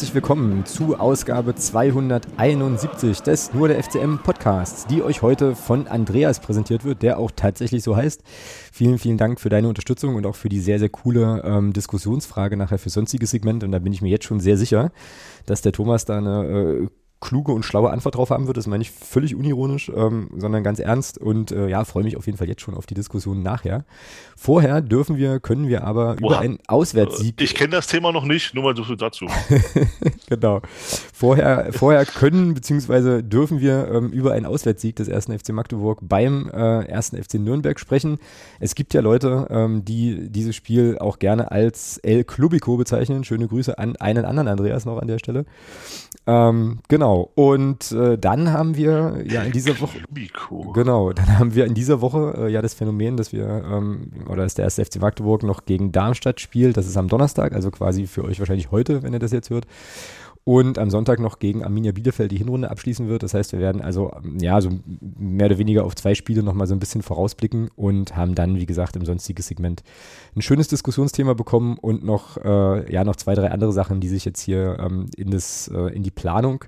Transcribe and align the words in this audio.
Herzlich 0.00 0.14
willkommen 0.14 0.64
zu 0.64 0.98
Ausgabe 0.98 1.54
271 1.54 3.20
des 3.20 3.52
Nur 3.52 3.68
der 3.68 3.82
FCM 3.82 4.16
Podcasts, 4.16 4.86
die 4.86 5.02
euch 5.02 5.20
heute 5.20 5.54
von 5.54 5.88
Andreas 5.88 6.40
präsentiert 6.40 6.84
wird, 6.84 7.02
der 7.02 7.18
auch 7.18 7.30
tatsächlich 7.30 7.82
so 7.82 7.96
heißt. 7.96 8.22
Vielen, 8.72 8.98
vielen 8.98 9.18
Dank 9.18 9.38
für 9.38 9.50
deine 9.50 9.68
Unterstützung 9.68 10.14
und 10.14 10.24
auch 10.24 10.36
für 10.36 10.48
die 10.48 10.60
sehr, 10.60 10.78
sehr 10.78 10.88
coole 10.88 11.42
ähm, 11.44 11.74
Diskussionsfrage 11.74 12.56
nachher 12.56 12.78
für 12.78 12.88
sonstiges 12.88 13.30
Segment. 13.30 13.62
Und 13.62 13.72
da 13.72 13.78
bin 13.78 13.92
ich 13.92 14.00
mir 14.00 14.08
jetzt 14.08 14.24
schon 14.24 14.40
sehr 14.40 14.56
sicher, 14.56 14.90
dass 15.44 15.60
der 15.60 15.72
Thomas 15.72 16.06
da 16.06 16.16
eine 16.16 16.46
äh, 16.46 16.88
kluge 17.20 17.52
und 17.52 17.64
schlaue 17.64 17.90
Antwort 17.90 18.16
drauf 18.16 18.30
haben 18.30 18.46
wird. 18.46 18.56
Das 18.56 18.66
meine 18.66 18.82
ich 18.82 18.90
völlig 18.90 19.34
unironisch, 19.34 19.90
ähm, 19.94 20.30
sondern 20.36 20.62
ganz 20.62 20.78
ernst. 20.78 21.18
Und 21.18 21.52
äh, 21.52 21.68
ja, 21.68 21.84
freue 21.84 22.02
mich 22.02 22.16
auf 22.16 22.26
jeden 22.26 22.38
Fall 22.38 22.48
jetzt 22.48 22.62
schon 22.62 22.74
auf 22.74 22.86
die 22.86 22.94
Diskussion 22.94 23.42
nachher. 23.42 23.84
Vorher 24.36 24.80
dürfen 24.80 25.16
wir, 25.16 25.38
können 25.38 25.68
wir 25.68 25.84
aber 25.84 26.16
Boah. 26.16 26.30
über 26.30 26.38
einen 26.40 26.58
Auswärtssieg. 26.66 27.40
Ich 27.40 27.54
kenne 27.54 27.70
das 27.70 27.86
Thema 27.86 28.10
noch 28.12 28.24
nicht, 28.24 28.54
nur 28.54 28.64
mal 28.64 28.76
so 28.76 28.94
dazu. 28.94 29.26
genau. 30.28 30.62
Vorher, 31.12 31.72
vorher 31.72 32.06
können 32.06 32.54
bzw. 32.54 33.22
dürfen 33.22 33.60
wir 33.60 33.88
ähm, 33.92 34.10
über 34.10 34.32
einen 34.32 34.46
Auswärtssieg 34.46 34.96
des 34.96 35.08
ersten 35.08 35.38
FC 35.38 35.50
Magdeburg 35.50 35.98
beim 36.02 36.48
äh, 36.48 36.84
ersten 36.86 37.22
FC 37.22 37.34
Nürnberg 37.34 37.78
sprechen. 37.78 38.18
Es 38.60 38.74
gibt 38.74 38.94
ja 38.94 39.02
Leute, 39.02 39.46
ähm, 39.50 39.84
die 39.84 40.30
dieses 40.30 40.56
Spiel 40.56 40.98
auch 40.98 41.18
gerne 41.18 41.50
als 41.50 41.98
El 41.98 42.24
Clubico 42.24 42.78
bezeichnen. 42.78 43.24
Schöne 43.24 43.46
Grüße 43.46 43.78
an 43.78 43.96
einen 43.96 44.24
anderen 44.24 44.48
Andreas 44.48 44.86
noch 44.86 44.98
an 44.98 45.08
der 45.08 45.18
Stelle. 45.18 45.44
Ähm, 46.26 46.80
genau. 47.10 47.30
Und 47.34 47.92
äh, 47.92 48.18
dann 48.18 48.52
haben 48.52 48.76
wir 48.76 49.22
ja 49.26 49.42
in 49.42 49.52
dieser 49.52 49.80
Woche. 49.80 49.98
Genau, 50.74 51.12
dann 51.12 51.38
haben 51.38 51.54
wir 51.54 51.66
in 51.66 51.74
dieser 51.74 52.00
Woche 52.00 52.34
äh, 52.36 52.52
ja 52.52 52.62
das 52.62 52.74
Phänomen, 52.74 53.16
dass 53.16 53.32
wir, 53.32 53.46
ähm, 53.70 54.12
oder 54.28 54.42
dass 54.42 54.54
der 54.54 54.64
erste 54.64 54.84
FC 54.84 55.00
Magdeburg 55.00 55.42
noch 55.42 55.64
gegen 55.64 55.92
Darmstadt 55.92 56.40
spielt. 56.40 56.76
Das 56.76 56.86
ist 56.86 56.96
am 56.96 57.08
Donnerstag, 57.08 57.52
also 57.52 57.70
quasi 57.70 58.06
für 58.06 58.24
euch 58.24 58.38
wahrscheinlich 58.38 58.70
heute, 58.70 59.02
wenn 59.02 59.12
ihr 59.12 59.18
das 59.18 59.32
jetzt 59.32 59.50
hört 59.50 59.66
und 60.44 60.78
am 60.78 60.90
Sonntag 60.90 61.20
noch 61.20 61.38
gegen 61.38 61.64
Arminia 61.64 61.92
Bielefeld 61.92 62.32
die 62.32 62.38
Hinrunde 62.38 62.70
abschließen 62.70 63.08
wird. 63.08 63.22
Das 63.22 63.34
heißt, 63.34 63.52
wir 63.52 63.60
werden 63.60 63.82
also 63.82 64.10
ja 64.38 64.60
so 64.60 64.70
mehr 65.00 65.46
oder 65.46 65.58
weniger 65.58 65.84
auf 65.84 65.94
zwei 65.94 66.14
Spiele 66.14 66.42
nochmal 66.42 66.66
so 66.66 66.74
ein 66.74 66.80
bisschen 66.80 67.02
vorausblicken 67.02 67.70
und 67.76 68.16
haben 68.16 68.34
dann, 68.34 68.56
wie 68.56 68.66
gesagt, 68.66 68.96
im 68.96 69.04
sonstigen 69.04 69.42
Segment 69.42 69.82
ein 70.34 70.42
schönes 70.42 70.68
Diskussionsthema 70.68 71.34
bekommen 71.34 71.76
und 71.78 72.04
noch 72.04 72.38
äh, 72.38 72.92
ja 72.92 73.04
noch 73.04 73.16
zwei, 73.16 73.34
drei 73.34 73.50
andere 73.50 73.72
Sachen, 73.72 74.00
die 74.00 74.08
sich 74.08 74.24
jetzt 74.24 74.40
hier 74.40 74.78
ähm, 74.80 75.06
in, 75.16 75.30
das, 75.30 75.68
äh, 75.68 75.94
in 75.94 76.02
die 76.02 76.10
Planung 76.10 76.64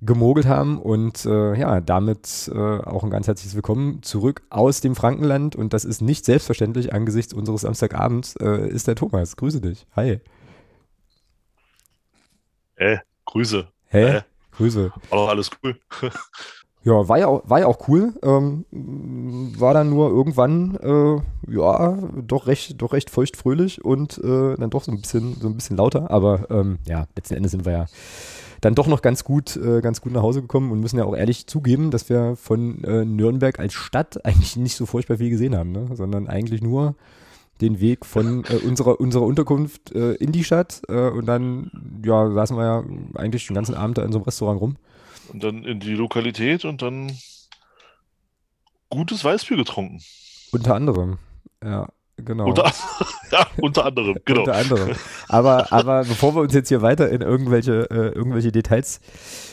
gemogelt 0.00 0.46
haben 0.46 0.78
und 0.78 1.26
äh, 1.26 1.58
ja, 1.58 1.80
damit 1.80 2.50
äh, 2.54 2.58
auch 2.58 3.02
ein 3.02 3.10
ganz 3.10 3.26
herzliches 3.26 3.56
Willkommen 3.56 4.02
zurück 4.02 4.42
aus 4.48 4.80
dem 4.80 4.94
Frankenland 4.94 5.56
und 5.56 5.72
das 5.72 5.84
ist 5.84 6.00
nicht 6.00 6.24
selbstverständlich 6.24 6.92
angesichts 6.92 7.34
unseres 7.34 7.62
Samstagabends, 7.62 8.36
äh, 8.36 8.68
ist 8.68 8.86
der 8.86 8.94
Thomas. 8.94 9.36
Grüße 9.36 9.60
dich. 9.60 9.86
Hi. 9.96 10.20
Äh, 12.78 12.98
Grüße. 13.26 13.68
Hä? 13.88 14.16
Äh, 14.16 14.22
Grüße. 14.52 14.92
War 15.10 15.18
doch 15.18 15.28
alles 15.28 15.50
cool. 15.62 15.78
ja, 16.84 17.08
war 17.08 17.18
ja 17.18 17.26
auch, 17.26 17.42
war 17.48 17.60
ja 17.60 17.66
auch 17.66 17.88
cool. 17.88 18.14
Ähm, 18.22 18.64
war 18.70 19.74
dann 19.74 19.90
nur 19.90 20.10
irgendwann, 20.10 20.76
äh, 20.76 21.52
ja, 21.52 21.98
doch 22.26 22.46
recht, 22.46 22.80
doch 22.80 22.92
recht 22.92 23.10
feuchtfröhlich 23.10 23.84
und 23.84 24.18
äh, 24.18 24.56
dann 24.56 24.70
doch 24.70 24.84
so 24.84 24.92
ein 24.92 25.00
bisschen, 25.00 25.34
so 25.40 25.48
ein 25.48 25.56
bisschen 25.56 25.76
lauter. 25.76 26.10
Aber 26.10 26.46
ähm, 26.50 26.78
ja, 26.86 27.06
letzten 27.16 27.34
Endes 27.34 27.50
sind 27.50 27.64
wir 27.64 27.72
ja 27.72 27.86
dann 28.60 28.74
doch 28.74 28.86
noch 28.86 29.02
ganz 29.02 29.24
gut, 29.24 29.56
äh, 29.56 29.80
ganz 29.80 30.00
gut 30.00 30.12
nach 30.12 30.22
Hause 30.22 30.42
gekommen 30.42 30.72
und 30.72 30.80
müssen 30.80 30.98
ja 30.98 31.04
auch 31.04 31.16
ehrlich 31.16 31.46
zugeben, 31.46 31.90
dass 31.90 32.08
wir 32.08 32.36
von 32.36 32.82
äh, 32.84 33.04
Nürnberg 33.04 33.58
als 33.58 33.74
Stadt 33.74 34.24
eigentlich 34.24 34.56
nicht 34.56 34.74
so 34.74 34.86
furchtbar 34.86 35.18
viel 35.18 35.30
gesehen 35.30 35.56
haben, 35.56 35.72
ne? 35.72 35.88
sondern 35.94 36.28
eigentlich 36.28 36.62
nur 36.62 36.94
den 37.60 37.80
Weg 37.80 38.06
von 38.06 38.44
äh, 38.44 38.56
unserer, 38.56 39.00
unserer 39.00 39.24
Unterkunft 39.24 39.92
äh, 39.92 40.14
in 40.14 40.32
die 40.32 40.44
Stadt 40.44 40.82
äh, 40.88 41.08
und 41.08 41.26
dann 41.26 42.00
ja, 42.04 42.30
saßen 42.30 42.56
wir 42.56 42.64
ja 42.64 42.84
eigentlich 43.14 43.46
den 43.46 43.54
ganzen 43.54 43.74
Abend 43.74 43.98
da 43.98 44.02
in 44.02 44.12
so 44.12 44.18
einem 44.18 44.24
Restaurant 44.24 44.60
rum. 44.60 44.76
Und 45.32 45.42
dann 45.42 45.64
in 45.64 45.80
die 45.80 45.94
Lokalität 45.94 46.64
und 46.64 46.82
dann 46.82 47.12
gutes 48.90 49.24
Weißbier 49.24 49.56
getrunken. 49.56 50.00
Unter 50.52 50.74
anderem, 50.74 51.18
ja. 51.62 51.88
Genau. 52.24 52.46
Unter, 52.48 52.64
ja, 53.30 53.46
unter 53.60 53.84
anderem, 53.84 54.16
genau. 54.24 54.40
unter 54.40 54.56
anderem. 54.56 54.90
Aber, 55.28 55.72
aber 55.72 56.04
bevor 56.04 56.34
wir 56.34 56.40
uns 56.40 56.52
jetzt 56.52 56.68
hier 56.68 56.82
weiter 56.82 57.08
in 57.10 57.20
irgendwelche, 57.20 57.88
äh, 57.90 58.08
irgendwelche 58.08 58.50
Details 58.50 59.00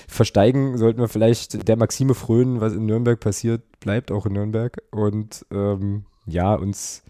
versteigen, 0.07 0.77
sollten 0.77 0.99
wir 0.99 1.07
vielleicht 1.07 1.67
der 1.67 1.77
Maxime 1.77 2.15
frönen, 2.15 2.61
was 2.61 2.73
in 2.73 2.85
Nürnberg 2.85 3.19
passiert, 3.19 3.61
bleibt 3.79 4.11
auch 4.11 4.25
in 4.25 4.33
Nürnberg. 4.33 4.81
Und 4.91 5.45
ähm, 5.51 6.05
ja, 6.25 6.55
uns 6.55 7.03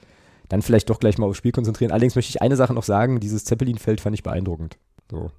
dann 0.50 0.62
vielleicht 0.62 0.90
doch 0.90 1.00
gleich 1.00 1.18
mal 1.18 1.28
aufs 1.28 1.38
Spiel 1.38 1.52
konzentrieren. 1.52 1.92
Allerdings 1.92 2.16
möchte 2.16 2.30
ich 2.30 2.42
eine 2.42 2.56
Sache 2.56 2.74
noch 2.74 2.84
sagen, 2.84 3.20
dieses 3.20 3.46
Zeppelin-Feld 3.46 4.02
fand 4.02 4.16
ich 4.16 4.24
beeindruckend. 4.24 4.78
So. 5.10 5.32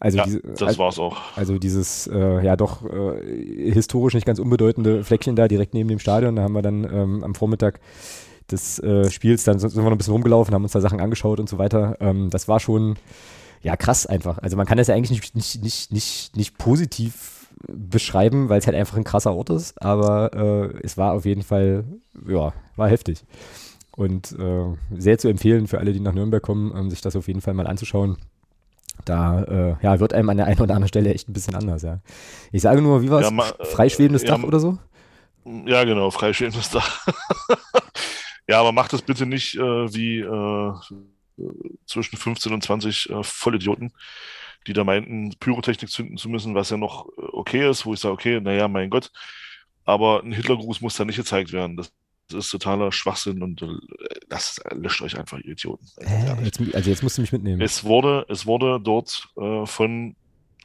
Also 0.00 0.18
ja, 0.18 0.24
diese, 0.24 0.40
das 0.40 0.62
also, 0.62 0.78
war's 0.78 0.98
auch. 0.98 1.16
Also 1.36 1.58
dieses 1.58 2.06
äh, 2.06 2.44
ja 2.44 2.56
doch 2.56 2.84
äh, 2.84 3.72
historisch 3.72 4.14
nicht 4.14 4.26
ganz 4.26 4.38
unbedeutende 4.38 5.04
Fleckchen 5.04 5.36
da 5.36 5.48
direkt 5.48 5.74
neben 5.74 5.88
dem 5.88 5.98
Stadion. 5.98 6.36
Da 6.36 6.42
haben 6.42 6.52
wir 6.52 6.62
dann 6.62 6.84
ähm, 6.84 7.24
am 7.24 7.34
Vormittag 7.34 7.80
des 8.50 8.78
äh, 8.78 9.10
Spiels, 9.10 9.44
dann 9.44 9.58
sind 9.58 9.74
wir 9.74 9.82
noch 9.82 9.90
ein 9.90 9.98
bisschen 9.98 10.12
rumgelaufen, 10.12 10.54
haben 10.54 10.62
uns 10.62 10.72
da 10.72 10.80
Sachen 10.80 11.00
angeschaut 11.00 11.40
und 11.40 11.48
so 11.48 11.58
weiter. 11.58 11.96
Ähm, 12.00 12.30
das 12.30 12.46
war 12.46 12.60
schon 12.60 12.96
ja 13.62 13.76
krass 13.76 14.06
einfach. 14.06 14.38
Also 14.38 14.56
man 14.56 14.66
kann 14.66 14.78
das 14.78 14.88
ja 14.88 14.94
eigentlich 14.94 15.10
nicht, 15.10 15.34
nicht, 15.34 15.62
nicht, 15.62 15.92
nicht, 15.92 16.36
nicht 16.36 16.58
positiv 16.58 17.48
beschreiben, 17.66 18.48
weil 18.48 18.58
es 18.58 18.66
halt 18.66 18.76
einfach 18.76 18.96
ein 18.96 19.04
krasser 19.04 19.34
Ort 19.34 19.50
ist, 19.50 19.80
aber 19.82 20.32
äh, 20.34 20.78
es 20.82 20.96
war 20.98 21.12
auf 21.12 21.24
jeden 21.24 21.42
Fall, 21.42 21.84
ja, 22.28 22.52
war 22.76 22.88
heftig. 22.88 23.24
Und 23.96 24.32
äh, 24.38 24.76
sehr 24.96 25.18
zu 25.18 25.28
empfehlen 25.28 25.66
für 25.66 25.78
alle, 25.78 25.92
die 25.92 26.00
nach 26.00 26.12
Nürnberg 26.12 26.42
kommen, 26.42 26.72
ähm, 26.76 26.90
sich 26.90 27.00
das 27.00 27.16
auf 27.16 27.28
jeden 27.28 27.40
Fall 27.40 27.54
mal 27.54 27.66
anzuschauen. 27.66 28.18
Da 29.04 29.42
äh, 29.42 29.76
ja, 29.82 30.00
wird 30.00 30.12
einem 30.12 30.28
an 30.28 30.36
der 30.36 30.46
einen 30.46 30.60
oder 30.60 30.74
anderen 30.74 30.88
Stelle 30.88 31.12
echt 31.12 31.28
ein 31.28 31.32
bisschen 31.32 31.54
anders, 31.54 31.82
ja. 31.82 32.00
Ich 32.52 32.62
sage 32.62 32.82
nur, 32.82 33.02
wie 33.02 33.10
war 33.10 33.20
es? 33.20 33.30
Ja, 33.30 33.64
Freischwebendes 33.64 34.22
ja, 34.22 34.36
Dach 34.36 34.42
oder 34.42 34.60
so? 34.60 34.78
Ja, 35.66 35.84
genau, 35.84 36.10
freischwebendes 36.10 36.70
Dach. 36.70 37.06
ja, 38.48 38.60
aber 38.60 38.72
macht 38.72 38.92
das 38.92 39.02
bitte 39.02 39.26
nicht 39.26 39.56
äh, 39.56 39.60
wie 39.94 40.20
äh, 40.20 40.72
zwischen 41.86 42.16
15 42.16 42.52
und 42.52 42.62
20 42.64 43.10
äh, 43.10 43.22
Vollidioten, 43.22 43.92
die 44.66 44.72
da 44.72 44.84
meinten, 44.84 45.34
Pyrotechnik 45.38 45.90
zünden 45.90 46.16
zu 46.16 46.28
müssen, 46.28 46.54
was 46.54 46.70
ja 46.70 46.76
noch 46.76 47.06
äh, 47.16 47.22
okay 47.32 47.68
ist, 47.68 47.86
wo 47.86 47.94
ich 47.94 48.00
sage, 48.00 48.14
okay, 48.14 48.40
naja, 48.40 48.68
mein 48.68 48.90
Gott, 48.90 49.12
aber 49.84 50.22
ein 50.22 50.32
Hitlergruß 50.32 50.80
muss 50.80 50.96
da 50.96 51.04
nicht 51.04 51.16
gezeigt 51.16 51.52
werden. 51.52 51.76
Das 51.76 51.92
das 52.28 52.46
ist 52.46 52.50
totaler 52.50 52.92
Schwachsinn 52.92 53.42
und 53.42 53.62
äh, 53.62 53.68
das 54.28 54.60
löscht 54.72 55.02
euch 55.02 55.18
einfach, 55.18 55.38
ihr 55.38 55.52
Idioten. 55.52 55.86
Äh, 55.98 56.44
jetzt, 56.44 56.60
also 56.74 56.90
jetzt 56.90 57.02
musst 57.02 57.18
du 57.18 57.22
mich 57.22 57.32
mitnehmen. 57.32 57.60
Es 57.60 57.84
wurde, 57.84 58.26
es 58.28 58.46
wurde 58.46 58.80
dort 58.80 59.28
äh, 59.36 59.66
von, 59.66 60.16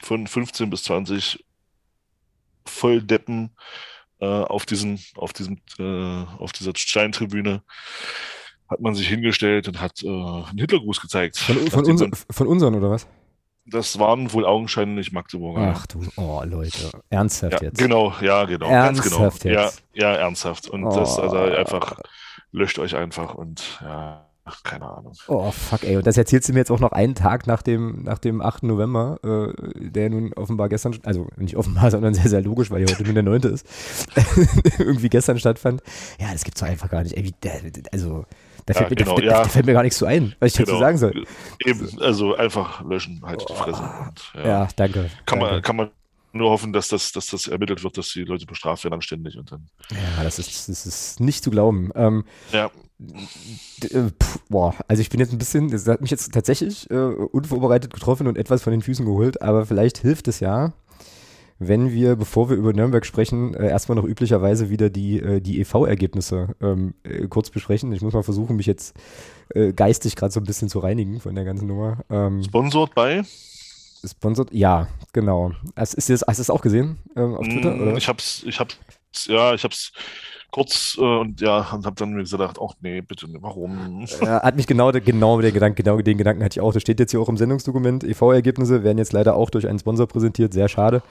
von 0.02 0.26
15 0.26 0.70
bis 0.70 0.84
20 0.84 1.44
Volldeppen 2.64 3.50
äh, 4.20 4.26
auf 4.26 4.66
diesen, 4.66 5.00
auf 5.16 5.32
diesem, 5.32 5.58
äh, 5.78 6.24
auf 6.38 6.52
dieser 6.52 6.72
Steintribüne 6.76 7.62
hat 8.68 8.80
man 8.80 8.94
sich 8.94 9.08
hingestellt 9.08 9.68
und 9.68 9.80
hat 9.80 10.02
äh, 10.02 10.08
einen 10.08 10.58
Hitlergruß 10.58 11.00
gezeigt. 11.00 11.36
Von, 11.36 11.56
von, 11.68 11.84
unser, 11.84 12.08
von 12.30 12.46
unseren 12.46 12.74
oder 12.74 12.90
was? 12.90 13.06
Das 13.64 13.98
waren 13.98 14.32
wohl 14.32 14.44
augenscheinlich 14.44 15.12
Magdeburger. 15.12 15.74
Ach 15.76 15.86
du, 15.86 16.04
oh 16.16 16.42
Leute, 16.44 16.90
ernsthaft 17.10 17.60
ja, 17.62 17.68
jetzt. 17.68 17.78
Genau, 17.78 18.12
ja, 18.20 18.44
genau. 18.44 18.66
Ernsthaft 18.66 19.42
genau. 19.42 19.54
jetzt. 19.54 19.82
Ja, 19.94 20.10
ja, 20.10 20.16
ernsthaft. 20.16 20.68
Und 20.68 20.84
oh. 20.84 20.96
das, 20.96 21.18
also 21.18 21.36
einfach, 21.36 21.96
löscht 22.50 22.78
euch 22.80 22.96
einfach 22.96 23.34
und 23.34 23.80
ja, 23.80 24.26
ach, 24.44 24.62
keine 24.62 24.86
Ahnung. 24.86 25.12
Oh, 25.28 25.50
fuck, 25.52 25.84
ey. 25.84 25.96
Und 25.96 26.06
das 26.06 26.16
erzählst 26.16 26.48
du 26.48 26.52
mir 26.52 26.58
jetzt 26.58 26.70
auch 26.70 26.80
noch 26.80 26.92
einen 26.92 27.14
Tag 27.14 27.46
nach 27.46 27.62
dem, 27.62 28.02
nach 28.02 28.18
dem 28.18 28.40
8. 28.40 28.64
November, 28.64 29.18
äh, 29.22 29.88
der 29.90 30.10
nun 30.10 30.32
offenbar 30.34 30.68
gestern, 30.68 30.98
also 31.04 31.28
nicht 31.36 31.56
offenbar, 31.56 31.90
sondern 31.92 32.14
sehr, 32.14 32.28
sehr 32.28 32.42
logisch, 32.42 32.70
weil 32.70 32.82
ja 32.82 32.92
heute 32.92 33.04
nur 33.04 33.14
der 33.14 33.22
9. 33.22 33.42
ist, 33.42 33.66
irgendwie 34.78 35.08
gestern 35.08 35.38
stattfand. 35.38 35.82
Ja, 36.18 36.32
das 36.32 36.44
gibt's 36.44 36.60
doch 36.60 36.68
einfach 36.68 36.90
gar 36.90 37.02
nicht. 37.02 37.16
Ey, 37.16 37.24
wie, 37.24 37.82
also, 37.92 38.24
da 38.66 38.74
fällt, 38.74 38.90
ja, 38.90 38.90
mir, 38.90 38.96
genau, 38.96 39.16
da, 39.16 39.22
ja. 39.22 39.42
da 39.42 39.48
fällt, 39.48 39.66
mir, 39.66 39.72
gar 39.72 39.82
nichts 39.82 39.98
zu 39.98 40.06
ein, 40.06 40.34
was 40.38 40.52
ich 40.52 40.58
genau. 40.58 40.70
dazu 40.70 40.80
sagen 40.80 40.98
soll. 40.98 41.24
Eben, 41.64 41.88
also 42.00 42.34
einfach 42.36 42.84
löschen, 42.84 43.20
halt 43.24 43.44
die 43.48 43.54
Fresse. 43.54 43.82
Und, 43.82 44.32
ja. 44.34 44.46
ja, 44.46 44.68
danke. 44.76 45.10
Kann, 45.26 45.40
danke. 45.40 45.54
Man, 45.54 45.62
kann 45.62 45.76
man 45.76 45.90
nur 46.32 46.50
hoffen, 46.50 46.72
dass 46.72 46.88
das, 46.88 47.12
dass 47.12 47.26
das 47.26 47.46
ermittelt 47.46 47.82
wird, 47.84 47.98
dass 47.98 48.08
die 48.10 48.24
Leute 48.24 48.46
bestraft 48.46 48.84
werden 48.84 48.94
anständig 48.94 49.36
und 49.36 49.52
dann. 49.52 49.68
Ja, 49.90 50.24
das 50.24 50.38
ist, 50.38 50.68
das 50.68 50.86
ist 50.86 51.20
nicht 51.20 51.44
zu 51.44 51.50
glauben. 51.50 51.90
Ähm, 51.94 52.24
ja. 52.52 52.70
Äh, 53.82 54.10
Puh, 54.18 54.38
boah, 54.48 54.74
also 54.88 55.00
ich 55.00 55.10
bin 55.10 55.20
jetzt 55.20 55.32
ein 55.32 55.38
bisschen, 55.38 55.70
das 55.70 55.86
hat 55.86 56.00
mich 56.00 56.10
jetzt 56.10 56.32
tatsächlich 56.32 56.88
äh, 56.90 56.94
unvorbereitet 56.94 57.92
getroffen 57.92 58.26
und 58.26 58.38
etwas 58.38 58.62
von 58.62 58.70
den 58.70 58.82
Füßen 58.82 59.04
geholt, 59.04 59.42
aber 59.42 59.66
vielleicht 59.66 59.98
hilft 59.98 60.28
es 60.28 60.40
ja, 60.40 60.72
wenn 61.68 61.92
wir, 61.92 62.16
bevor 62.16 62.50
wir 62.50 62.56
über 62.56 62.72
Nürnberg 62.72 63.04
sprechen, 63.06 63.54
äh, 63.54 63.68
erstmal 63.68 63.96
noch 63.96 64.04
üblicherweise 64.04 64.70
wieder 64.70 64.90
die, 64.90 65.20
äh, 65.20 65.40
die 65.40 65.60
EV-Ergebnisse 65.60 66.54
ähm, 66.60 66.94
äh, 67.04 67.26
kurz 67.28 67.50
besprechen. 67.50 67.92
Ich 67.92 68.02
muss 68.02 68.14
mal 68.14 68.22
versuchen, 68.22 68.56
mich 68.56 68.66
jetzt 68.66 68.94
äh, 69.54 69.72
geistig 69.72 70.16
gerade 70.16 70.32
so 70.32 70.40
ein 70.40 70.44
bisschen 70.44 70.68
zu 70.68 70.78
reinigen 70.78 71.20
von 71.20 71.34
der 71.34 71.44
ganzen 71.44 71.68
Nummer. 71.68 71.98
Ähm, 72.10 72.42
Sponsored 72.42 72.94
bei? 72.94 73.22
Sponsored, 74.04 74.52
ja, 74.52 74.88
genau. 75.12 75.52
Hast, 75.76 75.94
ist 75.94 76.10
das, 76.10 76.22
hast 76.26 76.38
du 76.38 76.42
es 76.42 76.50
auch 76.50 76.62
gesehen 76.62 76.98
ähm, 77.16 77.34
auf 77.34 77.46
Twitter? 77.46 77.74
Mm, 77.74 77.82
oder? 77.82 77.96
Ich 77.96 78.08
hab's, 78.08 78.42
ich 78.46 78.58
hab's 78.58 78.76
ja, 79.26 79.54
ich 79.54 79.62
habe 79.62 79.74
es 79.74 79.92
kurz 80.50 80.96
äh, 80.98 81.02
und 81.02 81.40
ja, 81.40 81.70
und 81.72 81.84
habe 81.86 81.96
dann 81.96 82.12
mir 82.12 82.20
gesagt, 82.20 82.58
ach 82.62 82.74
nee, 82.80 83.00
bitte, 83.00 83.26
warum? 83.40 84.06
Ja, 84.20 84.42
hat 84.42 84.56
mich 84.56 84.66
genau, 84.66 84.92
genau 84.92 85.40
den 85.40 85.52
Gedanken, 85.52 85.82
genau 85.82 86.00
den 86.00 86.18
Gedanken 86.18 86.44
hatte 86.44 86.58
ich 86.58 86.60
auch. 86.60 86.72
Das 86.72 86.82
steht 86.82 87.00
jetzt 87.00 87.10
hier 87.10 87.20
auch 87.20 87.28
im 87.28 87.36
Sendungsdokument. 87.36 88.04
EV-Ergebnisse 88.04 88.84
werden 88.84 88.98
jetzt 88.98 89.12
leider 89.12 89.34
auch 89.34 89.50
durch 89.50 89.66
einen 89.66 89.78
Sponsor 89.78 90.06
präsentiert, 90.06 90.52
sehr 90.52 90.68
schade. 90.68 91.02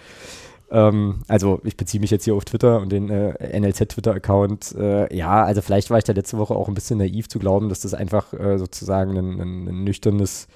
Ähm, 0.71 1.21
also 1.27 1.59
ich 1.63 1.77
beziehe 1.77 2.01
mich 2.01 2.12
jetzt 2.12 2.23
hier 2.23 2.35
auf 2.35 2.45
Twitter 2.45 2.79
und 2.79 2.91
den 2.91 3.09
äh, 3.09 3.59
NLZ-Twitter-Account. 3.59 4.75
Äh, 4.77 5.15
ja, 5.15 5.44
also 5.44 5.62
vielleicht 5.62 5.89
war 5.89 5.97
ich 5.97 6.06
da 6.06 6.13
letzte 6.13 6.38
Woche 6.38 6.56
auch 6.56 6.68
ein 6.68 6.73
bisschen 6.73 7.00
naiv 7.00 7.27
zu 7.27 7.39
glauben, 7.39 7.69
dass 7.69 7.81
das 7.81 7.94
einfach 7.94 8.33
äh, 8.33 8.57
sozusagen 8.57 9.18
ein, 9.18 9.39
ein, 9.39 9.68
ein 9.68 9.83
nüchternes 9.83 10.47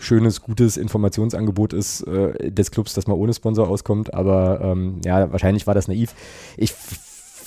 schönes, 0.00 0.42
gutes 0.42 0.76
Informationsangebot 0.76 1.72
ist 1.72 2.02
äh, 2.02 2.50
des 2.50 2.70
Clubs, 2.70 2.94
das 2.94 3.06
mal 3.06 3.14
ohne 3.14 3.34
Sponsor 3.34 3.68
auskommt. 3.68 4.14
Aber 4.14 4.60
ähm, 4.60 5.00
ja, 5.04 5.30
wahrscheinlich 5.32 5.66
war 5.66 5.74
das 5.74 5.88
naiv. 5.88 6.14
Ich 6.56 6.72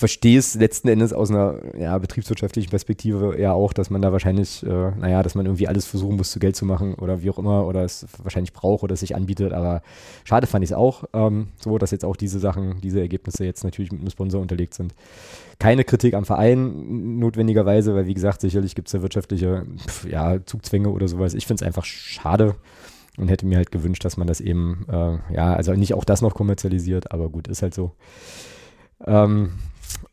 verstehe 0.02 0.36
es 0.36 0.56
letzten 0.56 0.88
Endes 0.88 1.12
aus 1.12 1.30
einer 1.30 1.60
ja, 1.78 1.96
betriebswirtschaftlichen 1.96 2.70
Perspektive 2.70 3.40
ja 3.40 3.52
auch, 3.52 3.72
dass 3.72 3.88
man 3.88 4.02
da 4.02 4.10
wahrscheinlich, 4.10 4.64
äh, 4.64 4.90
naja, 4.98 5.22
dass 5.22 5.36
man 5.36 5.46
irgendwie 5.46 5.68
alles 5.68 5.86
versuchen 5.86 6.16
muss, 6.16 6.32
zu 6.32 6.40
Geld 6.40 6.56
zu 6.56 6.64
machen 6.64 6.94
oder 6.94 7.22
wie 7.22 7.30
auch 7.30 7.38
immer 7.38 7.68
oder 7.68 7.84
es 7.84 8.04
wahrscheinlich 8.20 8.52
braucht 8.52 8.82
oder 8.82 8.94
es 8.94 9.00
sich 9.00 9.14
anbietet. 9.14 9.52
Aber 9.52 9.80
schade 10.24 10.48
fand 10.48 10.64
ich 10.64 10.72
es 10.72 10.76
auch, 10.76 11.04
ähm, 11.12 11.50
so 11.56 11.78
dass 11.78 11.92
jetzt 11.92 12.04
auch 12.04 12.16
diese 12.16 12.40
Sachen, 12.40 12.80
diese 12.80 12.98
Ergebnisse 12.98 13.44
jetzt 13.44 13.62
natürlich 13.62 13.92
mit 13.92 14.00
einem 14.00 14.10
Sponsor 14.10 14.40
unterlegt 14.40 14.74
sind. 14.74 14.92
Keine 15.60 15.84
Kritik 15.84 16.14
am 16.14 16.24
Verein 16.24 17.20
notwendigerweise, 17.20 17.94
weil 17.94 18.08
wie 18.08 18.14
gesagt, 18.14 18.40
sicherlich 18.40 18.74
gibt 18.74 18.88
es 18.88 18.94
ja 18.94 19.02
wirtschaftliche 19.02 19.66
ja, 20.10 20.44
Zugzwänge 20.44 20.88
oder 20.88 21.06
sowas. 21.06 21.34
Ich 21.34 21.46
finde 21.46 21.62
es 21.62 21.66
einfach 21.68 21.84
schade 21.84 22.56
und 23.18 23.28
hätte 23.28 23.46
mir 23.46 23.58
halt 23.58 23.70
gewünscht, 23.70 24.04
dass 24.04 24.16
man 24.16 24.26
das 24.26 24.40
eben, 24.40 24.84
äh, 24.90 25.18
ja, 25.32 25.54
also 25.54 25.74
nicht 25.74 25.94
auch 25.94 26.02
das 26.02 26.22
noch 26.22 26.34
kommerzialisiert, 26.34 27.12
aber 27.12 27.28
gut, 27.28 27.46
ist 27.46 27.62
halt 27.62 27.74
so. 27.74 27.92
Ähm, 29.06 29.52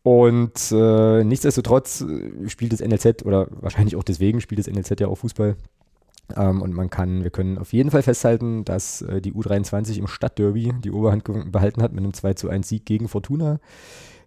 und 0.04 0.72
äh, 0.72 1.24
nichtsdestotrotz 1.24 2.02
äh, 2.02 2.50
spielt 2.50 2.74
das 2.74 2.82
NLZ 2.82 3.24
oder 3.24 3.48
wahrscheinlich 3.52 3.96
auch 3.96 4.04
deswegen 4.04 4.42
spielt 4.42 4.60
das 4.60 4.68
NLZ 4.68 5.00
ja 5.00 5.08
auch 5.08 5.18
Fußball. 5.18 5.56
Ähm, 6.36 6.62
und 6.62 6.74
man 6.74 6.90
kann, 6.90 7.24
wir 7.24 7.32
können 7.32 7.58
auf 7.58 7.74
jeden 7.74 7.92
Fall 7.92 8.04
festhalten, 8.04 8.64
dass 8.66 9.02
äh, 9.02 9.22
die 9.22 9.34
U23 9.34 9.98
im 9.98 10.08
Stadtderby 10.08 10.74
die 10.84 10.92
Oberhand 10.92 11.24
behalten 11.52 11.82
hat 11.82 11.92
mit 11.92 12.04
einem 12.04 12.14
2 12.14 12.34
zu 12.34 12.50
1 12.50 12.68
Sieg 12.68 12.86
gegen 12.86 13.08
Fortuna. 13.08 13.60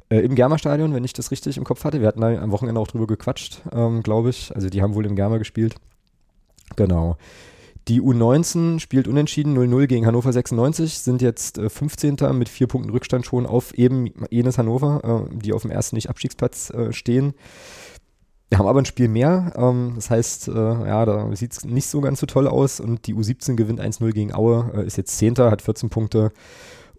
Äh, 0.09 0.21
Im 0.21 0.35
Germa-Stadion, 0.35 0.95
wenn 0.95 1.05
ich 1.05 1.13
das 1.13 1.31
richtig 1.31 1.57
im 1.57 1.65
Kopf 1.65 1.85
hatte. 1.85 2.01
Wir 2.01 2.09
hatten 2.09 2.21
da 2.21 2.29
am 2.41 2.51
Wochenende 2.51 2.81
auch 2.81 2.89
drüber 2.89 3.07
gequatscht, 3.07 3.63
ähm, 3.73 4.03
glaube 4.03 4.31
ich. 4.31 4.55
Also 4.55 4.69
die 4.69 4.83
haben 4.83 4.95
wohl 4.95 5.07
im 5.07 5.17
Germa 5.17 5.39
gespielt. 5.39 5.77
Genau. 6.77 7.17
Die 7.89 8.01
U19 8.01 8.79
spielt 8.79 9.09
unentschieden 9.09 9.59
0-0 9.59 9.87
gegen 9.87 10.07
Hannover 10.07 10.33
96, 10.33 10.99
sind 10.99 11.21
jetzt 11.21 11.59
äh, 11.59 11.69
15. 11.69 12.17
mit 12.33 12.49
vier 12.49 12.69
Punkten 12.69 12.91
Rückstand 12.91 13.27
schon 13.27 13.45
auf 13.45 13.75
eben 13.75 14.13
jenes 14.31 14.57
Hannover, 14.57 15.29
äh, 15.33 15.37
die 15.37 15.53
auf 15.53 15.63
dem 15.63 15.73
ersten 15.73 15.97
Nicht-Abstiegsplatz 15.97 16.71
äh, 16.71 16.93
stehen. 16.93 17.35
Wir 18.51 18.59
haben 18.59 18.69
aber 18.69 18.81
ein 18.81 18.85
Spiel 18.85 19.09
mehr, 19.09 19.53
ähm, 19.57 19.93
das 19.97 20.11
heißt, 20.11 20.49
äh, 20.49 20.53
ja, 20.53 21.05
da 21.07 21.35
sieht 21.35 21.53
es 21.53 21.65
nicht 21.65 21.87
so 21.87 22.01
ganz 22.03 22.21
so 22.21 22.27
toll 22.27 22.47
aus 22.47 22.81
und 22.81 23.07
die 23.07 23.15
U17 23.15 23.57
gewinnt 23.57 23.81
1-0 23.81 24.13
gegen 24.13 24.35
Aue, 24.35 24.71
äh, 24.75 24.87
ist 24.87 24.99
jetzt 24.99 25.17
10., 25.17 25.39
hat 25.39 25.63
14 25.63 25.89
Punkte 25.89 26.33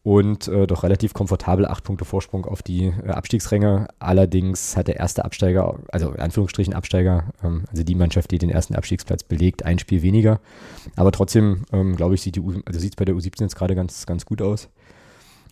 und 0.04 0.50
äh, 0.50 0.68
doch 0.68 0.84
relativ 0.84 1.14
komfortabel 1.14 1.66
acht 1.66 1.86
Punkte 1.86 2.04
Vorsprung 2.04 2.46
auf 2.46 2.62
die 2.62 2.88
äh, 2.88 3.10
Abstiegsränge. 3.10 3.88
Allerdings 4.00 4.76
hat 4.76 4.90
der 4.90 4.98
erste 4.98 5.24
Absteiger, 5.24 5.80
also 5.92 6.12
in 6.12 6.20
Anführungsstrichen 6.20 6.74
Absteiger, 6.74 7.26
ähm, 7.42 7.64
also 7.72 7.84
die 7.84 7.96
Mannschaft, 7.96 8.30
die 8.32 8.38
den 8.38 8.50
ersten 8.50 8.76
Abstiegsplatz 8.76 9.24
belegt, 9.24 9.64
ein 9.64 9.80
Spiel 9.80 10.02
weniger. 10.02 10.42
Aber 10.98 11.14
trotzdem, 11.14 11.64
ähm, 11.72 11.96
glaube 11.96 12.16
ich, 12.16 12.22
sieht 12.22 12.38
es 12.38 12.44
also 12.66 12.88
bei 12.98 13.06
der 13.06 13.16
U17 13.16 13.42
jetzt 13.42 13.56
gerade 13.56 13.76
ganz, 13.76 14.06
ganz 14.06 14.26
gut 14.26 14.42
aus. 14.42 14.68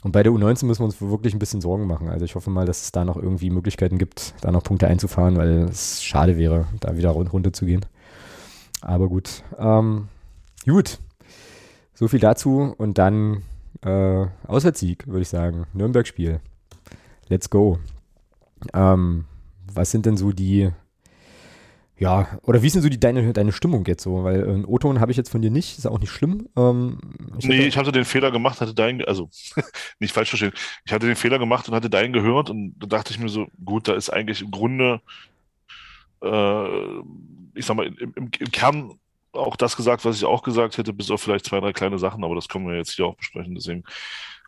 Und 0.03 0.11
bei 0.11 0.23
der 0.23 0.33
U19 0.33 0.65
müssen 0.65 0.81
wir 0.81 0.85
uns 0.85 0.99
wirklich 0.99 1.33
ein 1.33 1.39
bisschen 1.39 1.61
Sorgen 1.61 1.87
machen. 1.87 2.09
Also 2.09 2.25
ich 2.25 2.35
hoffe 2.35 2.49
mal, 2.49 2.65
dass 2.65 2.81
es 2.81 2.91
da 2.91 3.05
noch 3.05 3.17
irgendwie 3.17 3.51
Möglichkeiten 3.51 3.99
gibt, 3.99 4.33
da 4.41 4.51
noch 4.51 4.63
Punkte 4.63 4.87
einzufahren, 4.87 5.37
weil 5.37 5.65
es 5.69 6.03
schade 6.03 6.37
wäre, 6.37 6.65
da 6.79 6.97
wieder 6.97 7.11
runter 7.11 7.53
zu 7.53 7.65
gehen. 7.65 7.85
Aber 8.81 9.07
gut. 9.07 9.43
Ähm, 9.57 10.09
gut. 10.65 10.99
So 11.93 12.07
viel 12.07 12.19
dazu 12.19 12.73
und 12.77 12.97
dann 12.97 13.43
äh, 13.83 14.25
Auswärtssieg, 14.47 15.07
würde 15.07 15.21
ich 15.21 15.29
sagen. 15.29 15.65
Nürnberg-Spiel. 15.73 16.39
Let's 17.27 17.49
go. 17.49 17.79
Ähm, 18.73 19.25
was 19.73 19.91
sind 19.91 20.05
denn 20.05 20.17
so 20.17 20.31
die, 20.31 20.71
ja, 22.01 22.39
oder 22.41 22.63
wie 22.63 22.67
ist 22.67 22.73
denn 22.73 22.81
so 22.81 22.89
die, 22.89 22.99
deine, 22.99 23.31
deine 23.31 23.51
Stimmung 23.51 23.85
jetzt 23.85 24.01
so? 24.01 24.23
Weil 24.23 24.41
äh, 24.41 24.49
einen 24.49 24.65
O-Ton 24.65 24.99
habe 24.99 25.11
ich 25.11 25.17
jetzt 25.17 25.29
von 25.29 25.43
dir 25.43 25.51
nicht, 25.51 25.77
ist 25.77 25.85
auch 25.85 25.99
nicht 25.99 26.09
schlimm. 26.09 26.49
Ähm, 26.57 26.97
ich 27.37 27.45
nee, 27.45 27.57
hatte, 27.57 27.67
ich 27.67 27.77
hatte 27.77 27.91
den 27.91 28.05
Fehler 28.05 28.31
gemacht, 28.31 28.59
hatte 28.59 28.73
deinen, 28.73 29.05
also 29.05 29.29
nicht 29.99 30.11
falsch 30.11 30.29
verstehen, 30.29 30.51
ich 30.83 30.93
hatte 30.93 31.05
den 31.05 31.15
Fehler 31.15 31.37
gemacht 31.37 31.69
und 31.69 31.75
hatte 31.75 31.91
deinen 31.91 32.11
gehört 32.11 32.49
und 32.49 32.73
da 32.79 32.87
dachte 32.87 33.11
ich 33.11 33.19
mir 33.19 33.29
so, 33.29 33.47
gut, 33.63 33.87
da 33.87 33.93
ist 33.93 34.09
eigentlich 34.09 34.41
im 34.41 34.49
Grunde, 34.49 35.01
äh, 36.23 36.67
ich 37.53 37.67
sag 37.67 37.75
mal, 37.75 37.85
im, 37.85 38.13
im, 38.15 38.31
im 38.39 38.51
Kern 38.51 38.99
auch 39.33 39.55
das 39.55 39.77
gesagt, 39.77 40.05
was 40.05 40.17
ich 40.17 40.25
auch 40.25 40.43
gesagt 40.43 40.77
hätte, 40.77 40.93
bis 40.93 41.11
auf 41.11 41.21
vielleicht 41.21 41.45
zwei, 41.45 41.59
drei 41.59 41.73
kleine 41.73 41.99
Sachen, 41.99 42.23
aber 42.23 42.35
das 42.35 42.47
können 42.47 42.67
wir 42.67 42.75
jetzt 42.75 42.91
hier 42.91 43.05
auch 43.05 43.15
besprechen, 43.15 43.55
deswegen 43.55 43.83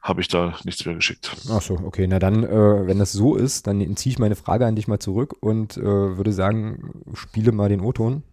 habe 0.01 0.19
ich 0.19 0.27
da 0.27 0.53
nichts 0.65 0.85
mehr 0.85 0.95
geschickt. 0.95 1.35
Ach 1.49 1.61
so, 1.61 1.75
okay, 1.75 2.07
na 2.07 2.19
dann, 2.19 2.43
äh, 2.43 2.87
wenn 2.87 2.99
das 2.99 3.13
so 3.13 3.35
ist, 3.35 3.67
dann 3.67 3.95
ziehe 3.95 4.11
ich 4.11 4.19
meine 4.19 4.35
Frage 4.35 4.65
an 4.65 4.75
dich 4.75 4.89
mal 4.89 4.99
zurück 4.99 5.35
und 5.39 5.77
äh, 5.77 5.81
würde 5.81 6.33
sagen, 6.33 7.03
spiele 7.13 7.53
mal 7.53 7.69
den 7.69 7.79
O-Ton 7.79 8.23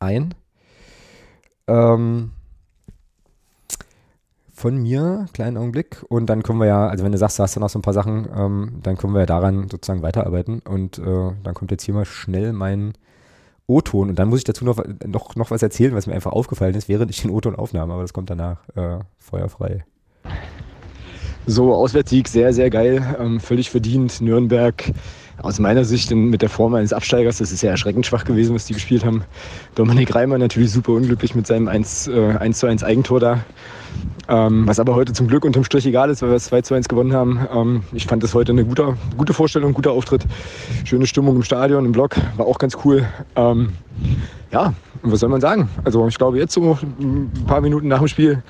ein. 0.00 0.34
Ähm, 1.68 2.32
von 4.52 4.76
mir, 4.76 5.26
kleinen 5.32 5.56
Augenblick. 5.56 6.04
Und 6.08 6.26
dann 6.26 6.42
können 6.42 6.58
wir 6.58 6.66
ja, 6.66 6.88
also 6.88 7.02
wenn 7.04 7.12
du 7.12 7.18
sagst, 7.18 7.38
du 7.38 7.42
hast 7.42 7.56
da 7.56 7.60
noch 7.60 7.70
so 7.70 7.78
ein 7.78 7.82
paar 7.82 7.94
Sachen, 7.94 8.28
ähm, 8.36 8.80
dann 8.82 8.96
können 8.96 9.14
wir 9.14 9.20
ja 9.20 9.26
daran 9.26 9.68
sozusagen 9.70 10.02
weiterarbeiten. 10.02 10.60
Und 10.60 10.98
äh, 10.98 11.32
dann 11.42 11.54
kommt 11.54 11.70
jetzt 11.70 11.84
hier 11.84 11.94
mal 11.94 12.04
schnell 12.04 12.52
mein 12.52 12.92
O-Ton. 13.70 14.10
Und 14.10 14.18
dann 14.18 14.28
muss 14.28 14.40
ich 14.40 14.44
dazu 14.44 14.64
noch, 14.64 14.82
noch, 15.06 15.36
noch 15.36 15.50
was 15.50 15.62
erzählen, 15.62 15.94
was 15.94 16.06
mir 16.06 16.14
einfach 16.14 16.32
aufgefallen 16.32 16.74
ist, 16.74 16.88
während 16.88 17.10
ich 17.10 17.22
den 17.22 17.30
O-Ton 17.30 17.54
aufnahm. 17.54 17.90
Aber 17.90 18.02
das 18.02 18.12
kommt 18.12 18.30
danach. 18.30 18.58
Äh, 18.74 18.98
feuerfrei. 19.18 19.84
So, 21.46 21.74
Auswärtssieg, 21.74 22.28
sehr, 22.28 22.52
sehr 22.52 22.70
geil. 22.70 23.16
Ähm, 23.18 23.40
völlig 23.40 23.70
verdient. 23.70 24.20
Nürnberg 24.20 24.92
aus 25.42 25.58
meiner 25.58 25.84
Sicht 25.84 26.10
mit 26.10 26.42
der 26.42 26.48
Form 26.48 26.74
eines 26.74 26.92
Absteigers, 26.92 27.38
das 27.38 27.52
ist 27.52 27.62
ja 27.62 27.70
erschreckend 27.70 28.06
schwach 28.06 28.24
gewesen, 28.24 28.54
was 28.54 28.66
die 28.66 28.74
gespielt 28.74 29.04
haben. 29.04 29.24
Dominik 29.74 30.14
Reimer 30.14 30.38
natürlich 30.38 30.70
super 30.70 30.92
unglücklich 30.92 31.34
mit 31.34 31.46
seinem 31.46 31.68
1, 31.68 32.08
äh, 32.08 32.36
1 32.38 32.58
zu 32.58 32.66
1 32.66 32.84
Eigentor 32.84 33.20
da. 33.20 33.44
Ähm, 34.28 34.66
was 34.66 34.78
aber 34.78 34.94
heute 34.94 35.12
zum 35.12 35.26
Glück 35.26 35.44
unterm 35.44 35.64
Strich 35.64 35.86
egal 35.86 36.08
ist, 36.10 36.22
weil 36.22 36.28
wir 36.28 36.36
es 36.36 36.44
2 36.44 36.62
zu 36.62 36.74
1 36.74 36.88
gewonnen 36.88 37.12
haben. 37.12 37.40
Ähm, 37.52 37.82
ich 37.92 38.06
fand 38.06 38.22
das 38.22 38.34
heute 38.34 38.52
eine 38.52 38.64
gute, 38.64 38.96
gute 39.16 39.34
Vorstellung, 39.34 39.72
guter 39.72 39.92
Auftritt. 39.92 40.24
Schöne 40.84 41.06
Stimmung 41.06 41.36
im 41.36 41.42
Stadion, 41.42 41.84
im 41.84 41.92
Block, 41.92 42.16
war 42.36 42.46
auch 42.46 42.58
ganz 42.58 42.76
cool. 42.84 43.06
Ähm, 43.34 43.72
ja, 44.52 44.74
was 45.02 45.20
soll 45.20 45.28
man 45.28 45.40
sagen? 45.40 45.68
Also 45.84 46.06
ich 46.06 46.18
glaube 46.18 46.38
jetzt 46.38 46.52
so 46.52 46.78
ein 47.00 47.30
paar 47.46 47.60
Minuten 47.60 47.88
nach 47.88 47.98
dem 47.98 48.08
Spiel 48.08 48.42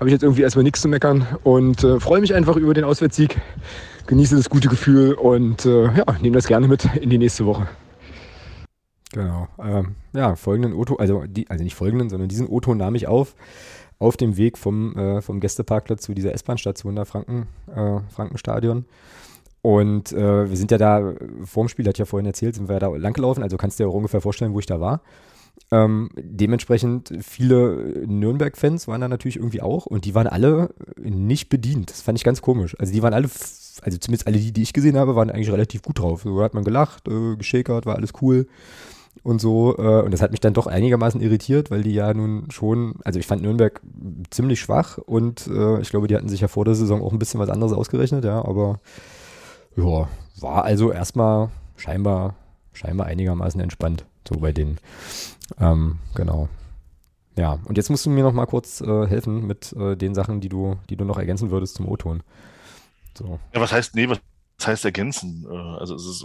habe 0.00 0.08
ich 0.08 0.12
jetzt 0.12 0.22
irgendwie 0.22 0.42
erstmal 0.42 0.64
nichts 0.64 0.80
zu 0.80 0.88
meckern 0.88 1.26
und 1.42 1.84
äh, 1.84 2.00
freue 2.00 2.22
mich 2.22 2.34
einfach 2.34 2.56
über 2.56 2.72
den 2.72 2.84
Auswärtssieg, 2.84 3.38
genieße 4.06 4.36
das 4.36 4.50
gute 4.50 4.68
Gefühl 4.68 5.14
und 5.14 5.66
äh, 5.66 5.84
ja, 5.84 6.04
nehme 6.20 6.36
das 6.36 6.46
gerne 6.46 6.68
mit 6.68 6.84
in 6.96 7.10
die 7.10 7.18
nächste 7.18 7.46
Woche. 7.46 7.68
Genau. 9.12 9.48
Ähm, 9.62 9.96
ja, 10.12 10.36
folgenden 10.36 10.72
Otto, 10.74 10.96
also, 10.96 11.24
die, 11.26 11.48
also 11.50 11.64
nicht 11.64 11.74
folgenden, 11.74 12.10
sondern 12.10 12.28
diesen 12.28 12.48
Otto 12.48 12.74
nahm 12.74 12.94
ich 12.94 13.08
auf 13.08 13.34
auf 14.00 14.16
dem 14.16 14.36
Weg 14.36 14.58
vom, 14.58 14.96
äh, 14.96 15.20
vom 15.20 15.38
Gästeparkplatz 15.40 16.02
zu 16.02 16.14
dieser 16.14 16.32
S-Bahn-Station 16.32 16.96
da 16.96 17.04
Franken, 17.04 17.46
äh, 17.72 18.00
Frankenstadion. 18.10 18.86
Und 19.62 20.12
äh, 20.12 20.48
wir 20.48 20.56
sind 20.56 20.70
ja 20.70 20.78
da, 20.78 21.12
vorm 21.44 21.68
Spiel, 21.68 21.86
hat 21.86 21.98
ja 21.98 22.06
vorhin 22.06 22.26
erzählt, 22.26 22.54
sind 22.54 22.68
wir 22.68 22.76
ja 22.76 22.80
da 22.80 22.88
langgelaufen, 22.88 23.42
also 23.42 23.58
kannst 23.58 23.78
du 23.78 23.84
dir 23.84 23.90
auch 23.90 23.94
ungefähr 23.94 24.22
vorstellen, 24.22 24.54
wo 24.54 24.58
ich 24.58 24.66
da 24.66 24.80
war. 24.80 25.02
Ähm, 25.72 26.08
dementsprechend 26.16 27.12
viele 27.20 28.04
Nürnberg-Fans 28.06 28.88
waren 28.88 29.00
da 29.00 29.08
natürlich 29.08 29.36
irgendwie 29.36 29.62
auch 29.62 29.86
und 29.86 30.04
die 30.04 30.14
waren 30.14 30.26
alle 30.26 30.74
nicht 30.98 31.48
bedient. 31.48 31.90
Das 31.90 32.02
fand 32.02 32.18
ich 32.18 32.24
ganz 32.24 32.42
komisch. 32.42 32.74
Also 32.80 32.92
die 32.92 33.02
waren 33.02 33.14
alle, 33.14 33.28
also 33.82 33.98
zumindest 33.98 34.26
alle 34.26 34.38
die, 34.38 34.52
die 34.52 34.62
ich 34.62 34.72
gesehen 34.72 34.96
habe, 34.96 35.14
waren 35.14 35.30
eigentlich 35.30 35.52
relativ 35.52 35.82
gut 35.82 36.00
drauf. 36.00 36.22
So 36.22 36.42
hat 36.42 36.54
man 36.54 36.64
gelacht, 36.64 37.06
äh, 37.06 37.36
geschäkert, 37.36 37.86
war 37.86 37.94
alles 37.94 38.12
cool 38.20 38.48
und 39.22 39.40
so. 39.40 39.76
Äh, 39.78 40.02
und 40.02 40.12
das 40.12 40.22
hat 40.22 40.32
mich 40.32 40.40
dann 40.40 40.54
doch 40.54 40.66
einigermaßen 40.66 41.20
irritiert, 41.20 41.70
weil 41.70 41.82
die 41.82 41.94
ja 41.94 42.12
nun 42.14 42.50
schon, 42.50 42.96
also 43.04 43.18
ich 43.18 43.26
fand 43.26 43.42
Nürnberg 43.42 43.80
ziemlich 44.30 44.60
schwach 44.60 44.98
und 44.98 45.46
äh, 45.46 45.80
ich 45.80 45.90
glaube, 45.90 46.08
die 46.08 46.16
hatten 46.16 46.28
sich 46.28 46.40
ja 46.40 46.48
vor 46.48 46.64
der 46.64 46.74
Saison 46.74 47.02
auch 47.02 47.12
ein 47.12 47.18
bisschen 47.18 47.40
was 47.40 47.50
anderes 47.50 47.72
ausgerechnet, 47.72 48.24
ja, 48.24 48.44
aber 48.44 48.80
ja, 49.76 50.08
war 50.40 50.64
also 50.64 50.90
erstmal 50.90 51.50
scheinbar, 51.76 52.34
scheinbar 52.72 53.06
einigermaßen 53.06 53.60
entspannt, 53.60 54.04
so 54.30 54.40
bei 54.40 54.52
denen. 54.52 54.78
Ähm, 55.58 55.98
genau. 56.14 56.48
Ja, 57.36 57.58
und 57.64 57.76
jetzt 57.76 57.90
musst 57.90 58.06
du 58.06 58.10
mir 58.10 58.22
noch 58.22 58.32
mal 58.32 58.46
kurz 58.46 58.80
äh, 58.80 59.06
helfen 59.06 59.46
mit 59.46 59.72
äh, 59.72 59.96
den 59.96 60.14
Sachen, 60.14 60.40
die 60.40 60.48
du, 60.48 60.78
die 60.88 60.96
du 60.96 61.04
noch 61.04 61.18
ergänzen 61.18 61.50
würdest 61.50 61.76
zum 61.76 61.88
O-Ton. 61.88 62.22
So. 63.16 63.38
Ja, 63.54 63.60
was 63.60 63.72
heißt, 63.72 63.94
nee, 63.94 64.08
was 64.08 64.20
heißt 64.64 64.84
ergänzen? 64.84 65.46
Äh, 65.50 65.54
also 65.54 65.94
es 65.94 66.06
ist 66.06 66.24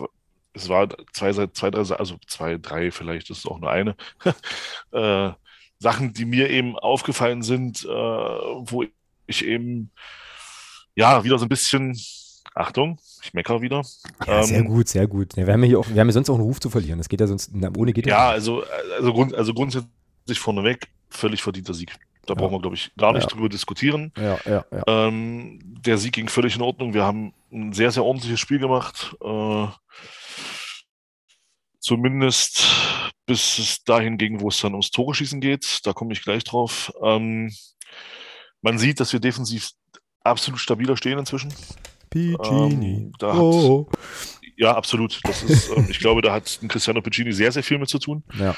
es 0.56 0.70
war 0.70 0.88
zwei, 1.12 1.34
zwei, 1.48 1.70
drei, 1.70 1.96
also 1.96 2.16
zwei, 2.28 2.58
drei 2.58 2.90
vielleicht, 2.92 3.30
ist 3.30 3.46
auch 3.46 3.60
nur 3.60 3.70
eine, 3.70 3.96
äh, 4.92 5.32
Sachen, 5.80 6.14
die 6.14 6.26
mir 6.26 6.50
eben 6.50 6.78
aufgefallen 6.78 7.44
sind, 7.44 7.84
äh, 7.84 7.88
wo 7.88 8.86
ich 9.28 9.46
eben 9.46 9.92
ja 10.96 11.24
wieder 11.24 11.38
so 11.38 11.46
ein 11.46 11.50
bisschen 11.50 12.00
Achtung, 12.58 12.98
ich 13.22 13.34
meckere 13.34 13.62
wieder. 13.62 13.84
Ja, 14.26 14.44
sehr 14.44 14.60
Ähm, 14.60 14.68
gut, 14.68 14.88
sehr 14.88 15.08
gut. 15.08 15.36
Ja, 15.36 15.46
wir 15.46 15.54
haben 15.54 15.64
ja 15.64 15.68
hier 15.68 15.80
auch, 15.80 15.90
wir 15.90 16.00
haben 16.00 16.08
ja 16.08 16.14
sonst 16.14 16.30
auch 16.30 16.36
einen 16.36 16.44
Ruf 16.44 16.60
zu 16.62 16.70
verlieren. 16.70 16.98
Das 16.98 17.10
geht 17.10 17.20
ja 17.20 17.28
sonst, 17.28 17.52
na, 17.54 17.70
ohne 17.78 17.92
geht 17.92 18.08
Ja, 18.08 18.30
also, 18.30 18.64
also, 18.98 19.12
grund, 19.14 19.36
also 19.36 19.54
grundsätzlich 19.54 20.40
vorneweg, 20.40 20.88
völlig 21.10 21.44
verdienter 21.44 21.74
Sieg. 21.74 21.94
Da 22.26 22.34
Ja. 22.34 22.40
brauchen 22.40 22.54
wir, 22.54 22.62
glaube 22.62 22.76
ich, 22.78 22.92
gar 22.98 23.12
nicht 23.12 23.24
Ja. 23.24 23.30
drüber 23.30 23.50
diskutieren. 23.50 24.14
Ja, 24.18 24.40
ja, 24.46 24.66
ja. 24.72 24.84
Ähm, 24.88 25.60
der 25.86 25.98
Sieg 25.98 26.14
ging 26.14 26.30
völlig 26.30 26.56
in 26.56 26.62
Ordnung. 26.62 26.94
Wir 26.94 27.04
haben 27.04 27.34
ein 27.52 27.74
sehr, 27.74 27.92
sehr 27.92 28.06
ordentliches 28.06 28.40
Spiel 28.40 28.60
gemacht. 28.60 29.16
Äh, 29.22 29.68
zumindest 31.80 32.64
bis 33.26 33.58
es 33.60 33.84
dahin 33.84 34.18
ging, 34.18 34.40
wo 34.40 34.50
es 34.50 34.60
dann 34.62 34.74
ums 34.74 34.92
Tore 34.92 35.14
schießen 35.16 35.42
geht. 35.42 35.80
Da 35.86 35.94
komme 35.94 36.14
ich 36.14 36.22
gleich 36.22 36.44
drauf. 36.44 36.94
Ähm, 37.04 37.52
man 38.62 38.78
sieht, 38.78 39.00
dass 39.00 39.14
wir 39.14 39.20
defensiv 39.20 39.72
absolut 40.24 40.60
stabiler 40.60 40.96
stehen 40.96 41.20
inzwischen. 41.20 41.54
Piccini. 42.16 42.96
ähm, 42.96 43.12
da 43.20 43.34
hat- 43.34 43.40
oh. 43.40 43.90
Ja, 44.58 44.76
absolut. 44.76 45.20
Das 45.24 45.44
ist, 45.44 45.70
ähm, 45.76 45.88
ich 45.90 46.00
glaube, 46.00 46.22
da 46.22 46.32
hat 46.34 46.60
Cristiano 46.70 47.02
Piccini 47.02 47.34
sehr, 47.34 47.52
sehr 47.52 47.64
viel 47.64 47.78
mit 47.78 47.90
zu 47.90 48.00
tun. 48.00 48.24
Ja. 48.40 48.56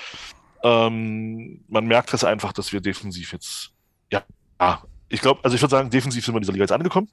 Ähm, 0.64 1.64
man 1.68 1.86
merkt 1.86 2.14
das 2.14 2.24
einfach, 2.24 2.54
dass 2.54 2.72
wir 2.72 2.82
defensiv 2.82 3.34
jetzt, 3.34 3.72
ja, 4.12 4.24
ja 4.60 4.84
ich 5.10 5.22
glaube, 5.22 5.40
also 5.44 5.56
ich 5.56 5.62
würde 5.62 5.72
sagen, 5.72 5.90
defensiv 5.90 6.24
sind 6.24 6.34
wir 6.34 6.38
in 6.38 6.42
dieser 6.44 6.54
Liga 6.54 6.64
jetzt 6.64 6.72
angekommen. 6.72 7.10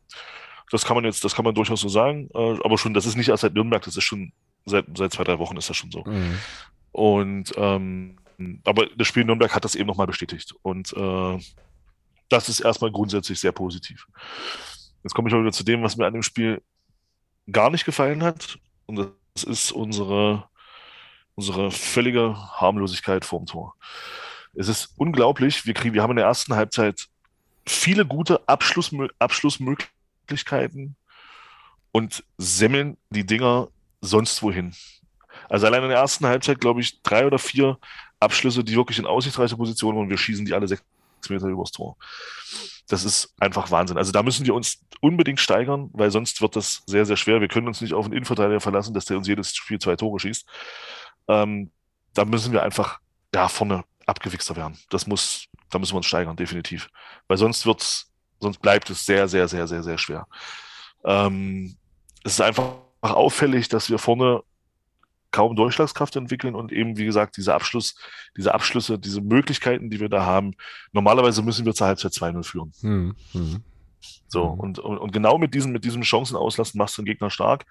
Das 0.70 0.84
kann 0.84 0.96
man 0.96 1.04
jetzt, 1.04 1.24
das 1.24 1.34
kann 1.34 1.44
man 1.44 1.54
durchaus 1.54 1.80
so 1.80 1.88
sagen. 1.88 2.28
Äh, 2.34 2.58
aber 2.64 2.78
schon, 2.78 2.94
das 2.94 3.06
ist 3.06 3.16
nicht 3.16 3.28
erst 3.28 3.42
seit 3.42 3.54
Nürnberg, 3.54 3.82
das 3.82 3.96
ist 3.96 4.04
schon 4.04 4.32
seit, 4.66 4.86
seit 4.96 5.12
zwei, 5.12 5.24
drei 5.24 5.38
Wochen 5.38 5.56
ist 5.56 5.68
das 5.68 5.76
schon 5.76 5.90
so. 5.90 6.04
Mhm. 6.04 6.38
Und 6.92 7.52
ähm, 7.56 8.16
aber 8.64 8.86
das 8.96 9.06
Spiel 9.06 9.22
in 9.22 9.28
Nürnberg 9.28 9.54
hat 9.54 9.64
das 9.64 9.74
eben 9.76 9.86
nochmal 9.86 10.06
bestätigt. 10.06 10.54
Und 10.62 10.92
äh, 10.96 11.38
das 12.28 12.48
ist 12.48 12.60
erstmal 12.60 12.90
grundsätzlich 12.90 13.38
sehr 13.38 13.52
positiv. 13.52 14.06
Jetzt 15.04 15.14
komme 15.14 15.28
ich 15.28 15.34
wieder 15.34 15.52
zu 15.52 15.64
dem, 15.64 15.82
was 15.82 15.96
mir 15.96 16.06
an 16.06 16.14
dem 16.14 16.22
Spiel 16.22 16.62
gar 17.50 17.70
nicht 17.70 17.84
gefallen 17.84 18.22
hat. 18.22 18.58
Und 18.86 19.12
das 19.34 19.44
ist 19.44 19.70
unsere, 19.70 20.48
unsere 21.34 21.70
völlige 21.70 22.34
Harmlosigkeit 22.36 23.24
vorm 23.24 23.46
Tor. 23.46 23.74
Es 24.54 24.68
ist 24.68 24.94
unglaublich, 24.96 25.66
wir 25.66 25.74
kriegen, 25.74 25.94
wir 25.94 26.02
haben 26.02 26.12
in 26.12 26.16
der 26.16 26.26
ersten 26.26 26.54
Halbzeit 26.54 27.08
viele 27.66 28.06
gute 28.06 28.48
Abschlussmö 28.48 29.08
Abschlussmöglichkeiten 29.18 30.96
und 31.92 32.24
semmeln 32.38 32.96
die 33.10 33.26
Dinger 33.26 33.68
sonst 34.00 34.42
wohin. 34.42 34.74
Also 35.48 35.66
allein 35.66 35.82
in 35.82 35.88
der 35.90 35.98
ersten 35.98 36.26
Halbzeit, 36.26 36.60
glaube 36.60 36.80
ich, 36.80 37.02
drei 37.02 37.26
oder 37.26 37.38
vier 37.38 37.78
Abschlüsse, 38.20 38.64
die 38.64 38.76
wirklich 38.76 38.98
in 38.98 39.06
aussichtsreiche 39.06 39.56
Positionen 39.56 39.98
waren 39.98 40.10
wir 40.10 40.16
schießen 40.16 40.46
die 40.46 40.54
alle 40.54 40.68
sechs 40.68 40.82
Meter 41.30 41.46
übers 41.46 41.70
Tor. 41.70 41.96
Das 42.88 43.04
ist 43.04 43.34
einfach 43.40 43.70
Wahnsinn. 43.70 43.96
Also 43.96 44.12
da 44.12 44.22
müssen 44.22 44.44
wir 44.46 44.54
uns 44.54 44.84
unbedingt 45.00 45.40
steigern, 45.40 45.90
weil 45.92 46.10
sonst 46.10 46.40
wird 46.40 46.56
das 46.56 46.82
sehr, 46.86 47.06
sehr 47.06 47.16
schwer. 47.16 47.40
Wir 47.40 47.48
können 47.48 47.66
uns 47.66 47.80
nicht 47.80 47.94
auf 47.94 48.04
einen 48.04 48.14
Innenverteidiger 48.14 48.60
verlassen, 48.60 48.94
dass 48.94 49.06
der 49.06 49.16
uns 49.16 49.28
jedes 49.28 49.54
Spiel 49.54 49.78
zwei 49.78 49.96
Tore 49.96 50.20
schießt. 50.20 50.46
Ähm, 51.28 51.70
da 52.12 52.24
müssen 52.24 52.52
wir 52.52 52.62
einfach 52.62 53.00
ja, 53.34 53.48
vorne 53.48 53.84
abgewichster 54.06 54.56
werden. 54.56 54.78
Das 54.90 55.06
muss, 55.06 55.46
da 55.70 55.78
müssen 55.78 55.92
wir 55.92 55.98
uns 55.98 56.06
steigern, 56.06 56.36
definitiv. 56.36 56.88
Weil 57.26 57.38
sonst 57.38 57.66
wird's, 57.66 58.12
sonst 58.40 58.60
bleibt 58.60 58.90
es 58.90 59.04
sehr, 59.06 59.28
sehr, 59.28 59.48
sehr, 59.48 59.66
sehr, 59.66 59.82
sehr 59.82 59.98
schwer. 59.98 60.26
Ähm, 61.04 61.76
es 62.22 62.34
ist 62.34 62.40
einfach 62.40 62.74
auffällig, 63.00 63.68
dass 63.68 63.90
wir 63.90 63.98
vorne 63.98 64.42
kaum 65.34 65.56
Durchschlagskraft 65.56 66.14
entwickeln 66.16 66.54
und 66.54 66.70
eben, 66.72 66.96
wie 66.96 67.04
gesagt, 67.04 67.36
diese 67.36 67.52
Abschluss, 67.54 67.96
diese 68.36 68.54
Abschlüsse, 68.54 68.98
diese 68.98 69.20
Möglichkeiten, 69.20 69.90
die 69.90 69.98
wir 69.98 70.08
da 70.08 70.24
haben. 70.24 70.52
Normalerweise 70.92 71.42
müssen 71.42 71.66
wir 71.66 71.74
zur 71.74 71.88
Halbzeit 71.88 72.12
2-0 72.12 72.44
führen. 72.44 72.72
Mhm. 72.82 73.16
Mhm. 73.32 73.64
So, 74.28 74.52
Mhm. 74.52 74.60
und, 74.60 74.78
und, 74.78 74.98
und 74.98 75.12
genau 75.12 75.36
mit 75.38 75.52
diesem, 75.52 75.72
mit 75.72 75.84
diesem 75.84 76.04
Chancenauslassen 76.04 76.78
machst 76.78 76.96
du 76.96 77.02
den 77.02 77.06
Gegner 77.06 77.30
stark. 77.30 77.66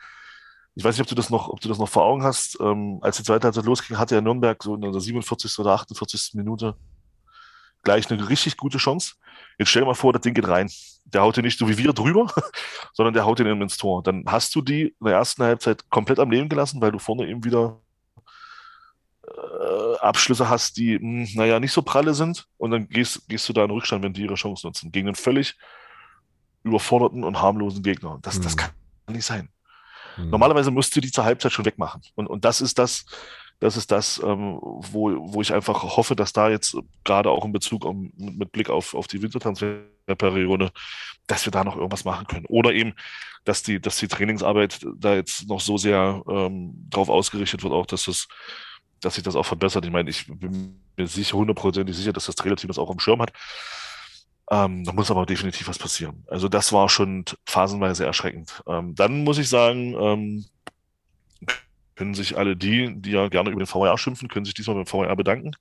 Ich 0.75 0.83
weiß 0.83 0.95
nicht, 0.95 1.01
ob 1.03 1.07
du 1.07 1.15
das 1.15 1.29
noch, 1.29 1.47
ob 1.49 1.61
du 1.61 1.69
das 1.69 1.77
noch 1.77 1.87
vor 1.87 2.03
Augen 2.03 2.23
hast. 2.23 2.57
Ähm, 2.59 2.99
als 3.01 3.17
die 3.17 3.23
zweite 3.23 3.45
Halbzeit 3.45 3.65
losging, 3.65 3.97
hatte 3.97 4.15
ja 4.15 4.21
Nürnberg 4.21 4.61
so 4.61 4.75
in 4.75 4.81
der 4.81 4.99
47. 4.99 5.57
oder 5.59 5.71
48. 5.71 6.31
Minute 6.33 6.75
gleich 7.83 8.09
eine 8.09 8.27
richtig 8.29 8.57
gute 8.57 8.77
Chance. 8.77 9.13
Jetzt 9.59 9.69
stell 9.69 9.81
dir 9.83 9.87
mal 9.87 9.93
vor, 9.93 10.13
das 10.13 10.21
Ding 10.21 10.33
geht 10.33 10.47
rein. 10.47 10.69
Der 11.05 11.21
haut 11.21 11.37
den 11.37 11.45
nicht 11.45 11.59
so 11.59 11.67
wie 11.69 11.77
wir 11.77 11.93
drüber, 11.93 12.33
sondern 12.93 13.13
der 13.13 13.25
haut 13.25 13.39
den 13.39 13.47
eben 13.47 13.61
ins 13.61 13.77
Tor. 13.77 14.01
Dann 14.01 14.23
hast 14.27 14.55
du 14.55 14.61
die 14.61 14.95
in 14.99 15.05
der 15.05 15.13
ersten 15.15 15.43
Halbzeit 15.43 15.89
komplett 15.89 16.19
am 16.19 16.31
Leben 16.31 16.49
gelassen, 16.49 16.81
weil 16.81 16.91
du 16.91 16.99
vorne 16.99 17.27
eben 17.27 17.43
wieder 17.43 17.79
äh, 19.27 19.97
Abschlüsse 19.99 20.49
hast, 20.49 20.77
die, 20.77 20.97
mh, 20.99 21.29
naja, 21.35 21.59
nicht 21.59 21.71
so 21.71 21.81
pralle 21.81 22.13
sind. 22.13 22.47
Und 22.57 22.71
dann 22.71 22.87
gehst, 22.89 23.27
gehst 23.29 23.47
du 23.49 23.53
da 23.53 23.63
in 23.63 23.71
Rückstand, 23.71 24.03
wenn 24.03 24.13
die 24.13 24.23
ihre 24.23 24.35
Chance 24.35 24.65
nutzen. 24.67 24.91
Gegen 24.91 25.07
einen 25.07 25.15
völlig 25.15 25.55
überforderten 26.63 27.23
und 27.23 27.41
harmlosen 27.41 27.83
Gegner. 27.83 28.19
Das, 28.21 28.39
das 28.39 28.55
Mhm. 28.55 28.59
kann 28.59 28.71
nicht 29.09 29.25
sein. 29.25 29.49
Mhm. 30.17 30.29
Normalerweise 30.29 30.71
müsst 30.71 30.95
ihr 30.95 31.01
die 31.01 31.11
zur 31.11 31.25
Halbzeit 31.25 31.51
schon 31.51 31.65
wegmachen. 31.65 32.01
Und, 32.15 32.27
und 32.27 32.45
das 32.45 32.61
ist 32.61 32.79
das, 32.79 33.05
das 33.63 33.77
ist 33.77 33.91
das, 33.91 34.21
ähm, 34.21 34.59
wo, 34.61 35.33
wo 35.33 35.41
ich 35.41 35.53
einfach 35.53 35.83
hoffe, 35.95 36.17
dass 36.17 36.33
da 36.33 36.49
jetzt 36.49 36.75
gerade 37.05 37.29
auch 37.29 37.45
in 37.45 37.53
Bezug 37.53 37.85
auf, 37.85 37.95
mit, 37.95 38.51
Blick 38.51 38.69
auf, 38.69 38.93
auf 38.93 39.07
die 39.07 39.21
Wintertransferperiode, 39.21 40.69
dass 41.27 41.45
wir 41.45 41.51
da 41.51 41.63
noch 41.63 41.77
irgendwas 41.77 42.03
machen 42.03 42.27
können. 42.27 42.45
Oder 42.47 42.73
eben, 42.73 42.93
dass 43.45 43.63
die, 43.63 43.79
dass 43.79 43.97
die 43.97 44.09
Trainingsarbeit 44.09 44.85
da 44.97 45.15
jetzt 45.15 45.47
noch 45.47 45.61
so 45.61 45.77
sehr 45.77 46.21
ähm, 46.29 46.87
drauf 46.89 47.07
ausgerichtet 47.07 47.63
wird, 47.63 47.71
auch 47.71 47.85
dass 47.85 48.03
das, 48.03 48.27
dass 48.99 49.15
sich 49.15 49.23
das 49.23 49.37
auch 49.37 49.45
verbessert. 49.45 49.85
Ich 49.85 49.91
meine, 49.91 50.09
ich 50.09 50.27
bin 50.27 50.81
mir 50.97 51.07
sicher, 51.07 51.37
hundertprozentig 51.37 51.95
sicher, 51.95 52.11
dass 52.11 52.25
das 52.25 52.35
Trainerteam 52.35 52.67
das 52.67 52.77
auch 52.77 52.91
am 52.91 52.99
Schirm 52.99 53.21
hat. 53.21 53.31
Ähm, 54.51 54.83
da 54.83 54.91
muss 54.91 55.09
aber 55.09 55.25
definitiv 55.25 55.69
was 55.69 55.79
passieren. 55.79 56.25
Also 56.27 56.49
das 56.49 56.73
war 56.73 56.89
schon 56.89 57.23
phasenweise 57.45 58.05
erschreckend. 58.05 58.61
Ähm, 58.67 58.93
dann 58.93 59.23
muss 59.23 59.37
ich 59.37 59.47
sagen, 59.47 59.95
ähm, 59.97 60.45
können 61.95 62.13
sich 62.13 62.37
alle 62.37 62.55
die, 62.55 62.93
die 62.95 63.11
ja 63.11 63.27
gerne 63.27 63.49
über 63.49 63.63
den 63.63 63.67
VAR 63.73 63.97
schimpfen, 63.97 64.27
können 64.29 64.45
sich 64.45 64.53
diesmal 64.53 64.75
beim 64.75 64.91
VAR 64.91 65.15
bedanken, 65.15 65.51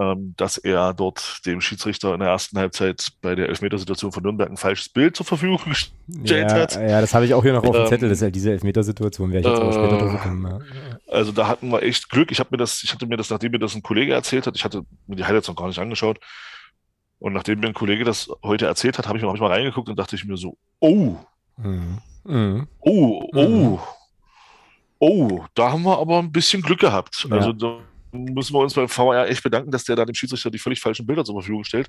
ähm, 0.00 0.34
dass 0.36 0.58
er 0.58 0.92
dort 0.94 1.40
dem 1.46 1.60
Schiedsrichter 1.60 2.12
in 2.14 2.20
der 2.20 2.28
ersten 2.30 2.58
Halbzeit 2.58 3.08
bei 3.22 3.34
der 3.34 3.48
Elfmetersituation 3.48 4.12
von 4.12 4.22
Nürnberg 4.22 4.50
ein 4.50 4.56
falsches 4.56 4.88
Bild 4.88 5.16
zur 5.16 5.24
Verfügung 5.26 5.60
gestellt 5.66 6.50
ja, 6.50 6.54
hat. 6.58 6.74
ja, 6.76 7.00
das 7.00 7.14
habe 7.14 7.24
ich 7.24 7.34
auch 7.34 7.42
hier 7.42 7.52
noch 7.52 7.62
auf 7.64 7.70
dem 7.72 7.82
Ähm, 7.82 7.86
Zettel, 7.88 8.08
das 8.08 8.18
ist 8.18 8.22
halt 8.22 8.34
diese 8.34 8.50
Elfmetersituation, 8.52 9.30
wäre 9.32 9.40
ich 9.40 9.46
jetzt 9.46 9.60
aber 9.60 9.72
später 9.72 9.96
äh, 9.96 9.98
drauf 10.00 10.12
gekommen. 10.12 10.46
Ja. 10.50 10.96
Also 11.12 11.32
da 11.32 11.46
hatten 11.48 11.70
wir 11.70 11.82
echt 11.82 12.08
Glück. 12.10 12.30
Ich 12.30 12.40
habe 12.40 12.48
mir 12.52 12.58
das, 12.58 12.82
ich 12.82 12.92
hatte 12.92 13.06
mir 13.06 13.16
das, 13.16 13.30
nachdem 13.30 13.52
mir 13.52 13.58
das 13.58 13.74
ein 13.74 13.82
Kollege 13.82 14.12
erzählt 14.14 14.46
hat, 14.46 14.56
ich 14.56 14.64
hatte 14.64 14.82
mir 15.06 15.16
die 15.16 15.24
Highlights 15.24 15.48
noch 15.48 15.56
gar 15.56 15.68
nicht 15.68 15.78
angeschaut. 15.78 16.18
Und 17.18 17.32
nachdem 17.34 17.60
mir 17.60 17.68
ein 17.68 17.74
Kollege 17.74 18.04
das 18.04 18.28
heute 18.42 18.66
erzählt 18.66 18.98
hat, 18.98 19.06
habe 19.06 19.16
ich, 19.16 19.22
mir- 19.22 19.28
hab 19.28 19.36
ich 19.36 19.40
mal 19.40 19.52
reingeguckt 19.52 19.88
und 19.88 19.98
dachte 19.98 20.16
ich 20.16 20.24
mir 20.24 20.36
so, 20.36 20.56
oh, 20.80 21.16
Mhm. 21.56 21.98
Mhm. 22.24 22.66
oh, 22.80 23.28
oh, 23.34 23.42
Mhm. 23.42 23.78
Oh, 25.02 25.44
da 25.54 25.72
haben 25.72 25.82
wir 25.82 25.98
aber 25.98 26.20
ein 26.20 26.30
bisschen 26.30 26.62
Glück 26.62 26.78
gehabt. 26.78 27.26
Ja. 27.28 27.36
Also 27.36 27.52
da 27.52 27.78
müssen 28.12 28.54
wir 28.54 28.60
uns 28.60 28.74
beim 28.74 28.88
VAR 28.88 29.28
echt 29.28 29.42
bedanken, 29.42 29.72
dass 29.72 29.82
der 29.82 29.96
da 29.96 30.04
dem 30.04 30.14
Schiedsrichter 30.14 30.50
die 30.50 30.60
völlig 30.60 30.80
falschen 30.80 31.04
Bilder 31.04 31.24
zur 31.24 31.34
Verfügung 31.34 31.64
stellt. 31.64 31.88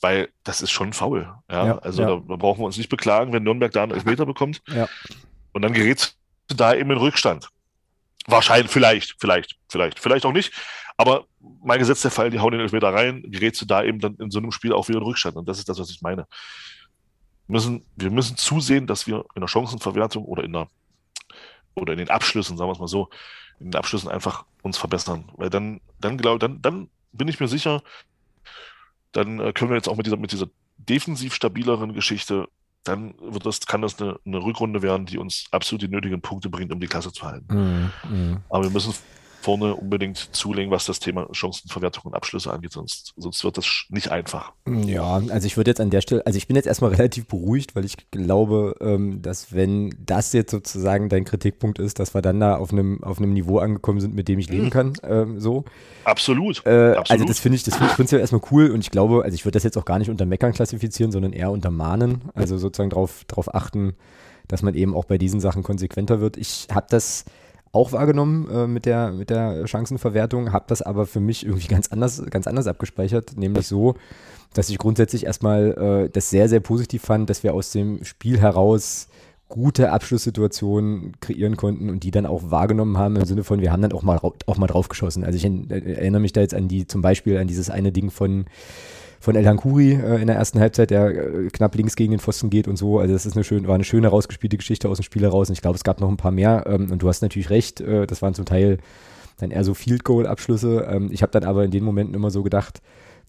Weil 0.00 0.30
das 0.44 0.62
ist 0.62 0.70
schon 0.70 0.94
faul. 0.94 1.30
Ja, 1.50 1.66
Ja, 1.66 1.78
also 1.78 2.02
ja. 2.02 2.08
Da, 2.08 2.22
da 2.26 2.36
brauchen 2.36 2.60
wir 2.60 2.64
uns 2.66 2.78
nicht 2.78 2.88
beklagen, 2.88 3.34
wenn 3.34 3.42
Nürnberg 3.42 3.70
da 3.72 3.82
einen 3.82 3.92
Elfmeter 3.92 4.24
bekommt. 4.24 4.62
Und 5.52 5.60
dann 5.62 5.74
gerät 5.74 6.14
da 6.46 6.74
eben 6.74 6.90
in 6.90 6.96
Rückstand. 6.96 7.50
Wahrscheinlich, 8.26 8.70
vielleicht, 8.70 9.16
vielleicht, 9.18 9.58
vielleicht, 9.68 9.98
vielleicht 9.98 10.24
auch 10.24 10.32
nicht. 10.32 10.52
Aber 10.96 11.26
mein 11.62 11.78
Gesetz 11.78 12.00
der 12.00 12.10
Fall, 12.10 12.30
die 12.30 12.38
hauen 12.38 12.52
den 12.52 12.62
Elfmeter 12.62 12.94
rein, 12.94 13.24
gerätst 13.26 13.60
du 13.60 13.66
da 13.66 13.82
eben 13.82 13.98
dann 13.98 14.16
in 14.16 14.30
so 14.30 14.38
einem 14.38 14.52
Spiel 14.52 14.72
auch 14.72 14.88
wieder 14.88 14.98
in 14.98 15.04
Rückstand. 15.04 15.36
Und 15.36 15.46
das 15.48 15.58
ist 15.58 15.68
das, 15.68 15.78
was 15.78 15.90
ich 15.90 16.00
meine. 16.00 16.26
Wir 17.46 17.54
müssen, 17.54 17.84
wir 17.96 18.10
müssen 18.10 18.36
zusehen, 18.38 18.86
dass 18.86 19.06
wir 19.06 19.24
in 19.34 19.40
der 19.40 19.48
Chancenverwertung 19.48 20.24
oder 20.24 20.44
in 20.44 20.52
der 20.52 20.68
oder 21.78 21.92
in 21.92 21.98
den 21.98 22.10
Abschlüssen, 22.10 22.56
sagen 22.56 22.68
wir 22.68 22.74
es 22.74 22.78
mal 22.78 22.88
so, 22.88 23.08
in 23.60 23.70
den 23.70 23.78
Abschlüssen 23.78 24.08
einfach 24.08 24.44
uns 24.62 24.78
verbessern. 24.78 25.30
Weil 25.36 25.50
dann, 25.50 25.80
dann 26.00 26.18
glaube 26.18 26.38
dann, 26.38 26.62
dann 26.62 26.88
bin 27.12 27.28
ich 27.28 27.40
mir 27.40 27.48
sicher, 27.48 27.82
dann 29.12 29.40
äh, 29.40 29.52
können 29.52 29.70
wir 29.70 29.76
jetzt 29.76 29.88
auch 29.88 29.96
mit 29.96 30.06
dieser, 30.06 30.16
mit 30.16 30.32
dieser 30.32 30.48
defensiv 30.76 31.34
stabileren 31.34 31.92
Geschichte, 31.92 32.48
dann 32.84 33.14
wird 33.20 33.44
das, 33.44 33.60
kann 33.66 33.82
das 33.82 34.00
eine, 34.00 34.18
eine 34.24 34.42
Rückrunde 34.42 34.82
werden, 34.82 35.06
die 35.06 35.18
uns 35.18 35.46
absolut 35.50 35.82
die 35.82 35.88
nötigen 35.88 36.20
Punkte 36.20 36.48
bringt, 36.48 36.72
um 36.72 36.80
die 36.80 36.86
Klasse 36.86 37.12
zu 37.12 37.26
halten. 37.26 37.46
Mhm. 37.54 37.92
Mhm. 38.10 38.36
Aber 38.48 38.64
wir 38.64 38.70
müssen 38.70 38.94
vorne 39.48 39.74
unbedingt 39.74 40.28
zulegen, 40.32 40.70
was 40.70 40.84
das 40.84 41.00
Thema 41.00 41.26
Chancenverwertung 41.32 42.04
und 42.04 42.14
Abschlüsse 42.14 42.52
angeht, 42.52 42.72
sonst, 42.72 43.14
sonst 43.16 43.42
wird 43.44 43.56
das 43.56 43.86
nicht 43.88 44.10
einfach. 44.10 44.52
Ja, 44.84 45.22
also 45.30 45.46
ich 45.46 45.56
würde 45.56 45.70
jetzt 45.70 45.80
an 45.80 45.88
der 45.88 46.02
Stelle, 46.02 46.26
also 46.26 46.36
ich 46.36 46.46
bin 46.46 46.54
jetzt 46.54 46.66
erstmal 46.66 46.90
relativ 46.94 47.28
beruhigt, 47.28 47.74
weil 47.74 47.86
ich 47.86 47.96
glaube, 48.10 48.74
ähm, 48.82 49.22
dass 49.22 49.54
wenn 49.54 49.96
das 50.04 50.34
jetzt 50.34 50.50
sozusagen 50.50 51.08
dein 51.08 51.24
Kritikpunkt 51.24 51.78
ist, 51.78 51.98
dass 51.98 52.12
wir 52.12 52.20
dann 52.20 52.38
da 52.40 52.56
auf 52.56 52.72
einem 52.72 53.02
auf 53.02 53.16
einem 53.16 53.32
Niveau 53.32 53.58
angekommen 53.58 54.00
sind, 54.00 54.14
mit 54.14 54.28
dem 54.28 54.38
ich 54.38 54.50
leben 54.50 54.66
Mhm. 54.66 54.70
kann, 54.70 54.92
ähm, 55.02 55.40
so. 55.40 55.64
Absolut. 56.04 56.66
Äh, 56.66 56.68
also 56.70 57.00
Absolut. 57.00 57.30
das 57.30 57.38
finde 57.38 57.56
ich, 57.56 57.62
das 57.62 57.76
finde 57.76 57.88
ich 57.90 57.96
prinzipiell 57.96 58.20
erstmal 58.20 58.42
cool 58.50 58.70
und 58.70 58.80
ich 58.80 58.90
glaube, 58.90 59.22
also 59.24 59.34
ich 59.34 59.46
würde 59.46 59.56
das 59.56 59.62
jetzt 59.62 59.78
auch 59.78 59.86
gar 59.86 59.98
nicht 59.98 60.10
unter 60.10 60.26
Meckern 60.26 60.52
klassifizieren, 60.52 61.10
sondern 61.10 61.32
eher 61.32 61.50
unter 61.50 61.70
Mahnen, 61.70 62.20
also 62.34 62.58
sozusagen 62.58 62.90
darauf 62.90 63.24
drauf 63.24 63.54
achten, 63.54 63.94
dass 64.46 64.60
man 64.60 64.74
eben 64.74 64.94
auch 64.94 65.06
bei 65.06 65.16
diesen 65.16 65.40
Sachen 65.40 65.62
konsequenter 65.62 66.20
wird. 66.20 66.36
Ich 66.36 66.66
habe 66.70 66.86
das 66.90 67.24
auch 67.72 67.92
wahrgenommen 67.92 68.48
äh, 68.50 68.66
mit 68.66 68.86
der 68.86 69.12
mit 69.12 69.30
der 69.30 69.66
Chancenverwertung, 69.66 70.52
habe 70.52 70.64
das 70.68 70.82
aber 70.82 71.06
für 71.06 71.20
mich 71.20 71.44
irgendwie 71.44 71.68
ganz 71.68 71.88
anders 71.88 72.22
ganz 72.30 72.46
anders 72.46 72.66
abgespeichert, 72.66 73.36
nämlich 73.36 73.66
so, 73.66 73.94
dass 74.54 74.70
ich 74.70 74.78
grundsätzlich 74.78 75.26
erstmal 75.26 76.06
äh, 76.06 76.10
das 76.10 76.30
sehr 76.30 76.48
sehr 76.48 76.60
positiv 76.60 77.02
fand, 77.02 77.28
dass 77.30 77.42
wir 77.42 77.54
aus 77.54 77.70
dem 77.72 78.04
Spiel 78.04 78.38
heraus 78.40 79.08
gute 79.48 79.92
Abschlusssituationen 79.92 81.12
kreieren 81.20 81.56
konnten 81.56 81.88
und 81.88 82.02
die 82.02 82.10
dann 82.10 82.26
auch 82.26 82.50
wahrgenommen 82.50 82.98
haben 82.98 83.16
im 83.16 83.24
Sinne 83.24 83.44
von, 83.44 83.60
wir 83.60 83.72
haben 83.72 83.80
dann 83.80 83.92
auch 83.92 84.02
mal, 84.02 84.18
auch 84.18 84.58
mal 84.58 84.66
draufgeschossen. 84.66 85.24
Also 85.24 85.36
ich 85.36 85.44
äh, 85.44 85.94
erinnere 85.94 86.20
mich 86.20 86.32
da 86.32 86.42
jetzt 86.42 86.54
an 86.54 86.68
die, 86.68 86.86
zum 86.86 87.00
Beispiel 87.00 87.38
an 87.38 87.46
dieses 87.46 87.70
eine 87.70 87.90
Ding 87.90 88.10
von, 88.10 88.44
von 89.20 89.34
El 89.36 89.46
Hankuri 89.46 89.92
äh, 89.92 90.20
in 90.20 90.26
der 90.26 90.36
ersten 90.36 90.60
Halbzeit, 90.60 90.90
der 90.90 91.06
äh, 91.08 91.48
knapp 91.48 91.74
links 91.74 91.96
gegen 91.96 92.12
den 92.12 92.20
Pfosten 92.20 92.50
geht 92.50 92.68
und 92.68 92.76
so. 92.76 92.98
Also 92.98 93.12
das 93.12 93.26
ist 93.26 93.34
eine 93.34 93.44
schön, 93.44 93.66
war 93.66 93.74
eine 93.74 93.84
schöne 93.84 94.08
rausgespielte 94.08 94.56
Geschichte 94.56 94.88
aus 94.88 94.98
dem 94.98 95.04
Spiel 95.04 95.22
heraus 95.22 95.48
und 95.48 95.54
ich 95.54 95.62
glaube, 95.62 95.76
es 95.76 95.84
gab 95.84 96.00
noch 96.00 96.08
ein 96.08 96.16
paar 96.16 96.30
mehr 96.30 96.64
ähm, 96.66 96.90
und 96.90 97.02
du 97.02 97.08
hast 97.08 97.22
natürlich 97.22 97.50
recht, 97.50 97.80
äh, 97.80 98.06
das 98.06 98.22
waren 98.22 98.34
zum 98.34 98.44
Teil 98.44 98.78
dann 99.38 99.50
eher 99.50 99.64
so 99.64 99.74
Field 99.74 100.04
Goal 100.04 100.26
Abschlüsse. 100.26 100.88
Ähm, 100.90 101.08
ich 101.10 101.22
habe 101.22 101.32
dann 101.32 101.44
aber 101.44 101.64
in 101.64 101.70
den 101.70 101.84
Momenten 101.84 102.14
immer 102.14 102.30
so 102.30 102.42
gedacht, 102.42 102.80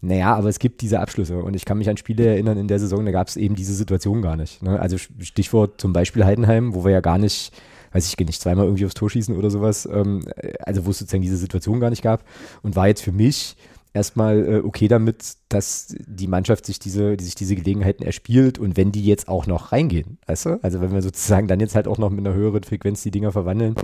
naja, 0.02 0.36
aber 0.36 0.48
es 0.48 0.60
gibt 0.60 0.82
diese 0.82 1.00
Abschlüsse 1.00 1.40
und 1.40 1.56
ich 1.56 1.66
kann 1.66 1.78
mich 1.78 1.90
an 1.90 1.98
Spiele 1.98 2.26
erinnern 2.26 2.58
in 2.58 2.68
der 2.68 2.80
Saison, 2.80 3.06
da 3.06 3.12
gab 3.12 3.28
es 3.28 3.36
eben 3.36 3.56
diese 3.56 3.74
Situation 3.74 4.22
gar 4.22 4.38
nicht. 4.38 4.64
Ne? 4.64 4.80
Also 4.80 4.98
Stichwort 4.98 5.82
zum 5.82 5.92
Beispiel 5.92 6.24
Heidenheim, 6.24 6.74
wo 6.74 6.86
wir 6.86 6.92
ja 6.92 7.02
gar 7.02 7.18
nicht, 7.18 7.52
weiß 7.92 8.08
ich 8.08 8.18
nicht, 8.26 8.42
zweimal 8.42 8.66
irgendwie 8.66 8.86
aufs 8.86 8.94
Tor 8.94 9.10
schießen 9.10 9.36
oder 9.36 9.50
sowas, 9.50 9.90
ähm, 9.92 10.22
also 10.62 10.86
wo 10.86 10.92
es 10.92 11.00
sozusagen 11.00 11.24
diese 11.24 11.38
Situation 11.38 11.82
gar 11.82 11.90
nicht 11.90 12.02
gab 12.02 12.24
und 12.62 12.78
war 12.78 12.88
jetzt 12.88 13.02
für 13.02 13.12
mich 13.12 13.58
erstmal 13.94 14.46
äh, 14.46 14.58
okay 14.60 14.88
damit, 14.88 15.36
dass 15.50 15.96
die 15.98 16.28
Mannschaft 16.28 16.66
sich 16.66 16.80
diese, 16.80 17.18
die 17.18 17.24
sich 17.24 17.36
diese 17.36 17.56
Gelegenheiten 17.56 18.04
erspielt 18.04 18.60
und 18.60 18.78
wenn 18.78 18.92
die 18.92 19.06
jetzt 19.06 19.28
auch 19.28 19.48
noch 19.48 19.72
reingehen, 19.72 20.18
weißt 20.28 20.46
du? 20.46 20.60
Also 20.62 20.82
wenn 20.82 20.94
wir 20.94 21.02
sozusagen 21.02 21.48
dann 21.48 21.60
jetzt 21.60 21.76
halt 21.76 21.88
auch 21.88 21.98
noch 21.98 22.10
mit 22.10 22.26
einer 22.26 22.36
höheren 22.36 22.64
Frequenz 22.64 23.02
die 23.04 23.12
Dinger 23.12 23.32
verwandeln, 23.32 23.76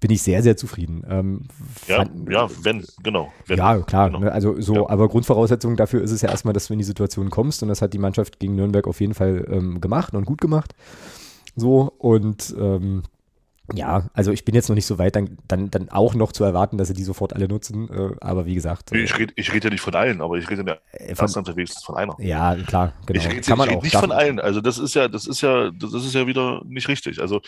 bin 0.00 0.10
ich 0.10 0.22
sehr, 0.22 0.42
sehr 0.42 0.56
zufrieden. 0.56 1.04
Ähm, 1.08 1.40
ja, 1.86 1.96
fand, 1.96 2.30
ja, 2.30 2.48
wenn, 2.62 2.84
genau. 3.02 3.32
Wenn, 3.46 3.58
ja, 3.58 3.78
klar. 3.80 4.10
Genau. 4.10 4.20
Ne, 4.20 4.32
also 4.32 4.60
so, 4.60 4.74
ja. 4.74 4.88
aber 4.88 5.08
Grundvoraussetzung 5.08 5.76
dafür 5.76 6.02
ist 6.02 6.10
es 6.10 6.20
ja 6.20 6.28
erstmal, 6.28 6.52
dass 6.52 6.66
du 6.66 6.74
in 6.74 6.78
die 6.78 6.84
Situation 6.84 7.30
kommst 7.30 7.62
und 7.62 7.68
das 7.68 7.80
hat 7.80 7.94
die 7.94 7.98
Mannschaft 7.98 8.38
gegen 8.38 8.56
Nürnberg 8.56 8.86
auf 8.86 9.00
jeden 9.00 9.14
Fall 9.14 9.46
ähm, 9.50 9.80
gemacht 9.80 10.14
und 10.14 10.26
gut 10.26 10.40
gemacht. 10.40 10.74
So 11.54 11.92
und 11.98 12.54
ähm, 12.58 13.02
ja, 13.74 14.08
also 14.14 14.30
ich 14.30 14.44
bin 14.44 14.54
jetzt 14.54 14.68
noch 14.68 14.76
nicht 14.76 14.86
so 14.86 14.98
weit, 14.98 15.16
dann, 15.16 15.38
dann, 15.48 15.70
dann 15.70 15.88
auch 15.88 16.14
noch 16.14 16.32
zu 16.32 16.44
erwarten, 16.44 16.78
dass 16.78 16.88
sie 16.88 16.94
die 16.94 17.02
sofort 17.02 17.32
alle 17.32 17.48
nutzen. 17.48 17.88
Äh, 17.90 18.14
aber 18.20 18.46
wie 18.46 18.54
gesagt. 18.54 18.92
Äh, 18.92 18.98
ich 18.98 19.18
rede 19.18 19.32
ich 19.36 19.52
red 19.52 19.64
ja 19.64 19.70
nicht 19.70 19.80
von 19.80 19.94
allen, 19.94 20.20
aber 20.20 20.36
ich 20.36 20.48
rede 20.48 20.64
ja 20.66 20.76
äh, 20.92 21.14
fast 21.14 21.36
unterwegs 21.36 21.82
von 21.82 21.96
einer. 21.96 22.14
Ja, 22.18 22.54
klar, 22.54 22.92
genau. 23.06 23.20
Ich 23.20 23.26
rede 23.28 23.70
red 23.70 23.82
nicht 23.82 23.96
von 23.96 24.12
allen. 24.12 24.38
Also 24.38 24.60
das 24.60 24.78
ist 24.78 24.94
ja, 24.94 25.08
das 25.08 25.26
ist 25.26 25.40
ja, 25.40 25.70
das 25.70 25.92
ist 25.94 26.14
ja 26.14 26.26
wieder 26.26 26.62
nicht 26.64 26.88
richtig. 26.88 27.20
Also 27.20 27.40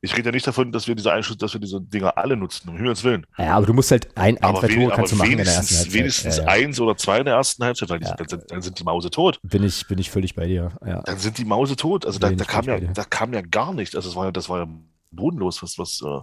ich 0.00 0.16
rede 0.16 0.28
ja 0.28 0.32
nicht 0.32 0.46
davon, 0.46 0.70
dass 0.70 0.86
wir 0.86 0.94
diese 0.94 1.12
Einschluss, 1.12 1.38
dass 1.38 1.54
wir 1.54 1.60
diese 1.60 1.80
Dinger 1.80 2.16
alle 2.16 2.36
nutzen, 2.36 2.68
um 2.68 2.76
Himmels 2.76 3.02
Willen. 3.02 3.26
Ja, 3.38 3.56
aber 3.56 3.66
du 3.66 3.72
musst 3.72 3.90
halt 3.90 4.16
ein, 4.16 4.36
ein 4.42 4.56
zwei 4.56 4.68
Tore 4.68 4.92
kannst 4.94 5.12
du 5.12 5.16
machen 5.16 5.32
in 5.32 5.38
der 5.38 5.46
ersten 5.46 5.74
Halbzeit. 5.74 5.92
Wenigstens 5.92 6.36
ja, 6.36 6.44
ja. 6.44 6.48
eins 6.50 6.80
oder 6.80 6.96
zwei 6.96 7.18
in 7.18 7.24
der 7.24 7.34
ersten 7.34 7.64
Halbzeit, 7.64 7.88
weil 7.90 8.02
ja. 8.02 8.10
die, 8.10 8.16
dann, 8.16 8.28
sind, 8.28 8.42
dann, 8.48 8.62
sind, 8.62 8.78
die 8.78 8.84
Mause 8.84 9.10
tot. 9.10 9.38
Bin 9.42 9.64
ich, 9.64 9.86
bin 9.88 9.98
ich 9.98 10.10
völlig 10.10 10.34
bei 10.34 10.46
dir. 10.46 10.72
Dann 10.82 11.18
sind 11.18 11.38
die 11.38 11.44
Mause 11.44 11.74
tot. 11.74 12.06
Also 12.06 12.18
da, 12.18 12.30
da 12.30 12.44
kam 12.44 12.64
ja, 12.66 12.78
da 12.78 13.04
kam 13.04 13.32
ja 13.32 13.40
gar 13.40 13.72
nichts. 13.72 13.96
Also 13.96 14.10
das 14.10 14.16
war 14.16 14.26
ja, 14.26 14.30
das 14.30 14.48
war 14.48 14.60
ja 14.60 14.68
bodenlos, 15.14 15.62
was, 15.62 15.78
was, 15.78 16.02
äh, 16.04 16.20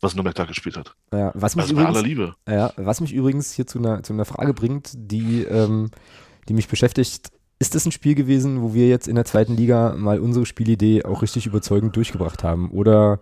was 0.00 0.14
Nürnberg 0.14 0.34
da 0.34 0.44
gespielt 0.44 0.76
hat. 0.76 0.94
Ja, 1.12 1.32
was 1.34 1.56
mich 1.56 1.64
also 1.64 1.74
übrigens, 1.74 1.96
aller 1.96 2.06
Liebe. 2.06 2.34
Ja, 2.48 2.72
was 2.76 3.00
mich 3.00 3.12
übrigens 3.12 3.52
hier 3.52 3.66
zu 3.66 3.78
einer, 3.78 4.02
zu 4.02 4.12
einer 4.12 4.24
Frage 4.24 4.54
bringt, 4.54 4.90
die, 4.94 5.42
ähm, 5.42 5.90
die 6.48 6.54
mich 6.54 6.68
beschäftigt. 6.68 7.30
Ist 7.60 7.74
das 7.74 7.84
ein 7.84 7.92
Spiel 7.92 8.14
gewesen, 8.14 8.62
wo 8.62 8.72
wir 8.72 8.88
jetzt 8.88 9.08
in 9.08 9.16
der 9.16 9.24
zweiten 9.24 9.56
Liga 9.56 9.94
mal 9.96 10.20
unsere 10.20 10.46
Spielidee 10.46 11.04
auch 11.04 11.22
richtig 11.22 11.46
überzeugend 11.46 11.96
durchgebracht 11.96 12.44
haben? 12.44 12.70
Oder 12.70 13.18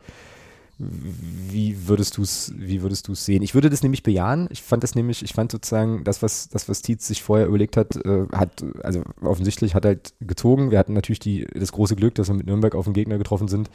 wie 0.78 1.88
würdest 1.88 2.18
du 2.18 2.22
es, 2.22 2.52
wie 2.54 2.82
würdest 2.82 3.08
du 3.08 3.14
sehen? 3.14 3.42
Ich 3.42 3.54
würde 3.54 3.70
das 3.70 3.82
nämlich 3.82 4.02
bejahen. 4.02 4.46
Ich 4.50 4.62
fand 4.62 4.82
das 4.82 4.94
nämlich, 4.94 5.22
ich 5.22 5.32
fand 5.32 5.50
sozusagen 5.50 6.04
das, 6.04 6.20
was, 6.22 6.48
das, 6.50 6.68
was 6.68 6.82
Tietz 6.82 7.06
sich 7.06 7.22
vorher 7.22 7.46
überlegt 7.46 7.78
hat, 7.78 7.96
äh, 7.96 8.26
hat, 8.32 8.62
also 8.82 9.02
offensichtlich 9.22 9.74
hat 9.74 9.86
halt 9.86 10.12
gezogen. 10.20 10.70
Wir 10.70 10.78
hatten 10.78 10.92
natürlich 10.92 11.18
die, 11.18 11.46
das 11.46 11.72
große 11.72 11.96
Glück, 11.96 12.14
dass 12.16 12.28
wir 12.28 12.34
mit 12.34 12.46
Nürnberg 12.46 12.74
auf 12.74 12.86
einen 12.86 12.94
Gegner 12.94 13.16
getroffen 13.16 13.48
sind, 13.48 13.70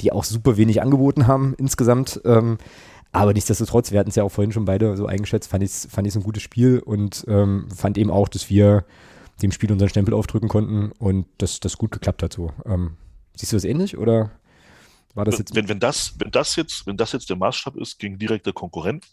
die 0.00 0.12
auch 0.12 0.24
super 0.24 0.56
wenig 0.56 0.80
angeboten 0.80 1.26
haben 1.26 1.54
insgesamt. 1.58 2.22
Ähm, 2.24 2.56
aber 3.12 3.34
nichtsdestotrotz, 3.34 3.92
wir 3.92 4.00
hatten 4.00 4.10
es 4.10 4.16
ja 4.16 4.24
auch 4.24 4.32
vorhin 4.32 4.52
schon 4.52 4.64
beide 4.64 4.96
so 4.96 5.06
eingeschätzt, 5.06 5.50
fand 5.50 5.62
ich 5.62 5.70
es 5.70 5.88
fand 5.90 6.14
ein 6.14 6.22
gutes 6.22 6.42
Spiel 6.42 6.78
und 6.78 7.24
ähm, 7.28 7.68
fand 7.74 7.98
eben 7.98 8.10
auch, 8.10 8.28
dass 8.28 8.48
wir 8.48 8.84
dem 9.42 9.52
Spiel 9.52 9.70
unseren 9.70 9.90
Stempel 9.90 10.14
aufdrücken 10.14 10.48
konnten 10.48 10.92
und 10.98 11.26
dass 11.38 11.60
das 11.60 11.76
gut 11.76 11.90
geklappt 11.90 12.22
hat 12.22 12.32
so. 12.32 12.52
Ähm, 12.64 12.92
siehst 13.34 13.52
du 13.52 13.56
das 13.56 13.64
ähnlich 13.64 13.98
oder? 13.98 14.30
War 15.16 15.24
das 15.24 15.38
jetzt 15.38 15.54
wenn, 15.54 15.66
wenn, 15.68 15.80
das, 15.80 16.14
wenn, 16.18 16.30
das 16.30 16.56
jetzt, 16.56 16.86
wenn 16.86 16.98
das 16.98 17.12
jetzt 17.12 17.30
der 17.30 17.36
Maßstab 17.36 17.76
ist 17.76 17.98
gegen 17.98 18.18
direkte 18.18 18.52
Konkurrenten, 18.52 19.08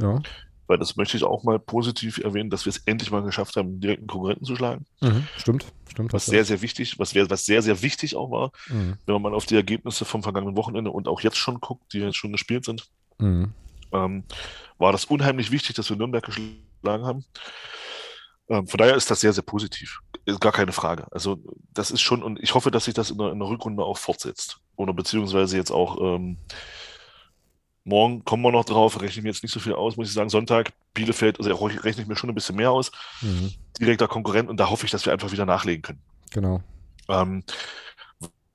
ja. 0.00 0.22
weil 0.66 0.78
das 0.78 0.96
möchte 0.96 1.18
ich 1.18 1.22
auch 1.22 1.44
mal 1.44 1.58
positiv 1.58 2.16
erwähnen, 2.16 2.48
dass 2.48 2.64
wir 2.64 2.70
es 2.70 2.78
endlich 2.86 3.10
mal 3.10 3.22
geschafft 3.22 3.56
haben, 3.56 3.78
direkten 3.78 4.06
Konkurrenten 4.06 4.46
zu 4.46 4.56
schlagen. 4.56 4.86
Mhm, 5.02 5.28
stimmt, 5.36 5.66
stimmt. 5.90 6.14
Was 6.14 6.24
sehr, 6.24 6.46
sehr 6.46 6.62
wichtig, 6.62 6.98
was, 6.98 7.14
was 7.14 7.44
sehr, 7.44 7.60
sehr 7.60 7.82
wichtig 7.82 8.16
auch 8.16 8.30
war, 8.30 8.52
mhm. 8.68 8.96
wenn 9.04 9.12
man 9.12 9.20
mal 9.20 9.34
auf 9.34 9.44
die 9.44 9.54
Ergebnisse 9.54 10.06
vom 10.06 10.22
vergangenen 10.22 10.56
Wochenende 10.56 10.90
und 10.90 11.08
auch 11.08 11.20
jetzt 11.20 11.36
schon 11.36 11.60
guckt, 11.60 11.92
die 11.92 11.98
jetzt 11.98 12.16
schon 12.16 12.32
gespielt 12.32 12.64
sind, 12.64 12.88
mhm. 13.18 13.52
ähm, 13.92 14.24
war 14.78 14.92
das 14.92 15.04
unheimlich 15.04 15.50
wichtig, 15.50 15.76
dass 15.76 15.90
wir 15.90 15.96
Nürnberg 15.98 16.24
geschlagen 16.24 17.04
haben. 17.04 17.24
Ähm, 18.48 18.66
von 18.66 18.78
daher 18.78 18.96
ist 18.96 19.10
das 19.10 19.20
sehr, 19.20 19.34
sehr 19.34 19.44
positiv. 19.44 20.00
Ist 20.24 20.40
gar 20.40 20.52
keine 20.52 20.72
Frage. 20.72 21.06
Also, 21.12 21.38
das 21.74 21.90
ist 21.90 22.00
schon, 22.00 22.22
und 22.22 22.42
ich 22.42 22.54
hoffe, 22.54 22.70
dass 22.70 22.86
sich 22.86 22.94
das 22.94 23.10
in 23.10 23.18
der, 23.18 23.30
in 23.32 23.38
der 23.38 23.48
Rückrunde 23.48 23.84
auch 23.84 23.98
fortsetzt. 23.98 24.60
Oder 24.76 24.92
beziehungsweise 24.92 25.56
jetzt 25.56 25.70
auch 25.70 25.98
ähm, 26.00 26.36
morgen 27.84 28.24
kommen 28.24 28.42
wir 28.42 28.52
noch 28.52 28.64
drauf, 28.64 29.00
rechne 29.00 29.18
ich 29.18 29.22
mir 29.22 29.28
jetzt 29.30 29.42
nicht 29.42 29.52
so 29.52 29.60
viel 29.60 29.74
aus, 29.74 29.96
muss 29.96 30.08
ich 30.08 30.14
sagen. 30.14 30.30
Sonntag, 30.30 30.72
Bielefeld, 30.94 31.38
also 31.38 31.52
rechne 31.54 32.02
ich 32.02 32.08
mir 32.08 32.16
schon 32.16 32.30
ein 32.30 32.34
bisschen 32.34 32.56
mehr 32.56 32.70
aus. 32.70 32.90
Mhm. 33.20 33.52
Direkter 33.78 34.08
Konkurrent 34.08 34.48
und 34.48 34.58
da 34.58 34.70
hoffe 34.70 34.86
ich, 34.86 34.90
dass 34.90 35.04
wir 35.06 35.12
einfach 35.12 35.32
wieder 35.32 35.46
nachlegen 35.46 35.82
können. 35.82 36.02
Genau. 36.30 36.62
Ähm, 37.08 37.44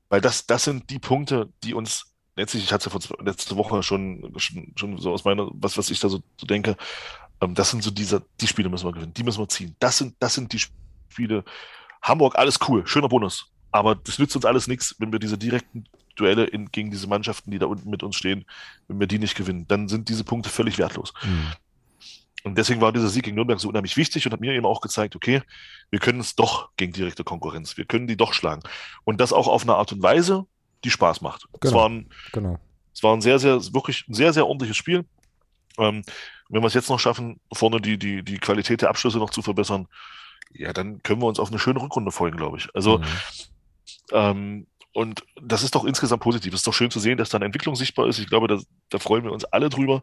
weil 0.10 0.22
das, 0.22 0.48
das 0.48 0.64
sind 0.64 0.90
die 0.90 1.00
Punkte, 1.00 1.50
die 1.64 1.74
uns 1.74 2.10
letztlich, 2.36 2.64
ich 2.64 2.74
hatte 2.74 2.90
es 2.90 3.10
ja 3.10 3.16
letzte 3.24 3.56
Woche 3.56 3.84
schon, 3.84 4.34
schon, 4.38 4.74
schon 4.76 4.98
so 4.98 5.12
aus 5.14 5.24
meiner, 5.24 5.50
was, 5.54 5.78
was 5.78 5.90
ich 5.92 6.00
da 6.00 6.10
so, 6.10 6.22
so 6.40 6.48
denke, 6.48 6.76
ähm, 7.42 7.54
das 7.54 7.70
sind 7.70 7.84
so 7.84 7.92
diese, 7.92 8.24
die 8.42 8.48
Spiele 8.48 8.70
müssen 8.70 8.88
wir 8.88 8.94
gewinnen, 8.94 9.14
die 9.14 9.24
müssen 9.24 9.42
wir 9.42 9.50
ziehen. 9.50 9.76
Das 9.80 9.98
sind, 9.98 10.16
das 10.20 10.34
sind 10.34 10.52
die 10.52 10.60
Spiele. 11.10 11.44
Hamburg, 12.02 12.36
alles 12.38 12.60
cool, 12.68 12.88
schöner 12.88 13.10
Bonus. 13.10 13.52
Aber 13.72 13.94
das 13.96 14.18
nützt 14.18 14.36
uns 14.36 14.46
alles 14.46 14.68
nichts, 14.68 14.96
wenn 14.98 15.12
wir 15.12 15.20
diese 15.20 15.38
direkten 15.38 15.86
Duelle 16.20 16.46
in, 16.46 16.72
gegen 16.72 16.92
diese 16.92 17.08
Mannschaften, 17.08 17.52
die 17.52 17.60
da 17.60 17.66
unten 17.66 17.90
mit 17.90 18.04
uns 18.04 18.16
stehen, 18.16 18.46
wenn 18.88 19.00
wir 19.00 19.08
die 19.08 19.20
nicht 19.20 19.36
gewinnen. 19.36 19.68
Dann 19.68 19.88
sind 19.88 20.10
diese 20.10 20.24
Punkte 20.24 20.50
völlig 20.50 20.78
wertlos. 20.78 21.14
Mhm. 21.24 21.54
Und 22.44 22.58
deswegen 22.58 22.80
war 22.80 22.94
dieser 22.94 23.10
Sieg 23.10 23.26
gegen 23.26 23.36
Nürnberg 23.36 23.60
so 23.60 23.68
unheimlich 23.68 23.98
wichtig 23.98 24.26
und 24.26 24.32
hat 24.32 24.40
mir 24.40 24.54
eben 24.54 24.66
auch 24.66 24.82
gezeigt, 24.82 25.16
okay, 25.16 25.42
wir 25.90 26.00
können 26.00 26.20
es 26.20 26.36
doch 26.36 26.70
gegen 26.78 26.94
direkte 26.94 27.24
Konkurrenz. 27.24 27.76
Wir 27.76 27.86
können 27.86 28.08
die 28.08 28.16
doch 28.16 28.34
schlagen. 28.34 28.62
Und 29.04 29.20
das 29.20 29.34
auch 29.34 29.48
auf 29.48 29.64
eine 29.64 29.76
Art 29.76 29.92
und 29.92 30.02
Weise, 30.02 30.46
die 30.84 30.90
Spaß 30.90 31.22
macht. 31.22 31.48
Genau. 31.60 31.68
Es, 31.68 31.74
war 31.74 31.90
ein, 31.90 32.10
genau. 32.32 32.60
es 32.94 33.04
war 33.04 33.14
ein 33.16 33.22
sehr, 33.22 33.40
sehr, 33.40 33.56
wirklich 33.74 34.08
ein 34.08 34.14
sehr, 34.14 34.32
sehr 34.32 34.48
ordentliches 34.48 34.78
Spiel. 34.78 35.06
Ähm, 35.78 36.04
wenn 36.50 36.62
wir 36.62 36.68
es 36.68 36.74
jetzt 36.74 36.90
noch 36.90 37.00
schaffen, 37.00 37.40
vorne 37.54 37.82
die, 37.82 37.98
die, 37.98 38.24
die 38.24 38.38
Qualität 38.38 38.82
der 38.82 38.90
Abschlüsse 38.90 39.18
noch 39.18 39.30
zu 39.30 39.42
verbessern, 39.42 39.88
ja, 40.52 40.74
dann 40.74 41.04
können 41.04 41.22
wir 41.22 41.28
uns 41.28 41.40
auf 41.40 41.50
eine 41.50 41.60
schöne 41.60 41.82
Rückrunde 41.82 42.12
freuen, 42.12 42.38
glaube 42.38 42.58
ich. 42.58 42.74
Also, 42.74 43.00
mhm. 43.00 43.06
ähm, 44.14 44.68
und 44.94 45.24
das 45.42 45.64
ist 45.64 45.76
doch 45.76 45.86
insgesamt 45.86 46.24
positiv. 46.24 46.54
Es 46.54 46.62
ist 46.62 46.68
doch 46.68 46.74
schön 46.74 46.92
zu 46.92 47.00
sehen, 47.00 47.18
dass 47.18 47.30
da 47.30 47.38
eine 47.38 47.46
Entwicklung 47.46 47.76
sichtbar 47.76 48.08
ist. 48.08 48.20
Ich 48.20 48.28
glaube, 48.28 48.48
da, 48.48 48.60
da 48.90 49.00
freuen 49.00 49.24
wir 49.24 49.32
uns 49.32 49.46
alle 49.46 49.70
drüber. 49.70 50.02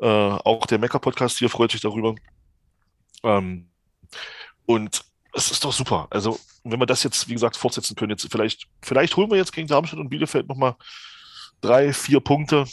Äh, 0.00 0.06
auch 0.06 0.66
der 0.66 0.78
Mecker-Podcast 0.78 1.38
hier 1.38 1.48
freut 1.48 1.72
sich 1.72 1.80
darüber. 1.80 2.14
Ähm, 3.22 3.70
und 4.66 5.02
es 5.32 5.50
ist 5.50 5.64
doch 5.64 5.72
super. 5.72 6.08
Also, 6.10 6.38
wenn 6.64 6.80
wir 6.80 6.86
das 6.86 7.02
jetzt, 7.02 7.28
wie 7.28 7.32
gesagt, 7.32 7.56
fortsetzen 7.56 7.96
können, 7.96 8.10
jetzt 8.10 8.30
vielleicht, 8.30 8.68
vielleicht 8.82 9.16
holen 9.16 9.30
wir 9.30 9.38
jetzt 9.38 9.52
gegen 9.52 9.68
Darmstadt 9.68 9.98
und 9.98 10.10
Bielefeld 10.10 10.48
nochmal 10.48 10.76
drei, 11.60 11.92
vier 11.92 12.20
Punkte. 12.20 12.66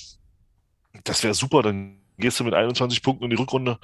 Das 1.05 1.23
wäre 1.23 1.33
super. 1.33 1.61
Dann 1.61 2.01
gehst 2.17 2.39
du 2.39 2.43
mit 2.43 2.53
21 2.53 3.01
Punkten 3.01 3.23
in 3.23 3.29
die 3.29 3.37
Rückrunde 3.37 3.79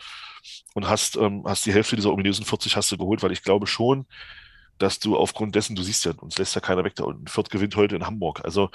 und 0.74 0.90
hast, 0.90 1.16
ähm, 1.16 1.44
hast 1.46 1.66
die 1.66 1.74
Hälfte 1.74 1.96
dieser 1.96 2.12
ominösen 2.12 2.46
40 2.46 2.76
hast 2.76 2.92
du 2.92 2.98
geholt, 2.98 3.24
weil 3.24 3.32
ich 3.32 3.44
glaube 3.44 3.66
schon, 3.66 4.06
dass 4.78 5.00
du 5.00 5.18
aufgrund 5.18 5.56
dessen, 5.56 5.76
du 5.76 5.84
siehst 5.84 6.06
ja, 6.06 6.12
uns 6.20 6.38
lässt 6.38 6.56
ja 6.56 6.62
keiner 6.62 6.84
weg 6.84 6.96
da 6.96 7.04
unten. 7.04 7.28
Fürth 7.28 7.50
gewinnt 7.50 7.76
heute 7.76 7.96
in 7.96 8.06
Hamburg. 8.06 8.44
Also 8.44 8.70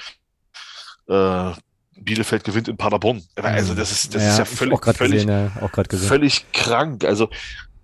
äh, 1.09 1.53
Bielefeld 1.97 2.45
gewinnt 2.45 2.69
in 2.69 2.77
Paderborn. 2.77 3.23
Also 3.37 3.75
das 3.75 3.93
ist, 3.93 4.15
das 4.15 4.23
ja, 4.23 4.31
ist 4.31 4.39
ja 4.39 4.45
völlig, 4.45 4.83
völlig, 4.83 5.27
gesehen, 5.27 5.29
ja, 5.29 6.09
völlig 6.09 6.53
krank. 6.53 7.05
Also 7.05 7.27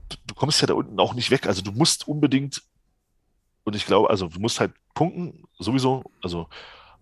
du, 0.08 0.16
du 0.26 0.34
kommst 0.34 0.60
ja 0.60 0.66
da 0.66 0.74
unten 0.74 0.98
auch 0.98 1.14
nicht 1.14 1.30
weg. 1.30 1.46
Also 1.46 1.62
du 1.62 1.72
musst 1.72 2.08
unbedingt, 2.08 2.62
und 3.64 3.76
ich 3.76 3.84
glaube, 3.84 4.08
also 4.10 4.28
du 4.28 4.40
musst 4.40 4.60
halt 4.60 4.72
punkten, 4.94 5.44
sowieso, 5.58 6.04
also 6.22 6.48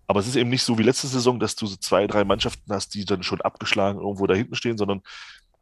aber 0.07 0.19
es 0.19 0.27
ist 0.27 0.35
eben 0.35 0.49
nicht 0.49 0.63
so 0.63 0.77
wie 0.77 0.83
letzte 0.83 1.07
Saison, 1.07 1.39
dass 1.39 1.55
du 1.55 1.65
so 1.65 1.77
zwei, 1.77 2.05
drei 2.05 2.23
Mannschaften 2.23 2.71
hast, 2.71 2.93
die 2.93 3.05
dann 3.05 3.23
schon 3.23 3.41
abgeschlagen 3.41 3.99
irgendwo 3.99 4.27
da 4.27 4.35
hinten 4.35 4.55
stehen, 4.55 4.77
sondern 4.77 5.01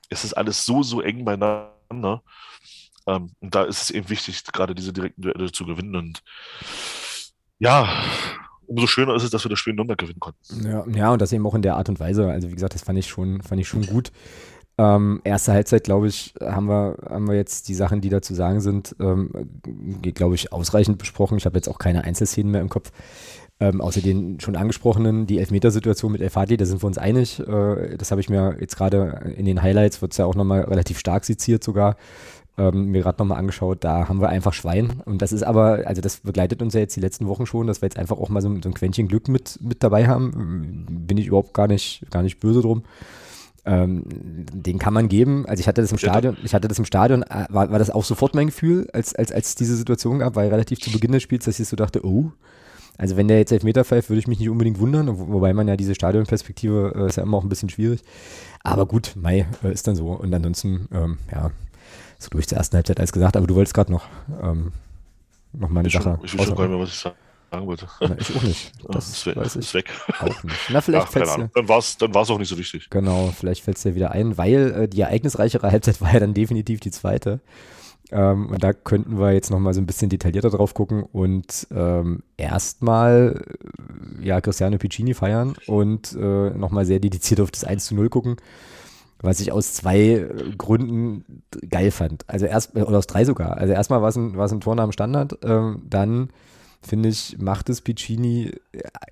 es 0.09 0.23
ist 0.23 0.33
alles 0.33 0.65
so, 0.65 0.83
so 0.83 1.01
eng 1.01 1.23
beieinander. 1.23 2.23
Ähm, 3.07 3.31
und 3.39 3.55
da 3.55 3.63
ist 3.63 3.81
es 3.83 3.91
eben 3.91 4.09
wichtig, 4.09 4.43
gerade 4.51 4.75
diese 4.75 4.93
direkten 4.93 5.21
Duelle 5.21 5.51
zu 5.51 5.65
gewinnen. 5.65 5.95
Und 5.95 6.23
ja, 7.59 7.87
umso 8.65 8.87
schöner 8.87 9.15
ist 9.15 9.23
es, 9.23 9.29
dass 9.29 9.45
wir 9.45 9.49
das 9.49 9.59
Spiel 9.59 9.71
in 9.71 9.77
Nürnberg 9.77 9.99
gewinnen 9.99 10.19
konnten. 10.19 10.65
Ja, 10.65 10.85
ja, 10.87 11.11
und 11.11 11.21
das 11.21 11.33
eben 11.33 11.45
auch 11.45 11.55
in 11.55 11.61
der 11.61 11.77
Art 11.77 11.89
und 11.89 11.99
Weise. 11.99 12.29
Also 12.29 12.49
wie 12.49 12.55
gesagt, 12.55 12.73
das 12.73 12.83
fand 12.83 12.99
ich 12.99 13.07
schon, 13.07 13.41
fand 13.41 13.61
ich 13.61 13.67
schon 13.67 13.85
gut. 13.85 14.11
Ähm, 14.77 15.21
erste 15.23 15.51
Halbzeit, 15.51 15.83
glaube 15.83 16.07
ich, 16.07 16.33
haben 16.41 16.67
wir, 16.67 16.97
haben 17.07 17.27
wir 17.27 17.35
jetzt 17.35 17.67
die 17.67 17.75
Sachen, 17.75 18.01
die 18.01 18.09
da 18.09 18.21
zu 18.21 18.33
sagen 18.33 18.59
sind, 18.59 18.95
ähm, 18.99 19.29
glaube 20.01 20.33
ich, 20.33 20.51
ausreichend 20.51 20.97
besprochen. 20.97 21.37
Ich 21.37 21.45
habe 21.45 21.57
jetzt 21.57 21.69
auch 21.69 21.77
keine 21.77 22.03
Einzelszenen 22.03 22.51
mehr 22.51 22.61
im 22.61 22.69
Kopf. 22.69 22.91
Ähm, 23.59 23.81
außer 23.81 24.01
den 24.01 24.39
schon 24.39 24.55
angesprochenen, 24.55 25.27
die 25.27 25.37
Elfmetersituation 25.37 26.11
mit 26.11 26.21
El 26.21 26.29
da 26.57 26.65
sind 26.65 26.81
wir 26.81 26.87
uns 26.87 26.97
einig. 26.97 27.39
Äh, 27.39 27.97
das 27.97 28.09
habe 28.09 28.19
ich 28.19 28.29
mir 28.29 28.57
jetzt 28.59 28.75
gerade 28.75 29.33
in 29.37 29.45
den 29.45 29.61
Highlights, 29.61 30.01
wird 30.01 30.13
es 30.13 30.17
ja 30.17 30.25
auch 30.25 30.33
nochmal 30.33 30.61
relativ 30.61 30.97
stark 30.97 31.23
seziert 31.23 31.63
sogar, 31.63 31.95
ähm, 32.57 32.91
mir 32.91 33.01
gerade 33.01 33.19
nochmal 33.19 33.39
angeschaut. 33.39 33.83
Da 33.83 34.07
haben 34.07 34.21
wir 34.21 34.29
einfach 34.29 34.53
Schwein. 34.53 35.01
Und 35.05 35.21
das 35.21 35.31
ist 35.31 35.43
aber, 35.43 35.83
also 35.85 36.01
das 36.01 36.17
begleitet 36.17 36.61
uns 36.61 36.73
ja 36.73 36.79
jetzt 36.79 36.95
die 36.95 37.01
letzten 37.01 37.27
Wochen 37.27 37.45
schon, 37.45 37.67
dass 37.67 37.81
wir 37.81 37.87
jetzt 37.87 37.97
einfach 37.97 38.17
auch 38.17 38.29
mal 38.29 38.41
so, 38.41 38.49
so 38.61 38.69
ein 38.69 38.73
Quäntchen 38.73 39.07
Glück 39.07 39.27
mit, 39.27 39.59
mit 39.61 39.83
dabei 39.83 40.07
haben. 40.07 40.85
Bin 41.07 41.17
ich 41.17 41.27
überhaupt 41.27 41.53
gar 41.53 41.67
nicht, 41.67 42.05
gar 42.11 42.21
nicht 42.21 42.39
böse 42.39 42.61
drum. 42.61 42.83
Ähm, 43.65 44.03
den 44.05 44.77
kann 44.77 44.93
man 44.93 45.07
geben. 45.07 45.45
Also 45.47 45.61
ich 45.61 45.67
hatte 45.67 45.81
das 45.81 45.91
im 45.91 45.97
Stadion, 45.97 46.37
ich 46.43 46.53
hatte 46.53 46.67
das 46.67 46.79
im 46.79 46.85
Stadion, 46.85 47.23
äh, 47.23 47.45
war, 47.49 47.71
war 47.71 47.79
das 47.79 47.89
auch 47.89 48.03
sofort 48.03 48.35
mein 48.35 48.47
Gefühl, 48.47 48.89
als, 48.91 49.15
als, 49.15 49.31
als 49.31 49.49
es 49.49 49.55
diese 49.55 49.77
Situation 49.77 50.19
gab, 50.19 50.35
weil 50.35 50.49
relativ 50.49 50.79
zu 50.81 50.91
Beginn 50.91 51.13
des 51.13 51.23
Spiels, 51.23 51.45
dass 51.45 51.59
ich 51.59 51.67
so 51.67 51.77
dachte, 51.77 52.05
oh, 52.05 52.31
also 52.97 53.17
wenn 53.17 53.27
der 53.27 53.37
jetzt 53.37 53.51
Elfmeter 53.51 53.85
pfeift, 53.85 54.09
würde 54.09 54.19
ich 54.19 54.27
mich 54.27 54.39
nicht 54.39 54.49
unbedingt 54.49 54.79
wundern, 54.79 55.17
wo, 55.17 55.29
wobei 55.29 55.53
man 55.53 55.67
ja 55.67 55.77
diese 55.77 55.95
Stadionperspektive 55.95 56.93
äh, 56.95 57.07
ist 57.07 57.15
ja 57.15 57.23
immer 57.23 57.37
auch 57.37 57.43
ein 57.43 57.49
bisschen 57.49 57.69
schwierig. 57.69 58.03
Aber 58.63 58.85
gut, 58.85 59.13
Mai 59.15 59.47
äh, 59.63 59.71
ist 59.71 59.87
dann 59.87 59.95
so. 59.95 60.07
Und 60.07 60.33
ansonsten, 60.33 60.87
ähm, 60.93 61.17
ja, 61.31 61.51
so 62.23 62.29
durch 62.29 62.47
zur 62.47 62.57
ersten 62.57 62.75
Halbzeit 62.75 62.99
alles 62.99 63.11
gesagt, 63.11 63.37
aber 63.37 63.47
du 63.47 63.55
wolltest 63.55 63.73
gerade 63.73 63.91
noch, 63.91 64.05
ähm, 64.41 64.71
noch 65.53 65.69
mal 65.69 65.81
eine 65.81 65.87
ich 65.87 65.93
Sache. 65.93 66.17
Schon, 66.17 66.25
ich 66.25 66.37
weiß 66.37 66.45
schon 66.47 66.55
gar 66.55 66.63
nicht 66.63 66.71
mehr, 66.71 66.79
was 66.79 66.89
ich 66.89 66.99
sagen 66.99 67.67
wollte. 67.67 67.87
Na, 68.01 68.15
ich 68.17 68.35
auch 68.35 68.43
nicht. 68.43 68.71
Das 68.89 69.07
ist, 69.07 69.25
weg, 69.25 69.35
weiß 69.35 69.55
ich 69.55 69.61
ist 69.61 69.73
weg. 69.73 69.89
Auch 70.19 70.43
nicht. 70.43 70.55
Na, 70.69 70.81
vielleicht 70.81 71.07
Ach, 71.15 71.33
Ahnung. 71.35 71.49
Dann 71.53 71.67
war 71.67 71.79
es 71.79 71.97
dann 71.97 72.13
war's 72.13 72.29
auch 72.29 72.39
nicht 72.39 72.49
so 72.49 72.57
wichtig. 72.57 72.89
Genau, 72.89 73.33
vielleicht 73.37 73.63
fällt 73.63 73.77
es 73.77 73.83
dir 73.83 73.95
wieder 73.95 74.11
ein, 74.11 74.37
weil 74.37 74.71
äh, 74.71 74.87
die 74.87 75.01
ereignisreichere 75.01 75.71
Halbzeit 75.71 76.01
war 76.01 76.13
ja 76.13 76.19
dann 76.19 76.33
definitiv 76.33 76.79
die 76.79 76.91
zweite. 76.91 77.39
Ähm, 78.11 78.49
und 78.49 78.63
da 78.63 78.73
könnten 78.73 79.17
wir 79.17 79.31
jetzt 79.31 79.49
nochmal 79.49 79.73
so 79.73 79.81
ein 79.81 79.85
bisschen 79.85 80.09
detaillierter 80.09 80.49
drauf 80.49 80.73
gucken 80.73 81.03
und 81.03 81.67
ähm, 81.73 82.21
erstmal 82.37 83.43
äh, 84.21 84.25
ja, 84.25 84.41
Cristiano 84.41 84.77
Piccini 84.77 85.13
feiern 85.13 85.55
und 85.67 86.13
äh, 86.13 86.49
nochmal 86.51 86.85
sehr 86.85 86.99
dediziert 86.99 87.39
auf 87.39 87.49
das 87.49 87.63
1 87.63 87.85
zu 87.85 87.95
0 87.95 88.09
gucken, 88.09 88.35
was 89.23 89.39
ich 89.39 89.51
aus 89.51 89.73
zwei 89.73 89.99
äh, 89.99 90.27
Gründen 90.57 91.23
geil 91.69 91.89
fand. 91.89 92.29
Also 92.29 92.45
erst, 92.45 92.75
oder 92.75 92.97
aus 92.99 93.07
drei 93.07 93.25
sogar. 93.25 93.57
Also 93.57 93.73
erstmal 93.73 94.01
war 94.01 94.09
es 94.09 94.15
ein, 94.17 94.37
ein 94.37 94.61
Tor 94.61 94.75
dem 94.75 94.91
Standard, 94.91 95.39
ähm, 95.43 95.81
dann 95.89 96.29
finde 96.81 97.07
ich, 97.07 97.37
macht 97.39 97.69
es 97.69 97.79
Piccini 97.79 98.51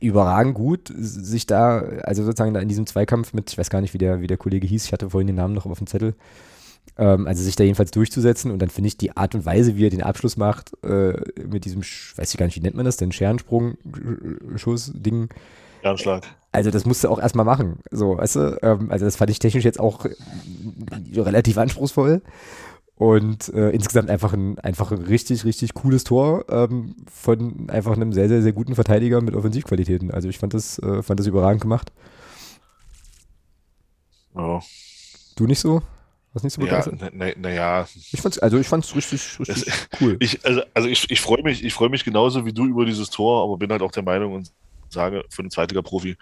überragend 0.02 0.56
gut, 0.56 0.92
sich 0.94 1.48
da, 1.48 1.80
also 2.04 2.24
sozusagen 2.24 2.54
da 2.54 2.60
in 2.60 2.68
diesem 2.68 2.86
Zweikampf 2.86 3.34
mit, 3.34 3.50
ich 3.50 3.58
weiß 3.58 3.70
gar 3.70 3.80
nicht, 3.80 3.94
wie 3.94 3.98
der, 3.98 4.20
wie 4.20 4.28
der 4.28 4.36
Kollege 4.36 4.68
hieß, 4.68 4.86
ich 4.86 4.92
hatte 4.92 5.10
vorhin 5.10 5.28
den 5.28 5.38
Namen 5.38 5.54
noch 5.54 5.66
auf 5.66 5.78
dem 5.78 5.88
Zettel, 5.88 6.14
ähm, 6.98 7.28
also 7.28 7.42
sich 7.42 7.56
da 7.56 7.64
jedenfalls 7.64 7.92
durchzusetzen 7.92 8.52
und 8.52 8.62
dann 8.62 8.70
finde 8.70 8.90
ich 8.90 8.98
die 8.98 9.16
Art 9.16 9.36
und 9.36 9.46
Weise, 9.46 9.78
wie 9.78 9.86
er 9.86 9.90
den 9.90 10.04
Abschluss 10.04 10.36
macht, 10.36 10.74
äh, 10.84 11.14
mit 11.48 11.64
diesem, 11.64 11.82
weiß 11.82 12.34
ich 12.34 12.38
gar 12.38 12.46
nicht, 12.46 12.58
wie 12.58 12.62
nennt 12.62 12.76
man 12.76 12.84
das 12.84 12.98
denn, 12.98 13.14
Scherensprung, 13.14 13.78
Scherenschlag. 15.82 16.24
Also 16.52 16.70
das 16.70 16.86
musste 16.86 17.10
auch 17.10 17.20
erstmal 17.20 17.46
machen, 17.46 17.80
so, 17.92 18.18
weißt 18.18 18.36
du, 18.36 18.60
ähm, 18.62 18.92
also 18.92 19.06
das 19.06 19.16
fand 19.16 19.32
ich 19.32 19.40
technisch 19.40 19.64
jetzt 19.64 19.80
auch 19.80 20.06
relativ 21.16 21.58
anspruchsvoll. 21.58 22.22
Und 22.96 23.50
äh, 23.56 23.72
insgesamt 23.72 24.12
einfach 24.12 24.34
ein, 24.34 24.60
einfach 24.60 24.92
ein 24.92 25.02
richtig, 25.02 25.44
richtig 25.44 25.74
cooles 25.74 26.04
Tor 26.04 26.46
ähm, 26.50 26.96
von 27.12 27.68
einfach 27.68 27.94
einem 27.94 28.14
sehr, 28.14 28.28
sehr, 28.28 28.44
sehr 28.44 28.52
guten 28.54 28.76
Verteidiger 28.76 29.22
mit 29.22 29.34
Offensivqualitäten. 29.34 30.12
Also 30.12 30.30
ich 30.30 30.38
fand 30.38 30.54
das, 30.54 30.78
äh, 30.78 31.02
fand 31.02 31.20
das 31.20 31.26
überragend 31.26 31.62
gemacht. 31.62 31.92
Oh. 34.36 34.62
Du 35.36 35.48
nicht 35.48 35.60
so? 35.60 35.82
Was 36.34 36.44
nicht 36.44 36.54
so 36.54 36.62
begeistert? 36.62 37.02
Ja, 37.02 37.10
naja. 37.12 37.34
Na, 37.38 37.50
na 37.50 37.86
ich 38.12 38.22
fand's, 38.22 38.38
also 38.38 38.60
ich 38.60 38.68
fand's 38.68 38.96
richtig, 38.96 39.40
richtig 39.40 39.66
das, 39.66 39.88
cool. 40.00 40.18
Ich, 40.22 40.46
also, 40.46 40.62
also 40.74 40.88
ich, 40.88 41.10
ich 41.10 41.20
freue 41.20 41.42
mich, 41.42 41.64
ich 41.64 41.74
freue 41.74 41.90
mich 41.90 42.06
genauso 42.06 42.46
wie 42.46 42.54
du 42.54 42.66
über 42.66 42.86
dieses 42.86 43.10
Tor, 43.10 43.44
aber 43.44 43.58
bin 43.58 43.72
halt 43.72 43.82
auch 43.82 43.92
der 43.92 44.04
Meinung 44.04 44.34
und 44.34 44.52
sage 44.92 45.24
für 45.30 45.42
einen 45.42 45.52
Zweitliga-Profi, 45.52 46.18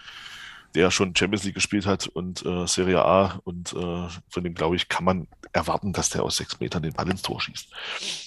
der 0.74 0.90
schon 0.90 1.14
Champions 1.16 1.44
League 1.44 1.54
gespielt 1.54 1.86
hat 1.86 2.06
und 2.06 2.44
äh, 2.46 2.66
Serie 2.66 3.04
A 3.04 3.40
und 3.44 3.72
äh, 3.72 4.08
von 4.28 4.44
dem, 4.44 4.54
glaube 4.54 4.76
ich, 4.76 4.88
kann 4.88 5.04
man 5.04 5.26
erwarten, 5.52 5.92
dass 5.92 6.10
der 6.10 6.22
aus 6.22 6.36
sechs 6.36 6.60
Metern 6.60 6.82
den 6.82 6.92
Ball 6.92 7.10
ins 7.10 7.22
Tor 7.22 7.40
schießt. 7.40 7.68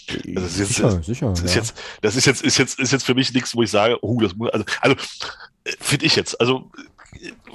Also 0.09 0.33
das 0.33 0.51
ist 0.51 0.59
jetzt, 0.59 0.75
sicher, 0.75 1.03
sicher, 1.03 1.29
das 1.29 1.41
ist 1.41 1.55
ja. 1.55 1.61
jetzt, 1.61 1.81
das 2.01 2.15
ist 2.15 2.25
jetzt, 2.25 2.41
ist 2.43 2.57
jetzt, 2.57 2.79
ist 2.79 2.91
jetzt 2.91 3.05
für 3.05 3.15
mich 3.15 3.33
nichts, 3.33 3.55
wo 3.55 3.63
ich 3.63 3.71
sage, 3.71 3.97
oh, 4.01 4.19
das 4.19 4.35
muss, 4.35 4.49
also, 4.49 4.65
also 4.81 4.95
finde 5.79 6.05
ich 6.05 6.15
jetzt, 6.15 6.39
also 6.41 6.69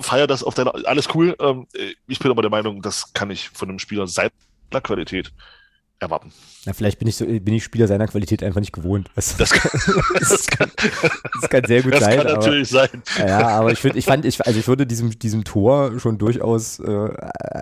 feier 0.01 0.27
das 0.27 0.42
auf 0.42 0.55
deiner, 0.55 0.74
alles 0.87 1.14
cool. 1.14 1.37
Ähm, 1.40 1.66
ich 2.07 2.18
bin 2.18 2.31
aber 2.31 2.42
der 2.42 2.51
Meinung, 2.51 2.81
das 2.81 3.12
kann 3.12 3.31
ich 3.31 3.51
von 3.51 3.68
einem 3.68 3.79
Spieler 3.79 4.07
seiner 4.07 4.31
Qualität 4.83 5.33
erwarten. 6.01 6.33
Na, 6.65 6.73
vielleicht 6.73 6.99
bin 6.99 7.09
ich 7.09 7.17
so, 7.17 7.25
bin 7.25 7.55
ich 7.55 7.65
Spieler 7.65 7.89
seiner 7.89 8.07
Qualität 8.07 8.43
einfach 8.43 8.61
nicht 8.61 8.73
gewohnt. 8.73 9.11
Das, 9.15 9.37
das, 9.39 9.51
kann, 9.51 9.71
das, 10.19 10.47
kann, 10.47 10.71
das 11.41 11.51
kann 11.51 11.65
sehr 11.65 11.83
gut 11.83 11.95
das 11.95 12.01
sein. 12.01 12.17
Das 12.17 12.25
kann 12.25 12.33
aber, 12.35 12.45
natürlich 12.45 12.69
sein. 12.69 13.03
Ja, 13.19 13.49
aber 13.49 13.73
ich 13.73 13.79
finde, 13.79 13.99
ich 13.99 14.05
fand, 14.05 14.25
ich, 14.25 14.45
also 14.47 14.59
ich 14.59 14.69
würde 14.69 14.87
diesem, 14.87 15.19
diesem 15.19 15.45
Tor 15.45 15.99
schon 15.99 16.19
durchaus, 16.19 16.79
äh, 16.81 17.11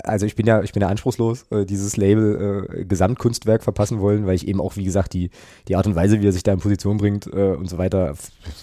also 0.05 0.27
ich 0.27 0.35
bin 0.35 0.47
ja, 0.47 0.63
ich 0.63 0.73
bin 0.73 0.83
ja 0.83 0.89
anspruchslos, 0.89 1.47
äh, 1.51 1.65
dieses 1.65 1.97
Label 1.97 2.69
äh, 2.71 2.85
Gesamtkunstwerk 2.85 3.63
verpassen 3.63 4.01
wollen, 4.01 4.27
weil 4.27 4.35
ich 4.35 4.47
eben 4.49 4.61
auch, 4.61 4.77
wie 4.77 4.85
gesagt, 4.85 5.15
die, 5.15 5.31
die 5.69 5.77
Art 5.77 5.87
und 5.87 5.95
Weise, 5.97 6.21
wie 6.21 6.27
er 6.27 6.33
sich 6.33 6.43
da 6.43 6.53
in 6.53 6.59
Position 6.59 6.99
bringt 6.99 7.27
äh, 7.27 7.55
und 7.55 7.69
so 7.69 7.79
weiter, 7.79 8.15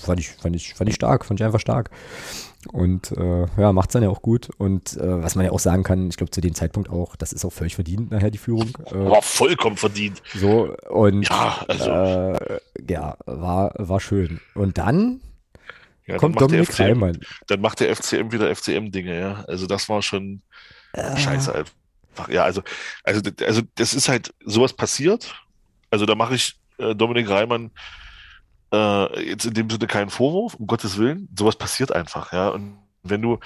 fand 0.01 0.19
ich, 0.19 0.29
fand 0.29 0.55
ich, 0.55 0.73
fand 0.73 0.89
ich 0.89 0.95
stark, 0.95 1.25
fand 1.25 1.39
ich 1.39 1.45
einfach 1.45 1.59
stark. 1.59 1.89
Und 2.71 3.11
äh, 3.11 3.45
ja, 3.57 3.73
macht 3.73 3.89
es 3.89 3.93
dann 3.93 4.03
ja 4.03 4.09
auch 4.09 4.21
gut. 4.21 4.49
Und 4.57 4.97
äh, 4.97 5.23
was 5.23 5.35
man 5.35 5.45
ja 5.45 5.51
auch 5.51 5.59
sagen 5.59 5.83
kann, 5.83 6.09
ich 6.09 6.17
glaube 6.17 6.31
zu 6.31 6.41
dem 6.41 6.55
Zeitpunkt 6.55 6.89
auch, 6.89 7.15
das 7.15 7.33
ist 7.33 7.45
auch 7.45 7.53
völlig 7.53 7.75
verdient 7.75 8.11
nachher 8.11 8.31
die 8.31 8.37
Führung. 8.37 8.69
Äh, 8.85 8.93
war 8.93 9.21
vollkommen 9.21 9.77
verdient. 9.77 10.21
So, 10.33 10.75
und 10.89 11.27
ja, 11.27 11.65
also. 11.67 11.89
äh, 11.89 12.59
ja 12.89 13.17
war, 13.25 13.73
war 13.77 13.99
schön. 13.99 14.39
Und 14.55 14.77
dann 14.77 15.21
ja, 16.05 16.17
kommt 16.17 16.39
dann 16.39 16.49
Dominik 16.49 16.69
FCM, 16.69 16.83
Reimann. 16.83 17.19
Dann 17.47 17.61
macht 17.61 17.79
der 17.79 17.95
FCM 17.95 18.31
wieder 18.31 18.53
FCM-Dinge, 18.53 19.19
ja. 19.19 19.43
Also 19.47 19.67
das 19.67 19.89
war 19.89 20.01
schon 20.01 20.41
äh. 20.93 21.17
scheiße 21.17 21.53
einfach. 21.53 22.29
Ja, 22.29 22.43
also, 22.43 22.61
also, 23.03 23.21
also 23.45 23.61
das 23.75 23.93
ist 23.93 24.09
halt, 24.09 24.33
sowas 24.45 24.73
passiert. 24.73 25.35
Also 25.89 26.05
da 26.05 26.15
mache 26.15 26.35
ich 26.35 26.55
äh, 26.77 26.95
Dominik 26.95 27.29
Reimann 27.29 27.71
äh, 28.73 29.29
jetzt 29.29 29.45
in 29.45 29.53
dem 29.53 29.69
Sinne 29.69 29.87
keinen 29.87 30.09
Vorwurf, 30.09 30.55
um 30.55 30.67
Gottes 30.67 30.97
Willen. 30.97 31.29
Sowas 31.37 31.55
passiert 31.55 31.91
einfach, 31.91 32.33
ja. 32.33 32.49
Und 32.49 32.79
wenn 33.03 33.21
du, 33.21 33.39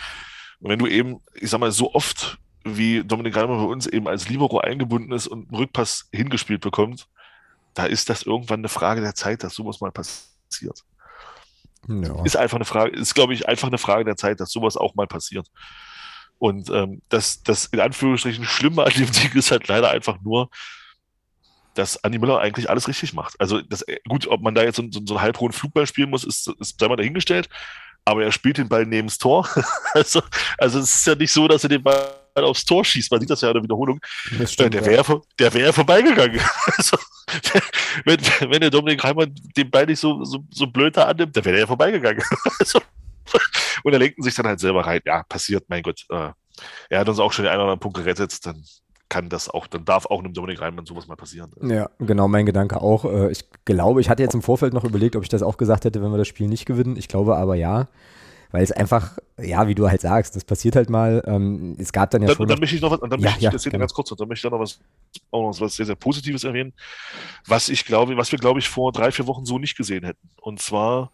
wenn 0.59 0.79
du 0.79 0.87
eben, 0.87 1.19
ich 1.35 1.49
sag 1.49 1.59
mal, 1.59 1.71
so 1.71 1.93
oft 1.93 2.39
wie 2.63 3.03
Dominik 3.03 3.35
Reimer 3.35 3.57
bei 3.57 3.63
uns 3.63 3.87
eben 3.87 4.07
als 4.07 4.29
Libero 4.29 4.59
eingebunden 4.59 5.11
ist 5.11 5.27
und 5.27 5.49
einen 5.49 5.55
Rückpass 5.55 6.07
hingespielt 6.11 6.61
bekommt, 6.61 7.07
da 7.73 7.85
ist 7.85 8.09
das 8.09 8.23
irgendwann 8.23 8.61
eine 8.61 8.69
Frage 8.69 9.01
der 9.01 9.15
Zeit, 9.15 9.43
dass 9.43 9.53
sowas 9.53 9.81
mal 9.81 9.91
passiert. 9.91 10.83
Ja. 11.87 12.23
Ist 12.23 12.35
einfach 12.35 12.57
eine 12.57 12.65
Frage, 12.65 12.91
ist, 12.91 13.13
glaube 13.13 13.33
ich, 13.33 13.47
einfach 13.47 13.67
eine 13.67 13.77
Frage 13.77 14.03
der 14.03 14.17
Zeit, 14.17 14.39
dass 14.39 14.51
sowas 14.51 14.77
auch 14.77 14.95
mal 14.95 15.07
passiert. 15.07 15.47
Und 16.39 16.69
ähm, 16.69 17.01
das, 17.09 17.43
das 17.43 17.67
in 17.67 17.79
Anführungsstrichen 17.79 18.45
Schlimme 18.45 18.83
an 18.83 18.93
dem 18.93 19.11
Ding 19.11 19.31
ist 19.33 19.51
halt 19.51 19.67
leider 19.67 19.89
einfach 19.89 20.19
nur, 20.21 20.49
dass 21.77 22.03
Andi 22.03 22.17
Müller 22.17 22.39
eigentlich 22.39 22.69
alles 22.69 22.87
richtig 22.87 23.13
macht. 23.13 23.39
Also 23.39 23.61
das, 23.61 23.85
gut, 24.07 24.27
ob 24.27 24.41
man 24.41 24.55
da 24.55 24.63
jetzt 24.63 24.77
so, 24.77 24.83
so, 24.89 25.01
so 25.05 25.15
einen 25.15 25.21
halbhohen 25.21 25.51
Flugball 25.51 25.85
spielen 25.85 26.09
muss, 26.09 26.23
ist, 26.23 26.47
ist 26.59 26.79
sei 26.79 26.87
mal 26.87 26.95
dahingestellt. 26.95 27.49
Aber 28.05 28.23
er 28.23 28.31
spielt 28.31 28.57
den 28.57 28.69
Ball 28.69 28.85
neben 28.85 29.07
das 29.07 29.17
Tor. 29.17 29.47
also, 29.93 30.21
also 30.57 30.79
es 30.79 30.95
ist 30.95 31.07
ja 31.07 31.15
nicht 31.15 31.31
so, 31.31 31.47
dass 31.47 31.63
er 31.63 31.69
den 31.69 31.83
Ball 31.83 32.15
aufs 32.35 32.65
Tor 32.65 32.85
schießt. 32.85 33.11
Man 33.11 33.19
sieht 33.19 33.29
das 33.29 33.41
ja 33.41 33.49
in 33.49 33.55
der 33.55 33.63
Wiederholung. 33.63 33.99
Stimmt, 34.45 34.73
der 34.73 34.85
wäre 34.85 35.03
ja. 35.07 35.21
der 35.39 35.53
wär 35.53 35.73
vorbeigegangen. 35.73 36.39
also, 36.77 36.97
wenn, 38.05 38.19
wenn 38.49 38.61
der 38.61 38.69
Dominik 38.69 39.03
Heimann 39.03 39.35
den 39.55 39.69
Ball 39.69 39.85
nicht 39.85 39.99
so, 39.99 40.23
so, 40.23 40.39
so 40.51 40.67
blöd 40.67 40.95
da 40.95 41.05
annimmt, 41.05 41.35
dann 41.35 41.45
wäre 41.45 41.59
er 41.59 41.67
vorbeigegangen. 41.67 42.23
also, 42.59 42.79
und 43.83 43.93
er 43.93 43.99
lenken 43.99 44.23
sich 44.23 44.35
dann 44.35 44.47
halt 44.47 44.59
selber 44.59 44.85
rein. 44.85 45.01
Ja, 45.05 45.23
passiert, 45.23 45.65
mein 45.67 45.83
Gott. 45.83 46.05
Äh, 46.09 46.31
er 46.89 46.99
hat 46.99 47.09
uns 47.09 47.19
auch 47.19 47.33
schon 47.33 47.43
den 47.43 47.51
einen 47.51 47.59
oder 47.59 47.71
anderen 47.71 47.79
Punkt 47.81 47.97
gerettet. 47.97 48.45
Dann 48.45 48.63
kann 49.09 49.29
das 49.29 49.49
auch, 49.49 49.67
dann 49.67 49.85
darf 49.85 50.05
auch 50.05 50.19
einem 50.19 50.33
Dominik 50.33 50.61
Reimann 50.61 50.85
sowas 50.85 51.07
mal 51.07 51.15
passieren. 51.15 51.51
Ja, 51.61 51.89
genau, 51.99 52.27
mein 52.27 52.45
Gedanke 52.45 52.81
auch. 52.81 53.05
Äh, 53.05 53.31
ich 53.31 53.45
glaube, 53.65 54.01
ich 54.01 54.09
hatte 54.09 54.23
jetzt 54.23 54.35
im 54.35 54.41
Vorfeld 54.41 54.73
noch 54.73 54.83
überlegt, 54.83 55.15
ob 55.15 55.23
ich 55.23 55.29
das 55.29 55.43
auch 55.43 55.57
gesagt 55.57 55.85
hätte, 55.85 56.01
wenn 56.01 56.11
wir 56.11 56.17
das 56.17 56.27
Spiel 56.27 56.47
nicht 56.47 56.65
gewinnen. 56.65 56.97
Ich 56.97 57.07
glaube 57.07 57.37
aber 57.37 57.55
ja. 57.55 57.87
Weil 58.51 58.63
es 58.63 58.71
einfach, 58.71 59.17
ja, 59.41 59.67
wie 59.67 59.75
du 59.75 59.89
halt 59.89 59.99
sagst, 59.99 60.35
das 60.35 60.45
passiert 60.45 60.77
halt 60.77 60.89
mal. 60.89 61.21
Ähm, 61.25 61.75
es 61.79 61.91
gab 61.91 62.11
dann 62.11 62.21
ja 62.21 62.29
dann, 62.29 62.37
schon. 62.37 62.47
Dann 62.47 62.59
möchte 62.59 62.77
ich 62.77 62.81
noch 62.81 62.91
was, 62.91 62.99
dann 63.01 63.11
ja, 63.11 63.17
möchte 63.17 63.37
ich 63.37 63.43
ja, 63.43 63.51
das 63.51 63.63
genau. 63.63 63.79
ganz 63.79 63.93
kurz, 63.93 64.09
dann 64.09 64.27
möchte 64.27 64.47
ich 64.47 64.49
da 64.49 64.55
noch 64.55 64.63
was, 64.63 64.79
auch 65.31 65.41
noch 65.41 65.61
was 65.61 65.75
sehr, 65.75 65.85
sehr 65.85 65.95
Positives 65.95 66.45
erwähnen, 66.45 66.73
was 67.45 67.67
ich 67.67 67.83
glaube, 67.83 68.15
was 68.15 68.31
wir, 68.31 68.39
glaube 68.39 68.59
ich, 68.59 68.69
vor 68.69 68.93
drei, 68.93 69.11
vier 69.11 69.27
Wochen 69.27 69.45
so 69.45 69.59
nicht 69.59 69.75
gesehen 69.75 70.05
hätten. 70.05 70.29
Und 70.41 70.61
zwar 70.61 71.11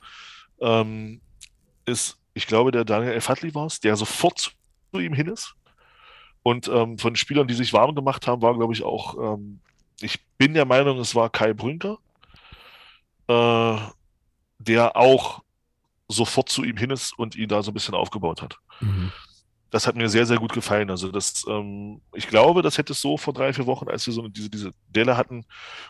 ähm, 0.62 1.21
ist, 1.86 2.17
ich 2.36 2.45
glaube, 2.45 2.71
der 2.71 2.86
Daniel 2.86 3.13
Elfatli 3.13 3.56
war 3.56 3.65
es, 3.65 3.79
der 3.79 3.95
sofort 3.95 4.56
zu 4.91 4.99
ihm 4.99 5.13
hin 5.13 5.27
ist 5.27 5.56
und 6.43 6.67
ähm, 6.67 6.97
von 6.97 7.15
Spielern, 7.15 7.47
die 7.47 7.53
sich 7.53 7.73
warm 7.73 7.95
gemacht 7.95 8.27
haben, 8.27 8.41
war, 8.41 8.53
glaube 8.56 8.73
ich, 8.73 8.84
auch, 8.84 9.36
ähm, 9.36 9.60
ich 10.01 10.23
bin 10.38 10.53
der 10.53 10.65
Meinung, 10.65 10.99
es 10.99 11.15
war 11.15 11.29
Kai 11.29 11.53
Brünker, 11.53 11.97
äh, 13.27 13.77
der 14.60 14.95
auch 14.97 15.41
sofort 16.10 16.49
zu 16.49 16.63
ihm 16.63 16.77
hin 16.77 16.89
ist 16.89 17.17
und 17.17 17.36
ihn 17.36 17.47
da 17.47 17.63
so 17.63 17.71
ein 17.71 17.73
bisschen 17.73 17.95
aufgebaut 17.95 18.41
hat. 18.41 18.58
Mhm. 18.82 19.12
Das 19.71 19.88
hat 19.88 19.95
mir 19.95 20.10
sehr, 20.10 20.25
sehr 20.25 20.38
gut 20.38 20.53
gefallen. 20.53 20.91
Also 20.91 21.12
das, 21.12 21.45
ähm, 21.47 22.01
ich 22.13 22.27
glaube, 22.27 22.62
das 22.62 22.77
hätte 22.77 22.93
es 22.93 23.01
so 23.01 23.17
vor 23.17 23.34
drei, 23.34 23.53
vier 23.53 23.65
Wochen, 23.65 23.89
als 23.89 24.06
wir 24.06 24.13
so 24.13 24.27
diese, 24.27 24.49
diese 24.49 24.71
Delle 24.89 25.17
hatten, 25.17 25.45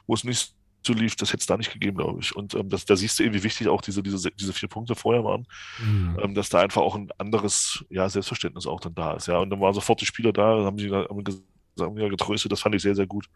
wo 0.07 0.13
es 0.13 0.23
nicht 0.23 0.53
so 0.85 0.93
lief, 0.93 1.15
das 1.15 1.29
hätte 1.29 1.41
es 1.41 1.47
da 1.47 1.57
nicht 1.57 1.71
gegeben, 1.71 1.97
glaube 1.97 2.19
ich. 2.21 2.35
Und 2.35 2.53
ähm, 2.55 2.69
das, 2.69 2.85
da 2.85 2.95
siehst 2.95 3.19
du 3.19 3.23
eben, 3.23 3.33
wie 3.33 3.43
wichtig 3.43 3.67
auch 3.67 3.81
diese, 3.81 4.03
diese, 4.03 4.31
diese 4.31 4.53
vier 4.53 4.69
Punkte 4.69 4.95
vorher 4.95 5.23
waren, 5.23 5.47
mhm. 5.83 6.19
ähm, 6.21 6.33
dass 6.35 6.49
da 6.49 6.59
einfach 6.59 6.81
auch 6.81 6.95
ein 6.95 7.09
anderes 7.17 7.85
ja, 7.89 8.09
Selbstverständnis 8.09 8.67
auch 8.67 8.79
dann 8.79 8.95
da 8.95 9.13
ist. 9.13 9.27
Ja, 9.27 9.39
und 9.39 9.49
dann 9.49 9.59
waren 9.59 9.73
sofort 9.73 10.01
die 10.01 10.05
Spieler 10.05 10.33
da, 10.33 10.63
haben 10.65 10.77
sie 10.77 10.89
haben 10.89 11.23
gesagt, 11.23 11.43
ja, 11.77 12.09
getröstet, 12.09 12.51
das 12.51 12.61
fand 12.61 12.75
ich 12.75 12.81
sehr, 12.81 12.95
sehr 12.95 13.07
gut. 13.07 13.27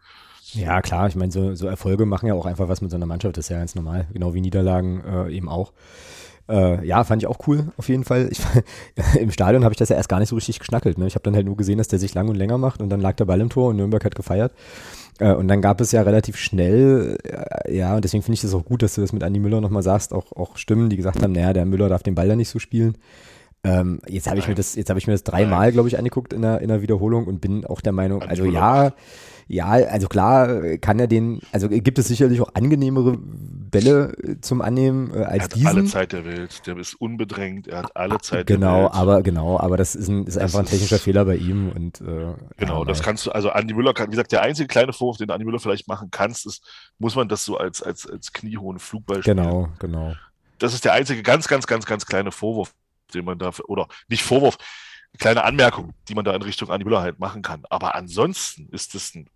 Ja, 0.54 0.82
klar, 0.82 1.08
ich 1.08 1.16
meine, 1.16 1.32
so, 1.32 1.56
so 1.56 1.68
Erfolge 1.68 2.06
machen 2.06 2.28
ja 2.28 2.34
auch 2.34 2.46
einfach 2.46 2.70
was 2.70 2.82
mit 2.82 2.92
so 2.92 2.98
einer 2.98 3.06
Mannschaft, 3.06 3.38
das 3.38 3.46
ist 3.46 3.50
ja 3.50 3.58
ganz 3.58 3.76
normal, 3.76 4.08
genau 4.14 4.34
wie 4.34 4.42
Niederlagen 4.42 5.04
äh, 5.04 5.32
eben 5.32 5.50
auch. 5.50 5.74
Äh, 6.50 6.86
ja, 6.86 7.04
fand 7.04 7.22
ich 7.22 7.28
auch 7.28 7.46
cool, 7.48 7.74
auf 7.78 7.90
jeden 7.90 8.06
Fall. 8.06 8.30
Ich, 8.32 8.40
Im 9.20 9.32
Stadion 9.32 9.64
habe 9.64 9.74
ich 9.74 9.78
das 9.78 9.90
ja 9.90 9.98
erst 9.98 10.08
gar 10.08 10.20
nicht 10.20 10.30
so 10.30 10.36
richtig 10.36 10.60
geschnackelt. 10.60 10.98
Ne? 10.98 11.08
Ich 11.08 11.16
habe 11.16 11.24
dann 11.24 11.36
halt 11.36 11.46
nur 11.46 11.58
gesehen, 11.58 11.78
dass 11.78 11.90
der 11.90 12.00
sich 12.00 12.14
lang 12.14 12.30
und 12.30 12.36
länger 12.36 12.58
macht 12.58 12.82
und 12.82 12.90
dann 12.90 13.02
lag 13.02 13.16
der 13.16 13.26
Ball 13.26 13.42
im 13.42 13.50
Tor 13.50 13.70
und 13.70 13.76
Nürnberg 13.76 14.04
hat 14.06 14.16
gefeiert. 14.16 14.54
Äh, 15.20 15.34
und 15.34 15.48
dann 15.48 15.62
gab 15.62 15.82
es 15.82 15.92
ja 15.92 16.02
relativ 16.02 16.38
schnell, 16.38 17.18
äh, 17.24 17.76
ja, 17.76 17.96
und 17.96 18.04
deswegen 18.04 18.24
finde 18.24 18.36
ich 18.36 18.42
das 18.42 18.54
auch 18.54 18.66
gut, 18.66 18.84
dass 18.84 18.96
du 18.96 19.02
das 19.02 19.14
mit 19.14 19.24
Andi 19.24 19.40
Müller 19.40 19.62
nochmal 19.62 19.84
sagst, 19.84 20.14
auch, 20.14 20.32
auch 20.34 20.58
Stimmen, 20.58 20.90
die 20.90 20.98
gesagt 20.98 21.22
haben, 21.22 21.34
naja, 21.34 21.54
der 21.54 21.66
Müller 21.66 21.90
darf 21.90 22.04
den 22.04 22.16
Ball 22.16 22.28
da 22.28 22.36
nicht 22.36 22.50
so 22.50 22.60
spielen. 22.60 22.98
Ähm, 23.64 24.00
jetzt 24.08 24.28
habe 24.28 24.40
ich 24.40 24.48
mir 24.48 24.56
das, 24.56 24.76
jetzt 24.76 24.90
habe 24.90 25.00
ich 25.00 25.08
mir 25.08 25.14
das 25.14 25.24
dreimal, 25.24 25.72
glaube 25.72 25.88
ich, 25.88 25.98
angeguckt 25.98 26.34
in 26.34 26.44
der, 26.44 26.62
in 26.62 26.68
der 26.68 26.82
Wiederholung 26.82 27.26
und 27.26 27.42
bin 27.42 27.66
auch 27.66 27.82
der 27.82 27.92
Meinung, 27.92 28.22
also 28.22 28.46
ja, 28.46 28.94
ja, 29.48 29.68
also 29.68 30.08
klar 30.08 30.78
kann 30.78 31.00
er 31.00 31.08
den, 31.08 31.42
also 31.52 31.70
gibt 31.70 31.98
es 32.00 32.08
sicherlich 32.08 32.42
auch 32.42 32.54
angenehmere 32.54 33.18
Bälle 33.18 34.14
äh, 34.24 34.42
zum 34.42 34.62
Annehmen 34.62 35.14
äh, 35.14 35.24
als 35.24 35.38
er 35.38 35.44
hat 35.44 35.56
diesen. 35.56 35.68
alle 35.68 35.86
Zeit 35.86 36.12
der 36.12 36.26
Welt, 36.26 36.68
der 36.68 36.78
ist 36.78 36.96
unbedrängt, 36.96 37.68
er 37.68 37.80
hat 37.80 37.96
alle 37.96 38.20
Zeit 38.20 38.48
genau, 38.48 38.66
der 38.66 38.84
Welt. 38.84 38.92
Genau, 38.92 39.02
aber 39.02 39.24
genau, 39.24 39.60
aber 39.60 39.78
das 39.78 39.96
ist, 39.96 40.08
ein, 40.08 40.26
ist 40.26 40.36
das 40.36 40.44
einfach 40.44 40.60
ein 40.60 40.66
technischer 40.66 40.98
ist, 40.98 41.04
Fehler 41.04 41.26
bei 41.26 41.36
ihm 41.36 41.70
und 41.70 42.02
äh, 42.02 42.34
genau, 42.58 42.80
ja, 42.80 42.86
das 42.86 43.02
kannst 43.02 43.26
du, 43.26 43.32
also 43.32 43.50
Andi 43.50 43.74
Müller 43.74 43.94
kann, 43.94 44.08
wie 44.08 44.12
gesagt, 44.12 44.32
der 44.32 44.42
einzige 44.42 44.68
kleine 44.68 44.94
Vorwurf, 44.94 45.18
den 45.18 45.32
Andi 45.32 45.46
Müller 45.46 45.60
vielleicht 45.60 45.88
machen 45.88 46.10
kannst, 46.12 46.46
ist, 46.46 46.64
muss 47.00 47.16
man 47.16 47.30
das 47.30 47.46
so 47.46 47.58
als 47.58 47.82
als 47.82 48.10
als 48.10 48.34
kniehohen 48.34 48.80
Flugball 48.80 49.22
spielen. 49.22 49.38
Genau, 49.38 49.70
genau. 49.80 50.14
Das 50.60 50.74
ist 50.74 50.86
der 50.86 50.94
einzige 50.94 51.22
ganz, 51.22 51.48
ganz, 51.48 51.68
ganz, 51.68 51.86
ganz 51.86 52.06
kleine 52.06 52.32
Vorwurf, 52.32 52.74
den 53.14 53.26
man 53.26 53.38
da, 53.38 53.52
oder 53.68 53.88
nicht 54.08 54.24
Vorwurf, 54.24 54.58
kleine 55.20 55.44
Anmerkung, 55.44 55.94
die 56.08 56.16
man 56.16 56.26
da 56.26 56.36
in 56.36 56.42
Richtung 56.42 56.70
Andi 56.70 56.84
Müller 56.84 57.02
halt 57.02 57.20
machen 57.20 57.42
kann. 57.42 57.64
Aber 57.70 57.96
ansonsten 57.96 58.68
ist 58.72 58.96
es 58.96 59.16
ein 59.16 59.30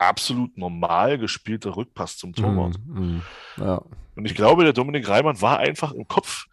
absolut 0.00 0.56
normal 0.56 1.18
gespielter 1.18 1.76
Rückpass 1.76 2.16
zum 2.16 2.34
Torwart. 2.34 2.76
Mm, 2.86 3.00
mm, 3.00 3.22
ja. 3.58 3.82
Und 4.16 4.24
ich 4.24 4.34
glaube, 4.34 4.64
der 4.64 4.72
Dominik 4.72 5.08
Reimann 5.08 5.40
war 5.40 5.58
einfach 5.58 5.92
im 5.92 6.08
Kopf 6.08 6.46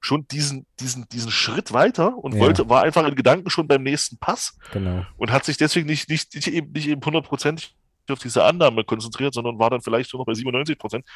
schon 0.00 0.26
diesen, 0.28 0.66
diesen, 0.80 1.08
diesen 1.08 1.30
Schritt 1.30 1.72
weiter 1.72 2.16
und 2.16 2.34
ja. 2.34 2.40
wollte, 2.40 2.68
war 2.68 2.82
einfach 2.82 3.06
in 3.06 3.14
Gedanken 3.14 3.50
schon 3.50 3.68
beim 3.68 3.82
nächsten 3.82 4.18
Pass. 4.18 4.58
Genau. 4.72 5.04
Und 5.16 5.32
hat 5.32 5.44
sich 5.44 5.56
deswegen 5.56 5.86
nicht, 5.86 6.08
nicht, 6.08 6.34
nicht 6.34 6.48
eben, 6.48 6.72
nicht 6.72 6.88
eben 6.88 7.04
hundertprozentig 7.04 7.74
auf 8.10 8.18
diese 8.18 8.44
Annahme 8.44 8.84
konzentriert, 8.84 9.32
sondern 9.34 9.58
war 9.58 9.70
dann 9.70 9.80
vielleicht 9.80 10.12
nur 10.12 10.20
noch 10.20 10.26
bei 10.26 10.34
97 10.34 10.78
Prozent. 10.78 11.06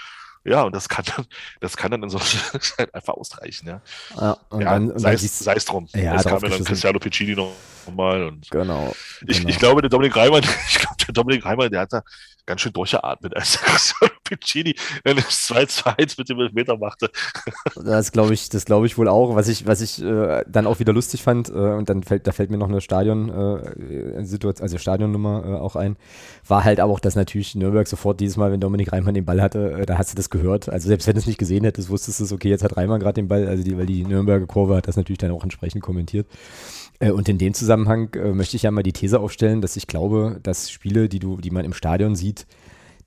Ja, 0.48 0.62
und 0.62 0.74
das 0.74 0.88
kann 0.88 1.04
dann, 1.14 1.26
das 1.61 1.76
kann 1.76 1.90
dann 1.90 2.02
in 2.02 2.08
so 2.08 2.18
halt 2.18 2.94
einfach 2.94 3.14
ausreichen, 3.14 3.68
ja. 3.68 3.80
ja, 4.18 4.37
und 4.48 4.61
ja 4.62 4.70
dann, 4.70 4.98
sei, 4.98 5.12
es, 5.12 5.38
sei 5.38 5.54
es 5.54 5.64
drum. 5.64 5.88
Ja, 5.94 6.16
es 6.16 6.24
kam 6.24 6.42
ja 6.42 6.48
dann 6.48 6.64
Cristiano 6.64 6.98
Piccini 6.98 7.34
nochmal. 7.34 8.24
Und 8.24 8.50
genau. 8.50 8.94
Ich, 9.26 9.38
genau. 9.38 9.48
ich 9.50 9.58
glaube, 9.58 9.82
der 9.82 9.90
Dominik 9.90 10.16
Reimann, 10.16 10.42
ich 10.68 10.78
glaube, 10.78 10.96
der 11.06 11.12
Dominik 11.12 11.44
Reimann, 11.44 11.70
der 11.70 11.80
hat 11.80 11.92
da 11.92 12.02
ganz 12.46 12.62
schön 12.62 12.72
durchgeatmet, 12.72 13.37
als 13.37 13.52
der 13.52 13.61
Cristiano 13.62 14.14
Piccini 14.28 14.74
das 15.04 15.46
2 15.46 15.64
zu 15.66 15.96
1 15.96 16.18
mit 16.18 16.28
dem 16.28 16.40
Elfmeter 16.40 16.76
machte. 16.76 17.10
Das 17.74 18.12
glaube 18.12 18.34
ich, 18.34 18.48
das 18.48 18.66
ich 18.84 18.98
wohl 18.98 19.08
auch. 19.08 19.34
Was 19.34 19.48
ich, 19.48 19.66
was 19.66 19.80
ich 19.80 20.02
äh, 20.02 20.44
dann 20.46 20.66
auch 20.66 20.78
wieder 20.78 20.92
lustig 20.92 21.22
fand, 21.22 21.48
äh, 21.48 21.52
und 21.52 21.88
dann 21.88 22.02
fällt, 22.02 22.26
da 22.26 22.32
fällt 22.32 22.50
mir 22.50 22.58
noch 22.58 22.68
eine 22.68 22.80
Stadion, 22.80 23.28
äh, 23.28 24.24
Situation, 24.24 24.62
also 24.62 24.78
Stadionnummer 24.78 25.44
äh, 25.44 25.54
auch 25.54 25.76
ein, 25.76 25.96
war 26.46 26.64
halt 26.64 26.80
auch, 26.80 27.00
dass 27.00 27.16
natürlich 27.16 27.54
Nürnberg 27.54 27.86
sofort 27.86 28.20
dieses 28.20 28.36
Mal, 28.36 28.52
wenn 28.52 28.60
Dominik 28.60 28.92
Reimann 28.92 29.14
den 29.14 29.24
Ball 29.24 29.40
hatte, 29.40 29.72
äh, 29.72 29.86
da 29.86 29.98
hast 29.98 30.12
du 30.12 30.16
das 30.16 30.30
gehört. 30.30 30.68
Also 30.68 30.88
selbst 30.88 31.06
wenn 31.06 31.14
du 31.14 31.20
es 31.20 31.26
nicht 31.26 31.38
gesehen 31.38 31.64
hättest, 31.64 31.88
wusstest 31.88 32.20
du 32.20 32.24
es, 32.24 32.32
okay, 32.32 32.48
jetzt 32.48 32.64
hat 32.64 32.76
Reimann 32.76 33.00
gerade 33.00 33.14
den 33.14 33.28
Ball, 33.28 33.48
also 33.48 33.62
die, 33.62 33.76
weil 33.76 33.86
die 33.86 34.04
Nürnberger 34.04 34.46
Kurve 34.46 34.76
hat 34.76 34.88
das 34.88 34.96
natürlich 34.96 35.18
dann 35.18 35.30
auch 35.30 35.42
entsprechend 35.42 35.82
kommentiert. 35.82 36.26
Äh, 36.98 37.10
und 37.10 37.28
in 37.28 37.38
dem 37.38 37.54
Zusammenhang 37.54 38.10
möchte 38.32 38.56
ich 38.56 38.62
ja 38.62 38.70
mal 38.70 38.82
die 38.82 38.92
These 38.92 39.20
aufstellen, 39.20 39.60
dass 39.60 39.76
ich 39.76 39.86
glaube, 39.86 40.40
dass 40.42 40.70
Spiele, 40.70 41.08
die 41.08 41.18
du, 41.18 41.36
die 41.38 41.50
man 41.50 41.64
im 41.64 41.72
Stadion 41.72 42.16
sieht, 42.16 42.46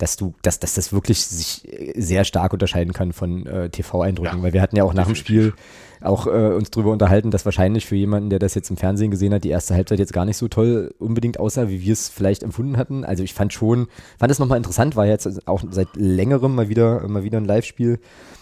dass 0.02 0.18
du, 0.18 0.34
dass, 0.42 0.60
dass 0.60 0.74
das 0.74 0.92
wirklich 0.92 1.24
sich 1.26 1.62
sehr 1.96 2.24
stark 2.24 2.54
unterscheiden 2.54 2.92
kann 2.92 3.14
von 3.14 3.46
äh, 3.46 3.70
TV-Eindrücken, 3.70 4.38
ja, 4.38 4.44
weil 4.44 4.54
wir 4.54 4.62
hatten 4.62 4.76
ja 4.76 4.84
auch 4.84 4.96
nach 4.96 5.06
dem 5.06 5.16
Spiel 5.16 5.54
auch 6.02 6.26
äh, 6.26 6.54
uns 6.56 6.72
darüber 6.72 6.92
unterhalten, 6.92 7.30
dass 7.30 7.46
wahrscheinlich 7.46 7.86
für 7.86 7.96
jemanden, 7.96 8.32
der 8.32 8.40
das 8.40 8.56
jetzt 8.56 8.72
im 8.72 8.78
Fernsehen 8.78 9.12
gesehen 9.12 9.32
hat, 9.34 9.44
die 9.44 9.50
erste 9.50 9.76
Halbzeit 9.76 10.00
jetzt 10.00 10.14
gar 10.14 10.26
nicht 10.26 10.38
so 10.38 10.48
toll 10.48 10.96
unbedingt 10.98 11.40
aussah, 11.40 11.70
wie 11.70 11.82
wir 11.82 11.94
es 11.94 12.10
vielleicht 12.10 12.42
empfunden 12.42 12.78
hatten. 12.78 13.06
Also 13.06 13.24
ich 13.24 13.36
fand 13.36 13.54
schon, 13.54 13.88
fand 14.18 14.32
es 14.32 14.40
nochmal 14.40 14.58
interessant, 14.58 14.96
war 14.96 15.06
jetzt 15.06 15.48
auch 15.48 15.62
seit 15.70 15.90
längerem 15.96 16.56
mal 16.56 16.70
wieder, 16.70 17.08
mal 17.08 17.24
wieder 17.24 17.38
ein 17.38 17.46
Live-Spiel 17.46 18.00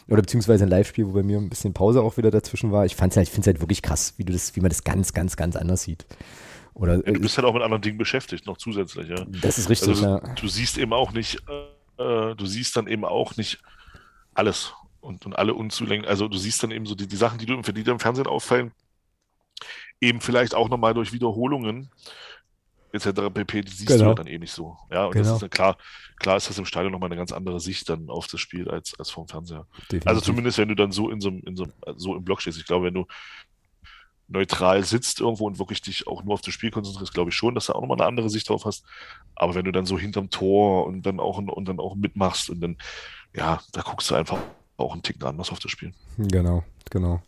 oder 0.08 0.22
beziehungsweise 0.22 0.63
ein 0.63 0.69
Live-Spiel, 0.69 1.08
wo 1.08 1.12
bei 1.12 1.24
mir 1.24 1.38
ein 1.38 1.50
bisschen 1.50 1.74
Pause 1.74 2.02
auch 2.02 2.15
wieder 2.15 2.32
dazwischen 2.32 2.72
war. 2.72 2.86
Ich 2.86 2.95
fand's 2.95 3.17
halt, 3.17 3.28
ich 3.28 3.34
finde 3.34 3.50
es 3.50 3.54
halt 3.54 3.62
wirklich 3.62 3.82
krass, 3.82 4.13
wie 4.15 4.24
du 4.24 4.32
das, 4.32 4.56
wie 4.56 4.62
man 4.62 4.69
das 4.69 4.86
ganz, 4.86 5.13
ganz, 5.13 5.36
ganz 5.36 5.58
anders 5.58 5.84
sieht. 5.84 6.06
Oder, 6.79 6.95
ja, 6.95 7.11
du 7.11 7.19
bist 7.19 7.37
halt 7.37 7.45
auch 7.45 7.53
mit 7.53 7.61
anderen 7.61 7.81
Dingen 7.81 7.97
beschäftigt, 7.97 8.45
noch 8.45 8.57
zusätzlich, 8.57 9.09
ja. 9.09 9.25
Das 9.27 9.57
ist 9.57 9.69
richtig, 9.69 9.89
also, 9.89 10.05
ja. 10.05 10.19
Du 10.35 10.47
siehst 10.47 10.77
eben 10.77 10.93
auch 10.93 11.11
nicht, 11.11 11.41
äh, 11.97 12.35
du 12.35 12.45
siehst 12.45 12.77
dann 12.77 12.87
eben 12.87 13.03
auch 13.03 13.35
nicht 13.35 13.59
alles 14.33 14.73
und, 15.01 15.25
und 15.25 15.37
alle 15.37 15.53
unzulänglich, 15.53 16.09
also 16.09 16.27
du 16.27 16.37
siehst 16.37 16.63
dann 16.63 16.71
eben 16.71 16.85
so 16.85 16.95
die, 16.95 17.07
die 17.07 17.17
Sachen, 17.17 17.37
die 17.37 17.45
du, 17.45 17.61
für 17.63 17.73
die 17.73 17.83
dir 17.83 17.91
im 17.91 17.99
Fernsehen 17.99 18.27
auffallen, 18.27 18.71
eben 19.99 20.21
vielleicht 20.21 20.55
auch 20.55 20.69
nochmal 20.69 20.93
durch 20.93 21.11
Wiederholungen 21.11 21.89
etc. 22.91 23.29
pp, 23.33 23.61
die 23.61 23.71
siehst 23.71 23.87
genau. 23.87 23.99
du 23.99 24.05
halt 24.07 24.19
dann 24.19 24.27
eh 24.27 24.37
nicht 24.37 24.53
so. 24.53 24.77
Ja, 24.89 25.05
und 25.05 25.13
genau. 25.13 25.33
das 25.33 25.43
ist 25.43 25.51
klar, 25.51 25.77
klar 26.17 26.37
ist 26.37 26.49
das 26.49 26.57
im 26.57 26.65
Stadion 26.65 26.91
nochmal 26.91 27.09
eine 27.09 27.17
ganz 27.17 27.31
andere 27.31 27.59
Sicht 27.59 27.89
dann 27.89 28.09
auf 28.09 28.27
das 28.27 28.39
Spiel 28.39 28.69
als, 28.69 28.97
als 28.97 29.09
vom 29.09 29.27
Fernseher. 29.27 29.67
Definitiv. 29.83 30.07
Also 30.07 30.21
zumindest, 30.21 30.57
wenn 30.57 30.69
du 30.69 30.75
dann 30.75 30.91
so 30.91 31.09
in 31.09 31.21
so, 31.21 31.29
in 31.29 31.55
so, 31.55 31.67
so 31.97 32.15
im 32.15 32.23
Block 32.23 32.41
stehst. 32.41 32.57
Ich 32.57 32.65
glaube, 32.65 32.85
wenn 32.85 32.93
du 32.93 33.05
neutral 34.29 34.83
sitzt 34.83 35.19
irgendwo 35.19 35.47
und 35.47 35.59
wirklich 35.59 35.81
dich 35.81 36.07
auch 36.07 36.23
nur 36.23 36.35
auf 36.35 36.41
das 36.41 36.53
Spiel 36.53 36.71
konzentrierst, 36.71 37.13
glaube 37.13 37.31
ich 37.31 37.35
schon, 37.35 37.55
dass 37.55 37.65
du 37.65 37.73
auch 37.73 37.81
nochmal 37.81 37.97
eine 37.97 38.07
andere 38.07 38.29
Sicht 38.29 38.49
drauf 38.49 38.65
hast. 38.65 38.85
Aber 39.35 39.55
wenn 39.55 39.65
du 39.65 39.71
dann 39.71 39.85
so 39.85 39.97
hinterm 39.97 40.29
Tor 40.29 40.85
und 40.85 41.05
dann 41.05 41.19
auch 41.19 41.37
und 41.37 41.67
dann 41.67 41.79
auch 41.79 41.95
mitmachst 41.95 42.49
und 42.49 42.61
dann, 42.61 42.77
ja, 43.35 43.59
da 43.73 43.81
guckst 43.81 44.09
du 44.11 44.15
einfach 44.15 44.37
auch 44.77 44.93
einen 44.93 45.03
Ticken 45.03 45.23
anders 45.23 45.51
auf 45.51 45.59
das 45.59 45.71
Spiel. 45.71 45.93
Genau, 46.17 46.63
genau. 46.89 47.21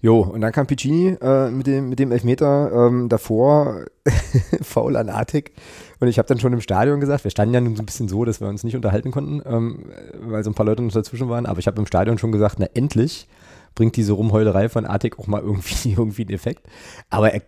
Jo, 0.00 0.20
und 0.20 0.42
dann 0.42 0.52
kam 0.52 0.66
Piccini 0.66 1.16
äh, 1.20 1.50
mit, 1.50 1.66
dem, 1.66 1.88
mit 1.88 1.98
dem 1.98 2.12
Elfmeter 2.12 2.70
ähm, 2.72 3.08
davor, 3.08 3.86
faul 4.60 4.96
an 4.96 5.08
Artig. 5.08 5.52
Und 5.98 6.08
ich 6.08 6.18
habe 6.18 6.28
dann 6.28 6.38
schon 6.38 6.52
im 6.52 6.60
Stadion 6.60 7.00
gesagt, 7.00 7.24
wir 7.24 7.30
standen 7.30 7.54
ja 7.54 7.60
nun 7.62 7.74
so 7.74 7.82
ein 7.82 7.86
bisschen 7.86 8.08
so, 8.08 8.26
dass 8.26 8.40
wir 8.40 8.48
uns 8.48 8.64
nicht 8.64 8.76
unterhalten 8.76 9.12
konnten, 9.12 9.40
ähm, 9.46 9.86
weil 10.20 10.44
so 10.44 10.50
ein 10.50 10.54
paar 10.54 10.66
Leute 10.66 10.82
noch 10.82 10.92
dazwischen 10.92 11.30
waren. 11.30 11.46
Aber 11.46 11.58
ich 11.58 11.66
habe 11.66 11.80
im 11.80 11.86
Stadion 11.86 12.18
schon 12.18 12.32
gesagt, 12.32 12.56
na 12.58 12.66
endlich 12.74 13.28
bringt 13.74 13.96
diese 13.96 14.12
Rumheulerei 14.12 14.68
von 14.68 14.84
Artig 14.84 15.18
auch 15.18 15.26
mal 15.26 15.40
irgendwie, 15.40 15.90
irgendwie 15.96 16.22
einen 16.22 16.34
Effekt. 16.34 16.66
Aber 17.10 17.32
er, 17.32 17.42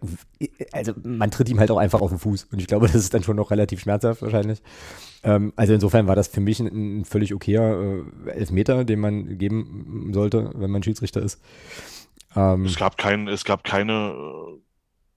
also 0.72 0.92
man 1.02 1.30
tritt 1.30 1.48
ihm 1.48 1.58
halt 1.58 1.70
auch 1.70 1.78
einfach 1.78 2.00
auf 2.00 2.10
den 2.10 2.18
Fuß. 2.18 2.48
Und 2.52 2.60
ich 2.60 2.66
glaube, 2.66 2.86
das 2.86 2.96
ist 2.96 3.14
dann 3.14 3.22
schon 3.22 3.36
noch 3.36 3.50
relativ 3.50 3.80
schmerzhaft 3.80 4.22
wahrscheinlich. 4.22 4.60
Ähm, 5.22 5.52
also 5.56 5.74
insofern 5.74 6.06
war 6.06 6.16
das 6.16 6.28
für 6.28 6.40
mich 6.40 6.60
ein, 6.60 7.00
ein 7.00 7.04
völlig 7.04 7.34
okayer 7.34 8.02
äh, 8.26 8.30
Elfmeter, 8.30 8.84
den 8.84 9.00
man 9.00 9.38
geben 9.38 10.10
sollte, 10.12 10.52
wenn 10.54 10.70
man 10.70 10.82
Schiedsrichter 10.82 11.22
ist. 11.22 11.40
Ähm, 12.34 12.64
es 12.64 12.76
gab 12.76 12.98
kein, 12.98 13.28
es 13.28 13.44
gab 13.44 13.64
keine, 13.64 14.14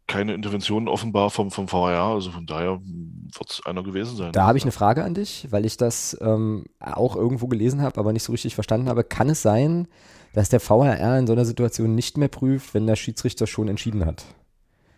keine 0.07 0.33
Intervention 0.33 0.87
offenbar 0.87 1.29
vom, 1.29 1.51
vom 1.51 1.71
VAR, 1.71 2.13
also 2.13 2.31
von 2.31 2.45
daher 2.45 2.79
wird 2.81 3.49
es 3.49 3.65
einer 3.65 3.83
gewesen 3.83 4.15
sein. 4.15 4.31
Da 4.31 4.45
habe 4.45 4.57
ich 4.57 4.63
eine 4.63 4.71
Frage 4.71 5.03
an 5.03 5.13
dich, 5.13 5.47
weil 5.51 5.65
ich 5.65 5.77
das 5.77 6.17
ähm, 6.21 6.65
auch 6.79 7.15
irgendwo 7.15 7.47
gelesen 7.47 7.81
habe, 7.81 7.99
aber 7.99 8.13
nicht 8.13 8.23
so 8.23 8.31
richtig 8.31 8.55
verstanden 8.55 8.89
habe. 8.89 9.03
Kann 9.03 9.29
es 9.29 9.41
sein, 9.41 9.87
dass 10.33 10.49
der 10.49 10.59
VHR 10.59 11.17
in 11.17 11.27
so 11.27 11.33
einer 11.33 11.45
Situation 11.45 11.95
nicht 11.95 12.17
mehr 12.17 12.27
prüft, 12.27 12.73
wenn 12.73 12.87
der 12.87 12.95
Schiedsrichter 12.95 13.47
schon 13.47 13.67
entschieden 13.67 14.05
hat. 14.05 14.25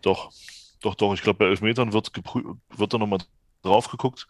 Doch, 0.02 0.32
doch, 0.82 0.96
doch. 0.96 1.14
Ich 1.14 1.22
glaube, 1.22 1.40
bei 1.40 1.46
Elfmetern 1.46 1.94
wird, 1.94 2.12
wird 2.76 2.94
da 2.94 2.98
nochmal 2.98 3.20
drauf 3.62 3.90
geguckt. 3.90 4.28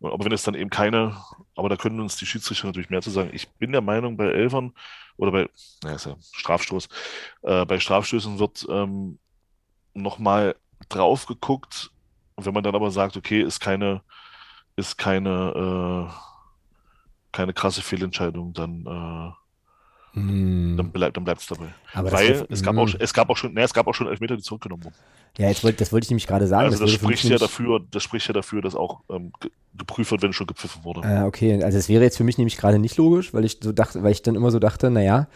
Aber 0.00 0.24
wenn 0.24 0.32
es 0.32 0.42
dann 0.44 0.54
eben 0.54 0.70
keine, 0.70 1.16
aber 1.56 1.68
da 1.68 1.76
können 1.76 2.00
uns 2.00 2.16
die 2.16 2.26
Schiedsrichter 2.26 2.66
natürlich 2.66 2.90
mehr 2.90 3.02
zu 3.02 3.10
sagen. 3.10 3.30
Ich 3.32 3.48
bin 3.48 3.72
der 3.72 3.80
Meinung, 3.80 4.16
bei 4.16 4.26
Elfern 4.26 4.72
oder 5.16 5.32
bei, 5.32 5.48
naja, 5.82 5.96
ist 5.96 6.06
ja 6.06 6.16
Strafstoß, 6.32 6.88
äh, 7.42 7.64
bei 7.66 7.80
Strafstößen 7.80 8.38
wird 8.38 8.66
ähm, 8.70 9.18
nochmal 9.94 10.54
drauf 10.88 11.26
geguckt. 11.26 11.90
Und 12.36 12.46
wenn 12.46 12.54
man 12.54 12.62
dann 12.62 12.76
aber 12.76 12.90
sagt, 12.90 13.16
okay, 13.16 13.42
ist 13.42 13.58
keine, 13.58 14.02
ist 14.76 14.96
keine, 14.96 16.08
äh, 16.08 17.32
keine 17.32 17.52
krasse 17.52 17.82
Fehlentscheidung, 17.82 18.52
dann 18.52 18.86
äh, 18.86 19.32
hm. 20.14 20.76
Dann, 20.76 20.90
bleib, 20.90 21.14
dann 21.14 21.24
bleibt 21.24 21.40
es 21.40 21.46
dabei. 21.46 21.66
Aber 21.92 22.12
Weil 22.12 22.46
es, 22.48 22.62
gab 22.62 22.76
auch, 22.76 22.88
hm. 22.88 22.96
es, 22.98 23.12
gab 23.12 23.30
auch 23.30 23.36
schon, 23.36 23.54
ne, 23.54 23.62
es 23.62 23.74
gab 23.74 23.86
auch 23.86 23.94
schon 23.94 24.06
Elfmeter, 24.06 24.36
die 24.36 24.42
zurückgenommen 24.42 24.84
wurden. 24.84 24.94
Ja, 25.36 25.48
jetzt 25.48 25.62
wollt, 25.62 25.80
das 25.80 25.92
wollte 25.92 26.04
ich 26.04 26.10
nämlich 26.10 26.26
gerade 26.26 26.46
sagen. 26.46 26.66
Also 26.66 26.78
das, 26.78 26.92
das 26.92 27.00
spricht 27.00 27.24
ja 27.24 27.38
dafür, 27.38 27.80
das 27.90 28.02
spricht 28.02 28.26
ja 28.26 28.34
dafür, 28.34 28.60
dass 28.60 28.74
auch 28.74 29.00
ähm, 29.10 29.32
geprüft 29.76 30.10
wird, 30.10 30.22
wenn 30.22 30.32
schon 30.32 30.46
gepfiffen 30.46 30.82
wurde. 30.84 31.02
Ah, 31.04 31.26
okay, 31.26 31.62
also 31.62 31.78
es 31.78 31.88
wäre 31.88 32.02
jetzt 32.02 32.16
für 32.16 32.24
mich 32.24 32.38
nämlich 32.38 32.56
gerade 32.56 32.78
nicht 32.78 32.96
logisch, 32.96 33.32
weil 33.32 33.44
ich 33.44 33.58
so 33.62 33.72
dachte, 33.72 34.02
weil 34.02 34.12
ich 34.12 34.22
dann 34.22 34.34
immer 34.34 34.50
so 34.50 34.58
dachte, 34.58 34.90
naja, 34.90 35.28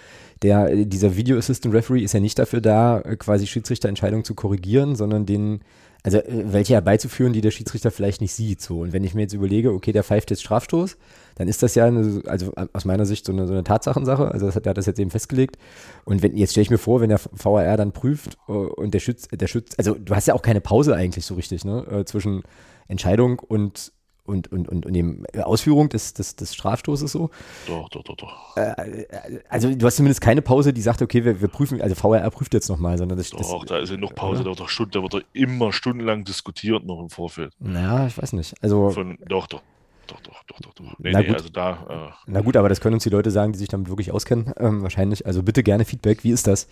der, 0.43 0.75
dieser 0.87 1.17
Video 1.17 1.39
Assistant 1.39 1.75
Referee 1.75 2.03
ist 2.03 2.15
ja 2.15 2.21
nicht 2.21 2.39
dafür 2.39 2.61
da, 2.61 3.01
quasi 3.19 3.47
Schiedsrichterentscheidungen 3.47 4.25
zu 4.25 4.35
korrigieren, 4.35 4.97
sondern 4.97 5.25
den, 5.25 5.61
also 6.03 6.21
welche 6.27 6.75
herbeizuführen, 6.75 7.33
die 7.33 7.41
der 7.41 7.53
Schiedsrichter 7.53 7.93
vielleicht 7.93 8.21
nicht 8.21 8.33
sieht. 8.33 8.61
So. 8.61 8.81
Und 8.81 8.93
wenn 8.93 9.05
ich 9.05 9.15
mir 9.15 9.23
jetzt 9.23 9.35
überlege, 9.35 9.73
okay, 9.73 9.93
der 9.93 10.03
pfeift 10.03 10.31
jetzt 10.31 10.43
Strafstoß, 10.43 10.97
dann 11.37 11.49
ist 11.49 11.63
das 11.63 11.75
ja, 11.75 11.87
eine, 11.87 12.23
also 12.27 12.53
aus 12.73 12.85
meiner 12.85 13.07
Sicht 13.07 13.27
so 13.27 13.33
eine, 13.33 13.47
so 13.47 13.53
eine 13.53 13.65
Tatsachensache. 13.65 14.31
Also 14.31 14.47
das 14.47 14.57
hat, 14.57 14.65
der 14.67 14.71
hat 14.71 14.79
das 14.79 14.87
jetzt 14.87 14.99
eben 14.99 15.11
festgelegt. 15.11 15.57
Und 16.05 16.23
wenn, 16.23 16.37
jetzt 16.37 16.53
stelle 16.53 16.63
ich 16.63 16.71
mir 16.71 16.79
vor, 16.79 17.01
wenn 17.01 17.09
der 17.09 17.21
VAR 17.33 17.77
dann 17.77 17.93
prüft 17.93 18.37
und 18.47 18.95
der 18.95 19.01
Schütz, 19.01 19.29
der 19.29 19.47
Schütz, 19.47 19.75
also 19.79 19.95
du 19.95 20.15
hast 20.15 20.27
ja 20.27 20.35
auch 20.35 20.43
keine 20.43 20.61
Pause 20.61 20.95
eigentlich 20.95 21.27
so 21.27 21.35
richtig, 21.35 21.65
ne, 21.65 22.05
zwischen 22.07 22.43
Entscheidung 22.89 23.39
und 23.39 23.93
und, 24.25 24.53
und, 24.53 24.69
und, 24.69 24.87
und 24.87 24.93
dem 24.93 25.27
Ausführung 25.43 25.89
des, 25.89 26.15
des, 26.15 26.37
des 26.37 26.55
Strafstoßes 26.55 27.11
so. 27.11 27.31
Doch, 27.67 27.89
doch, 27.89 28.05
doch, 28.05 28.17
doch. 28.17 28.57
Äh, 28.57 29.07
also 29.49 29.75
du 29.75 29.85
hast 29.85 29.97
zumindest 29.97 30.21
keine 30.21 30.43
Pause, 30.43 30.73
die 30.73 30.81
sagt, 30.81 31.03
okay, 31.03 31.25
wir, 31.25 31.41
wir 31.41 31.49
prüfen, 31.49 31.81
also 31.81 31.95
VRR 31.95 32.31
prüft 32.31 32.55
jetzt 32.55 32.69
nochmal, 32.69 32.99
sondern 32.99 33.19
das 33.19 33.31
Doch, 33.31 33.61
das, 33.61 33.69
da 33.69 33.79
ist 33.79 33.91
ja 33.91 33.97
noch 33.97 34.15
Pause, 34.15 34.45
ja. 34.45 34.53
da, 34.53 34.59
wird 34.59 34.71
Stunden, 34.71 34.93
da 34.93 35.03
wird 35.03 35.15
doch 35.15 35.23
immer 35.33 35.73
stundenlang 35.73 36.25
diskutiert 36.25 36.85
noch 36.85 37.01
im 37.01 37.11
Vorfeld. 37.11 37.53
Ja, 37.61 38.07
ich 38.07 38.17
weiß 38.17 38.33
nicht. 38.35 38.55
Also, 38.63 38.91
Von, 38.91 39.19
doch, 39.27 39.49
doch. 39.49 39.63
Doch, 40.07 40.21
doch, 40.21 40.43
doch, 40.45 40.61
doch, 40.61 40.75
doch. 40.75 40.99
Nee, 40.99 41.13
na 41.13 41.21
nee, 41.21 41.27
gut. 41.27 41.37
also 41.37 41.49
da. 41.49 42.11
Äh, 42.11 42.23
na 42.27 42.41
gut, 42.41 42.57
aber 42.57 42.69
das 42.69 42.81
können 42.81 42.95
uns 42.95 43.05
die 43.05 43.11
Leute 43.11 43.31
sagen, 43.31 43.53
die 43.53 43.59
sich 43.59 43.69
damit 43.69 43.89
wirklich 43.89 44.13
auskennen, 44.13 44.53
ähm, 44.59 44.83
wahrscheinlich. 44.83 45.27
Also 45.27 45.43
bitte 45.43 45.63
gerne 45.63 45.85
Feedback, 45.85 46.25
wie 46.25 46.31
ist 46.31 46.47
das? 46.47 46.69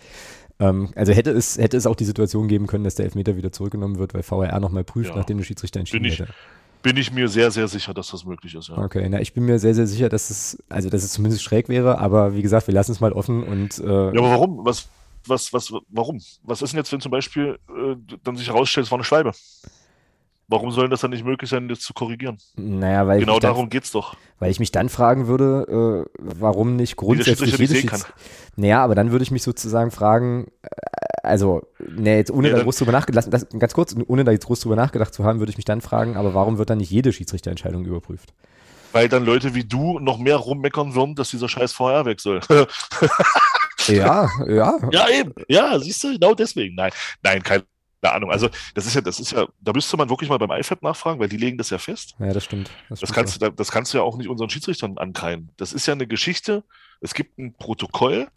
Ähm, 0.59 0.91
also 0.95 1.13
hätte 1.13 1.31
es, 1.31 1.57
hätte 1.57 1.77
es 1.77 1.87
auch 1.87 1.95
die 1.95 2.05
Situation 2.05 2.47
geben 2.47 2.67
können, 2.67 2.83
dass 2.83 2.95
der 2.95 3.05
Elfmeter 3.05 3.35
wieder 3.37 3.51
zurückgenommen 3.51 3.97
wird, 3.97 4.13
weil 4.13 4.23
VRR 4.23 4.59
nochmal 4.59 4.83
prüft, 4.83 5.11
ja. 5.11 5.15
nachdem 5.15 5.37
der 5.37 5.45
Schiedsrichter 5.45 5.79
entschieden 5.79 6.03
bin 6.03 6.11
ich, 6.11 6.19
hätte 6.19 6.33
bin 6.81 6.97
ich 6.97 7.11
mir 7.11 7.27
sehr, 7.27 7.51
sehr 7.51 7.67
sicher, 7.67 7.93
dass 7.93 8.09
das 8.09 8.25
möglich 8.25 8.55
ist. 8.55 8.69
Ja. 8.69 8.77
Okay, 8.77 9.07
na, 9.09 9.19
ich 9.21 9.33
bin 9.33 9.45
mir 9.45 9.59
sehr, 9.59 9.75
sehr 9.75 9.87
sicher, 9.87 10.09
dass 10.09 10.29
es, 10.29 10.61
also 10.69 10.89
dass 10.89 11.03
es 11.03 11.11
zumindest 11.13 11.43
schräg 11.43 11.69
wäre, 11.69 11.99
aber 11.99 12.35
wie 12.35 12.41
gesagt, 12.41 12.67
wir 12.67 12.73
lassen 12.73 12.91
es 12.91 12.99
mal 12.99 13.13
offen 13.13 13.43
und. 13.43 13.79
Äh, 13.79 13.85
ja, 13.85 14.09
aber 14.09 14.31
warum? 14.31 14.65
Was, 14.65 14.89
was, 15.27 15.53
was, 15.53 15.71
warum? 15.89 16.21
Was 16.43 16.61
ist 16.61 16.73
denn 16.73 16.79
jetzt, 16.79 16.91
wenn 16.91 17.01
zum 17.01 17.11
Beispiel 17.11 17.59
äh, 17.69 17.95
dann 18.23 18.35
sich 18.35 18.47
herausstellt, 18.47 18.85
es 18.85 18.91
war 18.91 18.97
eine 18.97 19.03
Schwalbe? 19.03 19.31
Warum 20.51 20.71
soll 20.71 20.89
das 20.89 20.99
dann 20.99 21.11
nicht 21.11 21.23
möglich 21.23 21.49
sein, 21.49 21.69
das 21.69 21.79
zu 21.79 21.93
korrigieren? 21.93 22.37
Naja, 22.57 23.07
weil 23.07 23.21
genau 23.21 23.39
darum 23.39 23.69
geht 23.69 23.85
es 23.85 23.91
doch. 23.91 24.17
Weil 24.37 24.51
ich 24.51 24.59
mich 24.59 24.69
dann 24.69 24.89
fragen 24.89 25.27
würde, 25.27 26.05
äh, 26.09 26.19
warum 26.19 26.75
nicht 26.75 26.97
grundsätzlich 26.97 27.57
jede 27.57 27.73
Schieds 27.73 28.05
Naja, 28.57 28.83
aber 28.83 28.93
dann 28.93 29.11
würde 29.11 29.23
ich 29.23 29.31
mich 29.31 29.43
sozusagen 29.43 29.91
fragen, 29.91 30.51
äh, 30.61 30.67
also, 31.23 31.61
ne, 31.79 32.17
jetzt 32.17 32.31
ohne 32.31 32.49
ja, 32.49 32.57
da 32.57 32.63
groß 32.63 32.75
drüber 32.75 32.91
nachgedacht, 32.91 33.27
das, 33.31 33.47
ganz 33.47 33.73
kurz, 33.73 33.95
ohne 34.07 34.25
da 34.25 34.33
jetzt 34.33 34.45
groß 34.45 34.59
drüber 34.59 34.75
nachgedacht 34.75 35.13
zu 35.13 35.23
haben, 35.23 35.39
würde 35.39 35.51
ich 35.51 35.57
mich 35.57 35.63
dann 35.63 35.79
fragen, 35.79 36.17
aber 36.17 36.33
warum 36.33 36.57
wird 36.57 36.69
dann 36.69 36.79
nicht 36.79 36.91
jede 36.91 37.13
Schiedsrichterentscheidung 37.13 37.85
überprüft? 37.85 38.33
Weil 38.91 39.07
dann 39.07 39.23
Leute 39.23 39.55
wie 39.55 39.63
du 39.63 39.99
noch 39.99 40.17
mehr 40.17 40.35
rummeckern 40.35 40.95
würden, 40.95 41.15
dass 41.15 41.29
dieser 41.29 41.47
scheiß 41.47 41.71
VR 41.71 42.03
weg 42.03 42.19
soll. 42.19 42.41
ja, 43.87 44.27
ja. 44.47 44.77
Ja, 44.91 45.09
eben. 45.09 45.33
Ja, 45.47 45.79
siehst 45.79 46.03
du, 46.03 46.11
genau 46.11 46.33
deswegen. 46.33 46.75
Nein, 46.75 46.91
nein, 47.23 47.41
kein, 47.41 47.61
keine 48.01 48.15
Ahnung. 48.15 48.31
Also 48.31 48.49
das 48.73 48.85
ist 48.85 48.95
ja, 48.95 49.01
das 49.01 49.19
ist 49.19 49.31
ja, 49.31 49.47
da 49.59 49.73
müsste 49.73 49.95
man 49.97 50.09
wirklich 50.09 50.29
mal 50.29 50.37
beim 50.37 50.51
IFAB 50.51 50.81
nachfragen, 50.81 51.19
weil 51.19 51.29
die 51.29 51.37
legen 51.37 51.57
das 51.57 51.69
ja 51.69 51.77
fest. 51.77 52.15
Ja, 52.19 52.33
das 52.33 52.43
stimmt. 52.45 52.71
Das, 52.89 52.99
das 52.99 53.13
kannst, 53.13 53.41
du, 53.41 53.51
das 53.51 53.71
kannst 53.71 53.93
du 53.93 53.99
ja 53.99 54.03
auch 54.03 54.17
nicht 54.17 54.27
unseren 54.27 54.49
Schiedsrichtern 54.49 54.97
ankreien. 54.97 55.49
Das 55.57 55.73
ist 55.73 55.85
ja 55.85 55.93
eine 55.93 56.07
Geschichte. 56.07 56.63
Es 56.99 57.13
gibt 57.13 57.37
ein 57.37 57.53
Protokoll, 57.53 58.27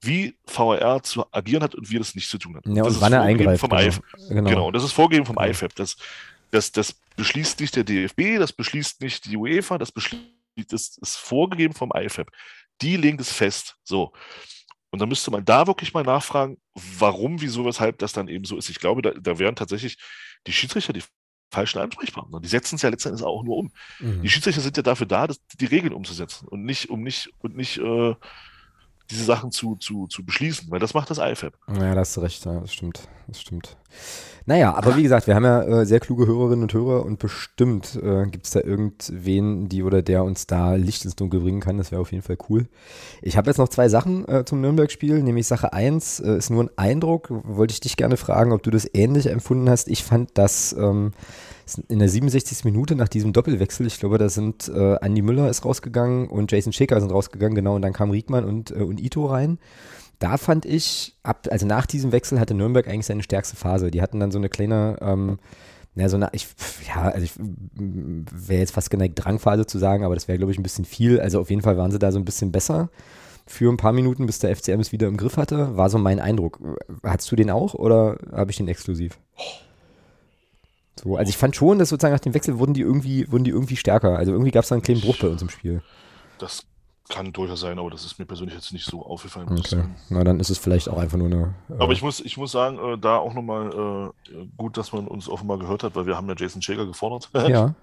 wie 0.00 0.36
VR 0.46 1.02
zu 1.02 1.24
agieren 1.32 1.62
hat 1.62 1.74
und 1.74 1.90
wie 1.90 1.98
das 1.98 2.14
nicht 2.14 2.28
zu 2.28 2.38
tun 2.38 2.56
hat. 2.56 2.66
Ja, 2.66 2.82
und, 2.82 2.90
und 2.90 3.00
wann 3.00 3.12
er 3.12 3.22
eingreift. 3.22 3.60
Vom 3.60 3.70
genau. 3.70 3.90
genau. 4.28 4.48
genau. 4.50 4.66
Und 4.66 4.76
das 4.76 4.84
ist 4.84 4.92
vorgegeben 4.92 5.26
vom 5.26 5.38
IFAB. 5.38 5.74
Das, 5.74 5.96
das, 6.50 6.72
das 6.72 6.96
beschließt 7.16 7.60
nicht 7.60 7.76
der 7.76 7.84
DFB, 7.84 8.38
das 8.38 8.52
beschließt 8.52 9.00
nicht 9.00 9.24
die 9.26 9.36
UEFA, 9.36 9.78
das 9.78 9.92
beschließt, 9.92 10.24
das 10.68 10.98
ist 10.98 11.16
vorgegeben 11.16 11.74
vom 11.74 11.92
IFAB. 11.94 12.30
Die 12.82 12.96
legen 12.96 13.16
das 13.16 13.32
fest. 13.32 13.76
So. 13.84 14.12
Und 14.96 15.00
dann 15.00 15.10
müsste 15.10 15.30
man 15.30 15.44
da 15.44 15.66
wirklich 15.66 15.92
mal 15.92 16.04
nachfragen, 16.04 16.56
warum, 16.74 17.42
wieso, 17.42 17.66
weshalb 17.66 17.98
das 17.98 18.14
dann 18.14 18.28
eben 18.28 18.46
so 18.46 18.56
ist. 18.56 18.70
Ich 18.70 18.80
glaube, 18.80 19.02
da, 19.02 19.10
da 19.10 19.38
wären 19.38 19.54
tatsächlich 19.54 19.98
die 20.46 20.54
Schiedsrichter 20.54 20.94
die 20.94 21.02
falschen 21.50 21.80
Ansprechpartner. 21.80 22.40
Die 22.40 22.48
setzen 22.48 22.76
es 22.76 22.82
ja 22.82 22.88
letztendlich 22.88 23.22
auch 23.22 23.42
nur 23.44 23.58
um. 23.58 23.72
Mhm. 24.00 24.22
Die 24.22 24.30
Schiedsrichter 24.30 24.62
sind 24.62 24.74
ja 24.78 24.82
dafür 24.82 25.06
da, 25.06 25.26
das, 25.26 25.38
die 25.60 25.66
Regeln 25.66 25.92
umzusetzen 25.92 26.48
und 26.48 26.64
nicht, 26.64 26.88
um 26.88 27.02
nicht, 27.02 27.28
und 27.42 27.56
nicht 27.56 27.76
äh, 27.76 28.14
diese 29.10 29.24
Sachen 29.24 29.52
zu, 29.52 29.76
zu, 29.76 30.06
zu 30.06 30.24
beschließen, 30.24 30.70
weil 30.70 30.80
das 30.80 30.94
macht 30.94 31.10
das 31.10 31.18
IFAB. 31.18 31.52
Ja, 31.68 31.94
da 31.94 32.00
hast 32.00 32.16
du 32.16 32.22
recht, 32.22 32.42
ja, 32.46 32.58
das 32.58 32.72
stimmt. 32.72 33.06
Das 33.26 33.42
stimmt. 33.42 33.76
Naja, 34.48 34.74
aber 34.74 34.96
wie 34.96 35.02
gesagt, 35.02 35.26
wir 35.26 35.34
haben 35.34 35.44
ja 35.44 35.62
äh, 35.62 35.86
sehr 35.86 35.98
kluge 35.98 36.28
Hörerinnen 36.28 36.62
und 36.62 36.72
Hörer 36.72 37.04
und 37.04 37.18
bestimmt 37.18 37.98
äh, 38.00 38.26
gibt 38.26 38.46
es 38.46 38.52
da 38.52 38.60
irgendwen, 38.60 39.68
die 39.68 39.82
oder 39.82 40.02
der 40.02 40.22
uns 40.22 40.46
da 40.46 40.76
Licht 40.76 41.04
ins 41.04 41.16
Dunkel 41.16 41.40
bringen 41.40 41.60
kann. 41.60 41.78
Das 41.78 41.90
wäre 41.90 42.00
auf 42.00 42.12
jeden 42.12 42.22
Fall 42.22 42.38
cool. 42.48 42.68
Ich 43.22 43.36
habe 43.36 43.50
jetzt 43.50 43.58
noch 43.58 43.68
zwei 43.68 43.88
Sachen 43.88 44.26
äh, 44.28 44.44
zum 44.44 44.60
Nürnberg-Spiel, 44.60 45.20
nämlich 45.24 45.48
Sache 45.48 45.72
1 45.72 46.20
äh, 46.20 46.36
ist 46.36 46.50
nur 46.50 46.62
ein 46.62 46.70
Eindruck. 46.76 47.28
Wollte 47.30 47.72
ich 47.72 47.80
dich 47.80 47.96
gerne 47.96 48.16
fragen, 48.16 48.52
ob 48.52 48.62
du 48.62 48.70
das 48.70 48.88
ähnlich 48.94 49.26
empfunden 49.26 49.68
hast. 49.68 49.88
Ich 49.88 50.04
fand, 50.04 50.38
dass 50.38 50.72
ähm, 50.78 51.10
in 51.88 51.98
der 51.98 52.08
67. 52.08 52.64
Minute 52.64 52.94
nach 52.94 53.08
diesem 53.08 53.32
Doppelwechsel, 53.32 53.84
ich 53.84 53.98
glaube, 53.98 54.18
da 54.18 54.28
sind 54.28 54.68
äh, 54.68 54.94
Andi 55.00 55.22
Müller 55.22 55.50
ist 55.50 55.64
rausgegangen 55.64 56.28
und 56.28 56.52
Jason 56.52 56.72
Schicker 56.72 57.00
sind 57.00 57.10
rausgegangen, 57.10 57.56
genau, 57.56 57.74
und 57.74 57.82
dann 57.82 57.92
kam 57.92 58.10
Riekmann 58.10 58.44
und, 58.44 58.70
äh, 58.70 58.74
und 58.74 59.00
Ito 59.00 59.26
rein 59.26 59.58
da 60.18 60.36
fand 60.36 60.64
ich, 60.64 61.16
ab, 61.22 61.46
also 61.50 61.66
nach 61.66 61.86
diesem 61.86 62.12
Wechsel 62.12 62.40
hatte 62.40 62.54
Nürnberg 62.54 62.88
eigentlich 62.88 63.06
seine 63.06 63.22
stärkste 63.22 63.56
Phase. 63.56 63.90
Die 63.90 64.02
hatten 64.02 64.20
dann 64.20 64.30
so 64.30 64.38
eine 64.38 64.48
kleine, 64.48 64.98
ähm, 65.00 65.38
ja, 65.94 66.08
so 66.08 66.16
eine, 66.16 66.30
ich, 66.32 66.46
ja, 66.86 67.02
also 67.02 67.24
ich 67.24 67.32
wäre 67.36 68.60
jetzt 68.60 68.72
fast 68.72 68.90
geneigt, 68.90 69.14
Drangphase 69.16 69.66
zu 69.66 69.78
sagen, 69.78 70.04
aber 70.04 70.14
das 70.14 70.28
wäre, 70.28 70.38
glaube 70.38 70.52
ich, 70.52 70.58
ein 70.58 70.62
bisschen 70.62 70.84
viel. 70.84 71.20
Also 71.20 71.40
auf 71.40 71.50
jeden 71.50 71.62
Fall 71.62 71.76
waren 71.76 71.90
sie 71.90 71.98
da 71.98 72.12
so 72.12 72.18
ein 72.18 72.24
bisschen 72.24 72.52
besser 72.52 72.90
für 73.46 73.70
ein 73.72 73.76
paar 73.76 73.92
Minuten, 73.92 74.26
bis 74.26 74.40
der 74.40 74.54
FCM 74.54 74.80
es 74.80 74.92
wieder 74.92 75.06
im 75.06 75.16
Griff 75.16 75.36
hatte, 75.36 75.76
war 75.76 75.88
so 75.88 75.98
mein 75.98 76.18
Eindruck. 76.18 76.58
Hattest 77.04 77.30
du 77.30 77.36
den 77.36 77.50
auch 77.50 77.74
oder 77.74 78.18
habe 78.32 78.50
ich 78.50 78.56
den 78.56 78.68
exklusiv? 78.68 79.18
So, 81.02 81.16
also 81.16 81.28
ich 81.30 81.36
fand 81.36 81.54
schon, 81.54 81.78
dass 81.78 81.90
sozusagen 81.90 82.14
nach 82.14 82.20
dem 82.20 82.34
Wechsel 82.34 82.58
wurden 82.58 82.74
die 82.74 82.80
irgendwie, 82.80 83.30
wurden 83.30 83.44
die 83.44 83.50
irgendwie 83.50 83.76
stärker. 83.76 84.18
Also 84.18 84.32
irgendwie 84.32 84.50
gab 84.50 84.64
es 84.64 84.70
da 84.70 84.74
einen 84.74 84.82
kleinen 84.82 85.00
Bruch 85.00 85.18
bei 85.18 85.28
uns 85.28 85.42
im 85.42 85.50
Spiel. 85.50 85.82
Das 86.38 86.64
kann 87.08 87.32
durchaus 87.32 87.60
sein, 87.60 87.78
aber 87.78 87.90
das 87.90 88.04
ist 88.04 88.18
mir 88.18 88.24
persönlich 88.24 88.54
jetzt 88.54 88.72
nicht 88.72 88.84
so 88.84 89.04
aufgefallen. 89.04 89.48
Okay. 89.50 89.84
Na, 90.08 90.24
dann 90.24 90.40
ist 90.40 90.50
es 90.50 90.58
vielleicht 90.58 90.88
auch 90.88 90.98
einfach 90.98 91.18
nur 91.18 91.28
eine. 91.28 91.54
Äh 91.68 91.74
aber 91.78 91.92
ich 91.92 92.02
muss, 92.02 92.20
ich 92.20 92.36
muss 92.36 92.52
sagen, 92.52 92.78
äh, 92.78 92.98
da 92.98 93.18
auch 93.18 93.34
nochmal 93.34 94.12
äh, 94.30 94.46
gut, 94.56 94.76
dass 94.76 94.92
man 94.92 95.06
uns 95.06 95.28
offenbar 95.28 95.58
gehört 95.58 95.82
hat, 95.82 95.94
weil 95.94 96.06
wir 96.06 96.16
haben 96.16 96.28
ja 96.28 96.34
Jason 96.36 96.62
Shaker 96.62 96.86
gefordert. 96.86 97.30
Ja, 97.32 97.48
ja. 97.48 97.74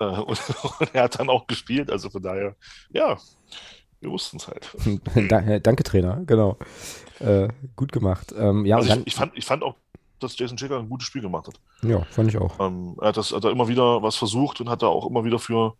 Äh, 0.00 0.04
und, 0.20 0.40
und, 0.80 0.94
er 0.94 1.04
hat 1.04 1.18
dann 1.18 1.28
auch 1.28 1.46
gespielt, 1.46 1.90
also 1.90 2.10
von 2.10 2.22
daher, 2.22 2.54
ja, 2.90 3.18
wir 4.00 4.10
wussten 4.10 4.38
es 4.38 4.48
halt. 4.48 4.70
Danke, 5.62 5.82
Trainer, 5.82 6.22
genau. 6.24 6.56
Äh, 7.18 7.48
gut 7.76 7.92
gemacht. 7.92 8.32
Ähm, 8.36 8.64
ja, 8.64 8.76
also 8.76 8.94
ich, 8.94 9.08
ich, 9.08 9.14
fand, 9.14 9.36
ich 9.36 9.44
fand 9.44 9.62
auch, 9.62 9.74
dass 10.20 10.38
Jason 10.38 10.56
Shaker 10.56 10.78
ein 10.78 10.88
gutes 10.88 11.06
Spiel 11.06 11.22
gemacht 11.22 11.48
hat. 11.48 11.60
Ja, 11.82 12.02
fand 12.10 12.30
ich 12.30 12.38
auch. 12.38 12.58
Ähm, 12.60 12.96
er 13.00 13.08
hat, 13.08 13.16
das, 13.16 13.32
hat 13.32 13.44
da 13.44 13.50
immer 13.50 13.68
wieder 13.68 14.02
was 14.02 14.16
versucht 14.16 14.60
und 14.60 14.68
hat 14.68 14.82
da 14.82 14.86
auch 14.86 15.06
immer 15.06 15.24
wieder 15.24 15.38
für 15.38 15.74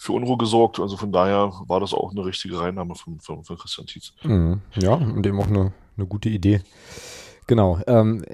für 0.00 0.14
Unruhe 0.14 0.38
gesorgt. 0.38 0.80
Also 0.80 0.96
von 0.96 1.12
daher 1.12 1.52
war 1.66 1.78
das 1.78 1.92
auch 1.92 2.10
eine 2.10 2.24
richtige 2.24 2.58
Reinnahme 2.58 2.94
von, 2.94 3.20
von, 3.20 3.44
von 3.44 3.58
Christian 3.58 3.86
Tietz. 3.86 4.14
Mhm. 4.22 4.62
Ja, 4.76 4.94
und 4.94 5.26
eben 5.26 5.38
auch 5.38 5.46
eine, 5.46 5.74
eine 5.98 6.06
gute 6.06 6.30
Idee. 6.30 6.62
Genau. 7.46 7.78
Ähm, 7.86 8.24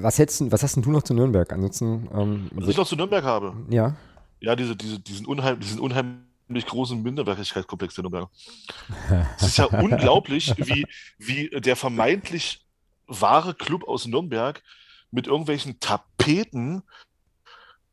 was, 0.00 0.18
hättest, 0.18 0.50
was 0.50 0.62
hast 0.62 0.76
denn 0.76 0.82
du 0.82 0.90
noch 0.90 1.02
zu 1.02 1.12
Nürnberg? 1.12 1.52
Ansonsten. 1.52 2.08
Ähm, 2.14 2.50
was 2.54 2.68
ich 2.68 2.78
noch 2.78 2.86
zu 2.86 2.96
Nürnberg 2.96 3.22
habe? 3.22 3.52
Ja. 3.68 3.94
Ja, 4.40 4.56
diese, 4.56 4.74
diese, 4.74 4.98
diesen, 4.98 5.26
unheim, 5.26 5.60
diesen 5.60 5.80
unheimlich 5.80 6.64
großen 6.64 7.02
Minderwertigkeitskomplex 7.02 7.96
der 7.96 8.04
Nürnberger. 8.04 8.30
es 9.36 9.48
ist 9.48 9.58
ja 9.58 9.66
unglaublich, 9.66 10.54
wie, 10.56 10.86
wie 11.18 11.60
der 11.60 11.76
vermeintlich 11.76 12.64
wahre 13.06 13.52
Club 13.52 13.86
aus 13.86 14.06
Nürnberg 14.06 14.62
mit 15.10 15.26
irgendwelchen 15.26 15.78
Tapeten 15.78 16.84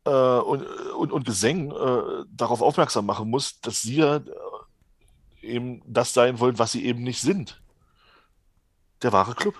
äh, 0.08 0.40
und, 0.40 0.62
und, 0.96 1.12
und 1.12 1.24
Gesängen 1.26 1.70
äh, 1.70 2.24
darauf 2.32 2.62
aufmerksam 2.62 3.06
machen 3.06 3.28
muss, 3.28 3.60
dass 3.60 3.82
sie 3.82 3.96
ja 3.96 4.16
äh, 4.16 4.22
eben 5.42 5.82
das 5.86 6.14
sein 6.14 6.40
wollen, 6.40 6.58
was 6.58 6.72
sie 6.72 6.84
eben 6.84 7.02
nicht 7.02 7.20
sind. 7.20 7.60
Der 9.02 9.12
wahre 9.12 9.34
Club. 9.34 9.54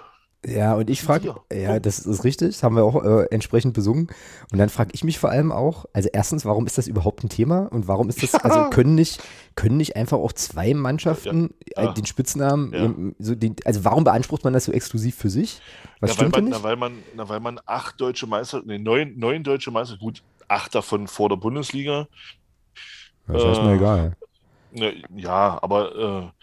Ja, 0.46 0.74
und 0.74 0.88
ich 0.88 1.02
frage, 1.02 1.34
ja, 1.52 1.80
das 1.80 1.98
ist 1.98 2.22
richtig, 2.22 2.50
das 2.50 2.62
haben 2.62 2.76
wir 2.76 2.84
auch 2.84 3.02
äh, 3.04 3.26
entsprechend 3.30 3.74
besungen. 3.74 4.06
Und 4.52 4.58
dann 4.58 4.68
frage 4.68 4.90
ich 4.92 5.02
mich 5.02 5.18
vor 5.18 5.30
allem 5.30 5.50
auch, 5.50 5.86
also 5.92 6.08
erstens, 6.12 6.44
warum 6.44 6.64
ist 6.64 6.78
das 6.78 6.86
überhaupt 6.86 7.24
ein 7.24 7.28
Thema 7.28 7.66
und 7.72 7.88
warum 7.88 8.08
ist 8.08 8.22
das, 8.22 8.32
ja. 8.32 8.38
also 8.44 8.70
können 8.70 8.94
nicht, 8.94 9.20
können 9.56 9.76
nicht 9.76 9.96
einfach 9.96 10.16
auch 10.16 10.32
zwei 10.32 10.74
Mannschaften 10.74 11.54
ja. 11.76 11.84
Ja. 11.84 11.92
den 11.92 12.06
Spitznamen, 12.06 12.72
eben, 12.72 13.16
so 13.18 13.34
den, 13.34 13.56
also 13.64 13.84
warum 13.84 14.04
beansprucht 14.04 14.44
man 14.44 14.52
das 14.52 14.66
so 14.66 14.72
exklusiv 14.72 15.16
für 15.16 15.28
sich? 15.28 15.60
Was 15.98 16.14
stimmt 16.14 16.36
weil 16.36 16.42
man, 16.42 16.50
na, 16.50 16.62
weil 16.62 16.76
man, 16.76 16.92
na, 17.16 17.28
weil 17.28 17.40
man 17.40 17.60
acht 17.66 18.00
deutsche 18.00 18.28
Meister, 18.28 18.62
nee, 18.64 18.78
neun, 18.78 19.18
neun 19.18 19.42
deutsche 19.42 19.72
Meister, 19.72 19.96
gut, 19.96 20.22
acht 20.48 20.74
davon 20.74 21.06
vor 21.06 21.28
der 21.28 21.36
Bundesliga. 21.36 22.08
Das 23.26 23.42
ist 23.42 23.58
äh, 23.58 23.62
mir 23.62 23.74
egal. 23.74 24.16
Ne, 24.72 25.02
ja, 25.14 25.58
aber 25.62 25.96
äh, 25.96 26.38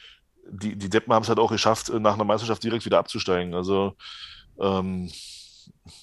die, 0.50 0.76
die 0.76 0.90
Deppen 0.90 1.14
haben 1.14 1.24
es 1.24 1.30
halt 1.30 1.40
auch 1.40 1.52
geschafft, 1.52 1.90
äh, 1.90 2.00
nach 2.00 2.14
einer 2.14 2.24
Meisterschaft 2.24 2.64
direkt 2.64 2.86
wieder 2.86 3.00
abzusteigen. 3.00 3.54
Also, 3.54 3.94
ähm, 4.60 5.10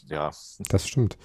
ja. 0.07 0.31
Das 0.69 0.89
stimmt. 0.89 1.17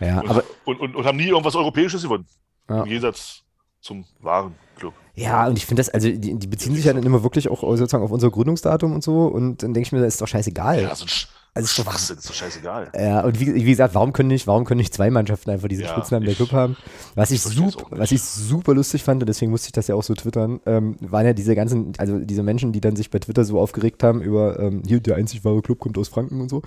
Ja, 0.00 0.20
und, 0.20 0.30
aber, 0.30 0.44
und, 0.64 0.80
und, 0.80 0.96
und, 0.96 1.04
haben 1.04 1.16
nie 1.16 1.28
irgendwas 1.28 1.54
Europäisches 1.54 2.02
gewonnen. 2.02 2.26
Ja. 2.68 2.82
Im 2.82 2.88
Gegensatz 2.88 3.42
zum 3.80 4.04
wahren 4.20 4.54
Club. 4.76 4.94
Ja, 5.14 5.46
und 5.46 5.56
ich 5.56 5.66
finde 5.66 5.80
das, 5.80 5.88
also 5.88 6.08
die, 6.08 6.38
die 6.38 6.46
beziehen 6.46 6.74
sich 6.74 6.84
ja 6.84 6.92
dann 6.92 7.02
immer 7.02 7.22
wirklich 7.22 7.48
auch 7.48 7.60
sozusagen 7.60 8.04
auf 8.04 8.10
unser 8.10 8.30
Gründungsdatum 8.30 8.94
und 8.94 9.02
so 9.02 9.26
und 9.26 9.62
dann 9.62 9.74
denke 9.74 9.86
ich 9.86 9.92
mir, 9.92 10.00
das 10.00 10.14
ist 10.14 10.20
doch 10.20 10.28
scheißegal. 10.28 10.82
Ja, 10.82 10.94
so 10.94 11.04
ein 11.04 11.08
also 11.52 11.64
ist 11.64 11.74
Schwachsinn, 11.74 12.16
ist 12.16 12.28
doch 12.28 12.34
scheißegal. 12.34 12.92
Ja, 12.96 13.22
und 13.22 13.40
wie, 13.40 13.52
wie, 13.54 13.64
gesagt, 13.64 13.94
warum 13.96 14.12
können 14.12 14.28
nicht, 14.28 14.46
warum 14.46 14.64
können 14.64 14.78
nicht 14.78 14.94
zwei 14.94 15.10
Mannschaften 15.10 15.50
einfach 15.50 15.66
diesen 15.66 15.84
ja, 15.84 15.90
Spitznamen 15.90 16.24
der 16.24 16.36
Club 16.36 16.52
haben? 16.52 16.76
Was 17.16 17.32
ich, 17.32 17.42
super, 17.42 17.86
was 17.90 18.12
ich 18.12 18.22
super 18.22 18.72
lustig 18.72 19.02
fand, 19.02 19.20
und 19.20 19.28
deswegen 19.28 19.50
musste 19.50 19.66
ich 19.66 19.72
das 19.72 19.88
ja 19.88 19.96
auch 19.96 20.02
so 20.04 20.14
twittern, 20.14 20.60
ähm, 20.66 20.96
waren 21.00 21.26
ja 21.26 21.32
diese 21.32 21.56
ganzen, 21.56 21.92
also 21.98 22.18
diese 22.18 22.44
Menschen, 22.44 22.72
die 22.72 22.80
dann 22.80 22.94
sich 22.94 23.10
bei 23.10 23.18
Twitter 23.18 23.44
so 23.44 23.58
aufgeregt 23.58 24.04
haben 24.04 24.22
über, 24.22 24.60
ähm, 24.60 24.82
hier, 24.86 25.00
der 25.00 25.16
einzig 25.16 25.44
wahre 25.44 25.60
Club 25.60 25.80
kommt 25.80 25.98
aus 25.98 26.06
Franken 26.06 26.40
und 26.40 26.48
so. 26.48 26.62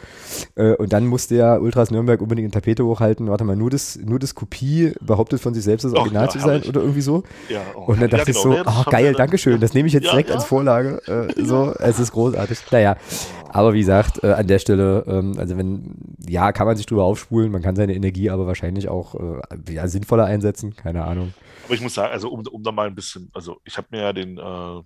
Äh, 0.55 0.73
und 0.73 0.91
dann 0.91 1.07
musste 1.07 1.35
ja 1.35 1.57
Ultras 1.57 1.89
Nürnberg 1.89 2.19
unbedingt 2.19 2.47
in 2.47 2.51
Tapete 2.51 2.85
hochhalten, 2.85 3.29
warte 3.29 3.45
mal, 3.45 3.55
nur 3.55 3.69
das, 3.69 3.97
nur 4.03 4.19
das 4.19 4.35
Kopie 4.35 4.93
behauptet 4.99 5.39
von 5.39 5.53
sich 5.53 5.63
selbst 5.63 5.85
das 5.85 5.93
Original 5.93 6.27
Och, 6.27 6.35
ja, 6.35 6.41
zu 6.41 6.45
sein 6.45 6.63
oder 6.63 6.81
irgendwie 6.81 7.01
so. 7.01 7.23
Ja, 7.47 7.61
oh, 7.75 7.85
und 7.85 8.01
dann 8.01 8.09
dachte 8.09 8.33
genau, 8.33 8.57
ich 8.57 8.63
so, 8.63 8.69
oh, 8.69 8.89
geil, 8.89 9.13
Dankeschön, 9.13 9.61
das 9.61 9.73
nehme 9.73 9.87
ich 9.87 9.93
jetzt 9.93 10.11
direkt 10.11 10.29
als 10.29 10.43
Vorlage. 10.43 11.01
Äh, 11.07 11.41
so, 11.41 11.73
es 11.79 11.99
ist 11.99 12.11
großartig. 12.11 12.59
Naja, 12.71 12.97
aber 13.53 13.73
wie 13.73 13.79
gesagt, 13.79 14.23
äh, 14.23 14.33
an 14.33 14.47
der 14.47 14.57
Stelle, 14.57 15.05
ähm, 15.07 15.35
also 15.37 15.55
wenn, 15.57 15.95
ja, 16.27 16.51
kann 16.51 16.65
man 16.65 16.75
sich 16.75 16.87
drüber 16.87 17.03
aufspulen, 17.03 17.51
man 17.51 17.61
kann 17.61 17.75
seine 17.75 17.93
Energie 17.93 18.31
aber 18.31 18.47
wahrscheinlich 18.47 18.89
auch 18.89 19.13
äh, 19.13 19.41
ja, 19.71 19.87
sinnvoller 19.87 20.25
einsetzen, 20.25 20.75
keine 20.75 21.05
Ahnung. 21.05 21.35
Aber 21.65 21.75
ich 21.75 21.81
muss 21.81 21.93
sagen, 21.93 22.11
also 22.11 22.29
um, 22.29 22.45
um 22.47 22.63
da 22.63 22.71
mal 22.71 22.87
ein 22.87 22.95
bisschen, 22.95 23.29
also 23.31 23.61
ich 23.63 23.77
habe 23.77 23.87
mir 23.91 24.01
ja 24.01 24.11
den, 24.13 24.39
äh, 24.39 24.81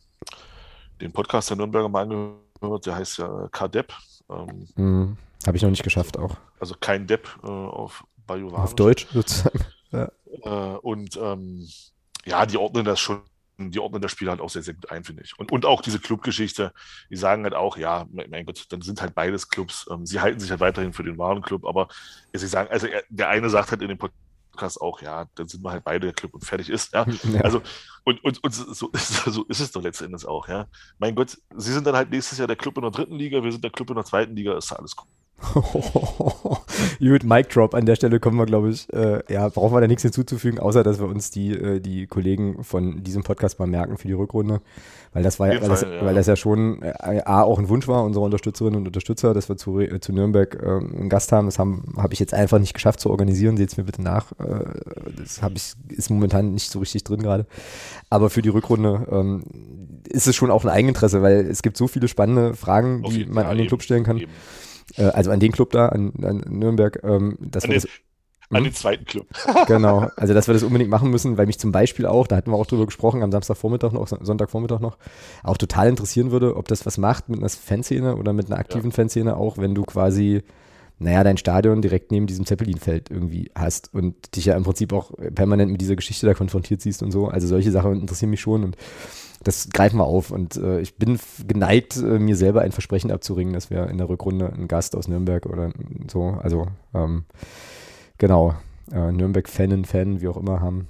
den 0.99 1.13
Podcast 1.13 1.49
der 1.49 1.55
Nürnberger 1.55 1.87
mal 1.87 2.01
angehört, 2.01 2.85
der 2.85 2.95
heißt 2.97 3.19
ja 3.19 3.47
KDEP. 3.53 3.93
Ähm, 4.29 4.67
mhm. 4.75 5.17
Habe 5.45 5.55
ich 5.55 5.63
noch 5.63 5.69
nicht 5.69 5.83
geschafft 5.83 6.19
auch. 6.19 6.35
Also 6.59 6.75
kein 6.77 7.07
Depp 7.07 7.29
äh, 7.43 7.47
auf 7.47 8.03
Bajuwarisch. 8.25 8.63
Auf 8.63 8.75
Deutsch 8.75 9.07
sozusagen. 9.13 9.59
Ja. 9.93 10.11
Äh, 10.43 10.77
und 10.79 11.15
ähm, 11.15 11.65
ja, 12.25 12.45
die 12.45 12.57
ordnen 12.57 12.83
das 12.83 12.99
schon 12.99 13.21
die 13.57 13.79
ordnen 13.79 14.01
das 14.01 14.11
Spiel 14.11 14.29
halt 14.29 14.39
auch 14.39 14.49
sehr, 14.49 14.63
sehr 14.63 14.73
gut 14.73 14.91
ein, 14.91 15.03
finde 15.03 15.23
ich. 15.23 15.37
Und, 15.37 15.51
und 15.51 15.65
auch 15.65 15.81
diese 15.81 15.99
Clubgeschichte, 15.99 16.73
die 17.09 17.15
sagen 17.15 17.43
halt 17.43 17.53
auch, 17.53 17.77
ja, 17.77 18.05
mein 18.11 18.45
Gott, 18.45 18.65
dann 18.69 18.81
sind 18.81 19.01
halt 19.01 19.15
beides 19.15 19.49
Clubs. 19.49 19.87
Ähm, 19.91 20.05
sie 20.05 20.21
halten 20.21 20.39
sich 20.39 20.51
halt 20.51 20.59
weiterhin 20.59 20.93
für 20.93 21.03
den 21.03 21.17
wahren 21.17 21.41
Club, 21.41 21.65
aber 21.65 21.87
sie 22.33 22.47
sagen, 22.47 22.69
also 22.71 22.87
er, 22.87 23.03
der 23.09 23.29
eine 23.29 23.49
sagt 23.49 23.71
halt 23.71 23.81
in 23.81 23.89
dem 23.89 23.97
Podcast 23.97 24.79
auch, 24.79 25.01
ja, 25.01 25.25
dann 25.35 25.47
sind 25.47 25.63
wir 25.63 25.71
halt 25.71 25.83
beide 25.83 26.07
der 26.07 26.13
Club 26.13 26.33
und 26.33 26.45
fertig 26.45 26.69
ist, 26.69 26.93
ja. 26.93 27.05
ja. 27.33 27.41
Also, 27.41 27.61
und, 28.03 28.23
und, 28.23 28.43
und 28.43 28.53
so, 28.53 28.89
so 28.95 29.43
ist 29.45 29.59
es 29.59 29.71
doch 29.71 29.81
letztendlich 29.81 30.25
auch, 30.25 30.47
ja. 30.47 30.67
Mein 30.99 31.15
Gott, 31.15 31.37
sie 31.55 31.73
sind 31.73 31.87
dann 31.87 31.95
halt 31.95 32.11
nächstes 32.11 32.37
Jahr 32.37 32.47
der 32.47 32.57
Club 32.57 32.77
in 32.77 32.83
der 32.83 32.91
dritten 32.91 33.15
Liga, 33.15 33.43
wir 33.43 33.51
sind 33.51 33.63
der 33.63 33.71
Club 33.71 33.89
in 33.89 33.95
der 33.95 34.05
zweiten 34.05 34.35
Liga, 34.35 34.57
ist 34.57 34.71
alles 34.71 34.95
cool. 34.97 35.07
Gut, 36.99 37.23
Mic 37.23 37.49
Drop 37.49 37.75
an 37.75 37.85
der 37.85 37.95
Stelle 37.95 38.19
kommen 38.19 38.37
wir, 38.37 38.47
glaube 38.47 38.69
ich, 38.71 38.91
äh, 38.91 39.21
ja, 39.29 39.47
brauchen 39.49 39.75
wir 39.75 39.81
da 39.81 39.87
nichts 39.87 40.01
hinzuzufügen, 40.01 40.59
außer 40.59 40.83
dass 40.83 40.99
wir 40.99 41.07
uns 41.07 41.29
die, 41.29 41.51
äh, 41.51 41.79
die 41.79 42.07
Kollegen 42.07 42.63
von 42.63 43.03
diesem 43.03 43.23
Podcast 43.23 43.59
mal 43.59 43.67
merken 43.67 43.97
für 43.97 44.07
die 44.07 44.13
Rückrunde. 44.13 44.61
Weil 45.13 45.23
das 45.23 45.39
war 45.39 45.53
ja, 45.53 45.61
weil, 45.61 45.69
das, 45.69 45.81
ja. 45.81 46.03
weil 46.03 46.15
das 46.15 46.27
ja 46.27 46.35
schon 46.35 46.81
äh, 46.81 47.21
A, 47.25 47.43
auch 47.43 47.59
ein 47.59 47.69
Wunsch 47.69 47.87
war, 47.87 48.03
unserer 48.03 48.23
Unterstützerinnen 48.23 48.79
und 48.79 48.87
Unterstützer, 48.87 49.33
dass 49.35 49.47
wir 49.47 49.57
zu, 49.57 49.79
zu 49.99 50.11
Nürnberg 50.11 50.55
äh, 50.55 50.65
einen 50.65 51.09
Gast 51.09 51.31
haben. 51.31 51.45
Das 51.45 51.59
habe 51.59 51.81
hab 51.97 52.13
ich 52.13 52.19
jetzt 52.19 52.33
einfach 52.33 52.59
nicht 52.59 52.73
geschafft 52.73 52.99
zu 52.99 53.11
organisieren. 53.11 53.57
Seht 53.57 53.69
es 53.69 53.77
mir 53.77 53.83
bitte 53.83 54.01
nach. 54.01 54.31
Äh, 54.39 54.65
das 55.17 55.43
hab 55.43 55.55
ich, 55.55 55.73
ist 55.89 56.09
momentan 56.09 56.53
nicht 56.53 56.71
so 56.71 56.79
richtig 56.79 57.03
drin 57.03 57.21
gerade. 57.21 57.45
Aber 58.09 58.31
für 58.31 58.41
die 58.41 58.49
Rückrunde 58.49 59.07
ähm, 59.11 59.43
ist 60.09 60.27
es 60.27 60.35
schon 60.35 60.49
auch 60.49 60.63
ein 60.63 60.69
Eigeninteresse, 60.69 61.21
weil 61.21 61.45
es 61.45 61.61
gibt 61.61 61.77
so 61.77 61.87
viele 61.87 62.07
spannende 62.07 62.55
Fragen, 62.55 63.03
die 63.03 63.25
man 63.25 63.45
an 63.45 63.57
den 63.57 63.67
Club 63.67 63.83
stellen 63.83 64.03
kann. 64.03 64.17
Eben 64.17 64.31
äh, 64.95 65.03
also 65.03 65.31
an 65.31 65.39
den 65.39 65.51
Club 65.51 65.71
da, 65.71 65.89
an, 65.89 66.13
an 66.21 66.43
Nürnberg, 66.49 66.99
ähm, 67.03 67.37
dass 67.39 67.65
an 67.65 67.71
wir 67.71 67.75
das, 67.75 67.87
an 68.49 68.63
den 68.63 68.73
zweiten 68.73 69.05
Club. 69.05 69.27
genau, 69.67 70.09
also 70.15 70.33
dass 70.33 70.47
wir 70.47 70.53
das 70.53 70.63
unbedingt 70.63 70.89
machen 70.89 71.11
müssen, 71.11 71.37
weil 71.37 71.47
mich 71.47 71.59
zum 71.59 71.71
Beispiel 71.71 72.05
auch, 72.05 72.27
da 72.27 72.37
hatten 72.37 72.51
wir 72.51 72.57
auch 72.57 72.65
drüber 72.65 72.85
gesprochen, 72.85 73.21
am 73.21 73.31
Samstagvormittag 73.31 73.91
noch, 73.91 74.07
Sonntagvormittag 74.07 74.79
noch, 74.79 74.97
auch 75.43 75.57
total 75.57 75.89
interessieren 75.89 76.31
würde, 76.31 76.55
ob 76.55 76.67
das 76.67 76.85
was 76.85 76.97
macht 76.97 77.27
mit 77.29 77.39
einer 77.39 77.49
Fanszene 77.49 78.15
oder 78.15 78.33
mit 78.33 78.47
einer 78.47 78.59
aktiven 78.59 78.91
ja. 78.91 78.95
Fanszene 78.95 79.35
auch, 79.35 79.57
wenn 79.57 79.75
du 79.75 79.83
quasi, 79.83 80.43
naja, 80.97 81.23
dein 81.25 81.37
Stadion 81.37 81.81
direkt 81.81 82.11
neben 82.11 82.25
diesem 82.25 82.45
Zeppelinfeld 82.45 83.11
irgendwie 83.11 83.51
hast 83.53 83.93
und 83.93 84.35
dich 84.35 84.45
ja 84.45 84.55
im 84.55 84.63
Prinzip 84.63 84.93
auch 84.93 85.11
permanent 85.35 85.71
mit 85.71 85.81
dieser 85.81 85.97
Geschichte 85.97 86.25
da 86.25 86.33
konfrontiert 86.33 86.81
siehst 86.81 87.03
und 87.03 87.11
so. 87.11 87.27
Also 87.27 87.47
solche 87.47 87.71
Sachen 87.71 87.99
interessieren 87.99 88.29
mich 88.29 88.41
schon 88.41 88.63
und 88.63 88.77
das 89.47 89.69
greifen 89.69 89.97
wir 89.97 90.05
auf. 90.05 90.31
Und 90.31 90.57
äh, 90.57 90.81
ich 90.81 90.97
bin 90.97 91.17
geneigt, 91.47 91.95
äh, 91.97 92.19
mir 92.19 92.35
selber 92.35 92.61
ein 92.61 92.73
Versprechen 92.73 93.11
abzuringen, 93.11 93.53
dass 93.53 93.69
wir 93.69 93.87
in 93.87 93.97
der 93.97 94.09
Rückrunde 94.09 94.51
einen 94.51 94.67
Gast 94.67 94.95
aus 94.95 95.07
Nürnberg 95.07 95.45
oder 95.45 95.71
so, 96.11 96.37
also 96.41 96.67
ähm, 96.93 97.23
genau, 98.17 98.55
äh, 98.91 99.11
Nürnberg-Fanin, 99.11 99.85
Fan, 99.85 100.21
wie 100.21 100.27
auch 100.27 100.37
immer 100.37 100.59
haben, 100.59 100.89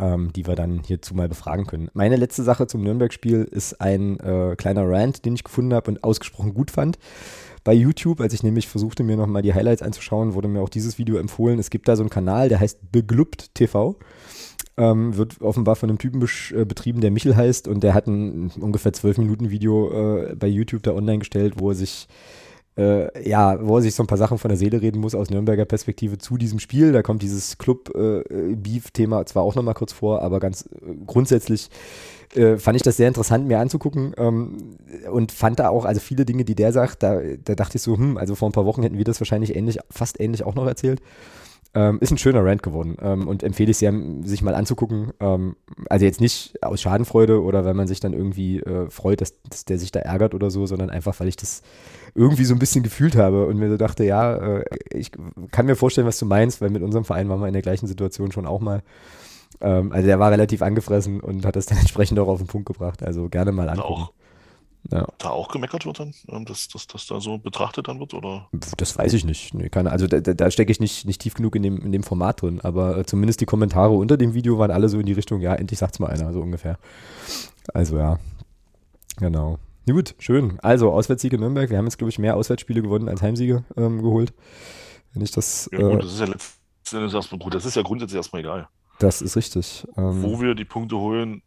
ähm, 0.00 0.32
die 0.32 0.48
wir 0.48 0.56
dann 0.56 0.82
hierzu 0.84 1.14
mal 1.14 1.28
befragen 1.28 1.66
können. 1.66 1.90
Meine 1.94 2.16
letzte 2.16 2.42
Sache 2.42 2.66
zum 2.66 2.82
Nürnberg-Spiel 2.82 3.44
ist 3.44 3.80
ein 3.80 4.18
äh, 4.18 4.56
kleiner 4.56 4.88
Rant, 4.88 5.24
den 5.24 5.34
ich 5.34 5.44
gefunden 5.44 5.72
habe 5.72 5.92
und 5.92 6.02
ausgesprochen 6.02 6.54
gut 6.54 6.72
fand. 6.72 6.98
Bei 7.62 7.74
YouTube, 7.74 8.20
als 8.20 8.32
ich 8.32 8.42
nämlich 8.42 8.68
versuchte, 8.68 9.04
mir 9.04 9.16
nochmal 9.16 9.42
die 9.42 9.54
Highlights 9.54 9.82
anzuschauen, 9.82 10.34
wurde 10.34 10.48
mir 10.48 10.60
auch 10.60 10.70
dieses 10.70 10.98
Video 10.98 11.18
empfohlen. 11.18 11.58
Es 11.58 11.70
gibt 11.70 11.86
da 11.86 11.94
so 11.94 12.02
einen 12.02 12.10
Kanal, 12.10 12.48
der 12.48 12.58
heißt 12.58 12.90
Beglubbt 12.90 13.54
TV 13.54 13.96
ähm, 14.80 15.16
wird 15.16 15.40
offenbar 15.42 15.76
von 15.76 15.90
einem 15.90 15.98
Typen 15.98 16.22
äh, 16.22 16.64
betrieben, 16.64 17.00
der 17.00 17.10
Michel 17.10 17.36
heißt 17.36 17.68
und 17.68 17.84
der 17.84 17.94
hat 17.94 18.06
ein 18.06 18.50
ungefähr 18.58 18.92
zwölf 18.92 19.18
Minuten 19.18 19.50
Video 19.50 19.90
äh, 20.22 20.34
bei 20.34 20.46
YouTube 20.46 20.82
da 20.82 20.92
online 20.92 21.18
gestellt, 21.18 21.54
wo 21.58 21.70
er 21.70 21.74
sich 21.74 22.08
äh, 22.78 23.28
ja, 23.28 23.58
wo 23.60 23.76
er 23.76 23.82
sich 23.82 23.94
so 23.94 24.02
ein 24.02 24.06
paar 24.06 24.18
Sachen 24.18 24.38
von 24.38 24.48
der 24.48 24.56
Seele 24.56 24.80
reden 24.80 25.00
muss 25.00 25.14
aus 25.14 25.28
Nürnberger 25.28 25.64
Perspektive 25.64 26.18
zu 26.18 26.36
diesem 26.36 26.58
Spiel. 26.60 26.92
Da 26.92 27.02
kommt 27.02 27.22
dieses 27.22 27.58
Club-Beef-Thema 27.58 29.20
äh, 29.20 29.24
zwar 29.26 29.42
auch 29.42 29.54
nochmal 29.54 29.74
kurz 29.74 29.92
vor, 29.92 30.22
aber 30.22 30.40
ganz 30.40 30.62
äh, 30.62 30.94
grundsätzlich 31.06 31.68
äh, 32.34 32.56
fand 32.56 32.76
ich 32.76 32.82
das 32.82 32.96
sehr 32.96 33.08
interessant, 33.08 33.48
mir 33.48 33.58
anzugucken 33.58 34.14
ähm, 34.16 34.76
und 35.10 35.32
fand 35.32 35.58
da 35.58 35.68
auch, 35.68 35.84
also 35.84 36.00
viele 36.00 36.24
Dinge, 36.24 36.44
die 36.44 36.54
der 36.54 36.72
sagt, 36.72 37.02
da, 37.02 37.20
da 37.44 37.54
dachte 37.54 37.76
ich 37.76 37.82
so, 37.82 37.96
hm, 37.96 38.16
also 38.16 38.34
vor 38.34 38.48
ein 38.48 38.52
paar 38.52 38.66
Wochen 38.66 38.82
hätten 38.82 38.96
wir 38.96 39.04
das 39.04 39.20
wahrscheinlich 39.20 39.56
ähnlich, 39.56 39.78
fast 39.90 40.20
ähnlich 40.20 40.44
auch 40.44 40.54
noch 40.54 40.66
erzählt. 40.66 41.02
Ähm, 41.72 41.98
ist 42.00 42.10
ein 42.10 42.18
schöner 42.18 42.44
Rant 42.44 42.64
geworden 42.64 42.96
ähm, 43.00 43.28
und 43.28 43.44
empfehle 43.44 43.70
ich 43.70 43.76
sehr, 43.76 43.94
sich 44.24 44.42
mal 44.42 44.56
anzugucken. 44.56 45.12
Ähm, 45.20 45.54
also 45.88 46.04
jetzt 46.04 46.20
nicht 46.20 46.60
aus 46.62 46.80
Schadenfreude 46.80 47.40
oder 47.40 47.64
weil 47.64 47.74
man 47.74 47.86
sich 47.86 48.00
dann 48.00 48.12
irgendwie 48.12 48.58
äh, 48.58 48.90
freut, 48.90 49.20
dass, 49.20 49.40
dass, 49.48 49.66
der 49.66 49.78
sich 49.78 49.92
da 49.92 50.00
ärgert 50.00 50.34
oder 50.34 50.50
so, 50.50 50.66
sondern 50.66 50.90
einfach, 50.90 51.20
weil 51.20 51.28
ich 51.28 51.36
das 51.36 51.62
irgendwie 52.16 52.44
so 52.44 52.54
ein 52.54 52.58
bisschen 52.58 52.82
gefühlt 52.82 53.14
habe 53.14 53.46
und 53.46 53.56
mir 53.56 53.70
so 53.70 53.76
dachte, 53.76 54.02
ja, 54.04 54.34
äh, 54.34 54.64
ich 54.92 55.12
kann 55.52 55.66
mir 55.66 55.76
vorstellen, 55.76 56.08
was 56.08 56.18
du 56.18 56.26
meinst, 56.26 56.60
weil 56.60 56.70
mit 56.70 56.82
unserem 56.82 57.04
Verein 57.04 57.28
waren 57.28 57.40
wir 57.40 57.46
in 57.46 57.52
der 57.52 57.62
gleichen 57.62 57.86
Situation 57.86 58.32
schon 58.32 58.46
auch 58.46 58.60
mal. 58.60 58.82
Ähm, 59.60 59.92
also 59.92 60.06
der 60.08 60.18
war 60.18 60.32
relativ 60.32 60.62
angefressen 60.62 61.20
und 61.20 61.46
hat 61.46 61.54
das 61.54 61.66
dann 61.66 61.78
entsprechend 61.80 62.18
auch 62.18 62.28
auf 62.28 62.38
den 62.38 62.48
Punkt 62.48 62.66
gebracht. 62.66 63.04
Also 63.04 63.28
gerne 63.28 63.52
mal 63.52 63.68
angucken. 63.68 63.92
Auch 63.92 64.12
ja. 64.90 65.06
da 65.18 65.30
auch 65.30 65.48
gemeckert 65.48 65.86
wird 65.86 66.00
dann, 66.00 66.14
ähm, 66.28 66.44
dass, 66.44 66.68
dass 66.68 66.86
das 66.86 67.06
da 67.06 67.20
so 67.20 67.38
betrachtet 67.38 67.88
dann 67.88 68.00
wird? 68.00 68.14
Oder? 68.14 68.48
Das 68.76 68.96
weiß 68.96 69.12
ich 69.12 69.24
nicht. 69.24 69.54
Nee, 69.54 69.68
keine, 69.68 69.90
also 69.90 70.06
da, 70.06 70.20
da 70.20 70.50
stecke 70.50 70.72
ich 70.72 70.80
nicht, 70.80 71.06
nicht 71.06 71.20
tief 71.20 71.34
genug 71.34 71.56
in 71.56 71.62
dem, 71.62 71.78
in 71.78 71.92
dem 71.92 72.02
Format 72.02 72.42
drin, 72.42 72.60
aber 72.62 72.98
äh, 72.98 73.04
zumindest 73.04 73.40
die 73.40 73.46
Kommentare 73.46 73.92
unter 73.92 74.16
dem 74.16 74.34
Video 74.34 74.58
waren 74.58 74.70
alle 74.70 74.88
so 74.88 74.98
in 74.98 75.06
die 75.06 75.12
Richtung, 75.12 75.40
ja, 75.40 75.54
endlich 75.54 75.78
sagt's 75.78 75.98
mal 75.98 76.08
einer, 76.08 76.32
so 76.32 76.40
ungefähr. 76.40 76.78
Also 77.72 77.98
ja, 77.98 78.18
genau. 79.18 79.58
Gut, 79.88 80.14
schön. 80.18 80.58
Also 80.62 80.92
Auswärtssiege 80.92 81.38
Nürnberg. 81.38 81.70
Wir 81.70 81.78
haben 81.78 81.86
jetzt, 81.86 81.98
glaube 81.98 82.10
ich, 82.10 82.18
mehr 82.18 82.36
Auswärtsspiele 82.36 82.82
gewonnen 82.82 83.08
als 83.08 83.22
Heimsiege 83.22 83.64
ähm, 83.76 84.02
geholt. 84.02 84.32
Wenn 85.12 85.22
ich 85.22 85.32
das. 85.32 85.68
Ja, 85.72 85.78
gut, 85.78 85.94
äh, 85.94 86.02
das 86.02 86.12
ist 86.12 86.20
ja 86.20 86.26
letztendlich 86.26 87.14
erstmal 87.14 87.38
gut. 87.38 87.54
Das 87.54 87.64
ist 87.64 87.76
ja 87.76 87.82
grundsätzlich 87.82 88.16
erstmal 88.16 88.40
egal. 88.40 88.68
Das 89.00 89.22
ist 89.22 89.36
richtig. 89.36 89.86
Ähm, 89.96 90.22
Wo 90.22 90.40
wir 90.40 90.54
die 90.54 90.66
Punkte 90.66 90.96
holen, 90.96 91.42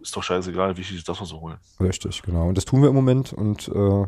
ist 0.00 0.16
doch 0.16 0.22
scheißegal, 0.22 0.76
wichtig 0.76 0.98
ist, 0.98 1.08
dass 1.08 1.20
wir 1.20 1.26
so 1.26 1.40
holen. 1.40 1.58
Richtig, 1.80 2.22
genau. 2.22 2.48
Und 2.48 2.56
das 2.56 2.64
tun 2.64 2.82
wir 2.82 2.88
im 2.88 2.94
Moment 2.94 3.32
und 3.32 3.68
äh, 3.68 4.06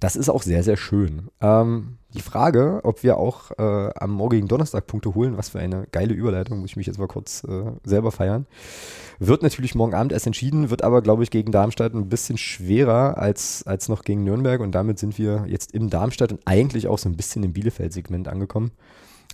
das 0.00 0.14
ist 0.14 0.28
auch 0.28 0.42
sehr, 0.42 0.62
sehr 0.62 0.76
schön. 0.76 1.28
Ähm, 1.40 1.98
die 2.14 2.22
Frage, 2.22 2.80
ob 2.84 3.02
wir 3.02 3.16
auch 3.18 3.50
äh, 3.58 3.90
am 3.96 4.12
morgigen 4.12 4.48
Donnerstag 4.48 4.86
Punkte 4.86 5.14
holen, 5.14 5.36
was 5.36 5.50
für 5.50 5.58
eine 5.58 5.86
geile 5.90 6.14
Überleitung, 6.14 6.60
muss 6.60 6.70
ich 6.70 6.76
mich 6.76 6.86
jetzt 6.86 6.98
mal 6.98 7.08
kurz 7.08 7.44
äh, 7.44 7.64
selber 7.82 8.12
feiern, 8.12 8.46
wird 9.18 9.42
natürlich 9.42 9.74
morgen 9.74 9.94
Abend 9.94 10.12
erst 10.12 10.26
entschieden, 10.26 10.70
wird 10.70 10.84
aber, 10.84 11.02
glaube 11.02 11.24
ich, 11.24 11.30
gegen 11.30 11.50
Darmstadt 11.50 11.94
ein 11.94 12.08
bisschen 12.08 12.38
schwerer 12.38 13.18
als, 13.18 13.66
als 13.66 13.88
noch 13.88 14.02
gegen 14.02 14.24
Nürnberg 14.24 14.60
und 14.60 14.72
damit 14.72 14.98
sind 14.98 15.18
wir 15.18 15.44
jetzt 15.48 15.74
im 15.74 15.90
Darmstadt 15.90 16.32
und 16.32 16.40
eigentlich 16.44 16.86
auch 16.86 16.98
so 16.98 17.08
ein 17.08 17.16
bisschen 17.16 17.42
im 17.42 17.52
Bielefeld-Segment 17.52 18.28
angekommen. 18.28 18.70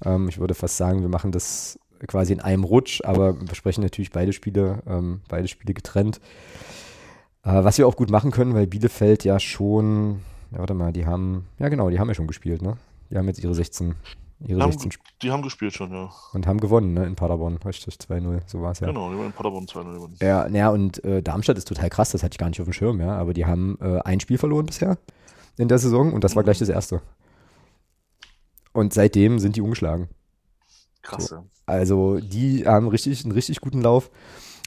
Ähm, 0.05 0.29
ich 0.29 0.39
würde 0.39 0.55
fast 0.55 0.79
sagen, 0.79 1.03
wir 1.03 1.09
machen 1.09 1.31
das 1.31 1.79
quasi 2.07 2.33
in 2.33 2.41
einem 2.41 2.65
Rutsch, 2.65 3.01
aber 3.05 3.39
wir 3.39 3.47
besprechen 3.47 3.83
natürlich 3.83 4.11
beide 4.11 4.33
Spiele, 4.33 4.83
ähm, 4.87 5.21
beide 5.29 5.49
Spiele 5.49 5.75
getrennt. 5.75 6.21
Äh, 7.45 7.63
was 7.63 7.79
wir 7.79 7.87
auch 7.87 7.97
gut 7.97 8.11
machen 8.11 8.31
können, 8.31 8.55
weil 8.55 8.67
Bielefeld 8.67 9.25
ja 9.25 9.39
schon, 9.39 10.21
ja, 10.51 10.59
warte 10.59 10.75
mal, 10.75 10.93
die 10.93 11.07
haben, 11.07 11.47
ja 11.59 11.69
genau, 11.69 11.91
die 11.91 11.99
haben 11.99 12.09
ja 12.09 12.15
schon 12.15 12.27
gespielt, 12.27 12.63
ne? 12.63 12.77
Die 13.11 13.19
haben 13.19 13.27
jetzt 13.29 13.43
ihre 13.43 13.55
16, 13.55 13.95
ihre 14.41 14.63
haben, 14.63 14.73
16 14.73 14.93
Die 15.21 15.31
haben 15.31 15.43
gespielt 15.43 15.75
schon, 15.75 15.93
ja. 15.93 16.11
Und 16.33 16.47
haben 16.47 16.59
gewonnen, 16.59 16.95
ne, 16.95 17.05
in 17.05 17.17
Paderborn, 17.17 17.59
richtig, 17.59 17.97
2-0, 17.97 18.41
so 18.47 18.63
war 18.63 18.73
es 18.73 18.81
ja. 18.81 18.87
Genau, 18.87 19.11
die 19.11 19.19
haben 19.19 19.27
in 19.27 19.33
Paderborn 19.33 19.67
2-0 19.67 19.93
gewonnen. 19.93 20.17
Ja, 20.23 20.49
naja, 20.49 20.71
und 20.71 21.05
äh, 21.05 21.23
Darmstadt 21.23 21.59
ist 21.59 21.69
total 21.69 21.91
krass, 21.91 22.13
das 22.13 22.23
hatte 22.23 22.35
ich 22.35 22.39
gar 22.39 22.49
nicht 22.49 22.61
auf 22.61 22.67
dem 22.67 22.73
Schirm, 22.73 22.99
ja, 23.01 23.15
aber 23.17 23.35
die 23.35 23.45
haben 23.45 23.77
äh, 23.81 24.01
ein 24.01 24.21
Spiel 24.21 24.39
verloren 24.39 24.67
bisher 24.67 24.97
in 25.59 25.69
der 25.69 25.79
Saison 25.79 26.15
und 26.15 26.25
das 26.25 26.35
war 26.37 26.45
gleich 26.45 26.59
das 26.59 26.71
erste. 26.71 27.03
Und 28.73 28.93
seitdem 28.93 29.39
sind 29.39 29.55
die 29.55 29.61
umgeschlagen. 29.61 30.09
Krass, 31.03 31.31
ja. 31.31 31.45
Also 31.67 32.19
die 32.19 32.67
haben 32.67 32.89
richtig, 32.89 33.25
einen 33.25 33.33
richtig 33.33 33.61
guten 33.61 33.81
Lauf. 33.81 34.11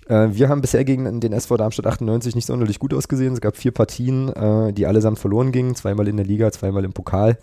Äh, 0.08 0.30
wir 0.32 0.50
haben 0.50 0.62
bisher 0.62 0.84
gegen 0.86 1.20
den 1.20 1.34
SV 1.34 1.58
Darmstadt 1.58 1.88
98 1.88 2.36
nicht 2.36 2.46
sonderlich 2.46 2.80
gut 2.80 2.94
ausgesehen. 2.94 3.34
Es 3.34 3.42
gab 3.42 3.58
vier 3.58 3.72
Partien, 3.72 4.30
äh, 4.30 4.74
die 4.74 4.86
allesamt 4.86 5.20
verloren 5.20 5.52
gingen. 5.52 5.76
Zweimal 5.76 6.08
in 6.08 6.18
der 6.18 6.26
Liga, 6.26 6.52
zweimal 6.52 6.86
im 6.86 6.94
Pokal. 6.94 7.38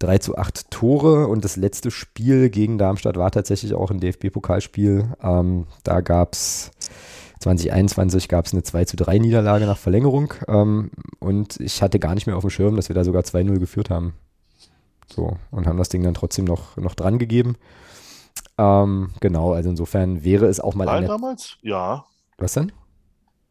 3 0.00 0.18
zu 0.18 0.36
8 0.36 0.70
Tore 0.70 1.28
und 1.28 1.44
das 1.44 1.56
letzte 1.56 1.90
Spiel 1.90 2.50
gegen 2.50 2.78
Darmstadt 2.78 3.16
war 3.16 3.30
tatsächlich 3.30 3.74
auch 3.74 3.90
ein 3.90 4.00
DFB-Pokalspiel. 4.00 5.14
Ähm, 5.22 5.66
da 5.84 6.00
gab 6.00 6.32
es 6.32 6.72
2021 7.40 8.28
gab 8.28 8.46
es 8.46 8.52
eine 8.52 8.62
2 8.62 8.86
zu 8.86 8.96
3 8.96 9.18
Niederlage 9.18 9.66
nach 9.66 9.78
Verlängerung 9.78 10.34
ähm, 10.48 10.90
und 11.20 11.60
ich 11.60 11.82
hatte 11.82 11.98
gar 11.98 12.14
nicht 12.14 12.26
mehr 12.26 12.36
auf 12.36 12.42
dem 12.42 12.50
Schirm, 12.50 12.76
dass 12.76 12.88
wir 12.88 12.94
da 12.94 13.04
sogar 13.04 13.22
2-0 13.22 13.58
geführt 13.58 13.90
haben. 13.90 14.14
So, 15.06 15.36
und 15.50 15.66
haben 15.66 15.78
das 15.78 15.90
Ding 15.90 16.02
dann 16.02 16.14
trotzdem 16.14 16.44
noch, 16.44 16.76
noch 16.76 16.94
dran 16.94 17.18
gegeben. 17.18 17.56
Ähm, 18.58 19.10
genau, 19.20 19.52
also 19.52 19.68
insofern 19.70 20.22
wäre 20.24 20.46
es 20.46 20.60
auch 20.60 20.74
mal 20.74 20.84
Pokal 20.84 20.98
eine. 20.98 21.06
damals? 21.08 21.56
Ja. 21.62 22.04
Was 22.38 22.54
denn? 22.54 22.72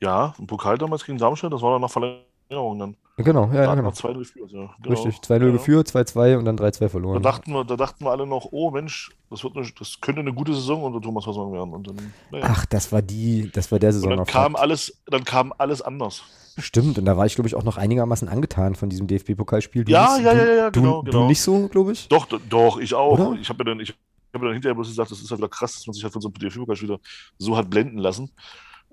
Ja, 0.01 0.33
ein 0.39 0.47
Pokal 0.47 0.77
damals 0.77 1.05
gegen 1.05 1.17
Darmstadt, 1.17 1.53
das 1.53 1.61
war 1.61 1.71
dann 1.73 1.81
nach 1.81 1.91
Verlängerung 1.91 2.79
dann. 2.79 2.95
Genau, 3.17 3.45
ja, 3.49 3.53
ja 3.55 3.65
Da 3.67 3.75
genau. 3.75 3.83
man 3.89 3.93
2-0 3.93 4.17
geführt, 4.19 4.51
ja. 4.51 4.69
Genau. 4.81 4.89
Richtig, 4.89 5.21
2-0 5.21 5.45
Ja. 5.45 5.51
geführt, 5.51 5.87
2-2 5.87 6.35
und 6.37 6.45
dann 6.45 6.57
3-2 6.57 6.79
Da 6.85 6.89
verloren. 6.89 7.21
dachten, 7.21 7.53
wir, 7.53 7.63
da 7.63 7.75
dachten 7.75 8.03
wir 8.05 8.11
alle 8.11 8.25
noch, 8.25 8.47
oh 8.51 8.71
Mensch, 8.71 9.11
das, 9.29 9.43
wird 9.43 9.55
eine, 9.55 9.67
das 9.77 10.01
könnte 10.01 10.21
eine 10.21 10.33
gute 10.33 10.53
Saison 10.53 10.83
unter 10.83 10.99
Thomas 10.99 11.27
Hassmann 11.27 11.51
werden. 11.53 11.73
Und 11.73 11.87
dann, 11.87 11.97
naja. 12.31 12.45
Ach, 12.47 12.65
das 12.65 12.91
war 12.91 13.01
die, 13.03 13.51
das 13.53 13.71
war 13.71 13.77
der 13.79 13.89
und 13.89 13.93
Saison. 13.93 14.09
dann 14.09 14.19
auf 14.21 14.27
kam 14.27 14.55
alles, 14.55 14.99
dann 15.05 15.23
kam 15.25 15.53
alles 15.57 15.81
anders. 15.83 16.23
Stimmt, 16.57 16.97
und 16.97 17.05
da 17.05 17.15
war 17.15 17.25
ich, 17.27 17.35
glaube 17.35 17.47
ich, 17.47 17.55
auch 17.55 17.63
noch 17.63 17.77
einigermaßen 17.77 18.27
angetan 18.29 18.73
von 18.75 18.89
diesem 18.89 19.05
DFB-Pokalspiel. 19.07 19.85
Du 19.85 19.91
Ja, 19.91 20.17
ja, 20.17 20.33
du, 20.33 20.39
ja, 20.39 20.53
ja, 20.55 20.71
du, 20.71 20.81
genau, 20.81 21.01
Du 21.03 21.11
genau. 21.11 21.27
nicht 21.27 21.41
so, 21.41 21.67
glaube 21.67 21.91
ich? 21.91 22.07
Doch, 22.09 22.25
do- 22.25 22.39
doch, 22.49 22.79
ich 22.79 22.93
auch. 22.95 23.19
Oder? 23.19 23.39
Ich 23.39 23.49
habe 23.49 23.63
mir 23.63 23.69
dann, 23.71 23.79
ich 23.79 23.93
hab 24.33 24.41
mir 24.41 24.47
dann 24.47 24.53
hinterher 24.53 24.75
bloß 24.75 24.87
gesagt, 24.87 25.11
das 25.11 25.21
ist 25.21 25.29
halt 25.31 25.39
wieder 25.39 25.49
krass, 25.49 25.73
dass 25.73 25.87
man 25.87 25.93
sich 25.93 26.03
halt 26.03 26.13
von 26.13 26.21
so 26.21 26.27
einem 26.29 26.33
DFB-Pokalspieler 26.35 26.99
so 27.37 27.55
hat 27.57 27.69
blenden 27.69 27.97
lassen. 27.97 28.31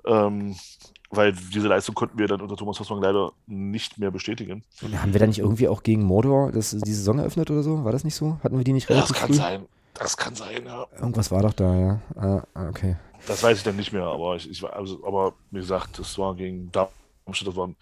Ähm, 0.04 0.56
weil 1.10 1.32
diese 1.32 1.66
Leistung 1.68 1.94
konnten 1.94 2.18
wir 2.18 2.28
dann 2.28 2.40
unter 2.40 2.56
Thomas 2.56 2.78
Hassmann 2.78 3.02
leider 3.02 3.32
nicht 3.46 3.98
mehr 3.98 4.10
bestätigen. 4.10 4.62
Haben 4.80 5.12
wir 5.12 5.20
da 5.20 5.26
nicht 5.26 5.40
irgendwie 5.40 5.66
auch 5.68 5.82
gegen 5.82 6.04
Mordor 6.04 6.52
das, 6.52 6.70
die 6.70 6.92
Saison 6.92 7.18
eröffnet 7.18 7.50
oder 7.50 7.62
so? 7.62 7.84
War 7.84 7.92
das 7.92 8.04
nicht 8.04 8.14
so? 8.14 8.38
Hatten 8.44 8.56
wir 8.56 8.64
die 8.64 8.72
nicht 8.72 8.88
Das 8.88 8.96
relativ 8.96 9.16
kann 9.16 9.28
früh? 9.28 9.34
sein. 9.34 9.66
Das 9.94 10.16
kann 10.16 10.34
sein, 10.36 10.64
ja. 10.64 10.86
Irgendwas 10.98 11.30
war 11.30 11.42
doch 11.42 11.52
da, 11.52 11.74
ja. 11.74 12.00
Ah, 12.16 12.42
ah, 12.54 12.68
okay. 12.68 12.96
Das 13.26 13.42
weiß 13.42 13.58
ich 13.58 13.64
dann 13.64 13.76
nicht 13.76 13.92
mehr, 13.92 14.04
aber 14.04 14.36
ich, 14.36 14.48
ich 14.48 14.64
also, 14.64 15.04
aber 15.04 15.34
wie 15.50 15.58
gesagt, 15.58 15.98
das 15.98 16.16
war 16.16 16.34
gegen 16.34 16.70
Darmstadt, 16.72 17.48
das 17.48 17.56
war 17.56 17.66
ein 17.66 17.76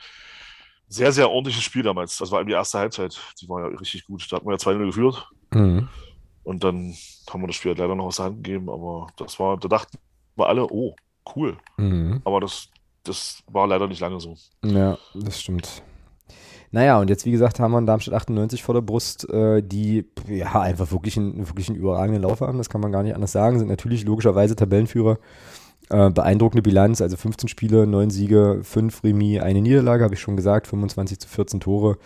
sehr, 0.89 1.13
sehr 1.13 1.31
ordentliches 1.31 1.63
Spiel 1.63 1.83
damals. 1.83 2.17
Das 2.17 2.31
war 2.33 2.43
die 2.45 2.53
erste 2.53 2.79
Halbzeit. 2.79 3.21
Die 3.41 3.49
war 3.49 3.61
ja 3.61 3.77
richtig 3.77 4.07
gut. 4.07 4.27
Da 4.33 4.37
hatten 4.37 4.47
wir 4.47 4.53
ja 4.53 4.59
2-0 4.59 4.87
geführt 4.87 5.29
Mhm. 5.53 5.89
Und 6.43 6.64
dann 6.64 6.95
haben 7.30 7.43
wir 7.43 7.47
das 7.47 7.57
Spiel 7.57 7.70
halt 7.70 7.78
leider 7.78 7.95
noch 7.95 8.07
aus 8.07 8.16
der 8.16 8.26
Hand 8.26 8.43
gegeben, 8.43 8.70
aber 8.70 9.09
das 9.16 9.39
war, 9.39 9.57
da 9.59 9.68
dachten 9.68 9.99
wir 10.36 10.49
alle, 10.49 10.66
oh, 10.70 10.95
cool. 11.36 11.57
Mhm. 11.76 12.20
Aber 12.24 12.41
das, 12.41 12.68
das 13.05 13.43
war 13.51 13.66
leider 13.66 13.86
nicht 13.86 14.01
lange 14.01 14.20
so. 14.20 14.36
Ja, 14.64 14.99
das 15.14 15.41
stimmt. 15.41 15.82
Naja, 16.70 17.01
und 17.01 17.09
jetzt, 17.09 17.24
wie 17.24 17.30
gesagt, 17.30 17.61
haben 17.61 17.72
wir 17.72 17.78
in 17.78 17.86
Darmstadt 17.86 18.14
98 18.14 18.62
vor 18.62 18.74
der 18.74 18.82
Brust, 18.82 19.28
äh, 19.30 19.62
die 19.62 20.05
ja 20.28 20.61
einfach 20.61 20.93
wirklich 20.93 21.16
einen, 21.16 21.49
wirklich 21.49 21.68
einen 21.68 21.78
überragenden 21.78 22.22
Lauf 22.22 22.41
haben, 22.41 22.59
das 22.59 22.68
kann 22.68 22.82
man 22.82 22.93
gar 22.93 23.03
nicht 23.03 23.14
anders 23.14 23.32
sagen, 23.32 23.59
sind 23.59 23.68
natürlich 23.68 24.05
logischerweise 24.05 24.55
Tabellenführer. 24.55 25.18
Äh, 25.91 26.11
beeindruckende 26.11 26.61
Bilanz, 26.61 27.01
also 27.01 27.16
15 27.16 27.49
Spiele, 27.49 27.86
9 27.86 28.11
Siege, 28.11 28.61
5 28.62 29.03
Remis, 29.05 29.41
eine 29.41 29.62
Niederlage, 29.62 30.05
habe 30.05 30.12
ich 30.12 30.20
schon 30.20 30.36
gesagt, 30.36 30.66
25 30.66 31.20
zu 31.20 31.28
14 31.28 31.61
Tore. 31.61 31.97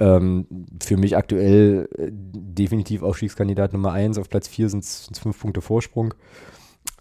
Ähm, 0.00 0.46
für 0.82 0.96
mich 0.96 1.16
aktuell 1.16 1.88
äh, 1.96 2.08
definitiv 2.10 3.02
Aufstiegskandidat 3.02 3.72
Nummer 3.72 3.92
1, 3.92 4.18
auf 4.18 4.28
Platz 4.28 4.48
4 4.48 4.68
sind 4.68 4.82
es 4.82 5.08
5 5.14 5.38
Punkte 5.38 5.60
Vorsprung. 5.60 6.14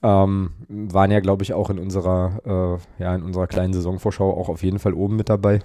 Ähm, 0.01 0.51
waren 0.67 1.11
ja, 1.11 1.19
glaube 1.19 1.43
ich, 1.43 1.53
auch 1.53 1.69
in 1.69 1.79
unserer, 1.79 2.79
äh, 2.99 3.03
ja, 3.03 3.15
in 3.15 3.23
unserer 3.23 3.47
kleinen 3.47 3.73
Saisonvorschau 3.73 4.31
auch 4.31 4.49
auf 4.49 4.63
jeden 4.63 4.79
Fall 4.79 4.93
oben 4.93 5.15
mit 5.15 5.29
dabei. 5.29 5.61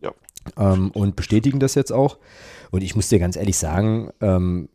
Ja. 0.00 0.12
Ähm, 0.56 0.90
und 0.92 1.16
bestätigen 1.16 1.60
das 1.60 1.74
jetzt 1.74 1.92
auch. 1.92 2.18
Und 2.70 2.82
ich 2.82 2.96
muss 2.96 3.08
dir 3.08 3.18
ganz 3.18 3.36
ehrlich 3.36 3.58
sagen, 3.58 4.10
ähm, 4.20 4.68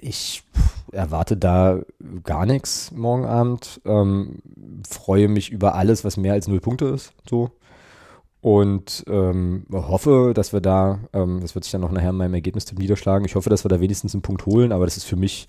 ich 0.00 0.44
erwarte 0.92 1.36
da 1.36 1.80
gar 2.22 2.46
nichts 2.46 2.92
morgen 2.92 3.24
Abend. 3.24 3.80
Ähm, 3.84 4.40
freue 4.88 5.28
mich 5.28 5.50
über 5.50 5.74
alles, 5.74 6.04
was 6.04 6.16
mehr 6.16 6.34
als 6.34 6.48
null 6.48 6.60
Punkte 6.60 6.86
ist. 6.86 7.12
So. 7.28 7.50
Und 8.40 9.04
ähm, 9.08 9.66
hoffe, 9.72 10.32
dass 10.34 10.52
wir 10.52 10.60
da, 10.60 11.00
ähm, 11.12 11.40
das 11.40 11.54
wird 11.54 11.64
sich 11.64 11.72
dann 11.72 11.80
noch 11.80 11.90
nachher 11.90 12.10
in 12.10 12.16
meinem 12.16 12.34
Ergebnistipp 12.34 12.78
niederschlagen, 12.78 13.24
ich 13.26 13.34
hoffe, 13.34 13.50
dass 13.50 13.64
wir 13.64 13.68
da 13.68 13.80
wenigstens 13.80 14.14
einen 14.14 14.22
Punkt 14.22 14.46
holen, 14.46 14.70
aber 14.70 14.84
das 14.84 14.96
ist 14.96 15.04
für 15.04 15.16
mich, 15.16 15.48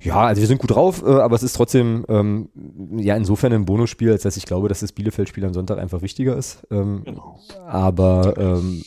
ja, 0.00 0.20
also 0.20 0.40
wir 0.40 0.46
sind 0.46 0.60
gut 0.60 0.70
drauf, 0.70 1.02
äh, 1.04 1.10
aber 1.10 1.34
es 1.34 1.42
ist 1.42 1.54
trotzdem 1.56 2.06
ähm, 2.08 2.48
ja 2.96 3.16
insofern 3.16 3.52
ein 3.52 3.64
Bonusspiel, 3.64 4.12
als 4.12 4.22
dass 4.22 4.36
ich 4.36 4.46
glaube, 4.46 4.68
dass 4.68 4.80
das 4.80 4.92
Bielefeld-Spiel 4.92 5.44
am 5.44 5.52
Sonntag 5.52 5.78
einfach 5.78 6.00
wichtiger 6.00 6.36
ist. 6.36 6.66
Ähm, 6.70 7.02
Genau. 7.04 7.38
aber 7.66 8.34
ähm, 8.38 8.82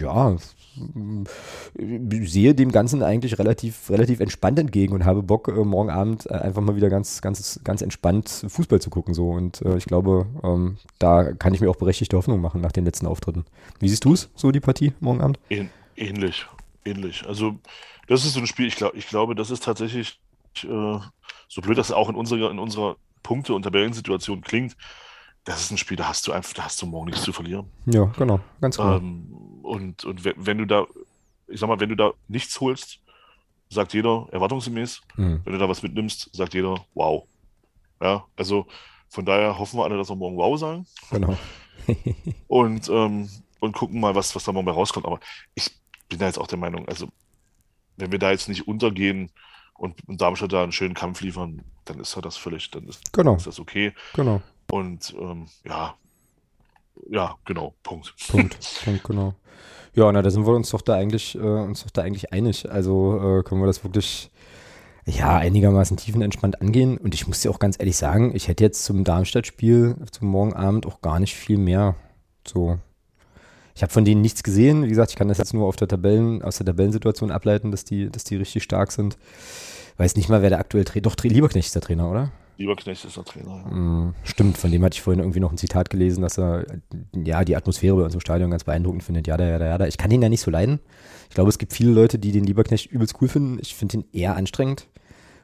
ja, 0.00 0.36
sehe 1.76 2.54
dem 2.54 2.72
Ganzen 2.72 3.02
eigentlich 3.02 3.38
relativ, 3.38 3.90
relativ 3.90 4.20
entspannt 4.20 4.58
entgegen 4.58 4.94
und 4.94 5.04
habe 5.04 5.22
Bock, 5.22 5.48
äh, 5.48 5.64
morgen 5.64 5.90
Abend 5.90 6.26
äh, 6.26 6.34
einfach 6.34 6.62
mal 6.62 6.76
wieder 6.76 6.88
ganz, 6.88 7.20
ganz, 7.20 7.60
ganz 7.64 7.82
entspannt 7.82 8.44
Fußball 8.48 8.80
zu 8.80 8.90
gucken. 8.90 9.14
So. 9.14 9.30
Und 9.30 9.62
äh, 9.62 9.76
ich 9.76 9.84
glaube, 9.84 10.26
ähm, 10.42 10.78
da 10.98 11.32
kann 11.32 11.54
ich 11.54 11.60
mir 11.60 11.70
auch 11.70 11.76
berechtigte 11.76 12.16
Hoffnung 12.16 12.40
machen 12.40 12.60
nach 12.60 12.72
den 12.72 12.84
letzten 12.84 13.06
Auftritten. 13.06 13.44
Wie 13.80 13.88
siehst 13.88 14.04
du 14.04 14.12
es, 14.12 14.30
so 14.34 14.50
die 14.50 14.60
Partie 14.60 14.92
morgen 15.00 15.20
Abend? 15.20 15.38
Ähn, 15.50 15.70
ähnlich. 15.96 16.46
Ähnlich. 16.84 17.24
Also, 17.26 17.56
das 18.06 18.24
ist 18.24 18.34
so 18.34 18.40
ein 18.40 18.46
Spiel, 18.46 18.66
ich, 18.66 18.76
glaub, 18.76 18.94
ich 18.94 19.08
glaube, 19.08 19.34
das 19.34 19.50
ist 19.50 19.64
tatsächlich, 19.64 20.20
äh, 20.64 20.98
so 21.48 21.60
blöd 21.60 21.78
das 21.78 21.92
auch 21.92 22.08
in 22.08 22.14
unserer, 22.14 22.50
in 22.50 22.58
unserer 22.58 22.96
Punkte- 23.22 23.54
und 23.54 23.62
Tabellensituation 23.62 24.40
klingt, 24.40 24.76
das 25.44 25.62
ist 25.62 25.70
ein 25.70 25.78
Spiel, 25.78 25.96
da 25.96 26.08
hast 26.08 26.26
du 26.26 26.32
einfach, 26.32 26.52
da 26.52 26.64
hast 26.64 26.80
du 26.82 26.86
morgen 26.86 27.06
nichts 27.06 27.22
zu 27.22 27.32
verlieren. 27.32 27.66
Ja, 27.86 28.04
genau, 28.18 28.40
ganz 28.60 28.76
genau. 28.76 28.96
Ähm, 28.96 29.28
und 29.68 30.04
und 30.04 30.24
wenn, 30.24 30.58
du 30.58 30.66
da, 30.66 30.86
ich 31.46 31.60
sag 31.60 31.68
mal, 31.68 31.80
wenn 31.80 31.90
du 31.90 31.96
da 31.96 32.12
nichts 32.28 32.60
holst, 32.60 33.00
sagt 33.70 33.94
jeder 33.94 34.26
erwartungsgemäß. 34.32 35.00
Mhm. 35.16 35.42
Wenn 35.44 35.52
du 35.52 35.58
da 35.58 35.68
was 35.68 35.82
mitnimmst, 35.82 36.34
sagt 36.34 36.54
jeder 36.54 36.84
wow. 36.94 37.24
Ja, 38.00 38.24
also 38.36 38.66
von 39.08 39.24
daher 39.24 39.58
hoffen 39.58 39.78
wir 39.78 39.84
alle, 39.84 39.96
dass 39.96 40.08
wir 40.08 40.16
morgen 40.16 40.36
wow 40.36 40.58
sagen 40.58 40.86
Genau. 41.10 41.36
und, 42.48 42.88
ähm, 42.88 43.28
und 43.60 43.72
gucken 43.72 44.00
mal, 44.00 44.14
was, 44.14 44.34
was 44.34 44.44
da 44.44 44.52
morgen 44.52 44.66
bei 44.66 44.72
rauskommt. 44.72 45.06
Aber 45.06 45.20
ich 45.54 45.70
bin 46.08 46.18
da 46.18 46.26
jetzt 46.26 46.38
auch 46.38 46.46
der 46.46 46.58
Meinung, 46.58 46.86
also 46.88 47.08
wenn 47.96 48.12
wir 48.12 48.18
da 48.18 48.30
jetzt 48.30 48.48
nicht 48.48 48.68
untergehen 48.68 49.30
und, 49.74 49.96
und 50.06 50.20
Darmstadt 50.20 50.52
da 50.52 50.62
einen 50.62 50.72
schönen 50.72 50.94
Kampf 50.94 51.20
liefern, 51.20 51.62
dann 51.84 51.98
ist 51.98 52.14
ja 52.14 52.22
das 52.22 52.36
völlig, 52.36 52.70
dann 52.70 52.84
ist, 52.88 53.12
Genau, 53.12 53.36
ist 53.36 53.46
das 53.46 53.58
okay. 53.58 53.92
genau. 54.14 54.42
Und 54.70 55.14
ähm, 55.18 55.46
ja, 55.64 55.96
ja, 57.10 57.34
genau, 57.44 57.74
Punkt. 57.82 58.14
Punkt, 58.28 58.58
Punkt, 58.84 59.04
genau. 59.04 59.34
Ja, 59.94 60.12
na, 60.12 60.22
da 60.22 60.30
sind 60.30 60.46
wir 60.46 60.54
uns 60.54 60.70
doch 60.70 60.82
da 60.82 60.94
eigentlich, 60.94 61.34
äh, 61.34 61.38
uns 61.40 61.82
doch 61.82 61.90
da 61.90 62.02
eigentlich 62.02 62.32
einig. 62.32 62.70
Also 62.70 63.16
äh, 63.16 63.42
können 63.42 63.60
wir 63.60 63.66
das 63.66 63.82
wirklich 63.84 64.30
ja 65.06 65.38
einigermaßen 65.38 65.96
tiefenentspannt 65.96 66.60
angehen. 66.60 66.98
Und 66.98 67.14
ich 67.14 67.26
muss 67.26 67.40
dir 67.40 67.50
auch 67.50 67.58
ganz 67.58 67.76
ehrlich 67.78 67.96
sagen, 67.96 68.34
ich 68.34 68.48
hätte 68.48 68.64
jetzt 68.64 68.84
zum 68.84 69.04
Darmstadt-Spiel, 69.04 69.96
zum 70.10 70.28
morgen 70.28 70.52
Abend 70.52 70.86
auch 70.86 71.00
gar 71.00 71.18
nicht 71.18 71.34
viel 71.34 71.58
mehr. 71.58 71.96
So. 72.46 72.78
Ich 73.74 73.82
habe 73.82 73.92
von 73.92 74.04
denen 74.04 74.20
nichts 74.20 74.42
gesehen. 74.42 74.84
Wie 74.84 74.88
gesagt, 74.88 75.10
ich 75.10 75.16
kann 75.16 75.28
das 75.28 75.38
jetzt 75.38 75.54
nur 75.54 75.66
auf 75.66 75.76
der 75.76 75.88
Tabellen, 75.88 76.42
aus 76.42 76.58
der 76.58 76.66
Tabellensituation 76.66 77.30
ableiten, 77.30 77.70
dass 77.70 77.84
die, 77.84 78.10
dass 78.10 78.24
die 78.24 78.36
richtig 78.36 78.62
stark 78.62 78.92
sind. 78.92 79.16
Weiß 79.96 80.16
nicht 80.16 80.28
mal, 80.28 80.42
wer 80.42 80.50
der 80.50 80.58
aktuell 80.58 80.84
Trainer. 80.84 81.02
Doch, 81.02 81.16
Lieberknecht 81.22 81.66
ist 81.66 81.74
der 81.74 81.82
Trainer, 81.82 82.10
oder? 82.10 82.30
Lieber 82.58 82.74
Knecht 82.74 83.04
ist 83.04 83.16
der 83.16 83.24
Trainer. 83.24 83.62
Ja. 83.64 83.70
Mm, 83.70 84.14
Stimmt, 84.24 84.58
von 84.58 84.72
dem 84.72 84.84
hatte 84.84 84.94
ich 84.94 85.02
vorhin 85.02 85.20
irgendwie 85.20 85.38
noch 85.38 85.52
ein 85.52 85.56
Zitat 85.56 85.90
gelesen, 85.90 86.22
dass 86.22 86.38
er 86.38 86.66
ja 87.14 87.44
die 87.44 87.54
Atmosphäre 87.54 87.94
bei 87.94 88.02
uns 88.02 88.14
im 88.14 88.20
Stadion 88.20 88.50
ganz 88.50 88.64
beeindruckend 88.64 89.04
findet. 89.04 89.28
Ja, 89.28 89.36
da, 89.36 89.46
ja, 89.46 89.58
da, 89.60 89.66
ja, 89.66 89.78
da. 89.78 89.86
Ich 89.86 89.96
kann 89.96 90.10
den 90.10 90.20
ja 90.20 90.28
nicht 90.28 90.40
so 90.40 90.50
leiden. 90.50 90.80
Ich 91.28 91.36
glaube, 91.36 91.50
es 91.50 91.58
gibt 91.58 91.72
viele 91.72 91.92
Leute, 91.92 92.18
die 92.18 92.32
den 92.32 92.42
Lieberknecht 92.44 92.90
übelst 92.90 93.14
cool 93.22 93.28
finden. 93.28 93.58
Ich 93.60 93.76
finde 93.76 93.98
ihn 93.98 94.04
eher 94.12 94.34
anstrengend. 94.34 94.88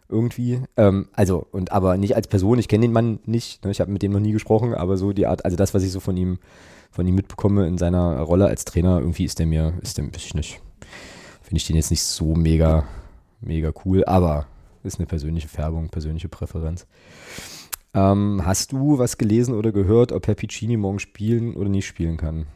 Irgendwie. 0.09 0.61
Ähm, 0.77 1.09
also, 1.13 1.47
und 1.53 1.71
aber 1.71 1.97
nicht 1.97 2.17
als 2.17 2.27
Person. 2.27 2.59
Ich 2.59 2.67
kenne 2.67 2.83
den 2.83 2.93
Mann 2.93 3.21
nicht. 3.27 3.65
Ne? 3.65 3.71
Ich 3.71 3.81
habe 3.81 3.93
mit 3.93 4.03
dem 4.03 4.11
noch 4.11 4.21
nie 4.21 4.33
gesprochen, 4.33 4.75
aber 4.75 4.97
so 4.97 5.13
die 5.13 5.27
Art, 5.27 5.45
also 5.45 5.57
das, 5.57 5.73
was 5.73 5.85
ich 5.85 5.93
so 5.93 6.01
von 6.01 6.17
ihm, 6.17 6.39
von 6.91 7.07
ihm 7.07 7.15
mitbekomme 7.15 7.67
in 7.69 7.79
seiner 7.79 8.21
Rolle 8.23 8.47
als 8.47 8.65
Trainer, 8.65 8.99
irgendwie 8.99 9.25
ist 9.25 9.39
der 9.39 9.47
mir, 9.47 9.75
ist 9.83 9.99
der, 9.99 10.07
weiß 10.07 10.25
ich 10.25 10.35
nicht. 10.35 10.61
Finde 11.43 11.59
ich 11.59 11.67
den 11.67 11.77
jetzt 11.77 11.91
nicht 11.91 12.03
so 12.03 12.35
mega, 12.35 12.85
mega 13.41 13.73
cool, 13.85 14.05
aber 14.05 14.47
ist 14.85 14.99
eine 14.99 15.07
persönliche 15.07 15.49
Färbung, 15.49 15.89
persönliche 15.89 16.29
Präferenz. 16.29 16.87
Ähm, 17.95 18.43
hast 18.45 18.73
du 18.73 18.99
was 18.99 19.19
gelesen 19.19 19.55
oder 19.55 19.73
gehört, 19.73 20.13
ob 20.13 20.27
Herr 20.27 20.35
Piccini 20.35 20.77
morgen 20.77 20.99
spielen 20.99 21.55
oder 21.55 21.69
nicht 21.69 21.87
spielen 21.87 22.17
kann? 22.17 22.47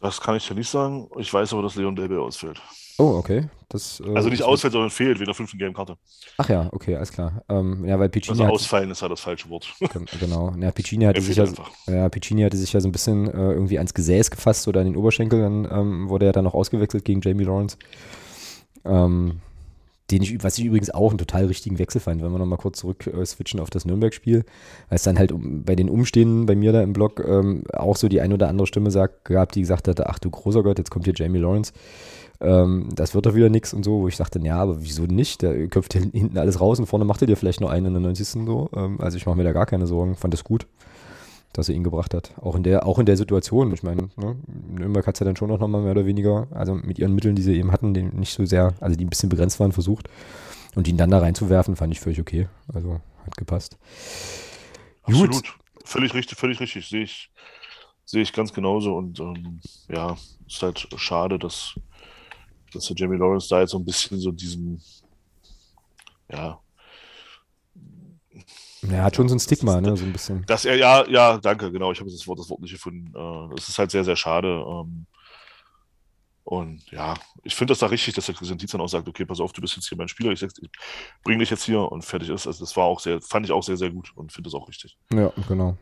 Das 0.00 0.20
kann 0.20 0.36
ich 0.36 0.48
ja 0.48 0.54
nicht 0.54 0.68
sagen. 0.68 1.08
Ich 1.18 1.32
weiß 1.32 1.52
aber, 1.52 1.62
dass 1.62 1.74
Leon 1.74 1.96
Delbe 1.96 2.20
ausfällt. 2.20 2.60
Oh, 2.98 3.16
okay. 3.18 3.48
Das, 3.68 4.00
äh, 4.00 4.14
Also 4.14 4.28
nicht 4.28 4.42
ausfällt, 4.42 4.72
sondern 4.72 4.90
fehlt, 4.90 5.16
wegen 5.18 5.26
der 5.26 5.34
fünften 5.34 5.58
gelben 5.58 5.74
Karte. 5.74 5.96
Ach 6.38 6.48
ja, 6.48 6.68
okay, 6.72 6.96
alles 6.96 7.12
klar. 7.12 7.42
Ähm, 7.48 7.84
ja, 7.84 7.98
weil 7.98 8.08
Piccini 8.08 8.40
Also 8.40 8.52
ausfallen 8.52 8.90
ist 8.90 9.02
ja 9.02 9.08
das 9.08 9.20
falsche 9.20 9.48
Wort. 9.48 9.74
gen- 9.92 10.06
genau. 10.20 10.54
Ja, 10.60 10.70
Piccini 10.70 11.04
hatte 11.04 11.20
sich 11.20 11.36
ja, 11.36 11.46
ja, 11.88 12.08
Piccini 12.08 12.42
hatte 12.42 12.56
sich 12.56 12.72
ja 12.72 12.80
so 12.80 12.88
ein 12.88 12.92
bisschen 12.92 13.26
äh, 13.26 13.52
irgendwie 13.52 13.78
ans 13.78 13.92
Gesäß 13.94 14.30
gefasst 14.30 14.68
oder 14.68 14.80
an 14.80 14.86
den 14.86 14.96
Oberschenkel, 14.96 15.40
dann 15.40 15.68
ähm, 15.70 16.08
wurde 16.08 16.26
er 16.26 16.32
dann 16.32 16.44
noch 16.44 16.54
ausgewechselt 16.54 17.04
gegen 17.04 17.20
Jamie 17.20 17.44
Lawrence. 17.44 17.76
Ähm, 18.84 19.40
den 20.10 20.22
ich, 20.22 20.42
was 20.42 20.58
ich 20.58 20.64
übrigens 20.64 20.90
auch 20.90 21.10
einen 21.10 21.18
total 21.18 21.46
richtigen 21.46 21.78
Wechsel 21.78 22.00
fand, 22.00 22.22
wenn 22.22 22.30
wir 22.30 22.38
nochmal 22.38 22.58
kurz 22.58 22.78
zurück 22.78 23.06
äh, 23.06 23.24
switchen 23.26 23.60
auf 23.60 23.70
das 23.70 23.84
Nürnberg-Spiel, 23.84 24.44
weil 24.88 24.96
es 24.96 25.02
dann 25.02 25.18
halt 25.18 25.32
bei 25.36 25.74
den 25.74 25.90
Umstehenden 25.90 26.46
bei 26.46 26.54
mir 26.54 26.72
da 26.72 26.82
im 26.82 26.92
Blog 26.92 27.24
ähm, 27.26 27.64
auch 27.72 27.96
so 27.96 28.08
die 28.08 28.20
ein 28.20 28.32
oder 28.32 28.48
andere 28.48 28.66
Stimme 28.66 28.90
sagt, 28.90 29.24
gab, 29.24 29.52
die 29.52 29.62
gesagt 29.62 29.88
hatte, 29.88 30.08
ach 30.08 30.18
du 30.18 30.30
großer 30.30 30.62
Gott, 30.62 30.78
jetzt 30.78 30.90
kommt 30.90 31.06
hier 31.06 31.14
Jamie 31.16 31.40
Lawrence, 31.40 31.72
ähm, 32.40 32.88
das 32.94 33.14
wird 33.14 33.26
doch 33.26 33.34
wieder 33.34 33.48
nichts 33.48 33.74
und 33.74 33.84
so, 33.84 34.00
wo 34.00 34.08
ich 34.08 34.16
dachte, 34.16 34.38
ja, 34.40 34.58
aber 34.58 34.82
wieso 34.82 35.04
nicht? 35.04 35.42
Der 35.42 35.66
köpft 35.68 35.94
hinten 35.94 36.38
alles 36.38 36.60
raus 36.60 36.78
und 36.78 36.86
vorne 36.86 37.04
macht 37.04 37.22
er 37.22 37.26
dir 37.26 37.36
vielleicht 37.36 37.60
nur 37.60 37.70
einen 37.70 37.86
in 37.86 37.92
der 37.94 38.02
90. 38.02 38.46
so. 38.46 38.70
Ähm, 38.74 39.00
also 39.00 39.16
ich 39.16 39.26
mache 39.26 39.36
mir 39.36 39.44
da 39.44 39.52
gar 39.52 39.66
keine 39.66 39.86
Sorgen, 39.86 40.14
fand 40.14 40.34
das 40.34 40.44
gut 40.44 40.66
dass 41.56 41.68
er 41.68 41.74
ihn 41.74 41.84
gebracht 41.84 42.14
hat. 42.14 42.34
Auch 42.40 42.54
in 42.54 42.62
der, 42.62 42.86
auch 42.86 42.98
in 42.98 43.06
der 43.06 43.16
Situation. 43.16 43.72
Ich 43.72 43.82
meine, 43.82 44.08
ne, 44.16 44.36
Nürnberg 44.46 45.06
hat 45.06 45.16
es 45.16 45.20
ja 45.20 45.24
dann 45.24 45.36
schon 45.36 45.48
noch 45.48 45.58
mal 45.58 45.80
mehr 45.80 45.92
oder 45.92 46.06
weniger, 46.06 46.48
also 46.50 46.74
mit 46.74 46.98
ihren 46.98 47.14
Mitteln, 47.14 47.34
die 47.34 47.42
sie 47.42 47.56
eben 47.56 47.72
hatten, 47.72 47.94
die 47.94 48.02
nicht 48.02 48.32
so 48.32 48.44
sehr, 48.44 48.74
also 48.80 48.96
die 48.96 49.04
ein 49.04 49.10
bisschen 49.10 49.28
begrenzt 49.28 49.58
waren, 49.60 49.72
versucht. 49.72 50.08
Und 50.74 50.86
ihn 50.88 50.98
dann 50.98 51.10
da 51.10 51.18
reinzuwerfen, 51.18 51.76
fand 51.76 51.92
ich 51.94 52.00
völlig 52.00 52.20
okay. 52.20 52.48
Also 52.72 53.00
hat 53.24 53.36
gepasst. 53.36 53.78
Absolut. 55.02 55.32
Gut. 55.32 55.54
Völlig 55.84 56.14
richtig, 56.14 56.38
völlig 56.38 56.60
richtig. 56.60 56.88
Sehe 56.88 57.02
ich, 57.02 57.30
sehe 58.04 58.22
ich 58.22 58.32
ganz 58.32 58.52
genauso. 58.52 58.94
Und 58.94 59.18
ähm, 59.20 59.60
ja, 59.88 60.16
ist 60.46 60.62
halt 60.62 60.86
schade, 60.96 61.38
dass, 61.38 61.78
dass 62.72 62.86
der 62.86 62.96
Jamie 62.96 63.16
Lawrence 63.16 63.48
da 63.48 63.60
jetzt 63.60 63.70
so 63.70 63.78
ein 63.78 63.84
bisschen 63.84 64.18
so 64.18 64.32
diesen, 64.32 64.82
ja, 66.30 66.60
er 68.90 69.04
hat 69.04 69.16
schon 69.16 69.28
so 69.28 69.34
ein 69.34 69.40
Stigma, 69.40 69.80
ne, 69.80 69.96
so 69.96 70.04
ein 70.04 70.12
bisschen. 70.12 70.44
Dass 70.46 70.64
er, 70.64 70.76
ja, 70.76 71.06
ja, 71.08 71.38
danke, 71.38 71.70
genau, 71.72 71.92
ich 71.92 72.00
habe 72.00 72.10
das 72.10 72.26
Wort, 72.26 72.38
das 72.38 72.50
Wort 72.50 72.60
nicht 72.60 72.72
gefunden. 72.72 73.12
Äh, 73.14 73.54
es 73.58 73.68
ist 73.68 73.78
halt 73.78 73.90
sehr, 73.90 74.04
sehr 74.04 74.16
schade. 74.16 74.64
Ähm, 74.66 75.06
und 76.44 76.88
ja, 76.92 77.14
ich 77.42 77.56
finde 77.56 77.72
das 77.72 77.80
da 77.80 77.86
richtig, 77.86 78.14
dass 78.14 78.26
der 78.26 78.34
Christian 78.36 78.56
Tietz 78.56 78.70
dann 78.70 78.80
auch 78.80 78.88
sagt, 78.88 79.08
okay, 79.08 79.24
pass 79.24 79.40
auf, 79.40 79.52
du 79.52 79.60
bist 79.60 79.74
jetzt 79.74 79.88
hier 79.88 79.98
mein 79.98 80.06
Spieler, 80.06 80.30
ich, 80.30 80.42
ich 80.42 80.52
bringe 81.24 81.40
dich 81.40 81.50
jetzt 81.50 81.64
hier 81.64 81.80
und 81.90 82.04
fertig 82.04 82.28
ist. 82.28 82.46
Also 82.46 82.64
das 82.64 82.76
war 82.76 82.84
auch 82.84 83.00
sehr, 83.00 83.20
fand 83.20 83.46
ich 83.46 83.52
auch 83.52 83.64
sehr, 83.64 83.76
sehr 83.76 83.90
gut 83.90 84.12
und 84.14 84.32
finde 84.32 84.48
das 84.48 84.54
auch 84.54 84.68
richtig. 84.68 84.96
Ja, 85.12 85.32
genau. 85.48 85.76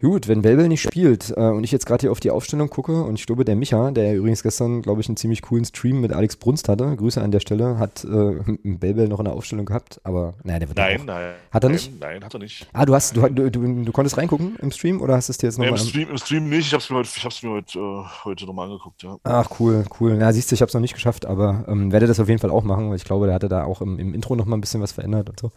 Gut, 0.00 0.28
wenn 0.28 0.44
Welbel 0.44 0.68
nicht 0.68 0.82
spielt 0.82 1.34
äh, 1.36 1.40
und 1.40 1.64
ich 1.64 1.72
jetzt 1.72 1.84
gerade 1.84 2.02
hier 2.02 2.12
auf 2.12 2.20
die 2.20 2.30
Aufstellung 2.30 2.70
gucke 2.70 3.02
und 3.02 3.18
ich 3.18 3.26
glaube, 3.26 3.44
der 3.44 3.56
Micha, 3.56 3.90
der 3.90 4.14
übrigens 4.14 4.44
gestern, 4.44 4.80
glaube 4.80 5.00
ich, 5.00 5.08
einen 5.08 5.16
ziemlich 5.16 5.42
coolen 5.42 5.64
Stream 5.64 6.00
mit 6.00 6.12
Alex 6.12 6.36
Brunst 6.36 6.68
hatte, 6.68 6.94
Grüße 6.94 7.20
an 7.20 7.32
der 7.32 7.40
Stelle, 7.40 7.80
hat 7.80 8.04
äh, 8.04 8.08
Welbel 8.62 9.08
noch 9.08 9.18
in 9.18 9.24
der 9.24 9.34
Aufstellung 9.34 9.66
gehabt, 9.66 10.00
aber 10.04 10.34
naja, 10.44 10.60
der 10.60 10.68
wird 10.68 10.78
Nein, 10.78 11.00
auch, 11.00 11.04
nein. 11.04 11.34
Hat 11.50 11.64
er 11.64 11.70
nicht? 11.70 12.00
Nein, 12.00 12.24
hat 12.24 12.32
er 12.32 12.38
nicht. 12.38 12.68
Ah, 12.72 12.86
du 12.86 12.94
hast, 12.94 13.16
du, 13.16 13.28
du, 13.28 13.50
du, 13.50 13.84
du 13.84 13.90
konntest 13.90 14.16
reingucken 14.18 14.54
im 14.62 14.70
Stream 14.70 15.00
oder 15.00 15.16
hast 15.16 15.30
du 15.30 15.32
es 15.32 15.38
dir 15.38 15.48
jetzt 15.48 15.58
nochmal? 15.58 15.72
Nee, 15.72 15.80
im, 15.80 15.88
Stream, 15.88 16.10
Im 16.10 16.18
Stream 16.18 16.48
nicht, 16.48 16.68
ich 16.68 16.72
habe 16.72 16.80
es 16.80 16.90
mir 16.90 16.96
heute, 16.98 17.10
ich 17.16 17.24
hab's 17.24 17.42
mir 17.42 17.50
heute, 17.50 17.78
äh, 17.80 18.04
heute 18.24 18.46
nochmal 18.46 18.66
angeguckt, 18.70 19.02
ja. 19.02 19.16
Ach, 19.24 19.50
cool, 19.58 19.84
cool. 19.98 20.16
Na, 20.16 20.32
siehst 20.32 20.52
du, 20.52 20.54
ich 20.54 20.60
habe 20.60 20.68
es 20.68 20.74
noch 20.74 20.80
nicht 20.80 20.94
geschafft, 20.94 21.26
aber 21.26 21.64
ähm, 21.66 21.90
werde 21.90 22.06
das 22.06 22.20
auf 22.20 22.28
jeden 22.28 22.40
Fall 22.40 22.50
auch 22.50 22.62
machen, 22.62 22.88
weil 22.90 22.96
ich 22.96 23.04
glaube, 23.04 23.26
der 23.26 23.34
hatte 23.34 23.48
da 23.48 23.64
auch 23.64 23.80
im, 23.80 23.98
im 23.98 24.14
Intro 24.14 24.36
nochmal 24.36 24.58
ein 24.58 24.60
bisschen 24.60 24.80
was 24.80 24.92
verändert 24.92 25.28
und 25.28 25.40
so. 25.40 25.50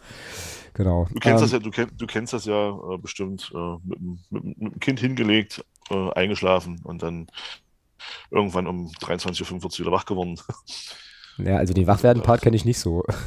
Genau. 0.74 1.06
Du 1.12 1.20
kennst 1.20 1.42
ähm, 1.42 1.50
das 1.50 1.52
ja, 1.52 1.58
du, 1.58 1.70
kenn, 1.70 1.90
du 1.96 2.06
kennst 2.06 2.32
das 2.32 2.44
ja 2.46 2.70
äh, 2.70 2.98
bestimmt 2.98 3.52
äh, 3.54 3.76
mit, 3.84 4.00
mit, 4.30 4.44
mit, 4.44 4.74
dem 4.74 4.80
Kind 4.80 5.00
hingelegt, 5.00 5.64
äh, 5.90 6.10
eingeschlafen 6.12 6.80
und 6.84 7.02
dann 7.02 7.26
irgendwann 8.30 8.66
um 8.66 8.88
23.45 8.88 9.64
Uhr 9.64 9.78
wieder 9.80 9.92
wach 9.92 10.06
geworden. 10.06 10.38
Ja, 11.38 11.56
also 11.56 11.72
den 11.72 11.86
Wachwerden-Part 11.86 12.42
kenne 12.42 12.56
ich 12.56 12.66
nicht 12.66 12.78
so. 12.78 13.04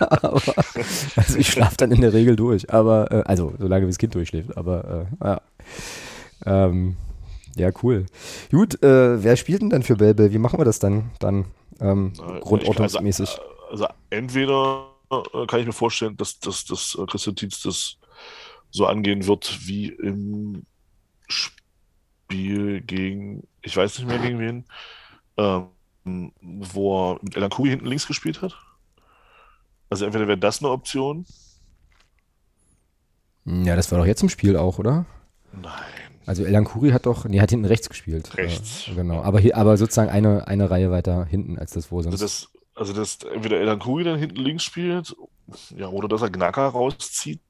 aber, 0.00 0.40
also 1.16 1.38
ich 1.38 1.48
schlafe 1.48 1.76
dann 1.76 1.92
in 1.92 2.00
der 2.00 2.14
Regel 2.14 2.34
durch, 2.34 2.72
aber 2.72 3.12
äh, 3.12 3.22
also 3.26 3.52
solange 3.58 3.84
wie 3.84 3.90
das 3.90 3.98
Kind 3.98 4.14
durchschläft, 4.14 4.56
aber 4.56 5.06
äh, 5.20 5.24
ja. 5.24 5.40
Ähm, 6.46 6.96
ja, 7.56 7.70
cool. 7.82 8.06
Gut, 8.50 8.82
äh, 8.82 9.22
wer 9.22 9.36
spielt 9.36 9.62
denn 9.62 9.70
dann 9.70 9.82
für 9.82 9.96
Belbel? 9.96 10.32
Wie 10.32 10.38
machen 10.38 10.58
wir 10.58 10.64
das 10.64 10.78
dann, 10.78 11.10
dann 11.18 11.44
ähm, 11.80 12.12
grundordnungsmäßig? 12.40 13.38
Also, 13.70 13.84
also 13.84 13.94
entweder 14.10 14.86
äh, 14.86 14.95
kann 15.08 15.60
ich 15.60 15.66
mir 15.66 15.72
vorstellen, 15.72 16.16
dass, 16.16 16.38
dass, 16.38 16.64
dass 16.64 16.96
äh, 17.00 17.06
Christian 17.06 17.36
Tietz 17.36 17.62
das 17.62 17.98
so 18.70 18.86
angehen 18.86 19.26
wird 19.26 19.66
wie 19.66 19.88
im 19.88 20.64
Spiel 21.28 22.80
gegen, 22.80 23.46
ich 23.62 23.76
weiß 23.76 23.98
nicht 23.98 24.08
mehr 24.08 24.18
gegen 24.18 24.38
wen, 24.38 24.64
ähm, 25.36 26.32
wo 26.40 27.12
er 27.12 27.18
mit 27.22 27.36
Elan 27.36 27.50
Kubi 27.50 27.70
hinten 27.70 27.86
links 27.86 28.06
gespielt 28.06 28.42
hat. 28.42 28.56
Also 29.88 30.04
entweder 30.04 30.26
wäre 30.26 30.38
das 30.38 30.60
eine 30.60 30.70
Option. 30.70 31.26
Ja, 33.44 33.76
das 33.76 33.92
war 33.92 33.98
doch 33.98 34.06
jetzt 34.06 34.22
im 34.22 34.28
Spiel 34.28 34.56
auch, 34.56 34.78
oder? 34.78 35.06
Nein. 35.52 35.72
Also 36.26 36.44
Elan 36.44 36.64
Kuri 36.64 36.90
hat 36.90 37.06
doch, 37.06 37.24
nee, 37.24 37.40
hat 37.40 37.50
hinten 37.50 37.66
rechts 37.66 37.88
gespielt. 37.88 38.36
Rechts. 38.36 38.88
Äh, 38.88 38.94
genau. 38.96 39.22
Aber 39.22 39.38
hier, 39.38 39.56
aber 39.56 39.76
sozusagen 39.76 40.10
eine, 40.10 40.48
eine 40.48 40.68
Reihe 40.68 40.90
weiter 40.90 41.24
hinten 41.24 41.56
als 41.56 41.72
das, 41.72 41.92
wo 41.92 42.02
sonst. 42.02 42.14
Also 42.14 42.24
das, 42.24 42.48
also, 42.76 42.92
dass 42.92 43.18
entweder 43.22 43.58
Elan 43.58 43.78
Kuri 43.78 44.04
dann 44.04 44.18
hinten 44.18 44.36
links 44.36 44.62
spielt, 44.62 45.16
ja, 45.76 45.88
oder 45.88 46.08
dass 46.08 46.22
er 46.22 46.30
Gnaka 46.30 46.68
rauszieht, 46.68 47.40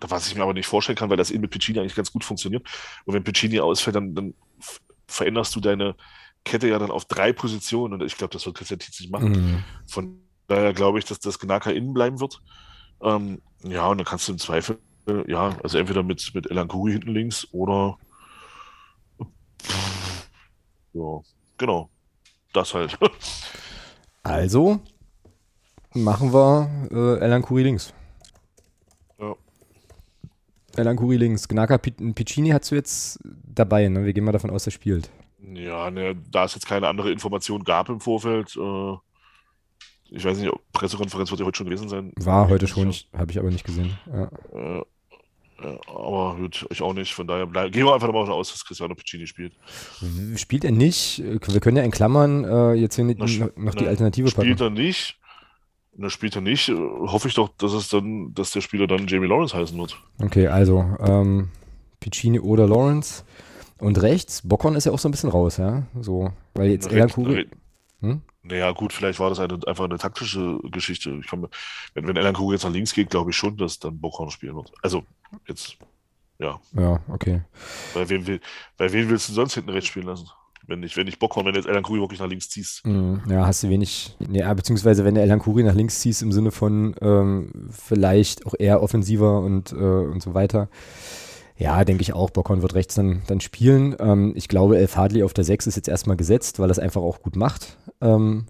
was 0.00 0.28
ich 0.28 0.34
mir 0.34 0.42
aber 0.42 0.54
nicht 0.54 0.66
vorstellen 0.66 0.96
kann, 0.98 1.08
weil 1.08 1.16
das 1.16 1.30
eben 1.30 1.42
mit 1.42 1.50
Piccini 1.50 1.78
eigentlich 1.78 1.94
ganz 1.94 2.12
gut 2.12 2.24
funktioniert. 2.24 2.66
Und 3.04 3.14
wenn 3.14 3.24
Piccini 3.24 3.60
ausfällt, 3.60 3.96
dann, 3.96 4.14
dann 4.14 4.34
veränderst 5.06 5.54
du 5.54 5.60
deine 5.60 5.94
Kette 6.44 6.68
ja 6.68 6.78
dann 6.78 6.90
auf 6.90 7.04
drei 7.04 7.32
Positionen 7.32 7.94
und 7.94 8.02
ich 8.02 8.16
glaube, 8.16 8.32
das 8.32 8.44
wird 8.44 8.56
Christian 8.56 8.80
Tietz 8.80 8.98
nicht 9.00 9.12
machen. 9.12 9.30
Mhm. 9.30 9.64
Von 9.86 10.20
daher 10.48 10.72
glaube 10.72 10.98
ich, 10.98 11.04
dass 11.04 11.20
das 11.20 11.38
Gnaka 11.38 11.70
innen 11.70 11.94
bleiben 11.94 12.18
wird. 12.18 12.40
Ähm, 13.02 13.40
ja, 13.62 13.86
und 13.86 13.98
dann 13.98 14.06
kannst 14.06 14.26
du 14.26 14.32
im 14.32 14.38
Zweifel, 14.38 14.78
ja, 15.26 15.56
also 15.62 15.78
entweder 15.78 16.02
mit, 16.02 16.32
mit 16.34 16.50
Elan 16.50 16.68
Kuri 16.68 16.92
hinten 16.92 17.12
links 17.12 17.46
oder 17.52 17.98
ja, 20.92 21.20
genau. 21.56 21.90
Das 22.52 22.74
halt. 22.74 22.98
Also 24.22 24.80
machen 25.94 26.32
wir 26.32 26.70
äh, 26.90 27.24
Elan 27.24 27.42
Kuri 27.42 27.62
links. 27.62 27.92
Ja. 29.18 29.34
Elan 30.76 30.96
Kuri 30.96 31.16
links. 31.16 31.48
Gnaka 31.48 31.78
Piccini 31.78 32.50
hast 32.50 32.70
du 32.70 32.74
jetzt 32.74 33.18
dabei, 33.24 33.88
ne? 33.88 34.04
Wir 34.04 34.12
gehen 34.12 34.24
mal 34.24 34.32
davon 34.32 34.50
aus, 34.50 34.66
er 34.66 34.72
spielt. 34.72 35.10
Ja, 35.42 35.90
ne, 35.90 36.14
da 36.30 36.44
es 36.44 36.54
jetzt 36.54 36.66
keine 36.66 36.86
andere 36.86 37.10
Information 37.10 37.64
gab 37.64 37.88
im 37.88 38.00
Vorfeld, 38.00 38.56
äh, 38.56 38.94
ich 40.10 40.24
weiß 40.24 40.38
nicht, 40.38 40.52
Pressekonferenz 40.72 41.30
wird 41.30 41.40
ja 41.40 41.46
heute 41.46 41.56
schon 41.56 41.66
gewesen 41.66 41.88
sein. 41.88 42.12
War 42.16 42.48
heute 42.48 42.66
schon, 42.66 42.92
habe 43.16 43.30
ich 43.30 43.38
aber 43.38 43.50
nicht 43.50 43.64
gesehen. 43.64 43.96
Ja. 44.06 44.30
Äh, 44.52 44.82
aber 45.86 46.36
gut, 46.36 46.66
ich 46.70 46.82
auch 46.82 46.94
nicht. 46.94 47.14
Von 47.14 47.26
daher 47.26 47.46
bleib, 47.46 47.72
gehen 47.72 47.84
wir 47.84 47.94
einfach 47.94 48.06
davon 48.06 48.28
aus, 48.30 48.50
dass 48.50 48.64
Cristiano 48.64 48.94
Piccini 48.94 49.26
spielt. 49.26 49.52
Spielt 50.36 50.64
er 50.64 50.72
nicht? 50.72 51.22
Wir 51.24 51.60
können 51.60 51.76
ja 51.76 51.82
in 51.82 51.90
Klammern 51.90 52.44
äh, 52.44 52.72
jetzt 52.74 52.96
hier 52.96 53.04
na, 53.04 53.48
noch 53.56 53.74
die 53.74 53.86
Alternative 53.86 54.30
packen. 54.30 54.42
Spielt 54.42 54.60
er 54.60 54.70
nicht? 54.70 55.18
Na, 55.96 56.08
spielt 56.08 56.36
er 56.36 56.42
nicht. 56.42 56.68
Hoffe 56.68 57.28
ich 57.28 57.34
doch, 57.34 57.50
dass 57.58 57.72
es 57.72 57.88
dann, 57.88 58.32
dass 58.34 58.52
der 58.52 58.60
Spieler 58.60 58.86
dann 58.86 59.06
Jamie 59.06 59.26
Lawrence 59.26 59.56
heißen 59.56 59.78
wird. 59.78 59.98
Okay, 60.22 60.46
also 60.46 60.84
ähm, 61.00 61.48
Piccini 62.00 62.40
oder 62.40 62.66
Lawrence. 62.66 63.24
Und 63.78 64.00
rechts, 64.02 64.42
Bockon 64.42 64.76
ist 64.76 64.84
ja 64.84 64.92
auch 64.92 64.98
so 64.98 65.08
ein 65.08 65.12
bisschen 65.12 65.30
raus, 65.30 65.56
ja. 65.56 65.84
So, 66.00 66.32
weil 66.54 66.70
jetzt 66.70 66.92
Elan 66.92 67.10
Kugel. 67.10 67.48
Hm? 68.00 68.22
Naja, 68.42 68.70
gut, 68.72 68.92
vielleicht 68.92 69.20
war 69.20 69.28
das 69.28 69.38
eine, 69.38 69.58
einfach 69.66 69.84
eine 69.84 69.98
taktische 69.98 70.58
Geschichte. 70.70 71.10
Ich 71.20 71.26
kann, 71.26 71.46
wenn, 71.94 72.06
wenn 72.06 72.16
Elan 72.16 72.34
Kugel 72.34 72.54
jetzt 72.54 72.64
nach 72.64 72.72
links 72.72 72.94
geht, 72.94 73.10
glaube 73.10 73.30
ich 73.30 73.36
schon, 73.36 73.56
dass 73.56 73.78
dann 73.78 74.00
Bockhorn 74.00 74.30
spielen 74.30 74.56
wird. 74.56 74.72
Also, 74.82 75.04
jetzt, 75.46 75.76
ja. 76.38 76.58
Ja, 76.72 77.00
okay. 77.08 77.42
Bei 77.92 78.08
wem, 78.08 78.26
will, 78.26 78.40
bei 78.78 78.90
wem 78.92 79.10
willst 79.10 79.28
du 79.28 79.34
sonst 79.34 79.54
hinten 79.54 79.70
rechts 79.70 79.88
spielen 79.88 80.06
lassen? 80.06 80.28
Wenn 80.66 80.80
nicht, 80.80 80.96
wenn 80.96 81.06
nicht 81.06 81.18
Bockhorn, 81.18 81.46
wenn 81.46 81.52
du 81.52 81.58
jetzt 81.58 81.68
Elan 81.68 81.82
Kugel 81.82 82.00
wirklich 82.00 82.20
nach 82.20 82.28
links 82.28 82.48
ziehst. 82.48 82.86
Mm, 82.86 83.16
ja, 83.28 83.46
hast 83.46 83.62
du 83.62 83.68
wenig. 83.68 84.16
Ja, 84.30 84.54
beziehungsweise 84.54 85.04
wenn 85.04 85.14
du 85.14 85.20
Elan 85.20 85.40
Kuri 85.40 85.62
nach 85.62 85.74
links 85.74 86.00
ziehst, 86.00 86.22
im 86.22 86.32
Sinne 86.32 86.50
von 86.50 86.94
ähm, 87.02 87.68
vielleicht 87.70 88.46
auch 88.46 88.54
eher 88.58 88.82
offensiver 88.82 89.40
und, 89.40 89.72
äh, 89.72 89.74
und 89.74 90.22
so 90.22 90.32
weiter. 90.32 90.68
Ja, 91.60 91.84
denke 91.84 92.00
ich 92.00 92.14
auch. 92.14 92.30
Bockhorn 92.30 92.62
wird 92.62 92.74
rechts 92.74 92.94
dann, 92.94 93.20
dann 93.26 93.40
spielen. 93.42 93.94
Ähm, 94.00 94.32
ich 94.34 94.48
glaube, 94.48 94.78
El 94.78 94.88
Fadli 94.88 95.22
auf 95.22 95.34
der 95.34 95.44
6 95.44 95.66
ist 95.66 95.76
jetzt 95.76 95.88
erstmal 95.88 96.16
gesetzt, 96.16 96.58
weil 96.58 96.70
es 96.70 96.78
einfach 96.78 97.02
auch 97.02 97.20
gut 97.20 97.36
macht. 97.36 97.76
Ähm, 98.00 98.46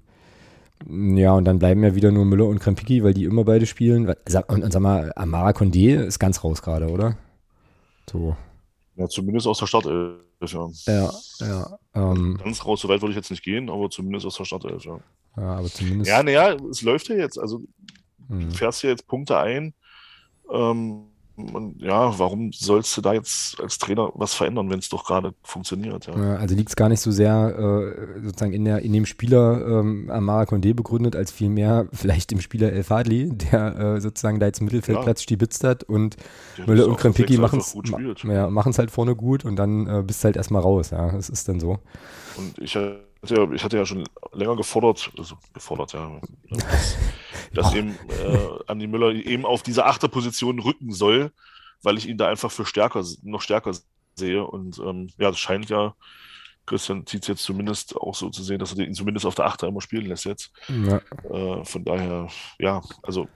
ja, 0.88 1.34
und 1.34 1.44
dann 1.44 1.58
bleiben 1.58 1.82
ja 1.82 1.96
wieder 1.96 2.12
nur 2.12 2.24
Müller 2.24 2.46
und 2.46 2.60
Krempiki, 2.60 3.02
weil 3.02 3.12
die 3.12 3.24
immer 3.24 3.42
beide 3.42 3.66
spielen. 3.66 4.06
Und, 4.06 4.62
und 4.62 4.72
sag 4.72 4.80
mal, 4.80 5.12
Amara 5.16 5.50
Condé 5.50 6.00
ist 6.00 6.20
ganz 6.20 6.44
raus 6.44 6.62
gerade, 6.62 6.88
oder? 6.88 7.18
So. 8.08 8.36
Ja, 8.94 9.08
zumindest 9.08 9.48
aus 9.48 9.58
der 9.58 9.66
Startelf, 9.66 10.20
ja. 10.42 10.68
Ja, 10.86 11.10
ja. 11.40 11.78
Ähm, 11.94 12.38
ganz 12.42 12.64
raus, 12.64 12.80
so 12.80 12.88
weit 12.88 13.02
würde 13.02 13.10
ich 13.10 13.16
jetzt 13.16 13.30
nicht 13.30 13.42
gehen, 13.42 13.70
aber 13.70 13.90
zumindest 13.90 14.24
aus 14.24 14.36
der 14.36 14.44
Startelf, 14.44 14.84
ja. 14.84 15.00
Ja, 15.36 15.56
aber 15.56 15.68
zumindest. 15.68 16.08
Ja, 16.08 16.22
naja, 16.22 16.56
es 16.70 16.82
läuft 16.82 17.08
ja 17.08 17.16
jetzt. 17.16 17.40
Also, 17.40 17.60
hm. 18.28 18.50
du 18.50 18.54
fährst 18.54 18.84
ja 18.84 18.90
jetzt 18.90 19.08
Punkte 19.08 19.36
ein. 19.36 19.74
Ähm, 20.52 21.09
und 21.48 21.80
ja, 21.80 22.18
warum 22.18 22.52
sollst 22.52 22.96
du 22.96 23.00
da 23.00 23.12
jetzt 23.12 23.60
als 23.60 23.78
Trainer 23.78 24.10
was 24.14 24.34
verändern, 24.34 24.70
wenn 24.70 24.78
es 24.78 24.88
doch 24.88 25.04
gerade 25.04 25.34
funktioniert? 25.42 26.06
Ja. 26.06 26.16
ja 26.16 26.36
also 26.36 26.54
liegt 26.54 26.68
es 26.68 26.76
gar 26.76 26.88
nicht 26.88 27.00
so 27.00 27.10
sehr 27.10 27.54
äh, 27.58 28.22
sozusagen 28.22 28.52
in, 28.52 28.64
der, 28.64 28.80
in 28.82 28.92
dem 28.92 29.06
Spieler 29.06 29.66
ähm, 29.66 30.10
Amara 30.10 30.42
Condé 30.44 30.74
begründet, 30.74 31.16
als 31.16 31.32
vielmehr 31.32 31.86
vielleicht 31.92 32.32
im 32.32 32.40
Spieler 32.40 32.72
El 32.72 32.82
Fadli, 32.82 33.30
der 33.30 33.78
äh, 33.78 34.00
sozusagen 34.00 34.40
da 34.40 34.46
jetzt 34.46 34.60
Mittelfeldplatz 34.60 35.20
ja. 35.20 35.24
stibitzt 35.24 35.64
hat 35.64 35.84
und 35.84 36.16
ja, 36.58 36.66
Müller 36.66 36.86
und 36.86 36.96
Krempiki 36.96 37.38
machen 37.38 37.60
es 37.60 37.74
ja, 38.22 38.50
halt 38.78 38.90
vorne 38.90 39.16
gut 39.16 39.44
und 39.44 39.56
dann 39.56 39.86
äh, 39.86 40.02
bist 40.02 40.22
du 40.22 40.26
halt 40.26 40.36
erstmal 40.36 40.62
raus. 40.62 40.90
Ja, 40.90 41.10
das 41.10 41.28
ist 41.28 41.48
dann 41.48 41.60
so. 41.60 41.78
Und 42.36 42.58
ich 42.58 42.76
ich 43.22 43.64
hatte 43.64 43.76
ja 43.76 43.84
schon 43.84 44.04
länger 44.32 44.56
gefordert, 44.56 45.10
also 45.18 45.36
gefordert, 45.52 45.92
ja, 45.92 46.20
dass, 46.50 46.96
dass 47.52 47.74
eben 47.74 47.98
äh, 48.08 48.48
Andi 48.66 48.86
Müller 48.86 49.12
eben 49.12 49.44
auf 49.44 49.62
diese 49.62 49.84
Achterposition 49.84 50.58
rücken 50.58 50.92
soll, 50.92 51.32
weil 51.82 51.98
ich 51.98 52.08
ihn 52.08 52.18
da 52.18 52.28
einfach 52.28 52.50
für 52.50 52.64
stärker, 52.64 53.04
noch 53.22 53.42
stärker 53.42 53.72
sehe. 54.14 54.44
Und 54.44 54.78
ähm, 54.78 55.10
ja, 55.18 55.30
das 55.30 55.38
scheint 55.38 55.68
ja, 55.68 55.94
Christian 56.66 57.06
zieht 57.06 57.22
es 57.22 57.28
jetzt 57.28 57.42
zumindest 57.42 57.96
auch 57.96 58.14
so 58.14 58.30
zu 58.30 58.42
sehen, 58.42 58.58
dass 58.58 58.72
er 58.76 58.86
ihn 58.86 58.94
zumindest 58.94 59.26
auf 59.26 59.34
der 59.34 59.46
Achter 59.46 59.68
immer 59.68 59.80
spielen 59.80 60.06
lässt 60.06 60.24
jetzt. 60.24 60.52
Ja. 60.68 61.00
Äh, 61.30 61.64
von 61.64 61.84
daher, 61.84 62.28
ja, 62.58 62.80
also 63.02 63.28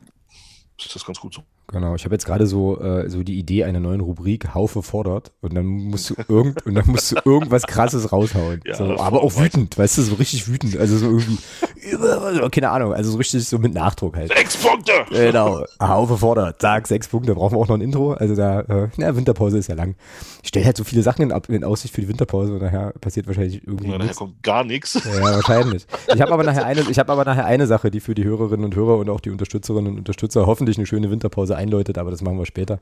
ist 0.79 0.95
das 0.95 1.05
ganz 1.05 1.21
gut 1.21 1.35
so. 1.35 1.45
Genau, 1.69 1.95
ich 1.95 2.05
habe 2.05 2.15
jetzt 2.15 2.27
gerade 2.27 2.47
so, 2.47 2.79
äh, 2.81 3.09
so 3.09 3.23
die 3.23 3.39
Idee 3.39 3.65
einer 3.65 3.81
neuen 3.81 4.01
Rubrik, 4.01 4.55
Haufe 4.55 4.83
fordert 4.83 5.33
und 5.41 5.55
dann 5.55 5.65
musst 5.65 6.11
du 6.11 6.15
irgend 6.29 6.65
und 6.67 6.75
dann 6.75 6.87
musst 6.87 7.13
du 7.13 7.17
irgendwas 7.25 7.63
krasses 7.63 8.13
raushauen. 8.13 8.61
Ja, 8.67 8.75
so, 8.75 8.99
aber 8.99 9.23
auch 9.23 9.37
wütend, 9.39 9.79
weißt 9.79 9.99
du, 9.99 10.03
so 10.03 10.15
richtig 10.17 10.47
wütend. 10.47 10.77
Also 10.77 10.99
so 10.99 11.07
irgendwie, 11.07 11.39
keine 12.51 12.71
Ahnung, 12.71 12.93
also 12.93 13.13
so 13.13 13.17
richtig 13.17 13.49
so 13.49 13.59
mit 13.59 13.73
Nachdruck 13.73 14.15
halt. 14.17 14.29
Sechs 14.37 14.57
Punkte! 14.59 14.93
Genau, 15.11 15.65
Haufe 15.81 16.19
fordert, 16.19 16.61
sag 16.61 16.87
sechs 16.87 17.09
Punkte, 17.09 17.35
brauchen 17.35 17.57
wir 17.57 17.61
auch 17.61 17.69
noch 17.69 17.77
ein 17.77 17.81
Intro. 17.81 18.13
Also 18.13 18.37
da, 18.37 18.61
äh, 18.61 18.89
ja, 18.99 19.17
Winterpause 19.17 19.57
ist 19.57 19.69
ja 19.69 19.75
lang. 19.75 19.97
Ich 20.43 20.49
stelle 20.49 20.67
halt 20.67 20.77
so 20.77 20.85
viele 20.85 21.03
Sachen 21.03 21.31
in, 21.31 21.55
in, 21.55 21.65
Aussicht 21.65 21.95
für 21.95 22.03
die 22.03 22.09
Winterpause 22.09 22.53
und 22.53 22.63
nachher 22.63 22.93
passiert 23.01 23.27
wahrscheinlich 23.27 23.67
irgendwie. 23.67 23.91
Ja, 23.91 23.99
nachher 23.99 24.15
kommt 24.15 24.43
gar 24.43 24.65
nichts. 24.65 24.95
Ja, 24.95 25.23
wahrscheinlich. 25.23 25.87
Ich 26.15 26.21
habe 26.21 26.33
aber 26.33 26.45
nachher 26.45 26.67
eine, 26.67 26.83
ich 26.83 26.99
habe 26.99 27.11
aber 27.11 27.25
nachher 27.25 27.47
eine 27.47 27.67
Sache, 27.67 27.91
die 27.91 28.01
für 28.01 28.15
die 28.15 28.25
Hörerinnen 28.25 28.65
und 28.65 28.77
Hörer 28.77 28.99
und 28.99 29.09
auch 29.09 29.21
die 29.21 29.31
Unterstützerinnen 29.31 29.93
und 29.93 29.99
Unterstützer 29.99 30.47
hoffentlich 30.47 30.77
eine 30.77 30.87
schöne 30.87 31.11
Winterpause 31.11 31.54
einläutet, 31.55 31.99
aber 31.99 32.11
das 32.11 32.23
machen 32.23 32.39
wir 32.39 32.47
später. 32.47 32.81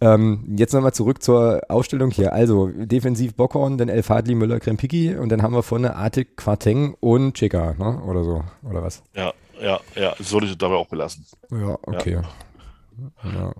Ähm, 0.00 0.54
jetzt 0.56 0.74
nochmal 0.74 0.92
zurück 0.92 1.22
zur 1.22 1.60
Aufstellung 1.68 2.10
hier. 2.10 2.32
Also 2.32 2.66
defensiv 2.68 3.34
Bockhorn, 3.34 3.78
dann 3.78 3.88
El 3.88 4.02
Fadli, 4.02 4.34
Müller, 4.34 4.58
Krempiki 4.58 5.14
und 5.14 5.28
dann 5.28 5.42
haben 5.42 5.54
wir 5.54 5.62
vorne 5.62 5.94
Artik, 5.94 6.36
Quarteng 6.36 6.96
und 6.98 7.34
Cheka, 7.34 7.74
ne? 7.78 8.02
Oder 8.02 8.24
so, 8.24 8.42
oder 8.68 8.82
was? 8.82 9.02
Ja, 9.14 9.32
ja, 9.60 9.80
ja, 9.94 10.14
das 10.18 10.32
würde 10.32 10.46
ich 10.46 10.58
dabei 10.58 10.74
auch 10.74 10.88
belassen. 10.88 11.24
Ja, 11.50 11.78
okay. 11.86 12.14
Ja. 12.14 13.30
ja. 13.32 13.52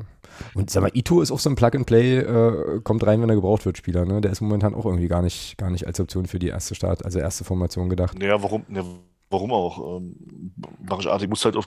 Und 0.55 0.71
sag 0.71 0.83
mal, 0.83 0.91
Ito 0.95 1.21
ist 1.21 1.31
auch 1.31 1.39
so 1.39 1.49
ein 1.49 1.55
Plug-and-Play, 1.55 2.19
äh, 2.19 2.81
kommt 2.83 3.07
rein, 3.07 3.23
wenn 3.23 3.29
er 3.29 3.37
gebraucht 3.37 3.65
wird, 3.65 3.79
Spieler, 3.79 4.05
ne? 4.05 4.21
Der 4.21 4.33
ist 4.33 4.41
momentan 4.41 4.75
auch 4.75 4.85
irgendwie 4.85 5.09
gar 5.09 5.23
nicht, 5.23 5.57
gar 5.59 5.71
nicht 5.71 5.87
als 5.87 6.01
Option 6.01 6.27
für 6.27 6.41
die 6.41 6.49
erste 6.49 6.75
Start, 6.75 7.05
also 7.05 7.21
erste 7.21 7.45
Formation 7.45 7.89
gedacht. 7.89 8.19
Naja, 8.19 8.43
warum, 8.43 8.65
ne, 8.67 8.85
warum 9.31 9.53
auch? 9.53 9.99
Ähm, 9.99 10.17
Artik 10.89 11.31
muss 11.31 11.45
halt 11.45 11.57
auf 11.57 11.67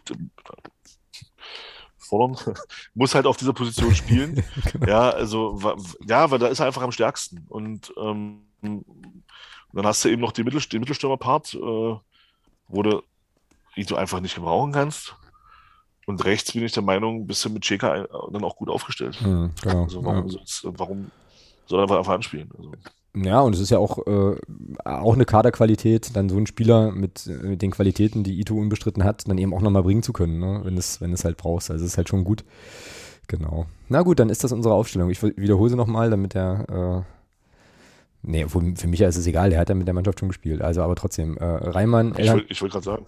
fordern, 2.06 2.38
muss 2.94 3.16
halt 3.16 3.26
auf 3.26 3.38
dieser 3.38 3.54
Position 3.54 3.94
spielen. 3.96 4.44
genau. 4.72 4.88
Ja, 4.88 5.10
also, 5.10 5.60
ja, 6.08 6.30
weil 6.32 6.40
da 6.40 6.48
ist 6.48 6.60
er 6.60 6.68
einfach 6.68 6.82
am 6.82 6.92
stärksten. 6.92 7.46
Und 7.50 7.94
ähm, 7.98 8.42
dann 8.62 9.86
hast 9.86 10.04
du 10.06 10.10
eben 10.10 10.22
noch 10.22 10.32
die 10.32 10.44
Mittel, 10.44 10.62
den 10.62 10.80
Mittelstürmer-Part, 10.80 11.54
äh, 11.54 11.58
wo 12.68 12.84
du 12.84 13.04
Ito 13.76 13.96
einfach 13.96 14.22
nicht 14.22 14.36
gebrauchen 14.36 14.72
kannst. 14.72 15.16
Und 16.06 16.24
rechts 16.24 16.54
bin 16.54 16.64
ich 16.64 16.72
der 16.72 16.84
Meinung, 16.84 17.26
bist 17.26 17.44
du 17.44 17.50
mit 17.50 17.64
Cheka 17.64 18.08
dann 18.32 18.44
auch 18.44 18.56
gut 18.56 18.70
aufgestellt. 18.70 19.20
Mhm, 19.22 19.52
genau, 19.62 19.84
also 19.84 20.04
warum, 20.04 20.28
ja. 20.30 20.40
warum 20.64 21.12
soll 21.66 21.80
er 21.80 21.84
einfach, 21.84 21.98
einfach 21.98 22.14
anspielen? 22.14 22.50
Also. 22.58 22.72
Ja, 23.16 23.40
und 23.42 23.56
es 23.56 23.62
ist 23.62 23.70
ja 23.70 23.78
auch, 23.78 24.06
äh, 24.06 24.36
auch 24.84 25.14
eine 25.14 25.26
Kaderqualität, 25.26 26.16
dann 26.16 26.30
so 26.30 26.36
einen 26.36 26.48
Spieler 26.48 26.92
mit, 26.92 27.28
mit 27.44 27.62
den 27.62 27.72
Qualitäten, 27.72 28.24
die 28.24 28.40
Ito 28.40 28.56
unbestritten 28.56 29.04
hat, 29.04 29.28
dann 29.28 29.38
eben 29.38 29.54
auch 29.54 29.62
nochmal 29.62 29.84
bringen 29.84 30.04
zu 30.04 30.12
können, 30.12 30.40
ne? 30.40 30.62
wenn 30.64 30.78
es 30.78 31.00
wenn 31.00 31.14
es 31.14 31.24
halt 31.24 31.38
brauchst. 31.38 31.72
Also 31.72 31.86
es 31.86 31.92
ist 31.92 31.98
halt 31.98 32.10
schon 32.10 32.24
gut. 32.24 32.44
Genau. 33.28 33.66
Na 33.90 34.02
gut, 34.02 34.20
dann 34.20 34.30
ist 34.30 34.44
das 34.44 34.52
unsere 34.52 34.74
Aufstellung. 34.74 35.10
Ich 35.10 35.24
wiederhole 35.24 35.70
sie 35.70 35.76
nochmal, 35.76 36.10
damit 36.10 36.34
der, 36.34 37.06
äh, 37.06 38.30
nee, 38.30 38.46
für, 38.48 38.62
für 38.76 38.88
mich 38.88 39.02
ist 39.02 39.18
es 39.18 39.28
egal, 39.28 39.50
der 39.50 39.60
hat 39.60 39.70
ja 39.70 39.76
mit 39.76 39.88
der 39.88 39.94
Mannschaft 39.94 40.20
schon 40.20 40.30
gespielt. 40.30 40.62
Also 40.62 40.82
aber 40.82 40.96
trotzdem, 40.96 41.38
äh, 41.38 41.46
Reimann. 41.46 42.14
Ich 42.18 42.30
wollte 42.32 42.62
wollt 42.62 42.72
gerade 42.72 42.86
sagen. 42.86 43.06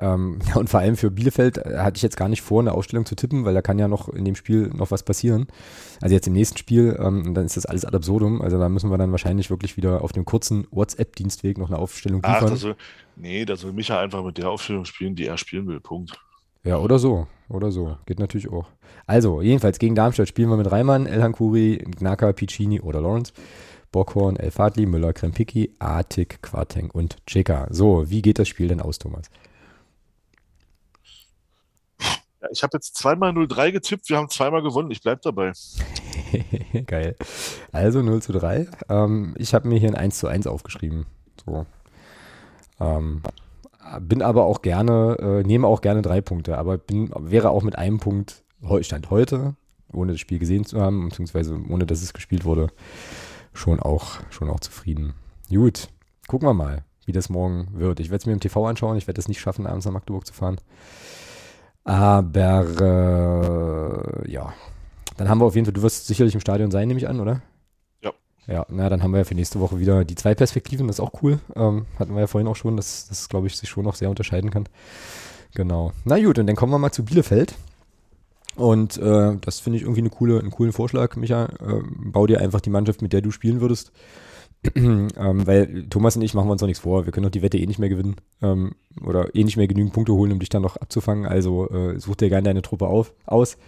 Ähm, 0.00 0.38
ja, 0.48 0.54
und 0.60 0.70
vor 0.70 0.80
allem 0.80 0.96
für 0.96 1.10
Bielefeld 1.10 1.58
äh, 1.58 1.78
hatte 1.78 1.96
ich 1.96 2.02
jetzt 2.02 2.16
gar 2.16 2.28
nicht 2.28 2.42
vor, 2.42 2.60
eine 2.60 2.72
Ausstellung 2.72 3.06
zu 3.06 3.14
tippen, 3.14 3.44
weil 3.44 3.54
da 3.54 3.62
kann 3.62 3.78
ja 3.78 3.88
noch 3.88 4.08
in 4.08 4.24
dem 4.24 4.34
Spiel 4.34 4.68
noch 4.74 4.90
was 4.90 5.02
passieren. 5.02 5.46
Also 6.00 6.14
jetzt 6.14 6.26
im 6.26 6.32
nächsten 6.32 6.58
Spiel, 6.58 6.96
ähm, 7.00 7.34
dann 7.34 7.46
ist 7.46 7.56
das 7.56 7.66
alles 7.66 7.84
ad 7.84 7.96
absurdum. 7.96 8.40
Also 8.42 8.58
da 8.58 8.68
müssen 8.68 8.90
wir 8.90 8.98
dann 8.98 9.12
wahrscheinlich 9.12 9.50
wirklich 9.50 9.76
wieder 9.76 10.02
auf 10.02 10.12
dem 10.12 10.24
kurzen 10.24 10.66
WhatsApp-Dienstweg 10.70 11.58
noch 11.58 11.68
eine 11.68 11.78
Aufstellung 11.78 12.22
liefern. 12.22 12.36
Ach, 12.44 12.50
das 12.50 12.60
soll, 12.60 12.76
nee, 13.16 13.44
da 13.44 13.56
soll 13.56 13.72
Micha 13.72 14.00
einfach 14.00 14.24
mit 14.24 14.38
der 14.38 14.48
Aufstellung 14.50 14.84
spielen, 14.84 15.14
die 15.14 15.26
er 15.26 15.38
spielen 15.38 15.66
will. 15.66 15.80
Punkt. 15.80 16.18
Ja, 16.64 16.78
oder 16.78 16.98
so. 16.98 17.26
Oder 17.48 17.70
so. 17.70 17.96
Geht 18.06 18.18
natürlich 18.18 18.50
auch. 18.50 18.68
Also, 19.06 19.42
jedenfalls 19.42 19.78
gegen 19.78 19.94
Darmstadt 19.94 20.28
spielen 20.28 20.48
wir 20.48 20.56
mit 20.56 20.70
Reimann, 20.70 21.06
Elhan 21.06 21.32
Kuri, 21.32 21.84
Gnaka, 21.98 22.32
Piccini 22.32 22.80
oder 22.80 23.00
Lawrence. 23.00 23.32
Bockhorn, 23.90 24.36
El 24.36 24.50
Fadli, 24.50 24.86
Müller, 24.86 25.12
Krempicki, 25.12 25.74
Artik, 25.78 26.40
Quarteng 26.40 26.90
und 26.90 27.18
Cheka. 27.26 27.66
So, 27.70 28.08
wie 28.08 28.22
geht 28.22 28.38
das 28.38 28.48
Spiel 28.48 28.68
denn 28.68 28.80
aus, 28.80 28.98
Thomas? 28.98 29.30
Ja, 32.42 32.48
ich 32.50 32.62
habe 32.62 32.76
jetzt 32.76 32.96
zweimal 32.96 33.30
0-3 33.30 33.70
getippt, 33.70 34.08
wir 34.08 34.16
haben 34.16 34.28
zweimal 34.28 34.62
gewonnen. 34.62 34.90
Ich 34.90 35.00
bleibe 35.00 35.20
dabei. 35.22 35.52
Geil. 36.86 37.16
Also 37.70 38.02
0 38.02 38.20
zu 38.20 38.32
3. 38.32 38.68
Ähm, 38.88 39.34
ich 39.38 39.54
habe 39.54 39.68
mir 39.68 39.78
hier 39.78 39.90
ein 39.90 39.94
1 39.94 40.18
zu 40.18 40.26
1 40.26 40.46
aufgeschrieben. 40.48 41.06
So. 41.46 41.66
Ähm, 42.80 43.22
bin 44.00 44.22
aber 44.22 44.44
auch 44.44 44.62
gerne, 44.62 45.16
äh, 45.20 45.46
nehme 45.46 45.66
auch 45.66 45.80
gerne 45.80 46.02
drei 46.02 46.20
Punkte, 46.20 46.58
aber 46.58 46.78
bin, 46.78 47.10
wäre 47.16 47.50
auch 47.50 47.62
mit 47.62 47.76
einem 47.76 48.00
Punkt 48.00 48.42
Stand 48.80 49.10
heute, 49.10 49.56
ohne 49.92 50.12
das 50.12 50.20
Spiel 50.20 50.38
gesehen 50.38 50.64
zu 50.64 50.80
haben, 50.80 51.08
beziehungsweise 51.08 51.58
ohne 51.68 51.84
dass 51.84 52.02
es 52.02 52.12
gespielt 52.12 52.44
wurde, 52.44 52.68
schon 53.52 53.80
auch, 53.80 54.20
schon 54.30 54.48
auch 54.50 54.60
zufrieden. 54.60 55.14
Gut, 55.48 55.88
gucken 56.28 56.48
wir 56.48 56.54
mal, 56.54 56.84
wie 57.04 57.12
das 57.12 57.28
morgen 57.28 57.68
wird. 57.72 58.00
Ich 58.00 58.10
werde 58.10 58.22
es 58.22 58.26
mir 58.26 58.32
im 58.32 58.40
TV 58.40 58.66
anschauen, 58.66 58.96
ich 58.96 59.06
werde 59.06 59.20
es 59.20 59.28
nicht 59.28 59.40
schaffen, 59.40 59.66
abends 59.66 59.84
nach 59.84 59.92
Magdeburg 59.92 60.26
zu 60.26 60.32
fahren. 60.32 60.58
Aber 61.84 62.66
äh, 64.24 64.30
ja, 64.30 64.52
dann 65.16 65.28
haben 65.28 65.40
wir 65.40 65.46
auf 65.46 65.54
jeden 65.54 65.66
Fall, 65.66 65.74
du 65.74 65.82
wirst 65.82 66.06
sicherlich 66.06 66.34
im 66.34 66.40
Stadion 66.40 66.70
sein, 66.70 66.88
nehme 66.88 66.98
ich 66.98 67.08
an, 67.08 67.20
oder? 67.20 67.42
Ja. 68.02 68.12
Ja, 68.46 68.66
na, 68.68 68.88
dann 68.88 69.02
haben 69.02 69.12
wir 69.12 69.18
ja 69.18 69.24
für 69.24 69.34
nächste 69.34 69.60
Woche 69.60 69.78
wieder 69.78 70.04
die 70.04 70.14
zwei 70.14 70.34
Perspektiven, 70.34 70.86
das 70.86 70.96
ist 70.96 71.00
auch 71.00 71.22
cool. 71.22 71.40
Ähm, 71.56 71.86
hatten 71.98 72.14
wir 72.14 72.20
ja 72.20 72.26
vorhin 72.26 72.48
auch 72.48 72.56
schon, 72.56 72.76
dass 72.76 73.08
das, 73.08 73.28
glaube 73.28 73.46
ich, 73.46 73.56
sich 73.56 73.68
schon 73.68 73.84
noch 73.84 73.96
sehr 73.96 74.10
unterscheiden 74.10 74.50
kann. 74.50 74.68
Genau. 75.54 75.92
Na 76.04 76.18
gut, 76.22 76.38
und 76.38 76.46
dann 76.46 76.56
kommen 76.56 76.72
wir 76.72 76.78
mal 76.78 76.92
zu 76.92 77.04
Bielefeld. 77.04 77.54
Und 78.54 78.98
äh, 78.98 79.36
das 79.40 79.60
finde 79.60 79.78
ich 79.78 79.82
irgendwie 79.82 80.00
eine 80.00 80.10
coole, 80.10 80.38
einen 80.38 80.50
coolen 80.50 80.72
Vorschlag, 80.72 81.16
Micha. 81.16 81.46
Äh, 81.46 81.82
bau 81.96 82.26
dir 82.26 82.40
einfach 82.40 82.60
die 82.60 82.70
Mannschaft, 82.70 83.02
mit 83.02 83.12
der 83.12 83.22
du 83.22 83.30
spielen 83.30 83.60
würdest. 83.60 83.92
ähm, 84.74 85.46
weil 85.46 85.86
Thomas 85.88 86.16
und 86.16 86.22
ich 86.22 86.34
machen 86.34 86.46
wir 86.46 86.52
uns 86.52 86.60
noch 86.60 86.68
nichts 86.68 86.82
vor. 86.82 87.04
Wir 87.04 87.12
können 87.12 87.24
doch 87.24 87.30
die 87.30 87.42
Wette 87.42 87.58
eh 87.58 87.66
nicht 87.66 87.78
mehr 87.78 87.88
gewinnen 87.88 88.16
ähm, 88.42 88.74
oder 89.04 89.34
eh 89.34 89.42
nicht 89.42 89.56
mehr 89.56 89.66
genügend 89.66 89.92
Punkte 89.92 90.12
holen, 90.12 90.32
um 90.32 90.38
dich 90.38 90.50
dann 90.50 90.62
noch 90.62 90.76
abzufangen. 90.76 91.26
Also 91.26 91.68
äh, 91.70 91.98
such 91.98 92.16
dir 92.16 92.28
gerne 92.28 92.44
deine 92.44 92.62
Truppe 92.62 92.86
auf, 92.86 93.12
aus. 93.26 93.58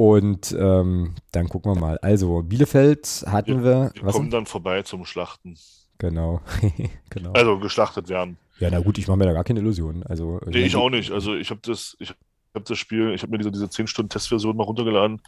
Und 0.00 0.56
ähm, 0.58 1.14
dann 1.30 1.48
gucken 1.50 1.74
wir 1.74 1.78
mal. 1.78 1.98
Also, 1.98 2.42
Bielefeld 2.42 3.22
hatten 3.26 3.62
wir. 3.62 3.92
Wir, 3.92 4.02
wir 4.02 4.12
kommen 4.12 4.30
dann 4.30 4.46
vorbei 4.46 4.82
zum 4.82 5.04
Schlachten. 5.04 5.58
Genau. 5.98 6.40
genau. 7.10 7.32
Also 7.32 7.58
geschlachtet 7.58 8.08
werden. 8.08 8.38
Ja, 8.60 8.70
na 8.70 8.80
gut, 8.80 8.96
ich 8.96 9.06
mache 9.06 9.18
mir 9.18 9.26
da 9.26 9.34
gar 9.34 9.44
keine 9.44 9.60
Illusionen. 9.60 10.02
Also, 10.02 10.40
nee, 10.46 10.60
ich 10.60 10.74
auch 10.74 10.88
nicht. 10.88 11.10
Also 11.10 11.34
ich 11.34 11.50
habe 11.50 11.60
das, 11.62 11.96
ich 11.98 12.14
habe 12.54 12.64
das 12.64 12.78
Spiel, 12.78 13.12
ich 13.12 13.22
habe 13.22 13.32
mir 13.32 13.38
diese, 13.38 13.50
diese 13.50 13.66
10-Stunden-Testversion 13.66 14.56
mal 14.56 14.64
runtergeladen. 14.64 15.20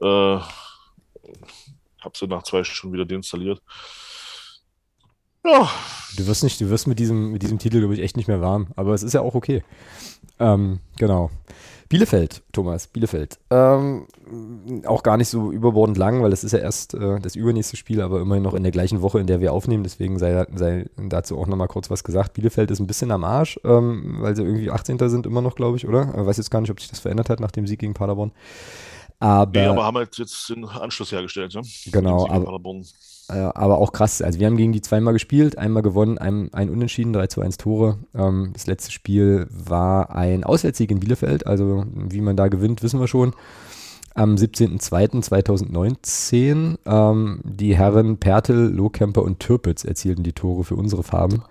Äh, 0.00 0.38
habe 2.04 2.16
sie 2.16 2.26
nach 2.26 2.42
zwei 2.42 2.64
Stunden 2.64 2.94
wieder 2.94 3.04
deinstalliert. 3.04 3.62
Ja. 5.44 5.70
Du 6.16 6.26
wirst 6.26 6.42
nicht, 6.42 6.60
du 6.60 6.70
wirst 6.70 6.86
mit 6.86 6.98
diesem, 6.98 7.32
mit 7.32 7.42
diesem 7.42 7.58
Titel, 7.58 7.80
glaube 7.80 7.94
ich, 7.94 8.00
echt 8.00 8.16
nicht 8.16 8.28
mehr 8.28 8.40
warm. 8.40 8.68
Aber 8.76 8.94
es 8.94 9.02
ist 9.02 9.12
ja 9.12 9.20
auch 9.20 9.34
okay. 9.34 9.62
Ähm, 10.38 10.80
genau. 10.96 11.30
Bielefeld, 11.88 12.42
Thomas, 12.52 12.86
Bielefeld. 12.86 13.38
Ähm, 13.50 14.06
auch 14.86 15.02
gar 15.02 15.16
nicht 15.16 15.28
so 15.28 15.52
überbordend 15.52 15.98
lang, 15.98 16.22
weil 16.22 16.32
es 16.32 16.42
ist 16.42 16.52
ja 16.52 16.58
erst 16.58 16.94
äh, 16.94 17.20
das 17.20 17.36
übernächste 17.36 17.76
Spiel, 17.76 18.00
aber 18.00 18.20
immerhin 18.20 18.42
noch 18.42 18.54
in 18.54 18.62
der 18.62 18.72
gleichen 18.72 19.02
Woche, 19.02 19.20
in 19.20 19.26
der 19.26 19.40
wir 19.40 19.52
aufnehmen. 19.52 19.84
Deswegen 19.84 20.18
sei, 20.18 20.46
sei 20.54 20.86
dazu 20.96 21.38
auch 21.38 21.46
nochmal 21.46 21.68
kurz 21.68 21.90
was 21.90 22.02
gesagt. 22.02 22.32
Bielefeld 22.32 22.70
ist 22.70 22.80
ein 22.80 22.86
bisschen 22.86 23.10
am 23.10 23.22
Arsch, 23.22 23.60
ähm, 23.64 24.16
weil 24.20 24.34
sie 24.34 24.42
irgendwie 24.42 24.70
18. 24.70 24.98
sind 25.10 25.26
immer 25.26 25.42
noch, 25.42 25.56
glaube 25.56 25.76
ich, 25.76 25.86
oder? 25.86 26.14
Ich 26.18 26.26
weiß 26.26 26.38
jetzt 26.38 26.50
gar 26.50 26.60
nicht, 26.62 26.70
ob 26.70 26.80
sich 26.80 26.88
das 26.88 27.00
verändert 27.00 27.28
hat 27.28 27.40
nach 27.40 27.50
dem 27.50 27.66
Sieg 27.66 27.80
gegen 27.80 27.94
Paderborn. 27.94 28.32
Aber, 29.20 29.58
nee, 29.58 29.66
aber 29.66 29.84
haben 29.84 29.96
halt 29.96 30.18
jetzt 30.18 30.50
den 30.50 30.66
Anschluss 30.66 31.12
hergestellt. 31.12 31.54
Ne? 31.54 31.62
Genau, 31.86 32.28
aber, 32.28 32.60
aber 33.28 33.78
auch 33.78 33.92
krass. 33.92 34.20
Also 34.20 34.38
wir 34.38 34.46
haben 34.46 34.56
gegen 34.56 34.72
die 34.72 34.82
zweimal 34.82 35.14
gespielt, 35.14 35.56
einmal 35.56 35.82
gewonnen, 35.82 36.18
ein, 36.18 36.52
ein 36.52 36.68
Unentschieden, 36.68 37.12
3 37.12 37.28
zu 37.28 37.40
1 37.40 37.56
Tore. 37.56 37.98
Ähm, 38.14 38.50
das 38.52 38.66
letzte 38.66 38.92
Spiel 38.92 39.46
war 39.50 40.14
ein 40.14 40.44
Auswärtssieg 40.44 40.90
in 40.90 41.00
Bielefeld, 41.00 41.46
also 41.46 41.86
wie 41.94 42.20
man 42.20 42.36
da 42.36 42.48
gewinnt, 42.48 42.82
wissen 42.82 43.00
wir 43.00 43.08
schon. 43.08 43.32
Am 44.14 44.36
17.02.2019 44.36 46.78
ähm, 46.86 47.40
die 47.42 47.76
Herren 47.76 48.18
Pertel, 48.18 48.68
Lohkemper 48.68 49.22
und 49.22 49.40
Türpitz 49.40 49.84
erzielten 49.84 50.22
die 50.22 50.34
Tore 50.34 50.62
für 50.62 50.76
unsere 50.76 51.02
Farben. 51.02 51.42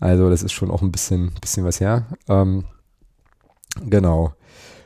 Also 0.00 0.30
das 0.30 0.42
ist 0.42 0.52
schon 0.52 0.70
auch 0.70 0.80
ein 0.82 0.90
bisschen, 0.90 1.32
bisschen 1.40 1.64
was 1.64 1.80
her. 1.80 2.06
Ähm, 2.28 2.64
genau. 3.84 4.32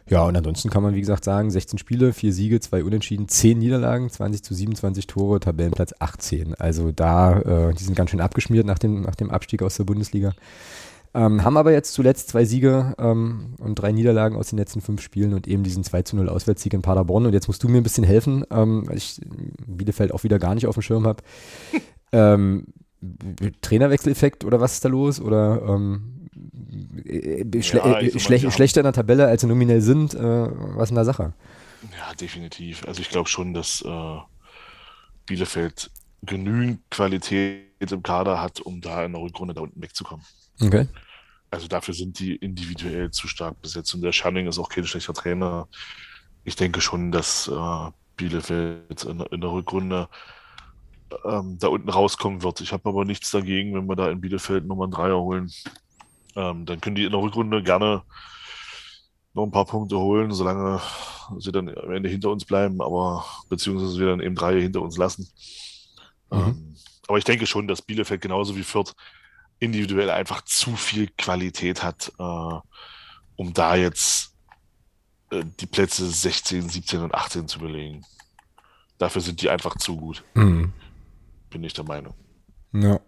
Ja, 0.08 0.24
und 0.24 0.36
ansonsten 0.36 0.70
kann 0.70 0.84
man, 0.84 0.94
wie 0.94 1.00
gesagt, 1.00 1.24
sagen, 1.24 1.50
16 1.50 1.78
Spiele, 1.78 2.12
4 2.12 2.32
Siege, 2.32 2.60
2 2.60 2.84
Unentschieden, 2.84 3.28
10 3.28 3.58
Niederlagen, 3.58 4.08
20 4.08 4.42
zu 4.42 4.54
27 4.54 5.06
Tore, 5.08 5.40
Tabellenplatz 5.40 5.94
18. 5.98 6.54
Also 6.54 6.92
da, 6.92 7.40
äh, 7.40 7.74
die 7.74 7.82
sind 7.82 7.96
ganz 7.96 8.10
schön 8.10 8.20
abgeschmiert 8.20 8.66
nach 8.66 8.78
dem, 8.78 9.00
nach 9.02 9.16
dem 9.16 9.30
Abstieg 9.30 9.62
aus 9.62 9.76
der 9.76 9.84
Bundesliga. 9.84 10.32
Ähm, 11.12 11.42
haben 11.42 11.56
aber 11.56 11.72
jetzt 11.72 11.94
zuletzt 11.94 12.28
zwei 12.28 12.44
Siege 12.44 12.94
ähm, 12.98 13.54
und 13.58 13.76
drei 13.76 13.90
Niederlagen 13.90 14.36
aus 14.36 14.50
den 14.50 14.58
letzten 14.58 14.82
fünf 14.82 15.00
Spielen 15.00 15.32
und 15.32 15.48
eben 15.48 15.64
diesen 15.64 15.82
2 15.82 16.02
zu 16.02 16.14
0 16.14 16.28
Auswärtssieg 16.28 16.74
in 16.74 16.82
Paderborn. 16.82 17.26
Und 17.26 17.32
jetzt 17.32 17.48
musst 17.48 17.64
du 17.64 17.68
mir 17.68 17.78
ein 17.78 17.82
bisschen 17.82 18.04
helfen, 18.04 18.44
ähm, 18.50 18.84
weil 18.86 18.98
ich 18.98 19.20
Bielefeld 19.66 20.12
auch 20.12 20.24
wieder 20.24 20.38
gar 20.38 20.54
nicht 20.54 20.66
auf 20.66 20.76
dem 20.76 20.82
Schirm 20.82 21.06
habe. 21.06 21.22
ähm, 22.12 22.66
Trainerwechseleffekt 23.62 24.44
oder 24.44 24.60
was 24.60 24.74
ist 24.74 24.84
da 24.84 24.88
los? 24.88 25.20
Oder 25.20 25.62
ähm, 25.66 26.02
äh, 26.02 26.15
schle 27.62 27.78
ja, 27.78 28.00
äh, 28.00 28.18
schle 28.18 28.50
schlechter 28.50 28.80
in 28.80 28.84
der 28.84 28.92
Tabelle, 28.92 29.26
als 29.26 29.42
sie 29.42 29.46
nominell 29.46 29.80
sind. 29.80 30.14
Äh, 30.14 30.20
was 30.20 30.88
denn 30.88 30.96
da 30.96 31.04
Sache? 31.04 31.32
Ja, 31.96 32.14
definitiv. 32.14 32.86
Also 32.86 33.00
ich 33.00 33.10
glaube 33.10 33.28
schon, 33.28 33.54
dass 33.54 33.82
äh, 33.82 34.18
Bielefeld 35.26 35.90
genügend 36.22 36.80
Qualität 36.90 37.64
im 37.90 38.02
Kader 38.02 38.40
hat, 38.40 38.60
um 38.60 38.80
da 38.80 39.04
in 39.04 39.12
der 39.12 39.22
Rückrunde 39.22 39.54
da 39.54 39.60
unten 39.62 39.80
wegzukommen. 39.80 40.24
Okay. 40.60 40.88
Also 41.50 41.68
dafür 41.68 41.94
sind 41.94 42.18
die 42.18 42.36
individuell 42.36 43.10
zu 43.10 43.28
stark 43.28 43.60
besetzt. 43.62 43.94
Und 43.94 44.02
der 44.02 44.12
Schanning 44.12 44.46
ist 44.46 44.58
auch 44.58 44.68
kein 44.68 44.86
schlechter 44.86 45.14
Trainer. 45.14 45.68
Ich 46.44 46.56
denke 46.56 46.80
schon, 46.80 47.12
dass 47.12 47.48
äh, 47.48 47.90
Bielefeld 48.16 49.04
in, 49.04 49.20
in, 49.20 49.40
der 49.40 49.52
Rückrunde 49.52 50.08
ähm, 51.24 51.58
da 51.58 51.68
unten 51.68 51.88
rauskommen 51.88 52.42
wird. 52.42 52.60
Ich 52.60 52.72
habe 52.72 52.88
aber 52.88 53.04
nichts 53.04 53.30
dagegen, 53.30 53.74
wenn 53.74 53.88
wir 53.88 53.96
da 53.96 54.10
in 54.10 54.20
Bielefeld 54.20 54.68
einen 54.68 54.90
Dreier 54.90 55.20
holen. 55.20 55.50
Ähm, 56.36 56.66
dann 56.66 56.80
können 56.80 56.96
die 56.96 57.04
in 57.04 57.12
der 57.12 57.20
Rückrunde 57.20 57.62
gerne 57.62 58.02
noch 59.32 59.44
ein 59.44 59.50
paar 59.50 59.64
Punkte 59.64 59.98
holen, 59.98 60.32
solange 60.32 60.80
sie 61.38 61.52
dann 61.52 61.68
am 61.68 61.92
Ende 61.92 62.08
hinter 62.08 62.30
uns 62.30 62.44
bleiben, 62.44 62.80
aber 62.80 63.24
beziehungsweise 63.48 63.98
wir 63.98 64.06
dann 64.06 64.20
eben 64.20 64.34
drei 64.34 64.60
hinter 64.60 64.82
uns 64.82 64.96
lassen. 64.96 65.28
Mhm. 66.30 66.38
Ähm, 66.38 66.76
aber 67.08 67.18
ich 67.18 67.24
denke 67.24 67.46
schon, 67.46 67.68
dass 67.68 67.82
Bielefeld 67.82 68.20
genauso 68.20 68.56
wie 68.56 68.62
Fürth 68.62 68.94
individuell 69.58 70.10
einfach 70.10 70.42
zu 70.42 70.76
viel 70.76 71.08
Qualität 71.16 71.82
hat, 71.82 72.12
äh, 72.18 72.60
um 73.36 73.52
da 73.54 73.76
jetzt 73.76 74.34
äh, 75.30 75.44
die 75.60 75.66
Plätze 75.66 76.08
16, 76.08 76.68
17 76.68 77.00
und 77.00 77.14
18 77.14 77.48
zu 77.48 77.58
belegen. 77.58 78.04
Dafür 78.98 79.22
sind 79.22 79.42
die 79.42 79.50
einfach 79.50 79.76
zu 79.76 79.96
gut. 79.96 80.24
Mhm. 80.34 80.72
Bin 81.50 81.64
ich 81.64 81.74
der 81.74 81.84
Meinung. 81.84 82.14
Ja. 82.72 83.00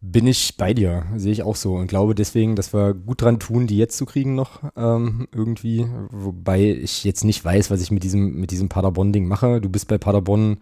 Bin 0.00 0.28
ich 0.28 0.56
bei 0.56 0.74
dir, 0.74 1.06
sehe 1.16 1.32
ich 1.32 1.42
auch 1.42 1.56
so 1.56 1.74
und 1.74 1.88
glaube 1.88 2.14
deswegen, 2.14 2.54
dass 2.54 2.72
wir 2.72 2.94
gut 2.94 3.20
dran 3.20 3.40
tun, 3.40 3.66
die 3.66 3.76
jetzt 3.76 3.96
zu 3.96 4.06
kriegen 4.06 4.36
noch 4.36 4.62
ähm, 4.76 5.26
irgendwie. 5.32 5.86
Wobei 6.10 6.70
ich 6.70 7.02
jetzt 7.02 7.24
nicht 7.24 7.44
weiß, 7.44 7.70
was 7.72 7.82
ich 7.82 7.90
mit 7.90 8.04
diesem, 8.04 8.38
mit 8.38 8.52
diesem 8.52 8.68
Paderborn-Ding 8.68 9.26
mache. 9.26 9.60
Du 9.60 9.68
bist 9.68 9.88
bei 9.88 9.98
Paderborn 9.98 10.58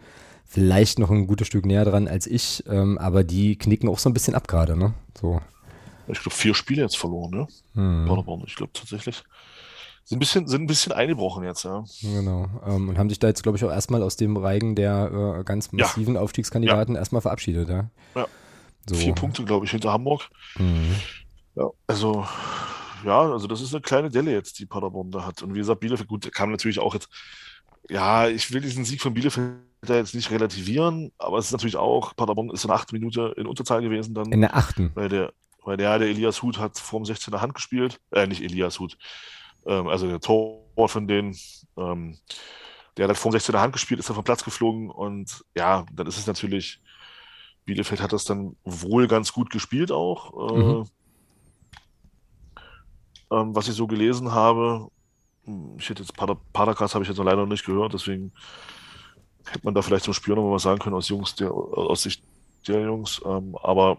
vielleicht 0.47 0.99
noch 0.99 1.11
ein 1.11 1.27
gutes 1.27 1.49
Stück 1.49 1.67
näher 1.67 1.85
dran 1.85 2.09
als 2.09 2.27
ich, 2.27 2.65
ähm, 2.67 2.97
aber 2.97 3.25
die 3.25 3.59
knicken 3.59 3.91
auch 3.91 3.99
so 3.99 4.09
ein 4.09 4.15
bisschen 4.15 4.35
ab 4.35 4.49
gerade, 4.49 4.75
ne? 4.75 4.95
So. 5.21 5.41
Ich 6.09 6.21
glaube, 6.21 6.35
vier 6.35 6.55
Spiele 6.55 6.83
jetzt 6.83 6.97
verloren, 6.97 7.33
ne? 7.33 7.49
Hm. 7.75 8.07
Paderborn, 8.09 8.43
ich 8.47 8.55
glaube 8.55 8.73
tatsächlich. 8.73 9.23
Sind 10.05 10.19
ein 10.19 10.21
bisschen, 10.21 10.47
sind 10.47 10.63
ein 10.63 10.67
bisschen 10.69 10.93
eingebrochen 10.93 11.45
jetzt, 11.45 11.65
ja. 11.65 11.85
Genau. 12.01 12.47
Ähm, 12.65 12.89
und 12.89 12.97
haben 12.97 13.11
sich 13.11 13.19
da 13.19 13.27
jetzt, 13.27 13.43
glaube 13.43 13.59
ich, 13.59 13.65
auch 13.65 13.73
erstmal 13.73 14.03
aus 14.03 14.17
dem 14.17 14.37
Reigen 14.37 14.77
der 14.77 15.41
äh, 15.41 15.45
ganz 15.45 15.73
massiven 15.73 16.15
ja. 16.15 16.21
Aufstiegskandidaten 16.21 16.95
ja. 16.95 17.01
erstmal 17.01 17.23
verabschiedet, 17.23 17.69
ja. 17.69 17.91
Ja. 18.15 18.27
So. 18.89 18.95
Vier 18.95 19.15
Punkte, 19.15 19.45
glaube 19.45 19.65
ich, 19.65 19.71
hinter 19.73 19.93
Hamburg. 19.93 20.29
Mhm. 20.59 20.95
Ja, 21.57 21.71
also, 21.87 22.27
ja, 23.05 23.21
also 23.21 23.47
das 23.47 23.61
ist 23.61 23.75
eine 23.75 23.83
kleine 23.83 24.11
Delle 24.11 24.33
jetzt, 24.33 24.59
die 24.59 24.67
Paderborn 24.67 25.11
da 25.11 25.25
hat. 25.25 25.43
Und 25.43 25.55
wie 25.55 25.59
gesagt, 25.59 25.81
Bielefeld, 25.81 26.09
gut, 26.09 26.31
kam 26.33 26.51
natürlich 26.51 26.79
auch 26.79 26.95
jetzt, 26.95 27.09
ja, 27.89 28.29
ich 28.29 28.53
will 28.53 28.61
diesen 28.61 28.85
Sieg 28.85 29.01
von 29.01 29.15
Bielefeld 29.15 29.57
da 29.83 29.97
jetzt 29.97 30.15
nicht 30.15 30.31
relativieren, 30.31 31.13
aber 31.19 31.39
es 31.39 31.47
ist 31.47 31.53
natürlich 31.53 31.77
auch, 31.77 32.15
Paderborn 32.17 32.51
ist 32.51 32.65
in 32.65 32.69
der 32.69 32.77
achten 32.77 32.95
Minute 32.95 33.35
in 33.37 33.47
Unterzahl 33.47 33.83
gewesen 33.83 34.15
dann. 34.15 34.33
In 34.33 34.41
der 34.41 34.57
achten? 34.57 34.91
Weil 34.95 35.09
der, 35.09 35.33
weil 35.65 35.77
der, 35.77 35.99
der 35.99 36.09
Elias 36.09 36.43
Hut 36.43 36.59
hat 36.59 36.79
vorm 36.79 37.05
16er 37.05 37.41
Hand 37.41 37.55
gespielt, 37.55 38.01
äh, 38.11 38.27
nicht 38.27 38.43
Elias 38.43 38.79
Hut, 38.81 38.97
ähm, 39.67 39.89
also 39.89 40.07
der 40.09 40.21
Tor 40.21 40.89
von 40.89 41.07
denen, 41.07 41.37
ähm, 41.77 42.19
der 42.97 43.09
hat 43.09 43.17
vorm 43.17 43.35
16er 43.35 43.61
Hand 43.61 43.73
gespielt, 43.73 44.01
ist 44.01 44.09
dann 44.09 44.17
vom 44.17 44.25
Platz 44.25 44.45
geflogen 44.45 44.91
und 44.91 45.45
ja, 45.57 45.85
dann 45.93 46.07
ist 46.07 46.19
es 46.19 46.27
natürlich, 46.27 46.81
Bielefeld 47.67 48.01
hat 48.01 48.13
das 48.13 48.25
dann 48.25 48.57
wohl 48.65 49.07
ganz 49.09 49.33
gut 49.33 49.51
gespielt 49.51 49.93
auch. 49.93 50.51
Äh, 50.51 50.57
mhm. 50.57 50.85
ähm, 53.31 53.55
was 53.55 53.69
ich 53.69 53.75
so 53.75 53.87
gelesen 53.87 54.33
habe, 54.33 54.89
hm, 55.45 55.77
ich 55.79 55.91
hätte 55.91 56.03
jetzt 56.03 56.17
Pader, 56.17 56.39
Padercast 56.53 56.95
habe 56.95 57.05
ich 57.05 57.09
jetzt 57.09 57.19
leider 57.19 57.37
noch 57.37 57.47
nicht 57.47 57.67
gehört, 57.67 57.93
deswegen 57.93 58.33
hätte 59.45 59.65
man 59.65 59.75
da 59.75 59.83
vielleicht 59.83 60.05
zum 60.05 60.15
Spiel 60.15 60.35
noch 60.35 60.45
mal 60.45 60.53
was 60.53 60.63
sagen 60.63 60.79
können 60.79 60.97
aus 60.97 61.09
Jungs, 61.09 61.35
der, 61.35 61.53
aus 61.53 62.03
Sicht 62.03 62.23
der 62.67 62.81
Jungs. 62.81 63.21
Ähm, 63.25 63.57
aber 63.63 63.99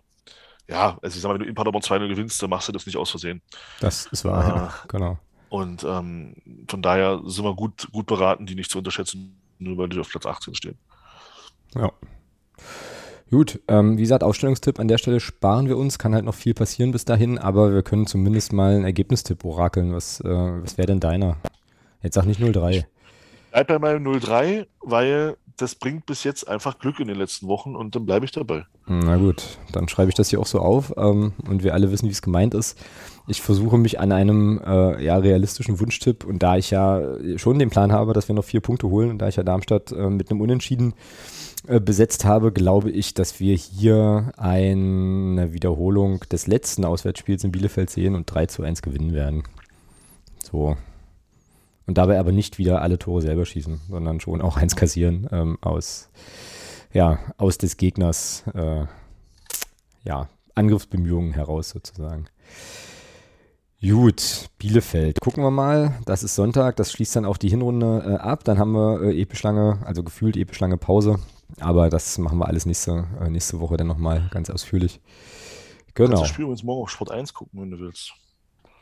ja, 0.67 0.97
also 1.01 1.15
ich 1.15 1.21
sag 1.21 1.29
mal, 1.29 1.35
wenn 1.35 1.43
du 1.43 1.49
in 1.49 1.55
Paderborn 1.55 1.83
2-0 1.83 2.07
gewinnst, 2.07 2.41
dann 2.41 2.49
machst 2.49 2.67
du 2.67 2.71
das 2.71 2.85
nicht 2.85 2.97
aus 2.97 3.11
Versehen. 3.11 3.41
Das 3.79 4.07
ist 4.07 4.25
wahr, 4.25 4.43
äh, 4.43 4.49
ja, 4.49 4.73
genau. 4.87 5.19
Und 5.49 5.83
ähm, 5.85 6.35
von 6.67 6.81
daher 6.81 7.21
sind 7.25 7.45
wir 7.45 7.55
gut, 7.55 7.89
gut 7.91 8.05
beraten, 8.05 8.45
die 8.45 8.55
nicht 8.55 8.69
zu 8.69 8.79
unterschätzen, 8.79 9.39
nur 9.59 9.77
weil 9.77 9.87
die 9.87 9.99
auf 9.99 10.09
Platz 10.09 10.25
18 10.25 10.55
stehen. 10.55 10.77
Ja. 11.75 11.91
Gut, 13.29 13.59
ähm, 13.67 13.97
wie 13.97 14.01
gesagt, 14.01 14.23
Ausstellungstipp 14.23 14.79
an 14.79 14.87
der 14.87 14.97
Stelle 14.97 15.19
sparen 15.19 15.67
wir 15.67 15.77
uns, 15.77 15.99
kann 15.99 16.13
halt 16.13 16.23
noch 16.23 16.35
viel 16.35 16.53
passieren 16.53 16.91
bis 16.91 17.03
dahin, 17.03 17.37
aber 17.37 17.73
wir 17.73 17.83
können 17.83 18.07
zumindest 18.07 18.53
mal 18.53 18.73
einen 18.73 18.85
Ergebnistipp 18.85 19.43
orakeln. 19.43 19.93
Was, 19.93 20.21
äh, 20.21 20.27
was 20.27 20.77
wäre 20.77 20.87
denn 20.87 21.01
deiner? 21.01 21.37
Jetzt 22.01 22.15
sag 22.15 22.25
nicht 22.25 22.39
0-3. 22.39 22.85
Bleib 23.51 23.67
bei 23.67 23.79
meinem 23.79 24.07
0-3, 24.07 24.67
weil 24.81 25.35
das 25.57 25.75
bringt 25.75 26.05
bis 26.05 26.23
jetzt 26.23 26.47
einfach 26.47 26.77
Glück 26.79 26.99
in 26.99 27.07
den 27.07 27.17
letzten 27.17 27.47
Wochen 27.47 27.75
und 27.75 27.95
dann 27.95 28.05
bleibe 28.05 28.25
ich 28.25 28.31
dabei. 28.31 28.65
Na 28.85 29.17
gut, 29.17 29.57
dann 29.73 29.89
schreibe 29.89 30.09
ich 30.09 30.15
das 30.15 30.29
hier 30.29 30.39
auch 30.39 30.45
so 30.45 30.59
auf 30.59 30.93
ähm, 30.95 31.33
und 31.49 31.63
wir 31.63 31.73
alle 31.73 31.91
wissen, 31.91 32.07
wie 32.07 32.11
es 32.11 32.21
gemeint 32.21 32.53
ist. 32.53 32.77
Ich 33.27 33.41
versuche 33.41 33.77
mich 33.77 33.99
an 33.99 34.11
einem 34.11 34.61
äh, 34.65 35.03
ja, 35.03 35.17
realistischen 35.17 35.79
Wunschtipp 35.79 36.23
und 36.23 36.43
da 36.43 36.57
ich 36.57 36.69
ja 36.69 37.01
schon 37.37 37.59
den 37.59 37.71
Plan 37.71 37.91
habe, 37.91 38.13
dass 38.13 38.27
wir 38.27 38.35
noch 38.35 38.45
vier 38.45 38.61
Punkte 38.61 38.87
holen 38.87 39.09
und 39.09 39.17
da 39.17 39.27
ich 39.27 39.35
ja 39.35 39.43
Darmstadt 39.43 39.91
äh, 39.91 40.09
mit 40.09 40.29
einem 40.29 40.41
Unentschieden 40.41 40.93
besetzt 41.67 42.25
habe, 42.25 42.51
glaube 42.51 42.91
ich, 42.91 43.13
dass 43.13 43.39
wir 43.39 43.55
hier 43.55 44.31
eine 44.37 45.53
Wiederholung 45.53 46.21
des 46.31 46.47
letzten 46.47 46.85
Auswärtsspiels 46.85 47.43
in 47.43 47.51
Bielefeld 47.51 47.89
sehen 47.89 48.15
und 48.15 48.25
3 48.25 48.45
zu 48.45 48.63
1 48.63 48.81
gewinnen 48.81 49.13
werden. 49.13 49.43
So. 50.41 50.77
Und 51.85 51.97
dabei 51.97 52.19
aber 52.19 52.31
nicht 52.31 52.57
wieder 52.57 52.81
alle 52.81 52.99
Tore 52.99 53.21
selber 53.21 53.45
schießen, 53.45 53.81
sondern 53.89 54.19
schon 54.19 54.41
auch 54.41 54.57
eins 54.57 54.75
kassieren 54.75 55.27
ähm, 55.31 55.57
aus, 55.61 56.09
ja, 56.93 57.19
aus 57.37 57.57
des 57.57 57.77
Gegners 57.77 58.43
äh, 58.53 58.85
ja, 60.03 60.29
Angriffsbemühungen 60.55 61.33
heraus 61.33 61.69
sozusagen. 61.69 62.27
Gut, 63.81 64.49
Bielefeld. 64.57 65.19
Gucken 65.21 65.43
wir 65.43 65.51
mal. 65.51 65.99
Das 66.05 66.23
ist 66.23 66.33
Sonntag. 66.33 66.77
Das 66.77 66.91
schließt 66.91 67.15
dann 67.15 67.25
auch 67.25 67.37
die 67.37 67.49
Hinrunde 67.49 68.03
äh, 68.05 68.15
ab. 68.15 68.43
Dann 68.43 68.57
haben 68.57 68.71
wir 68.71 69.01
äh, 69.03 69.21
episch 69.21 69.43
lange, 69.43 69.79
also 69.85 70.03
gefühlt 70.03 70.35
episch 70.35 70.59
lange 70.59 70.77
Pause. 70.77 71.19
Aber 71.59 71.89
das 71.89 72.17
machen 72.17 72.37
wir 72.37 72.47
alles 72.47 72.65
nächste, 72.65 73.07
äh, 73.21 73.29
nächste 73.29 73.59
Woche 73.59 73.77
dann 73.77 73.87
nochmal 73.87 74.27
ganz 74.31 74.49
ausführlich. 74.49 74.99
Genau. 75.93 76.09
Du 76.09 76.13
kannst 76.13 76.23
das 76.23 76.29
Spiel 76.29 76.43
übrigens 76.43 76.63
morgen 76.63 76.83
auf 76.83 76.89
Sport 76.89 77.11
1 77.11 77.33
gucken, 77.33 77.61
wenn 77.61 77.71
du 77.71 77.79
willst. 77.79 78.13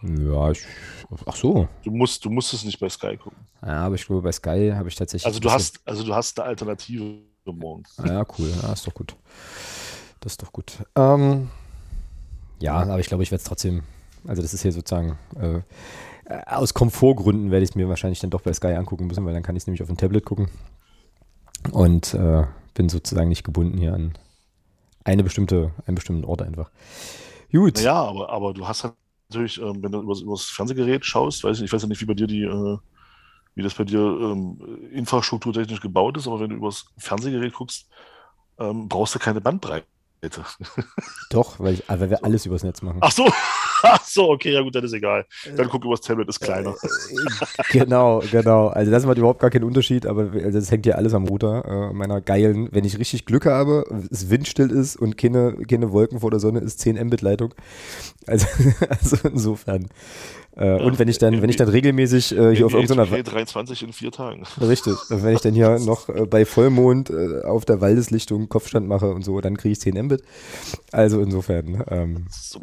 Ja, 0.02 0.52
ich, 0.52 0.64
ach 1.26 1.36
so. 1.36 1.68
Du 1.84 1.92
musst, 1.92 2.24
du 2.26 2.30
musst 2.30 2.54
es 2.54 2.64
nicht 2.66 2.80
bei 2.80 2.90
Sky 2.90 3.18
gucken. 3.18 3.40
Ja, 3.62 3.86
aber 3.86 3.96
ich 3.96 4.06
glaube, 4.06 4.22
bei 4.22 4.32
Sky 4.32 4.74
habe 4.76 4.90
ich 4.90 4.96
tatsächlich. 4.96 5.26
Also 5.26 5.40
du 5.40 5.50
hast, 5.50 5.80
also 5.86 6.04
du 6.04 6.14
hast 6.14 6.40
eine 6.40 6.50
Alternative 6.50 7.22
morgen. 7.46 7.84
Ja, 8.04 8.26
cool. 8.38 8.52
Ja, 8.62 8.74
ist 8.74 8.86
doch 8.86 8.94
gut. 8.94 9.16
Das 10.20 10.34
ist 10.34 10.42
doch 10.42 10.52
gut. 10.52 10.80
Ähm, 10.96 11.50
ja, 12.60 12.76
aber 12.76 13.00
ich 13.00 13.08
glaube, 13.08 13.24
ich 13.24 13.32
werde 13.32 13.42
es 13.42 13.48
trotzdem 13.48 13.84
also 14.28 14.42
das 14.42 14.54
ist 14.54 14.62
hier 14.62 14.72
sozusagen 14.72 15.18
äh, 15.40 15.62
aus 16.48 16.74
Komfortgründen 16.74 17.52
werde 17.52 17.64
ich 17.64 17.72
es 17.72 17.76
mir 17.76 17.88
wahrscheinlich 17.88 18.20
dann 18.20 18.32
doch 18.32 18.42
bei 18.42 18.54
Sky 18.54 18.74
angucken 18.74 19.08
müssen, 19.08 19.26
weil 19.26 19.34
dann 19.34 19.44
kann 19.44 19.56
ich 19.56 19.64
es 19.64 19.68
nämlich 19.68 19.82
auf 19.82 19.88
dem 19.88 19.98
Tablet 19.98 20.26
gucken. 20.26 20.48
Und 21.72 22.14
äh, 22.14 22.44
bin 22.74 22.90
sozusagen 22.90 23.30
nicht 23.30 23.44
gebunden 23.44 23.78
hier 23.78 23.94
an 23.94 24.18
eine 25.04 25.24
bestimmte, 25.24 25.72
einen 25.86 25.96
bestimmten 25.96 26.26
Ort 26.26 26.42
einfach. 26.42 26.70
Gut. 27.52 27.80
Ja, 27.80 28.04
aber, 28.04 28.30
aber 28.30 28.54
du 28.54 28.68
hast 28.68 28.84
halt 28.84 28.96
natürlich, 29.30 29.62
ähm, 29.62 29.82
wenn 29.82 29.92
du 29.92 30.02
über, 30.02 30.16
über 30.18 30.34
das 30.34 30.46
Fernsehgerät 30.46 31.06
schaust, 31.06 31.44
weiß 31.44 31.58
ich, 31.58 31.66
ich 31.66 31.74
weiß 31.74 31.84
ja 31.84 31.88
nicht, 31.88 32.02
wie 32.02 32.06
bei 32.06 32.14
dir 32.14 32.28
die, 32.28 32.44
äh, 32.44 32.78
wie 33.56 33.64
das 33.64 33.74
bei 33.74 33.84
dir 33.84 34.00
ähm, 34.00 34.60
infrastrukturtechnisch 34.92 35.82
gebaut 35.82 36.18
ist, 36.18 36.28
aber 36.28 36.40
wenn 36.42 36.50
du 36.50 36.58
über 36.58 36.68
das 36.68 36.86
Fernsehgerät 36.98 37.54
guckst, 37.54 37.88
ähm, 38.60 38.88
brauchst 38.90 39.16
du 39.16 39.20
keine 39.20 39.42
Bandbreite. 39.42 39.86
Doch, 41.30 41.60
weil, 41.60 41.76
ich, 41.76 41.84
weil 41.88 42.10
wir 42.10 42.24
alles 42.24 42.46
übers 42.46 42.64
Netz 42.64 42.82
machen. 42.82 42.98
Ach 43.02 43.12
so. 43.12 43.32
Ach 43.92 44.04
so, 44.04 44.30
okay, 44.30 44.52
ja 44.52 44.62
gut, 44.62 44.76
dann 44.76 44.84
ist 44.84 44.94
egal. 44.94 45.26
Dann 45.56 45.70
guck 45.70 45.86
übers 45.86 46.02
Tablet, 46.02 46.28
ist 46.28 46.40
kleiner. 46.40 46.76
Äh, 46.82 47.64
genau, 47.72 48.22
genau. 48.32 48.68
Also 48.68 48.92
das 48.92 49.06
macht 49.06 49.18
überhaupt 49.18 49.40
gar 49.40 49.50
keinen 49.50 49.64
Unterschied, 49.64 50.06
aber 50.06 50.32
also 50.34 50.60
das 50.60 50.72
hängt 50.72 50.86
ja 50.86 50.96
alles 50.96 51.14
am 51.14 51.28
Router 51.28 51.90
äh, 51.92 51.94
meiner 51.94 52.22
geilen, 52.22 52.70
wenn 52.72 52.84
ich 52.84 52.98
richtig 52.98 53.26
Glück 53.26 53.46
habe, 53.46 53.86
es 54.10 54.30
windstill 54.30 54.72
ist 54.72 54.96
und 54.96 55.18
keine, 55.18 55.56
keine 55.70 55.92
Wolken 55.92 56.20
vor 56.20 56.32
der 56.32 56.40
Sonne 56.40 56.60
ist, 56.60 56.80
10 56.80 57.04
Mbit 57.06 57.22
Leitung. 57.22 57.54
Also, 58.28 58.48
also 58.90 59.18
insofern. 59.24 59.88
Äh, 60.58 60.78
ja, 60.78 60.84
und 60.86 61.00
wenn 61.00 61.08
ich 61.08 61.18
dann, 61.18 61.42
wenn 61.42 61.50
ich 61.50 61.58
dann 61.58 61.68
regelmäßig 61.68 62.38
äh, 62.38 62.56
hier 62.56 62.66
auf 62.66 62.74
irgendeiner 62.74 63.06
23 63.06 63.84
in 63.84 63.94
vier 63.94 64.12
Tagen. 64.12 64.44
Richtig. 64.60 64.96
wenn 65.10 65.36
ich 65.36 65.42
dann 65.42 65.54
hier 65.54 65.80
noch 65.80 66.08
äh, 66.10 66.26
bei 66.26 66.46
Vollmond 66.46 67.10
äh, 67.10 67.42
auf 67.44 67.66
der 67.66 67.82
Waldeslichtung 67.82 68.48
Kopfstand 68.48 68.88
mache 68.88 69.10
und 69.10 69.24
so, 69.24 69.42
dann 69.42 69.58
kriege 69.58 69.74
ich 69.74 69.82
10 69.82 70.06
Mbit. 70.06 70.24
Also 70.92 71.22
insofern. 71.22 71.84
Ähm, 71.90 72.26
so 72.30 72.62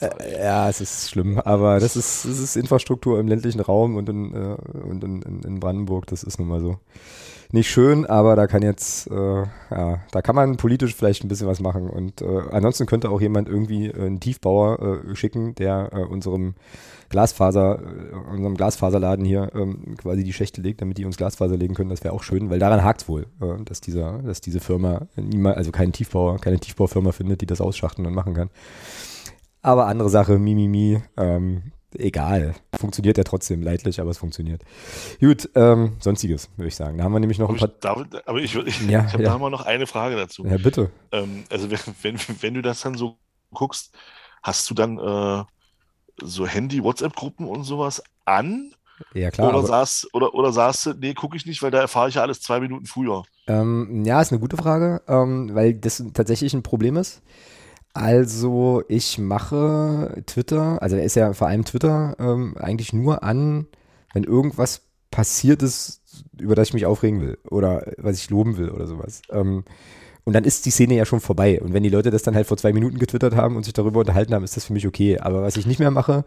äh, 0.00 0.42
ja, 0.44 0.68
es 0.68 0.80
ist 0.80 1.10
schlimm, 1.10 1.38
aber 1.38 1.80
das 1.80 1.96
ist, 1.96 2.24
das 2.24 2.38
ist 2.38 2.56
Infrastruktur 2.56 3.18
im 3.18 3.28
ländlichen 3.28 3.60
Raum 3.60 3.96
und 3.96 4.08
in, 4.08 4.34
äh, 4.34 4.56
und 4.82 5.02
in, 5.02 5.22
in 5.42 5.60
Brandenburg, 5.60 6.06
das 6.06 6.22
ist 6.22 6.38
nun 6.38 6.48
mal 6.48 6.60
so. 6.60 6.78
Nicht 7.50 7.70
schön, 7.70 8.04
aber 8.04 8.36
da 8.36 8.46
kann 8.46 8.60
jetzt, 8.60 9.10
äh, 9.10 9.14
ja, 9.70 10.00
da 10.10 10.20
kann 10.20 10.36
man 10.36 10.58
politisch 10.58 10.94
vielleicht 10.94 11.24
ein 11.24 11.28
bisschen 11.28 11.46
was 11.46 11.60
machen. 11.60 11.88
Und 11.88 12.20
äh, 12.20 12.42
ansonsten 12.50 12.84
könnte 12.84 13.08
auch 13.08 13.22
jemand 13.22 13.48
irgendwie 13.48 13.90
einen 13.90 14.20
Tiefbauer 14.20 15.02
äh, 15.08 15.16
schicken, 15.16 15.54
der 15.54 15.88
äh, 15.94 16.02
unserem 16.02 16.56
Glasfaser, 17.08 17.80
unserem 18.30 18.54
Glasfaserladen 18.54 19.24
hier 19.24 19.50
ähm, 19.54 19.96
quasi 19.96 20.24
die 20.24 20.34
Schächte 20.34 20.60
legt, 20.60 20.82
damit 20.82 20.98
die 20.98 21.06
uns 21.06 21.16
Glasfaser 21.16 21.56
legen 21.56 21.74
können. 21.74 21.88
Das 21.88 22.04
wäre 22.04 22.12
auch 22.12 22.22
schön, 22.22 22.50
weil 22.50 22.58
daran 22.58 22.84
hakt 22.84 23.00
es 23.00 23.08
wohl, 23.08 23.28
dass 23.64 23.80
dieser, 23.80 24.18
dass 24.18 24.42
diese 24.42 24.60
Firma 24.60 25.06
niemals, 25.16 25.56
also 25.56 25.72
keinen 25.72 25.92
Tiefbauer, 25.92 26.38
keine 26.38 26.58
Tiefbaufirma 26.58 27.12
findet, 27.12 27.40
die 27.40 27.46
das 27.46 27.62
ausschachten 27.62 28.04
und 28.04 28.12
machen 28.12 28.34
kann. 28.34 28.50
Aber 29.62 29.86
andere 29.86 30.08
Sache, 30.08 30.38
Mimimi, 30.38 31.02
ähm, 31.16 31.72
egal. 31.94 32.54
Funktioniert 32.78 33.18
ja 33.18 33.24
trotzdem 33.24 33.62
leidlich, 33.62 34.00
aber 34.00 34.10
es 34.10 34.18
funktioniert. 34.18 34.62
Gut, 35.20 35.48
ähm, 35.54 35.96
sonstiges, 36.00 36.50
würde 36.56 36.68
ich 36.68 36.76
sagen. 36.76 36.98
Da 36.98 37.04
haben 37.04 37.12
wir 37.12 37.20
nämlich 37.20 37.38
noch 37.38 37.48
aber 37.48 37.62
ein 37.62 37.80
paar. 37.80 38.06
Ich, 38.12 38.28
aber 38.28 38.38
ich, 38.38 38.54
ich, 38.54 38.88
ja, 38.88 39.06
ich 39.06 39.12
habe 39.12 39.22
ja. 39.22 39.30
da 39.30 39.38
mal 39.38 39.50
noch 39.50 39.66
eine 39.66 39.86
Frage 39.86 40.16
dazu. 40.16 40.44
Ja, 40.46 40.58
bitte. 40.58 40.90
Ähm, 41.12 41.44
also, 41.50 41.70
wenn, 41.70 42.18
wenn 42.40 42.54
du 42.54 42.62
das 42.62 42.82
dann 42.82 42.94
so 42.94 43.16
guckst, 43.52 43.94
hast 44.42 44.68
du 44.70 44.74
dann 44.74 44.98
äh, 44.98 45.44
so 46.22 46.46
Handy-WhatsApp-Gruppen 46.46 47.46
und 47.46 47.64
sowas 47.64 48.02
an? 48.24 48.72
Ja, 49.14 49.30
klar. 49.30 49.50
Oder, 49.50 49.66
saß, 49.66 50.08
oder, 50.12 50.34
oder 50.34 50.52
sagst 50.52 50.86
du, 50.86 50.94
nee, 50.94 51.14
gucke 51.14 51.36
ich 51.36 51.46
nicht, 51.46 51.62
weil 51.62 51.70
da 51.70 51.80
erfahre 51.80 52.08
ich 52.08 52.16
ja 52.16 52.22
alles 52.22 52.40
zwei 52.40 52.60
Minuten 52.60 52.86
früher. 52.86 53.22
Ähm, 53.46 54.04
ja, 54.04 54.20
ist 54.20 54.32
eine 54.32 54.40
gute 54.40 54.56
Frage, 54.56 55.02
ähm, 55.06 55.54
weil 55.54 55.74
das 55.74 56.02
tatsächlich 56.14 56.52
ein 56.52 56.64
Problem 56.64 56.96
ist. 56.96 57.22
Also 57.98 58.84
ich 58.86 59.18
mache 59.18 60.22
Twitter, 60.24 60.80
also 60.80 60.94
er 60.94 61.02
ist 61.02 61.16
ja 61.16 61.32
vor 61.32 61.48
allem 61.48 61.64
Twitter 61.64 62.14
ähm, 62.20 62.56
eigentlich 62.56 62.92
nur 62.92 63.24
an, 63.24 63.66
wenn 64.14 64.22
irgendwas 64.22 64.82
passiert 65.10 65.64
ist, 65.64 66.00
über 66.38 66.54
das 66.54 66.68
ich 66.68 66.74
mich 66.74 66.86
aufregen 66.86 67.20
will 67.20 67.38
oder 67.50 67.92
was 67.96 68.18
ich 68.18 68.30
loben 68.30 68.56
will 68.56 68.70
oder 68.70 68.86
sowas. 68.86 69.22
Ähm, 69.30 69.64
und 70.28 70.34
dann 70.34 70.44
ist 70.44 70.66
die 70.66 70.70
Szene 70.70 70.94
ja 70.94 71.06
schon 71.06 71.20
vorbei. 71.20 71.58
Und 71.58 71.72
wenn 71.72 71.82
die 71.82 71.88
Leute 71.88 72.10
das 72.10 72.22
dann 72.22 72.34
halt 72.34 72.46
vor 72.46 72.58
zwei 72.58 72.74
Minuten 72.74 72.98
getwittert 72.98 73.34
haben 73.34 73.56
und 73.56 73.64
sich 73.64 73.72
darüber 73.72 74.00
unterhalten 74.00 74.34
haben, 74.34 74.44
ist 74.44 74.58
das 74.58 74.66
für 74.66 74.74
mich 74.74 74.86
okay. 74.86 75.18
Aber 75.18 75.40
was 75.40 75.56
ich 75.56 75.64
nicht 75.64 75.78
mehr 75.80 75.90
mache, 75.90 76.26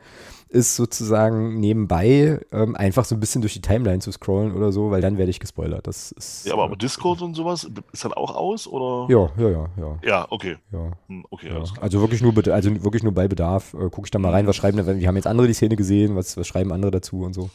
ist 0.49 0.75
sozusagen 0.75 1.59
nebenbei 1.59 2.39
ähm, 2.51 2.75
einfach 2.75 3.05
so 3.05 3.13
ein 3.13 3.19
bisschen 3.19 3.41
durch 3.41 3.53
die 3.53 3.61
Timeline 3.61 3.99
zu 3.99 4.11
scrollen 4.11 4.55
oder 4.55 4.71
so, 4.71 4.89
weil 4.89 5.01
dann 5.01 5.19
werde 5.19 5.29
ich 5.29 5.39
gespoilert. 5.39 5.85
Das 5.85 6.13
ist, 6.13 6.47
ja, 6.47 6.53
aber, 6.53 6.63
aber 6.63 6.77
Discord 6.77 7.21
und 7.21 7.35
sowas 7.35 7.69
ist 7.93 8.03
dann 8.03 8.13
auch 8.13 8.35
aus 8.35 8.65
oder? 8.65 9.05
Ja, 9.13 9.29
ja, 9.37 9.49
ja, 9.51 9.69
ja. 9.77 9.99
Ja, 10.03 10.27
okay. 10.31 10.57
Ja. 10.71 10.93
Hm, 11.07 11.23
okay, 11.29 11.49
ja. 11.49 11.63
Also 11.79 12.01
wirklich 12.01 12.23
nur, 12.23 12.33
also 12.51 12.83
wirklich 12.83 13.03
nur 13.03 13.13
bei 13.13 13.27
Bedarf. 13.27 13.75
Äh, 13.75 13.91
Gucke 13.91 14.07
ich 14.07 14.11
da 14.11 14.17
mal 14.17 14.31
rein, 14.31 14.47
was 14.47 14.55
schreiben, 14.55 14.83
wir 14.99 15.07
haben 15.07 15.15
jetzt 15.15 15.27
andere 15.27 15.45
die 15.45 15.53
Szene 15.53 15.75
gesehen, 15.75 16.15
was, 16.15 16.37
was 16.37 16.47
schreiben 16.47 16.71
andere 16.71 16.89
dazu 16.89 17.21
und 17.21 17.35
so. 17.35 17.51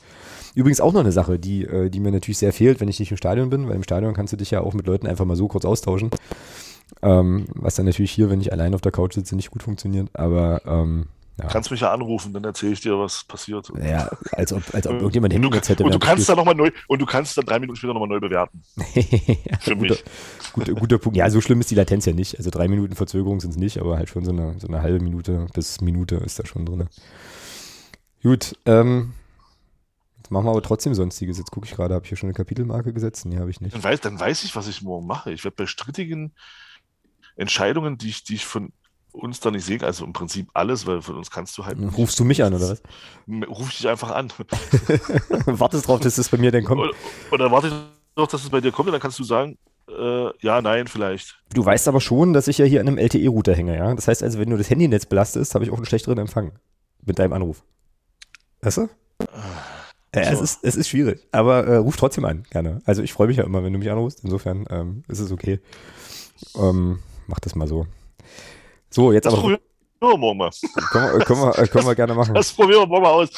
Übrigens 0.56 0.80
auch 0.80 0.94
noch 0.94 1.00
eine 1.00 1.12
Sache, 1.12 1.38
die, 1.38 1.64
äh, 1.64 1.90
die 1.90 2.00
mir 2.00 2.10
natürlich 2.10 2.38
sehr 2.38 2.52
fehlt, 2.52 2.80
wenn 2.80 2.88
ich 2.88 2.98
nicht 2.98 3.10
im 3.10 3.18
Stadion 3.18 3.50
bin, 3.50 3.68
weil 3.68 3.76
im 3.76 3.82
Stadion 3.82 4.14
kannst 4.14 4.32
du 4.32 4.38
dich 4.38 4.50
ja 4.50 4.62
auch 4.62 4.72
mit 4.72 4.86
Leuten 4.86 5.06
einfach 5.06 5.26
mal 5.26 5.36
so 5.36 5.48
kurz 5.48 5.66
austauschen. 5.66 6.08
Ähm, 7.02 7.44
was 7.52 7.74
dann 7.74 7.84
natürlich 7.84 8.10
hier, 8.10 8.30
wenn 8.30 8.40
ich 8.40 8.52
allein 8.52 8.74
auf 8.74 8.80
der 8.80 8.90
Couch 8.90 9.12
sitze, 9.12 9.36
nicht 9.36 9.50
gut 9.50 9.62
funktioniert. 9.62 10.08
Aber 10.14 10.62
ähm, 10.64 11.08
ja. 11.38 11.48
Kannst 11.48 11.70
mich 11.70 11.80
ja 11.80 11.92
anrufen, 11.92 12.32
dann 12.32 12.42
erzähle 12.44 12.72
ich 12.72 12.80
dir, 12.80 12.98
was 12.98 13.24
passiert. 13.24 13.70
Ja, 13.86 14.10
als 14.32 14.54
ob, 14.54 14.62
als 14.72 14.86
ob 14.86 14.94
irgendjemand 14.94 15.34
Handynetz 15.34 15.68
hätte. 15.68 15.84
Und 15.84 15.92
du 15.92 15.98
kannst 15.98 16.26
dann 16.26 16.36
nochmal 16.36 16.54
neu, 16.54 16.70
und 16.88 17.02
du 17.02 17.04
kannst 17.04 17.36
dann 17.36 17.44
drei 17.44 17.58
Minuten 17.58 17.76
später 17.76 17.92
nochmal 17.92 18.08
neu 18.08 18.20
bewerten. 18.20 18.62
Für 19.60 19.76
mich. 19.76 20.02
Guter, 20.54 20.72
guter, 20.72 20.96
Punkt. 20.96 21.18
Ja, 21.18 21.28
so 21.28 21.42
schlimm 21.42 21.60
ist 21.60 21.70
die 21.70 21.74
Latenz 21.74 22.06
ja 22.06 22.14
nicht. 22.14 22.38
Also 22.38 22.48
drei 22.48 22.66
Minuten 22.66 22.94
Verzögerung 22.94 23.40
sind 23.40 23.50
es 23.50 23.58
nicht, 23.58 23.78
aber 23.78 23.98
halt 23.98 24.08
schon 24.08 24.24
so 24.24 24.30
eine, 24.30 24.58
so 24.58 24.68
eine 24.68 24.80
halbe 24.80 25.04
Minute 25.04 25.48
bis 25.52 25.82
Minute 25.82 26.14
ist 26.16 26.38
da 26.38 26.46
schon 26.46 26.64
drin. 26.64 26.88
Gut, 28.22 28.56
ähm, 28.64 29.12
machen 30.30 30.46
wir 30.46 30.50
aber 30.50 30.62
trotzdem 30.62 30.94
Sonstiges. 30.94 31.38
Jetzt 31.38 31.50
gucke 31.50 31.66
ich 31.66 31.74
gerade, 31.74 31.94
habe 31.94 32.04
ich 32.04 32.08
hier 32.08 32.18
schon 32.18 32.28
eine 32.28 32.34
Kapitelmarke 32.34 32.92
gesetzt? 32.92 33.26
Nee, 33.26 33.38
habe 33.38 33.50
ich 33.50 33.60
nicht. 33.60 33.74
Dann 33.74 33.82
weiß, 33.82 34.00
dann 34.00 34.18
weiß 34.18 34.44
ich, 34.44 34.56
was 34.56 34.68
ich 34.68 34.82
morgen 34.82 35.06
mache. 35.06 35.32
Ich 35.32 35.44
werde 35.44 35.56
bei 35.56 35.66
strittigen 35.66 36.32
Entscheidungen, 37.36 37.98
die 37.98 38.08
ich, 38.08 38.24
die 38.24 38.34
ich 38.34 38.46
von 38.46 38.72
uns 39.12 39.40
da 39.40 39.50
nicht 39.50 39.64
sehe, 39.64 39.82
also 39.82 40.04
im 40.04 40.12
Prinzip 40.12 40.48
alles, 40.54 40.86
weil 40.86 41.02
von 41.02 41.16
uns 41.16 41.30
kannst 41.30 41.56
du 41.58 41.64
halt. 41.64 41.78
Rufst 41.96 42.18
du 42.18 42.24
mich 42.24 42.42
an, 42.42 42.54
oder 42.54 42.70
was? 42.70 42.82
Ruf 43.48 43.70
ich 43.70 43.78
dich 43.78 43.88
einfach 43.88 44.10
an. 44.10 44.30
Wartest 45.46 45.88
drauf, 45.88 46.00
dass 46.00 46.16
das 46.16 46.28
bei 46.28 46.36
mir 46.36 46.52
dann 46.52 46.64
kommt. 46.64 46.80
Oder, 46.80 46.92
oder 47.32 47.50
warte 47.50 47.68
ich 47.68 47.74
noch, 48.16 48.28
dass 48.28 48.42
es 48.42 48.50
bei 48.50 48.60
dir 48.60 48.72
kommt 48.72 48.88
und 48.88 48.92
dann 48.92 49.00
kannst 49.00 49.18
du 49.18 49.24
sagen, 49.24 49.58
äh, 49.88 50.30
ja, 50.40 50.60
nein, 50.60 50.88
vielleicht. 50.88 51.38
Du 51.54 51.64
weißt 51.64 51.88
aber 51.88 52.00
schon, 52.00 52.32
dass 52.32 52.48
ich 52.48 52.58
ja 52.58 52.64
hier 52.64 52.80
an 52.80 52.88
einem 52.88 52.98
LTE-Router 52.98 53.54
hänge, 53.54 53.76
ja? 53.76 53.94
Das 53.94 54.08
heißt 54.08 54.22
also, 54.22 54.38
wenn 54.38 54.50
du 54.50 54.56
das 54.56 54.68
Handynetz 54.70 55.06
belastest, 55.06 55.54
habe 55.54 55.64
ich 55.64 55.70
auch 55.70 55.76
einen 55.76 55.86
schlechteren 55.86 56.18
Empfang 56.18 56.52
mit 57.04 57.18
deinem 57.18 57.32
Anruf. 57.32 57.62
Weißt 58.62 58.78
du? 58.78 58.88
Ah. 60.16 60.20
Ja, 60.20 60.36
so. 60.36 60.42
es, 60.42 60.52
ist, 60.52 60.64
es 60.64 60.76
ist 60.76 60.88
schwierig, 60.88 61.26
aber 61.30 61.66
äh, 61.66 61.76
ruf 61.76 61.96
trotzdem 61.96 62.24
an, 62.24 62.44
gerne. 62.50 62.80
Also 62.86 63.02
ich 63.02 63.12
freue 63.12 63.26
mich 63.28 63.36
ja 63.36 63.44
immer, 63.44 63.62
wenn 63.62 63.72
du 63.72 63.78
mich 63.78 63.90
anrufst. 63.90 64.20
Insofern 64.24 64.66
ähm, 64.70 65.02
ist 65.08 65.20
es 65.20 65.30
okay. 65.30 65.60
Ähm, 66.56 67.00
mach 67.26 67.38
das 67.40 67.54
mal 67.54 67.68
so. 67.68 67.86
So, 68.90 69.12
jetzt 69.12 69.26
das 69.26 69.34
aber. 69.34 69.42
Probieren 69.42 69.60
wir 70.00 70.16
morgen 70.16 70.38
mal. 70.38 70.50
Können 70.90 71.18
wir, 71.18 71.24
können, 71.24 71.40
wir, 71.40 71.58
äh, 71.58 71.66
können 71.68 71.86
wir 71.86 71.94
gerne 71.94 72.14
machen. 72.14 72.34
Das 72.34 72.52
probieren 72.52 72.80
wir 72.80 72.86
morgen 72.86 73.02
mal 73.02 73.10
aus. 73.10 73.28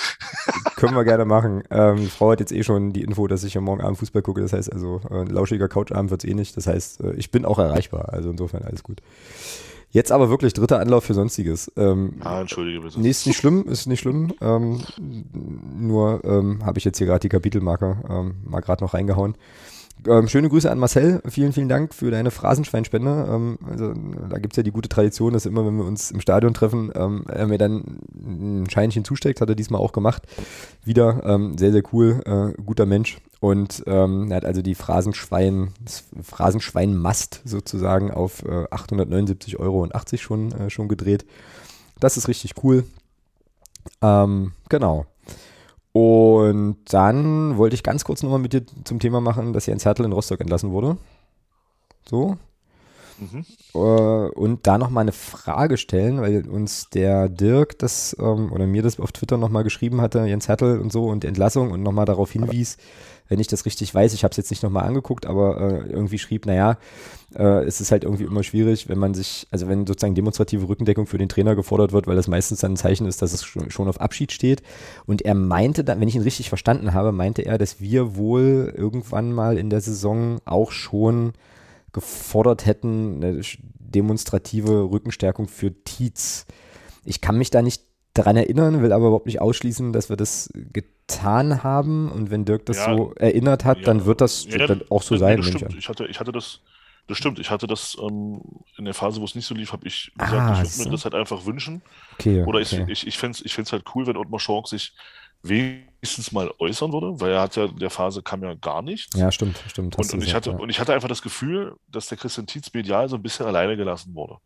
können 0.76 0.94
wir 0.94 1.04
gerne 1.04 1.24
machen. 1.24 1.62
Ähm, 1.70 1.96
die 1.96 2.06
Frau 2.06 2.30
hat 2.30 2.40
jetzt 2.40 2.52
eh 2.52 2.62
schon 2.62 2.92
die 2.92 3.02
Info, 3.02 3.26
dass 3.26 3.44
ich 3.44 3.54
ja 3.54 3.60
morgen 3.60 3.80
Abend 3.80 3.98
Fußball 3.98 4.22
gucke. 4.22 4.40
Das 4.40 4.52
heißt 4.52 4.72
also, 4.72 5.00
äh, 5.10 5.20
ein 5.20 5.26
lauschiger 5.28 5.68
Couchabend 5.68 6.10
wird 6.10 6.24
es 6.24 6.30
eh 6.30 6.34
nicht. 6.34 6.56
Das 6.56 6.66
heißt, 6.66 7.00
äh, 7.02 7.12
ich 7.14 7.30
bin 7.30 7.44
auch 7.44 7.58
erreichbar. 7.58 8.12
Also 8.12 8.30
insofern 8.30 8.62
alles 8.62 8.82
gut. 8.82 9.00
Jetzt 9.90 10.12
aber 10.12 10.28
wirklich 10.28 10.52
dritter 10.52 10.80
Anlauf 10.80 11.04
für 11.04 11.14
Sonstiges. 11.14 11.72
Ähm, 11.76 12.14
ah, 12.20 12.40
entschuldige 12.40 12.80
bitte. 12.80 13.00
Nee, 13.00 13.08
ist 13.08 13.26
nicht 13.26 13.38
schlimm, 13.38 13.66
ist 13.66 13.86
nicht 13.86 14.00
schlimm. 14.00 14.34
Ähm, 14.40 14.80
nur 15.78 16.22
ähm, 16.24 16.64
habe 16.64 16.78
ich 16.78 16.84
jetzt 16.84 16.98
hier 16.98 17.06
gerade 17.06 17.20
die 17.20 17.30
Kapitelmarke 17.30 17.96
ähm, 18.08 18.34
mal 18.44 18.60
gerade 18.60 18.84
noch 18.84 18.92
reingehauen. 18.92 19.34
Ähm, 20.06 20.28
schöne 20.28 20.48
Grüße 20.48 20.70
an 20.70 20.78
Marcel. 20.78 21.20
Vielen, 21.28 21.52
vielen 21.52 21.68
Dank 21.68 21.94
für 21.94 22.10
deine 22.10 22.30
Phrasenschweinspende. 22.30 23.28
Ähm, 23.30 23.58
also, 23.68 23.92
da 24.28 24.38
gibt's 24.38 24.56
ja 24.56 24.62
die 24.62 24.70
gute 24.70 24.88
Tradition, 24.88 25.32
dass 25.32 25.46
immer, 25.46 25.66
wenn 25.66 25.76
wir 25.76 25.84
uns 25.84 26.10
im 26.10 26.20
Stadion 26.20 26.54
treffen, 26.54 26.92
ähm, 26.94 27.24
er 27.28 27.46
mir 27.46 27.58
dann 27.58 28.00
ein 28.14 28.70
Scheinchen 28.70 29.04
zusteckt. 29.04 29.40
Hat 29.40 29.48
er 29.48 29.54
diesmal 29.54 29.80
auch 29.80 29.92
gemacht. 29.92 30.22
Wieder 30.84 31.22
ähm, 31.24 31.58
sehr, 31.58 31.72
sehr 31.72 31.82
cool. 31.92 32.20
Äh, 32.24 32.62
guter 32.62 32.86
Mensch. 32.86 33.18
Und 33.40 33.84
ähm, 33.86 34.30
er 34.30 34.38
hat 34.38 34.44
also 34.44 34.62
die 34.62 34.74
Phrasenschwein, 34.74 35.72
Phrasenschweinmast 36.22 37.42
sozusagen 37.44 38.10
auf 38.10 38.42
äh, 38.44 38.66
879,80 38.66 39.56
Euro 39.58 39.88
schon, 40.16 40.52
äh, 40.52 40.70
schon 40.70 40.88
gedreht. 40.88 41.24
Das 42.00 42.16
ist 42.16 42.28
richtig 42.28 42.54
cool. 42.62 42.84
Ähm, 44.02 44.52
genau. 44.68 45.06
Und 45.98 46.76
dann 46.92 47.58
wollte 47.58 47.74
ich 47.74 47.82
ganz 47.82 48.04
kurz 48.04 48.22
nochmal 48.22 48.38
mit 48.38 48.52
dir 48.52 48.62
zum 48.84 49.00
Thema 49.00 49.20
machen, 49.20 49.52
dass 49.52 49.66
Jens 49.66 49.84
Hertel 49.84 50.04
in 50.04 50.12
Rostock 50.12 50.40
entlassen 50.40 50.70
wurde. 50.70 50.96
So. 52.08 52.36
Mhm. 53.20 53.78
Und 53.78 54.66
da 54.66 54.78
nochmal 54.78 55.02
eine 55.02 55.12
Frage 55.12 55.76
stellen, 55.76 56.20
weil 56.20 56.48
uns 56.48 56.88
der 56.90 57.28
Dirk 57.28 57.78
das 57.78 58.16
ähm, 58.18 58.52
oder 58.52 58.66
mir 58.66 58.82
das 58.82 59.00
auf 59.00 59.12
Twitter 59.12 59.36
nochmal 59.36 59.64
geschrieben 59.64 60.00
hatte, 60.00 60.24
Jens 60.24 60.48
Hertel 60.48 60.78
und 60.78 60.92
so 60.92 61.06
und 61.06 61.24
Entlassung 61.24 61.70
und 61.70 61.82
nochmal 61.82 62.06
darauf 62.06 62.32
hinwies, 62.32 62.76
wenn 63.28 63.40
ich 63.40 63.46
das 63.46 63.66
richtig 63.66 63.94
weiß, 63.94 64.14
ich 64.14 64.24
habe 64.24 64.30
es 64.30 64.38
jetzt 64.38 64.50
nicht 64.50 64.62
nochmal 64.62 64.84
angeguckt, 64.84 65.26
aber 65.26 65.60
äh, 65.60 65.90
irgendwie 65.90 66.18
schrieb, 66.18 66.46
naja, 66.46 66.78
äh, 67.34 67.64
es 67.64 67.80
ist 67.80 67.92
halt 67.92 68.04
irgendwie 68.04 68.24
immer 68.24 68.42
schwierig, 68.42 68.88
wenn 68.88 68.98
man 68.98 69.12
sich, 69.12 69.46
also 69.50 69.68
wenn 69.68 69.86
sozusagen 69.86 70.14
demonstrative 70.14 70.66
Rückendeckung 70.66 71.06
für 71.06 71.18
den 71.18 71.28
Trainer 71.28 71.54
gefordert 71.54 71.92
wird, 71.92 72.06
weil 72.06 72.16
das 72.16 72.26
meistens 72.26 72.60
dann 72.60 72.72
ein 72.72 72.76
Zeichen 72.76 73.06
ist, 73.06 73.20
dass 73.20 73.34
es 73.34 73.44
schon 73.44 73.88
auf 73.88 74.00
Abschied 74.00 74.32
steht. 74.32 74.62
Und 75.06 75.22
er 75.22 75.34
meinte 75.34 75.84
dann, 75.84 76.00
wenn 76.00 76.08
ich 76.08 76.16
ihn 76.16 76.22
richtig 76.22 76.48
verstanden 76.48 76.94
habe, 76.94 77.12
meinte 77.12 77.42
er, 77.42 77.58
dass 77.58 77.80
wir 77.80 78.16
wohl 78.16 78.72
irgendwann 78.74 79.32
mal 79.32 79.58
in 79.58 79.68
der 79.68 79.82
Saison 79.82 80.38
auch 80.46 80.72
schon 80.72 81.34
gefordert 82.00 82.66
hätten, 82.66 83.22
eine 83.22 83.40
demonstrative 83.78 84.90
Rückenstärkung 84.90 85.48
für 85.48 85.72
Tietz. 85.84 86.46
Ich 87.04 87.20
kann 87.20 87.38
mich 87.38 87.50
da 87.50 87.62
nicht 87.62 87.82
daran 88.14 88.36
erinnern, 88.36 88.82
will 88.82 88.92
aber 88.92 89.06
überhaupt 89.06 89.26
nicht 89.26 89.40
ausschließen, 89.40 89.92
dass 89.92 90.08
wir 90.08 90.16
das 90.16 90.50
getan 90.72 91.62
haben. 91.62 92.10
Und 92.10 92.30
wenn 92.30 92.44
Dirk 92.44 92.66
das 92.66 92.78
ja, 92.78 92.94
so 92.96 93.12
erinnert 93.14 93.64
hat, 93.64 93.78
ja, 93.78 93.84
dann 93.84 94.04
wird 94.04 94.20
das 94.20 94.46
ja, 94.46 94.66
dann 94.66 94.82
auch 94.90 95.02
so 95.02 95.16
sein. 95.16 95.42
stimmt. 95.42 95.74
Ich 95.78 95.88
hatte, 95.88 96.06
ich 96.06 96.18
hatte 96.20 96.32
das, 96.32 96.60
Das 97.06 97.16
stimmt. 97.16 97.38
Ich 97.38 97.50
hatte 97.50 97.66
das 97.66 97.96
ähm, 98.00 98.42
in 98.76 98.84
der 98.84 98.94
Phase, 98.94 99.20
wo 99.20 99.24
es 99.24 99.34
nicht 99.34 99.46
so 99.46 99.54
lief, 99.54 99.72
habe 99.72 99.86
ich 99.86 100.12
gesagt, 100.18 100.32
Ah, 100.34 100.52
ich 100.52 100.58
würde 100.58 100.68
so. 100.68 100.84
mir 100.84 100.90
das 100.90 101.04
halt 101.04 101.14
einfach 101.14 101.46
wünschen. 101.46 101.82
Okay, 102.14 102.42
Oder 102.44 102.60
okay. 102.60 102.84
ich, 102.88 103.02
ich, 103.04 103.06
ich 103.06 103.18
fände 103.18 103.38
es 103.38 103.44
ich 103.44 103.54
fänd's 103.54 103.72
halt 103.72 103.84
cool, 103.94 104.06
wenn 104.06 104.16
Ottmar 104.16 104.40
Schork 104.40 104.68
sich 104.68 104.92
wenigstens 105.42 106.32
mal 106.32 106.52
äußern 106.58 106.92
würde, 106.92 107.20
weil 107.20 107.32
er 107.32 107.42
hat 107.42 107.56
ja 107.56 107.66
in 107.66 107.78
der 107.78 107.90
Phase 107.90 108.22
kam 108.22 108.42
ja 108.42 108.54
gar 108.54 108.82
nichts. 108.82 109.16
Ja, 109.16 109.30
stimmt, 109.30 109.62
stimmt. 109.66 109.96
Und, 109.96 110.12
und, 110.12 110.20
ich 110.20 110.26
gesagt, 110.26 110.46
hatte, 110.46 110.56
ja. 110.56 110.62
und 110.62 110.70
ich 110.70 110.80
hatte 110.80 110.94
einfach 110.94 111.08
das 111.08 111.22
Gefühl, 111.22 111.76
dass 111.88 112.08
der 112.08 112.18
Christian 112.18 112.46
Tietz 112.46 112.72
medial 112.72 113.08
so 113.08 113.16
ein 113.16 113.22
bisschen 113.22 113.46
alleine 113.46 113.76
gelassen 113.76 114.14
wurde. 114.14 114.36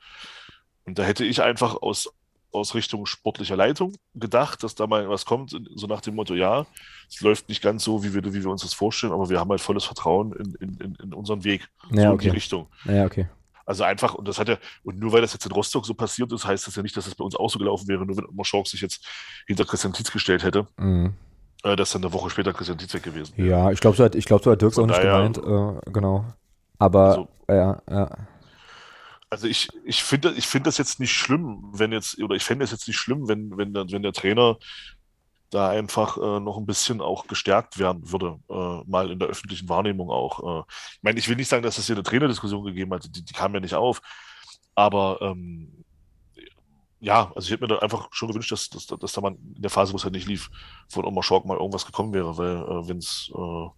Und 0.85 0.99
da 0.99 1.03
hätte 1.03 1.25
ich 1.25 1.43
einfach 1.43 1.77
aus, 1.81 2.13
aus 2.51 2.75
Richtung 2.75 3.07
sportlicher 3.07 3.57
Leitung 3.57 3.97
gedacht, 4.15 4.63
dass 4.63 4.75
da 4.75 4.87
mal 4.87 5.09
was 5.09 5.25
kommt, 5.25 5.57
so 5.75 5.87
nach 5.87 6.01
dem 6.01 6.15
Motto, 6.15 6.35
ja, 6.35 6.67
es 7.09 7.21
läuft 7.21 7.49
nicht 7.49 7.63
ganz 7.63 7.85
so, 7.85 8.05
wie 8.05 8.15
wir, 8.15 8.23
wie 8.25 8.43
wir 8.43 8.51
uns 8.51 8.63
das 8.63 8.75
vorstellen, 8.75 9.13
aber 9.13 9.29
wir 9.31 9.39
haben 9.39 9.51
halt 9.51 9.61
volles 9.61 9.85
Vertrauen 9.85 10.33
in, 10.33 10.77
in, 10.79 10.95
in, 11.03 11.15
unseren 11.15 11.45
Weg, 11.45 11.69
so 11.91 11.97
Ja, 11.97 12.13
in 12.13 12.19
die 12.19 12.29
okay. 12.29 12.31
Richtung. 12.31 12.67
Ja, 12.85 13.05
okay. 13.05 13.27
Also 13.67 13.85
einfach, 13.85 14.15
und 14.15 14.27
das 14.29 14.39
hat 14.39 14.49
ja, 14.49 14.57
und 14.83 14.99
nur 14.99 15.13
weil 15.13 15.21
das 15.23 15.33
jetzt 15.33 15.47
in 15.47 15.53
Rostock 15.53 15.87
so 15.87 15.95
passiert 15.95 16.33
ist, 16.33 16.45
heißt 16.47 16.67
das 16.67 16.75
ja 16.77 16.83
nicht, 16.83 16.97
dass 16.97 17.05
das 17.05 17.15
bei 17.15 17.25
uns 17.25 17.37
auch 17.37 17.49
so 17.51 17.59
gelaufen 17.59 17.87
wäre, 17.89 18.05
nur 18.05 18.17
wenn 18.17 18.25
Ottmar 18.27 18.45
Schork 18.45 18.67
sich 18.67 18.81
jetzt 18.81 19.05
hinter 19.47 19.65
Christian 19.65 19.93
Tietz 19.93 20.11
gestellt 20.13 20.43
hätte, 20.43 20.67
Mhm. 20.79 21.15
äh, 21.63 21.77
dass 21.77 21.93
dann 21.93 22.03
eine 22.03 22.13
Woche 22.13 22.31
später 22.31 22.53
Christian 22.53 22.79
Tietz 22.79 22.93
weg 22.95 23.03
gewesen 23.05 23.35
wäre. 23.37 23.49
Ja, 23.49 23.71
ich 23.71 23.81
glaube, 23.81 23.97
so 23.97 24.05
hat, 24.05 24.15
ich 24.15 24.25
glaub, 24.25 24.43
so 24.43 24.51
hat 24.51 24.61
Dirks 24.63 24.79
auch 24.79 24.87
nicht 24.87 25.01
gemeint. 25.01 25.39
Äh, 25.39 25.91
genau. 25.93 26.25
Aber, 26.79 27.05
Also- 27.05 27.29
ja, 27.49 27.83
ja. 27.91 28.11
Also 29.31 29.47
ich, 29.47 29.69
ich 29.87 30.03
finde 30.03 30.33
ich 30.37 30.47
finde 30.47 30.69
das 30.69 30.77
jetzt 30.77 31.01
nicht 31.01 31.13
schlimm, 31.13 31.71
wenn 31.73 31.91
jetzt, 31.91 32.23
oder 32.23 32.35
ich 32.37 32.45
fände 32.45 32.65
es 32.65 32.71
jetzt 32.71 32.87
nicht 32.87 32.99
schlimm, 32.99 33.29
wenn, 33.29 33.57
wenn, 33.57 33.73
wenn 33.75 34.03
der 34.03 34.13
Trainer 34.13 34.59
da 35.53 35.69
einfach 35.69 36.17
äh, 36.17 36.41
noch 36.41 36.57
ein 36.57 36.67
bisschen 36.67 37.01
auch 37.01 37.27
gestärkt 37.27 37.79
werden 37.79 38.11
würde, 38.11 38.39
äh, 38.49 38.91
mal 38.91 39.11
in 39.11 39.19
der 39.19 39.29
öffentlichen 39.29 39.69
Wahrnehmung 39.69 40.11
auch. 40.11 40.63
Äh, 40.63 40.65
ich 40.97 41.03
meine, 41.03 41.19
ich 41.19 41.29
will 41.29 41.37
nicht 41.37 41.49
sagen, 41.49 41.63
dass 41.63 41.79
es 41.79 41.87
hier 41.87 41.95
eine 41.95 42.03
Trainerdiskussion 42.03 42.65
gegeben 42.65 42.93
hat, 42.95 43.05
die, 43.05 43.25
die 43.25 43.33
kam 43.35 43.55
ja 43.55 43.61
nicht 43.61 43.75
auf, 43.75 44.01
aber 44.75 45.19
ähm, 45.21 45.85
ja, 47.01 47.33
also 47.35 47.47
ich 47.47 47.51
hätte 47.51 47.63
mir 47.63 47.69
da 47.69 47.79
einfach 47.81 48.09
schon 48.13 48.29
gewünscht, 48.29 48.53
dass, 48.53 48.71
dass, 48.71 48.87
dass 48.87 49.13
da 49.13 49.21
mal 49.21 49.33
in 49.33 49.63
der 49.63 49.71
Phase, 49.71 49.93
wo 49.93 49.97
es 49.97 50.05
halt 50.05 50.15
nicht 50.15 50.29
lief, 50.29 50.51
von 50.89 51.05
Omar 51.05 51.23
Schork 51.23 51.45
mal 51.45 51.59
irgendwas 51.59 51.85
gekommen 51.85 52.15
wäre, 52.15 52.39
weil 52.39 52.57
äh, 52.57 52.89
wenn 52.89 52.99
es 52.99 53.31
äh, 53.35 53.69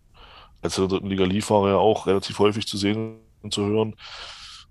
als 0.62 0.78
er 0.78 0.84
in 0.84 0.88
der 0.88 0.98
dritten 0.98 1.10
Liga 1.10 1.24
lief, 1.24 1.50
war 1.50 1.64
er 1.64 1.72
ja 1.72 1.76
auch 1.76 2.06
relativ 2.06 2.38
häufig 2.38 2.66
zu 2.66 2.76
sehen 2.76 3.18
und 3.42 3.52
zu 3.52 3.64
hören. 3.64 3.96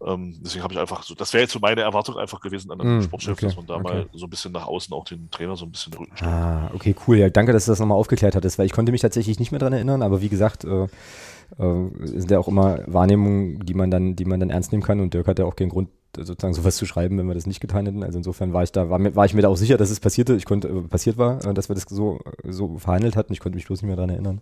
Ähm, 0.06 0.36
deswegen 0.43 0.64
habe 0.64 0.74
ich 0.74 0.80
einfach 0.80 1.04
so, 1.04 1.16
das 1.16 1.34
wäre 1.34 1.43
jetzt 1.43 1.54
so 1.54 1.60
meine 1.60 1.82
Erwartung 1.82 2.18
einfach 2.18 2.41
gewesen 2.41 2.72
an 2.72 2.80
den 2.80 2.97
Mm, 2.97 3.01
Sportchef, 3.01 3.34
okay, 3.34 3.45
dass 3.45 3.56
man 3.56 3.66
da 3.66 3.76
okay. 3.76 3.84
mal 3.84 4.10
so 4.14 4.26
ein 4.26 4.30
bisschen 4.30 4.51
nach 4.51 4.68
außen 4.68 4.93
auch 4.93 5.06
den 5.06 5.30
Trainer 5.32 5.56
so 5.56 5.66
ein 5.66 5.72
bisschen 5.72 5.93
Rücken 5.93 6.18
stärkt. 6.18 6.34
Ah, 6.34 6.72
okay, 6.74 6.95
cool. 7.08 7.18
Ja, 7.18 7.30
danke, 7.30 7.54
dass 7.54 7.66
du 7.66 7.72
das 7.72 7.80
nochmal 7.80 7.97
aufgeklärt 7.97 8.36
hattest, 8.36 8.60
weil 8.60 8.66
ich 8.66 8.74
konnte 8.74 8.91
mich 8.91 9.01
tatsächlich 9.01 9.39
nicht 9.39 9.51
mehr 9.51 9.60
dran 9.60 9.74
erinnern, 9.74 10.01
aber 10.01 10.22
wie 10.22 10.30
gesagt, 10.30 10.66
äh, 10.66 10.84
äh, 10.84 11.89
sind 12.04 12.32
ja 12.32 12.39
auch 12.39 12.47
immer 12.47 12.80
Wahrnehmungen, 12.88 13.60
die 13.66 13.74
man 13.74 13.91
dann, 13.91 14.16
die 14.16 14.26
man 14.26 14.39
dann 14.39 14.49
ernst 14.49 14.72
nehmen 14.72 14.84
kann 14.84 14.99
und 14.99 15.14
Dirk 15.14 15.28
hatte 15.28 15.45
auch 15.45 15.56
keinen 15.56 15.70
Grund, 15.70 15.89
sozusagen 16.16 16.54
sowas 16.54 16.76
zu 16.76 16.86
schreiben, 16.86 17.18
wenn 17.18 17.28
wir 17.28 17.34
das 17.34 17.47
nicht 17.47 17.60
getan 17.60 17.86
hätten. 17.86 18.04
Also 18.04 18.18
insofern 18.20 18.54
war 18.54 18.64
ich 18.64 18.72
da, 18.72 18.89
war, 18.89 18.99
mir, 18.99 19.16
war 19.16 19.26
ich 19.26 19.34
mir 19.34 19.41
da 19.41 19.49
auch 19.49 19.58
sicher, 19.58 19.78
dass 19.78 19.89
es 19.89 19.99
passierte, 19.99 20.36
ich 20.36 20.45
konnte, 20.45 20.68
äh, 20.68 20.82
passiert 20.82 21.18
war, 21.18 21.43
äh, 21.45 21.54
dass 21.54 21.70
wir 21.70 21.76
das 21.76 21.86
so, 21.89 22.20
so 22.47 22.78
verhandelt 22.78 23.16
hatten. 23.16 23.34
Ich 23.34 23.39
konnte 23.39 23.56
mich 23.56 23.66
bloß 23.66 23.82
nicht 23.82 23.88
mehr 23.88 23.97
dran 23.97 24.10
erinnern. 24.10 24.41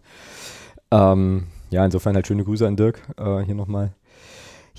Ähm, 0.91 1.47
ja, 1.70 1.86
insofern 1.86 2.16
halt 2.16 2.28
schöne 2.28 2.43
Grüße 2.43 2.68
an 2.68 2.76
Dirk 2.76 3.01
äh, 3.18 3.39
hier 3.41 3.55
nochmal. 3.55 3.93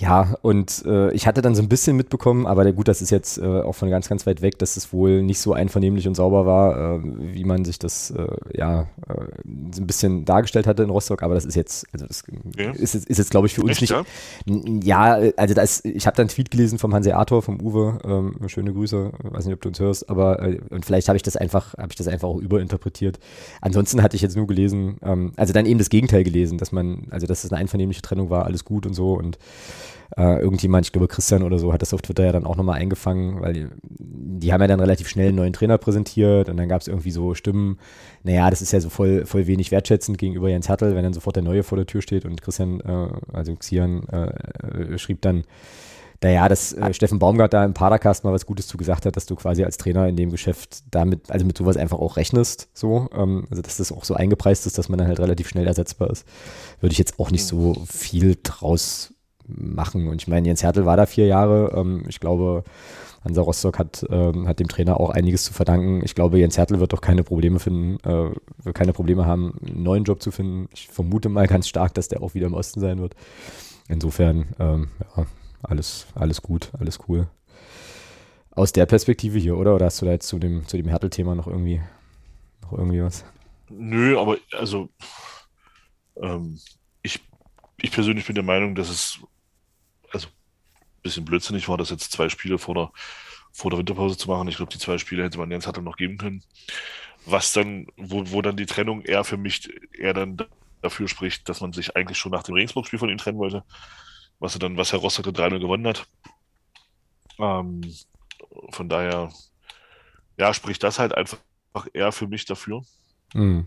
Ja, 0.03 0.35
und 0.43 0.83
äh, 0.85 1.13
ich 1.13 1.29
hatte 1.29 1.43
dann 1.43 1.55
so 1.55 1.63
ein 1.63 1.69
bisschen 1.69 1.97
mitbekommen, 1.97 2.45
aber 2.49 2.65
der, 2.65 2.73
gut, 2.73 2.89
das 2.89 3.01
ist 3.03 3.11
jetzt 3.11 3.39
äh, 3.39 3.45
auch 3.45 3.75
von 3.75 3.89
ganz, 3.89 4.09
ganz 4.09 4.27
weit 4.27 4.43
weg, 4.43 4.59
dass 4.59 4.77
es 4.77 4.93
wohl 4.93 5.23
nicht 5.23 5.39
so 5.39 5.53
einvernehmlich 5.53 6.09
und 6.09 6.17
sauber 6.17 6.45
war, 6.45 6.97
äh, 6.97 7.01
wie 7.35 7.45
man 7.45 7.65
sich 7.65 7.79
das 7.79 8.11
äh, 8.11 8.27
ja 8.53 8.89
äh, 9.09 9.15
so 9.73 9.81
ein 9.81 9.87
bisschen 9.87 10.25
dargestellt 10.25 10.67
hatte 10.67 10.83
in 10.83 10.91
Rostock. 10.91 11.23
Aber 11.23 11.35
das 11.35 11.45
ist 11.45 11.55
jetzt, 11.55 11.87
also 11.93 12.05
das 12.07 12.25
Ja. 12.59 12.73
ist, 12.73 12.95
jetzt- 12.95 13.09
ist 13.09 13.19
jetzt, 13.19 13.31
glaube 13.31 13.47
ich, 13.47 13.55
für 13.55 13.63
uns 13.63 13.81
Echt, 13.81 13.83
nicht. 13.83 13.91
ja? 13.91 14.03
Ja, 14.83 15.19
äh, 15.21 15.33
also 15.37 15.55
da 15.55 15.63
ist, 15.63 15.85
ich 15.87 16.05
habe 16.09 16.17
da 16.17 16.23
einen 16.23 16.31
Tweet 16.31 16.51
gelesen 16.51 16.81
vom 16.81 16.93
Hanseator, 16.95 17.41
vom 17.41 17.61
Uwe, 17.61 17.99
ähm, 18.05 18.49
schöne 18.49 18.73
Grüße, 18.73 19.13
weiß 19.23 19.45
nicht, 19.47 19.55
ob 19.55 19.61
du 19.61 19.69
uns 19.69 19.79
hörst, 19.79 20.11
aber 20.11 20.43
äh, 20.43 20.59
und 20.71 20.85
vielleicht 20.85 21.07
habe 21.07 21.17
ich 21.17 21.23
das 21.23 21.37
einfach, 21.37 21.75
habe 21.79 21.89
ich 21.91 21.97
das 21.97 22.09
einfach 22.09 22.27
auch 22.27 22.39
überinterpretiert. 22.41 23.21
Ansonsten 23.61 24.03
hatte 24.03 24.17
ich 24.17 24.23
jetzt 24.23 24.37
nur 24.37 24.49
gelesen, 24.49 24.97
ähm, 25.05 25.33
also 25.37 25.53
dann 25.53 25.65
eben 25.65 25.79
das 25.79 25.91
Gegenteil 25.91 26.25
gelesen, 26.25 26.59
dass 26.59 26.73
man, 26.73 27.07
also 27.11 27.29
dass 27.29 27.45
es 27.45 27.53
eine 27.53 27.61
einvernehmliche 27.61 28.03
Trennung 28.03 28.31
war, 28.31 28.47
alles 28.47 28.65
gut 28.65 28.85
und 28.85 28.95
so 28.95 29.13
und 29.15 29.39
äh, 30.17 30.39
irgendjemand, 30.41 30.87
ich 30.87 30.93
glaube 30.93 31.09
Christian 31.09 31.43
oder 31.43 31.59
so, 31.59 31.73
hat 31.73 31.83
das 31.83 31.95
auf 31.95 32.03
Twitter 32.03 32.25
ja 32.25 32.33
dann 32.33 32.45
auch 32.45 32.57
nochmal 32.57 32.81
eingefangen, 32.81 33.41
weil 33.41 33.53
die, 33.53 33.67
die 33.89 34.53
haben 34.53 34.61
ja 34.61 34.67
dann 34.67 34.81
relativ 34.81 35.09
schnell 35.09 35.29
einen 35.29 35.37
neuen 35.37 35.53
Trainer 35.53 35.79
präsentiert 35.79 36.49
und 36.49 36.57
dann 36.57 36.69
gab 36.69 36.81
es 36.81 36.89
irgendwie 36.89 37.11
so 37.11 37.35
Stimmen, 37.35 37.79
naja, 38.23 38.51
das 38.51 38.61
ist 38.61 38.73
ja 38.73 38.81
so 38.81 38.91
voll, 38.91 39.25
voll 39.25 39.47
wenig 39.47 39.71
wertschätzend 39.71 40.19
gegenüber 40.19 40.49
Jens 40.49 40.69
Hertel, 40.69 40.95
wenn 40.95 41.03
dann 41.03 41.15
sofort 41.15 41.37
der 41.37 41.43
Neue 41.43 41.63
vor 41.63 41.77
der 41.77 41.87
Tür 41.87 42.03
steht 42.03 42.25
und 42.25 42.43
Christian, 42.43 42.81
äh, 42.81 43.09
also 43.33 43.55
Xian, 43.55 44.07
äh, 44.09 44.99
schrieb 44.99 45.23
dann, 45.23 45.45
naja, 46.23 46.49
dass 46.49 46.73
äh, 46.73 46.95
Steffen 46.95 47.19
Baumgart 47.19 47.53
da 47.53 47.65
im 47.65 47.75
Padercast 47.75 48.23
mal 48.23 48.33
was 48.33 48.47
Gutes 48.47 48.69
zu 48.69 48.77
gesagt 48.77 49.07
hat, 49.07 49.17
dass 49.17 49.27
du 49.27 49.35
quasi 49.35 49.65
als 49.65 49.77
Trainer 49.77 50.07
in 50.09 50.17
dem 50.17 50.31
Geschäft 50.31 50.85
damit, 50.91 51.31
also 51.31 51.45
mit 51.45 51.59
sowas 51.59 51.77
einfach 51.77 51.99
auch 51.99 52.17
rechnest, 52.17 52.69
so, 52.75 53.09
ähm, 53.15 53.47
also 53.51 53.63
dass 53.63 53.79
das 53.79 53.91
auch 53.91 54.05
so 54.05 54.15
eingepreist 54.15 54.67
ist, 54.67 54.79
dass 54.79 54.89
man 54.89 54.99
dann 54.99 55.09
halt 55.09 55.21
relativ 55.21 55.49
schnell 55.49 55.67
ersetzbar 55.67 56.11
ist, 56.11 56.27
würde 56.81 56.93
ich 56.93 56.99
jetzt 56.99 57.19
auch 57.19 57.31
nicht 57.31 57.45
so 57.45 57.75
viel 57.89 58.37
draus 58.43 59.12
machen. 59.47 60.09
Und 60.09 60.23
ich 60.23 60.29
meine, 60.29 60.47
Jens 60.47 60.63
Hertel 60.63 60.87
war 60.87 60.97
da 60.97 61.07
vier 61.07 61.27
Jahre, 61.27 61.73
ähm, 61.75 62.05
ich 62.09 62.21
glaube, 62.21 62.65
Hansa 63.25 63.43
Rostock 63.43 63.79
hat, 63.79 64.05
ähm, 64.11 64.49
hat 64.49 64.59
dem 64.59 64.69
Trainer 64.69 64.99
auch 64.99 65.11
einiges 65.11 65.45
zu 65.45 65.53
verdanken. 65.53 66.03
Ich 66.05 66.15
glaube, 66.15 66.39
Jens 66.39 66.59
Hertel 66.59 66.81
wird 66.81 66.93
doch 66.93 67.01
keine 67.01 67.23
Probleme 67.23 67.61
finden, 67.61 67.99
äh, 68.09 68.31
wird 68.63 68.75
keine 68.75 68.93
Probleme 68.93 69.27
haben, 69.27 69.59
einen 69.65 69.83
neuen 69.83 70.05
Job 70.05 70.23
zu 70.23 70.31
finden. 70.31 70.69
Ich 70.75 70.89
vermute 70.89 71.29
mal 71.29 71.47
ganz 71.47 71.69
stark, 71.69 71.95
dass 71.95 72.09
der 72.09 72.23
auch 72.23 72.35
wieder 72.35 72.47
im 72.47 72.55
Osten 72.55 72.81
sein 72.81 72.99
wird. 72.99 73.15
Insofern, 73.89 74.55
ähm, 74.59 74.89
ja, 75.17 75.27
alles, 75.63 76.07
alles 76.15 76.43
gut, 76.43 76.71
alles 76.79 76.99
cool. 77.09 77.29
Aus 78.51 78.73
der 78.73 78.87
Perspektive 78.87 79.39
hier, 79.39 79.57
oder? 79.57 79.75
Oder 79.75 79.87
hast 79.87 80.03
du 80.03 80.07
da 80.07 80.13
jetzt 80.13 80.29
zu 80.29 80.39
dem, 80.39 80.67
zu 80.67 80.77
dem 80.77 80.89
Hertel-Thema 80.89 81.35
noch 81.35 81.47
irgendwie, 81.47 81.81
noch 82.63 82.73
irgendwie 82.73 83.03
was? 83.03 83.25
Nö, 83.71 84.19
aber 84.19 84.37
also 84.53 84.89
ähm, 86.21 86.59
ich, 87.03 87.21
ich 87.81 87.91
persönlich 87.93 88.27
bin 88.27 88.35
der 88.35 88.45
Meinung, 88.45 88.75
dass 88.75 88.91
es 88.91 89.21
bisschen 91.03 91.25
blödsinnig 91.25 91.69
war, 91.69 91.77
das 91.77 91.91
jetzt 91.91 92.13
zwei 92.13 92.29
Spiele 92.29 92.59
vor 92.59 92.75
der, 92.75 92.93
vor 93.53 93.71
der 93.71 93.79
Winterpause 93.79 94.17
zu 94.17 94.29
machen. 94.29 94.49
Ich 94.49 94.57
glaube, 94.57 94.73
die 94.73 94.79
zwei 94.79 94.99
Spiele 94.99 95.25
hätte 95.25 95.39
man 95.39 95.51
Jens 95.51 95.67
Hattel 95.67 95.83
noch 95.83 95.97
geben 95.97 96.19
können. 96.19 96.43
Was 97.27 97.53
dann, 97.53 97.87
wo, 97.97 98.31
wo 98.31 98.43
dann 98.43 98.57
die 98.57 98.67
Trennung 98.67 99.03
eher 99.03 99.25
für 99.25 99.37
mich 99.37 99.69
eher 99.97 100.15
dann 100.15 100.39
dafür 100.81 101.09
spricht, 101.09 101.49
dass 101.49 101.61
man 101.61 101.73
sich 101.73 101.97
eigentlich 101.97 102.19
schon 102.19 102.33
nach 102.33 102.43
dem 102.43 102.55
Regensburg-Spiel 102.55 102.99
von 102.99 103.09
ihm 103.09 103.19
trennen 103.19 103.39
wollte, 103.39 103.65
was 104.39 104.57
er 104.57 104.59
dann, 104.59 104.77
was 104.77 104.93
Herr 104.93 104.99
Rostock 104.99 105.33
dann 105.33 105.53
3-0 105.53 105.61
gewonnen 105.61 105.87
hat. 105.87 106.07
Ähm, 107.39 107.83
von 108.71 108.89
daher, 108.89 109.33
ja, 110.37 110.53
spricht 110.53 110.83
das 110.83 110.99
halt 110.99 111.15
einfach 111.15 111.39
eher 111.93 112.13
für 112.13 112.27
mich 112.27 112.45
dafür. 112.45 112.83
Hm. 113.33 113.67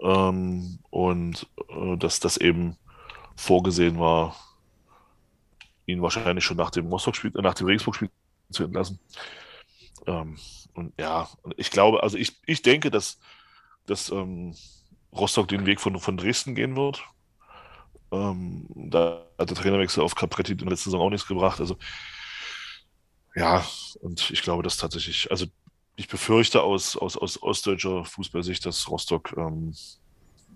Ähm, 0.00 0.78
und 0.90 1.46
äh, 1.68 1.96
dass 1.96 2.20
das 2.20 2.36
eben 2.36 2.76
vorgesehen 3.36 3.98
war, 3.98 4.36
ihn 5.86 6.02
wahrscheinlich 6.02 6.44
schon 6.44 6.56
nach 6.56 6.70
dem 6.70 6.86
Rostock-Spiel, 6.86 7.32
nach 7.34 7.54
dem 7.54 7.66
Regensburg-Spiel 7.66 8.10
zu 8.50 8.64
entlassen. 8.64 8.98
Ähm, 10.06 10.38
und 10.74 10.92
ja, 10.98 11.28
ich 11.56 11.70
glaube, 11.70 12.02
also 12.02 12.16
ich, 12.16 12.40
ich 12.46 12.62
denke, 12.62 12.90
dass, 12.90 13.18
dass 13.86 14.10
ähm, 14.10 14.54
Rostock 15.12 15.48
den 15.48 15.66
Weg 15.66 15.80
von, 15.80 15.98
von 15.98 16.16
Dresden 16.16 16.54
gehen 16.54 16.76
wird. 16.76 17.04
Ähm, 18.10 18.66
da 18.74 19.26
hat 19.38 19.50
der 19.50 19.56
Trainerwechsel 19.56 20.02
auf 20.02 20.14
Capretti 20.14 20.52
in 20.52 20.58
der 20.58 20.68
letzten 20.68 20.90
Saison 20.90 21.02
auch 21.02 21.10
nichts 21.10 21.26
gebracht. 21.26 21.60
Also 21.60 21.76
ja, 23.34 23.64
und 24.00 24.30
ich 24.30 24.42
glaube, 24.42 24.62
dass 24.62 24.76
tatsächlich, 24.76 25.30
also 25.30 25.46
ich 25.96 26.08
befürchte 26.08 26.62
aus, 26.62 26.96
aus, 26.96 27.16
aus 27.16 27.42
ostdeutscher 27.42 28.04
Fußballsicht, 28.04 28.64
dass 28.66 28.88
Rostock 28.88 29.34
ähm, 29.36 29.74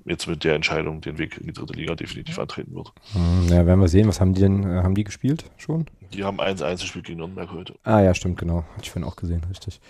jetzt 0.07 0.27
mit 0.29 0.45
der 0.45 0.55
Entscheidung 0.55 1.01
den 1.01 1.19
Weg 1.19 1.39
in 1.39 1.47
die 1.49 1.53
dritte 1.53 1.75
Liga 1.75 1.95
definitiv 1.95 2.39
antreten 2.39 2.75
wird. 2.75 2.93
Hm, 3.13 3.49
Ja, 3.49 3.67
werden 3.67 3.81
wir 3.81 3.89
sehen. 3.89 4.09
Was 4.09 4.21
haben 4.21 4.35
die 4.35 4.41
denn, 4.41 4.63
äh, 4.65 4.83
haben 4.83 4.95
die 4.95 5.05
gespielt 5.05 5.45
schon? 5.57 5.87
Die 6.13 6.25
haben 6.25 6.41
1-1 6.41 6.81
gespielt 6.81 7.07
gegen 7.07 7.19
Nürnberg 7.19 7.51
heute. 7.53 7.75
Ah 7.85 8.01
ja, 8.01 8.15
stimmt, 8.15 8.39
genau. 8.39 8.59
Hatte 8.75 8.83
ich 8.85 8.91
vorhin 8.91 9.09
auch 9.09 9.17
gesehen, 9.17 9.43
richtig. 9.49 9.81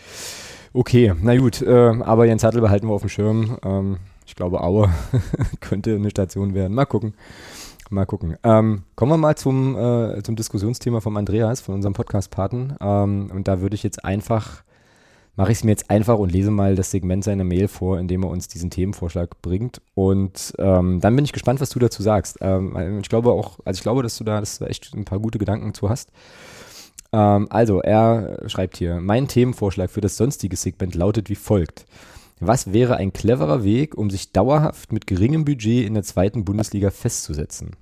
Okay, 0.72 1.14
na 1.22 1.36
gut, 1.36 1.62
äh, 1.62 1.70
aber 2.02 2.24
Jens 2.26 2.42
Hattel 2.44 2.60
behalten 2.60 2.88
wir 2.88 2.94
auf 2.94 3.02
dem 3.02 3.08
Schirm. 3.10 3.58
Ähm, 3.64 3.98
ich 4.26 4.34
glaube, 4.34 4.60
Aue 4.62 4.90
könnte 5.60 5.94
eine 5.94 6.10
Station 6.10 6.54
werden. 6.54 6.74
Mal 6.74 6.84
gucken. 6.86 7.14
Mal 7.88 8.04
gucken. 8.06 8.36
Ähm, 8.42 8.82
kommen 8.96 9.12
wir 9.12 9.16
mal 9.16 9.36
zum, 9.36 9.76
äh, 9.78 10.20
zum 10.22 10.34
Diskussionsthema 10.34 11.00
vom 11.00 11.16
Andreas, 11.16 11.60
von 11.60 11.74
unserem 11.76 11.92
Podcast-Paten. 11.92 12.74
Ähm, 12.80 13.30
und 13.32 13.46
da 13.46 13.60
würde 13.60 13.74
ich 13.76 13.82
jetzt 13.84 14.04
einfach, 14.04 14.64
mache 15.36 15.52
ich 15.52 15.58
es 15.58 15.64
mir 15.64 15.70
jetzt 15.70 15.90
einfach 15.90 16.18
und 16.18 16.32
lese 16.32 16.50
mal 16.50 16.74
das 16.74 16.90
Segment 16.90 17.22
seiner 17.22 17.44
Mail 17.44 17.68
vor, 17.68 17.98
in 17.98 18.08
dem 18.08 18.24
er 18.24 18.30
uns 18.30 18.48
diesen 18.48 18.70
Themenvorschlag 18.70 19.40
bringt. 19.42 19.80
Und 19.94 20.54
ähm, 20.58 21.00
dann 21.00 21.14
bin 21.14 21.24
ich 21.24 21.32
gespannt, 21.32 21.60
was 21.60 21.70
du 21.70 21.78
dazu 21.78 22.02
sagst. 22.02 22.38
Ähm, 22.40 23.00
ich 23.00 23.08
glaube 23.08 23.30
auch, 23.32 23.58
also 23.64 23.78
ich 23.78 23.82
glaube, 23.82 24.02
dass 24.02 24.16
du 24.16 24.24
da 24.24 24.40
dass 24.40 24.58
du 24.58 24.64
echt 24.64 24.94
ein 24.94 25.04
paar 25.04 25.20
gute 25.20 25.38
Gedanken 25.38 25.74
zu 25.74 25.88
hast. 25.88 26.10
Ähm, 27.12 27.46
also, 27.50 27.80
er 27.80 28.42
schreibt 28.46 28.76
hier, 28.76 29.00
mein 29.00 29.28
Themenvorschlag 29.28 29.90
für 29.90 30.00
das 30.00 30.16
sonstige 30.16 30.56
Segment 30.56 30.94
lautet 30.94 31.30
wie 31.30 31.34
folgt. 31.34 31.84
Was 32.40 32.72
wäre 32.72 32.96
ein 32.96 33.12
cleverer 33.12 33.64
Weg, 33.64 33.96
um 33.96 34.10
sich 34.10 34.32
dauerhaft 34.32 34.92
mit 34.92 35.06
geringem 35.06 35.44
Budget 35.44 35.86
in 35.86 35.94
der 35.94 36.02
zweiten 36.02 36.44
Bundesliga 36.44 36.90
festzusetzen? 36.90 37.76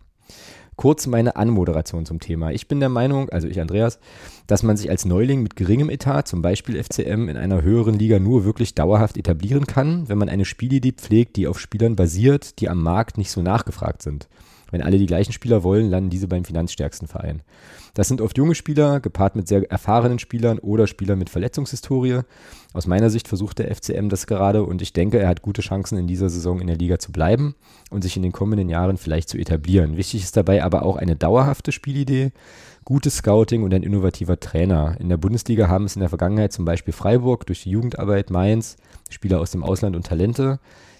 Kurz 0.77 1.07
meine 1.07 1.37
Anmoderation 1.37 2.05
zum 2.05 2.21
Thema. 2.21 2.51
Ich 2.51 2.69
bin 2.69 2.81
der 2.81 2.89
Meinung, 2.89 3.29
also 3.31 3.47
ich 3.47 3.61
Andreas, 3.61 3.99
dass 4.47 4.63
man 4.63 4.77
sich 4.77 4.91
als 4.91 5.05
Neuling 5.05 5.43
mit 5.43 5.57
geringem 5.57 5.89
Etat, 5.89 6.23
zum 6.23 6.43
Beispiel 6.43 6.83
FCM, 6.83 7.29
in 7.29 7.37
einer 7.37 7.63
höheren 7.63 7.99
Liga 7.99 8.19
nur 8.19 8.45
wirklich 8.45 8.75
dauerhaft 8.75 9.17
etablieren 9.17 9.67
kann, 9.67 10.09
wenn 10.09 10.19
man 10.19 10.29
eine 10.29 10.45
Spielidee 10.45 10.93
pflegt, 10.93 11.37
die 11.37 11.47
auf 11.47 11.61
Spielern 11.61 11.97
basiert, 11.97 12.61
die 12.61 12.69
am 12.69 12.83
Markt 12.83 13.19
nicht 13.19 13.31
so 13.31 13.43
nachgefragt 13.43 14.03
sind. 14.03 14.29
Wenn 14.71 14.83
alle 14.83 14.99
die 14.99 15.07
gleichen 15.07 15.33
Spieler 15.33 15.63
wollen, 15.63 15.89
landen 15.89 16.11
diese 16.11 16.27
beim 16.27 16.45
finanzstärksten 16.45 17.07
Verein. 17.07 17.43
Das 17.95 18.09
sind 18.09 18.21
oft 18.21 18.37
junge 18.37 18.57
Spieler, 18.57 18.99
gepaart 18.99 19.37
mit 19.37 19.47
sehr 19.47 19.71
erfahrenen 19.71 20.19
Spielern 20.19 20.59
oder 20.59 20.89
Spieler 20.89 21.15
mit 21.15 21.31
Verletzungshistorie. 21.31 22.21
Aus 22.73 22.89
meiner 22.89 23.09
Sicht 23.09 23.29
versucht 23.29 23.61
der 23.61 23.73
FCM 23.73 24.09
das 24.09 24.27
gerade 24.27 24.65
und 24.65 24.83
ich 24.83 24.93
denke, 24.93 25.21
er 25.21 25.29
hat 25.29 25.43
gute 25.43 25.63
Chancen 25.63 25.97
in 25.97 26.09
dieser 26.09 26.29
Saison 26.29 26.61
in 26.61 26.67
der 26.67 26.77
Liga 26.77 26.99
zu 26.99 27.13
bleiben 27.13 27.55
und 27.91 28.03
sich 28.03 28.17
in 28.17 28.23
den 28.25 28.33
kommenden 28.33 28.69
Jahren 28.69 28.97
vielleicht 28.97 29.29
zu 29.29 29.39
etablieren. 29.39 29.97
Wichtig 29.97 30.25
ist 30.25 30.37
dabei 30.37 30.65
aber 30.65 30.85
auch 30.85 30.97
eine 30.97 31.15
dauerhafte 31.15 31.71
Spielidee, 31.71 32.33
gutes 32.85 33.19
Scouting 33.19 33.63
und 33.63 33.73
ein 33.73 33.85
innovativer 33.85 34.41
Trainer. 34.41 34.97
In 34.99 35.09
der 35.09 35.17
Bundesliga 35.17 35.69
haben 35.69 35.85
es 35.85 35.95
in 35.95 36.01
der 36.01 36.09
Vergangenheit 36.09 36.53
zum 36.53 36.65
Beispiel 36.65 36.93
Freiburg 36.93 37.47
durch 37.47 37.63
die 37.63 37.71
Jugendarbeit, 37.71 38.31
Mainz, 38.31 38.77
Spieler 39.09 39.41
aus 39.41 39.53
dem 39.53 39.63
Ausland 39.63 39.95
und 39.95 40.05
Talente 40.05 40.59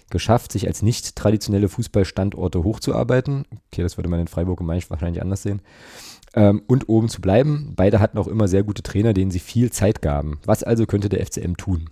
geschafft, 0.09 0.51
sich 0.51 0.67
als 0.67 0.81
nicht 0.81 1.15
traditionelle 1.15 1.69
Fußballstandorte 1.69 2.63
hochzuarbeiten. 2.63 3.45
Okay, 3.71 3.81
das 3.81 3.97
würde 3.97 4.09
man 4.09 4.19
in 4.19 4.27
Freiburg 4.27 4.61
und 4.61 4.67
Mainz 4.67 4.89
wahrscheinlich 4.89 5.21
anders 5.21 5.43
sehen. 5.43 5.61
Ähm, 6.35 6.61
und 6.67 6.89
oben 6.89 7.09
zu 7.09 7.21
bleiben. 7.21 7.73
Beide 7.75 7.99
hatten 7.99 8.17
auch 8.17 8.27
immer 8.27 8.47
sehr 8.47 8.63
gute 8.63 8.83
Trainer, 8.83 9.13
denen 9.13 9.31
sie 9.31 9.39
viel 9.39 9.71
Zeit 9.71 10.01
gaben. 10.01 10.39
Was 10.45 10.63
also 10.63 10.85
könnte 10.85 11.09
der 11.09 11.25
FCM 11.25 11.55
tun? 11.55 11.89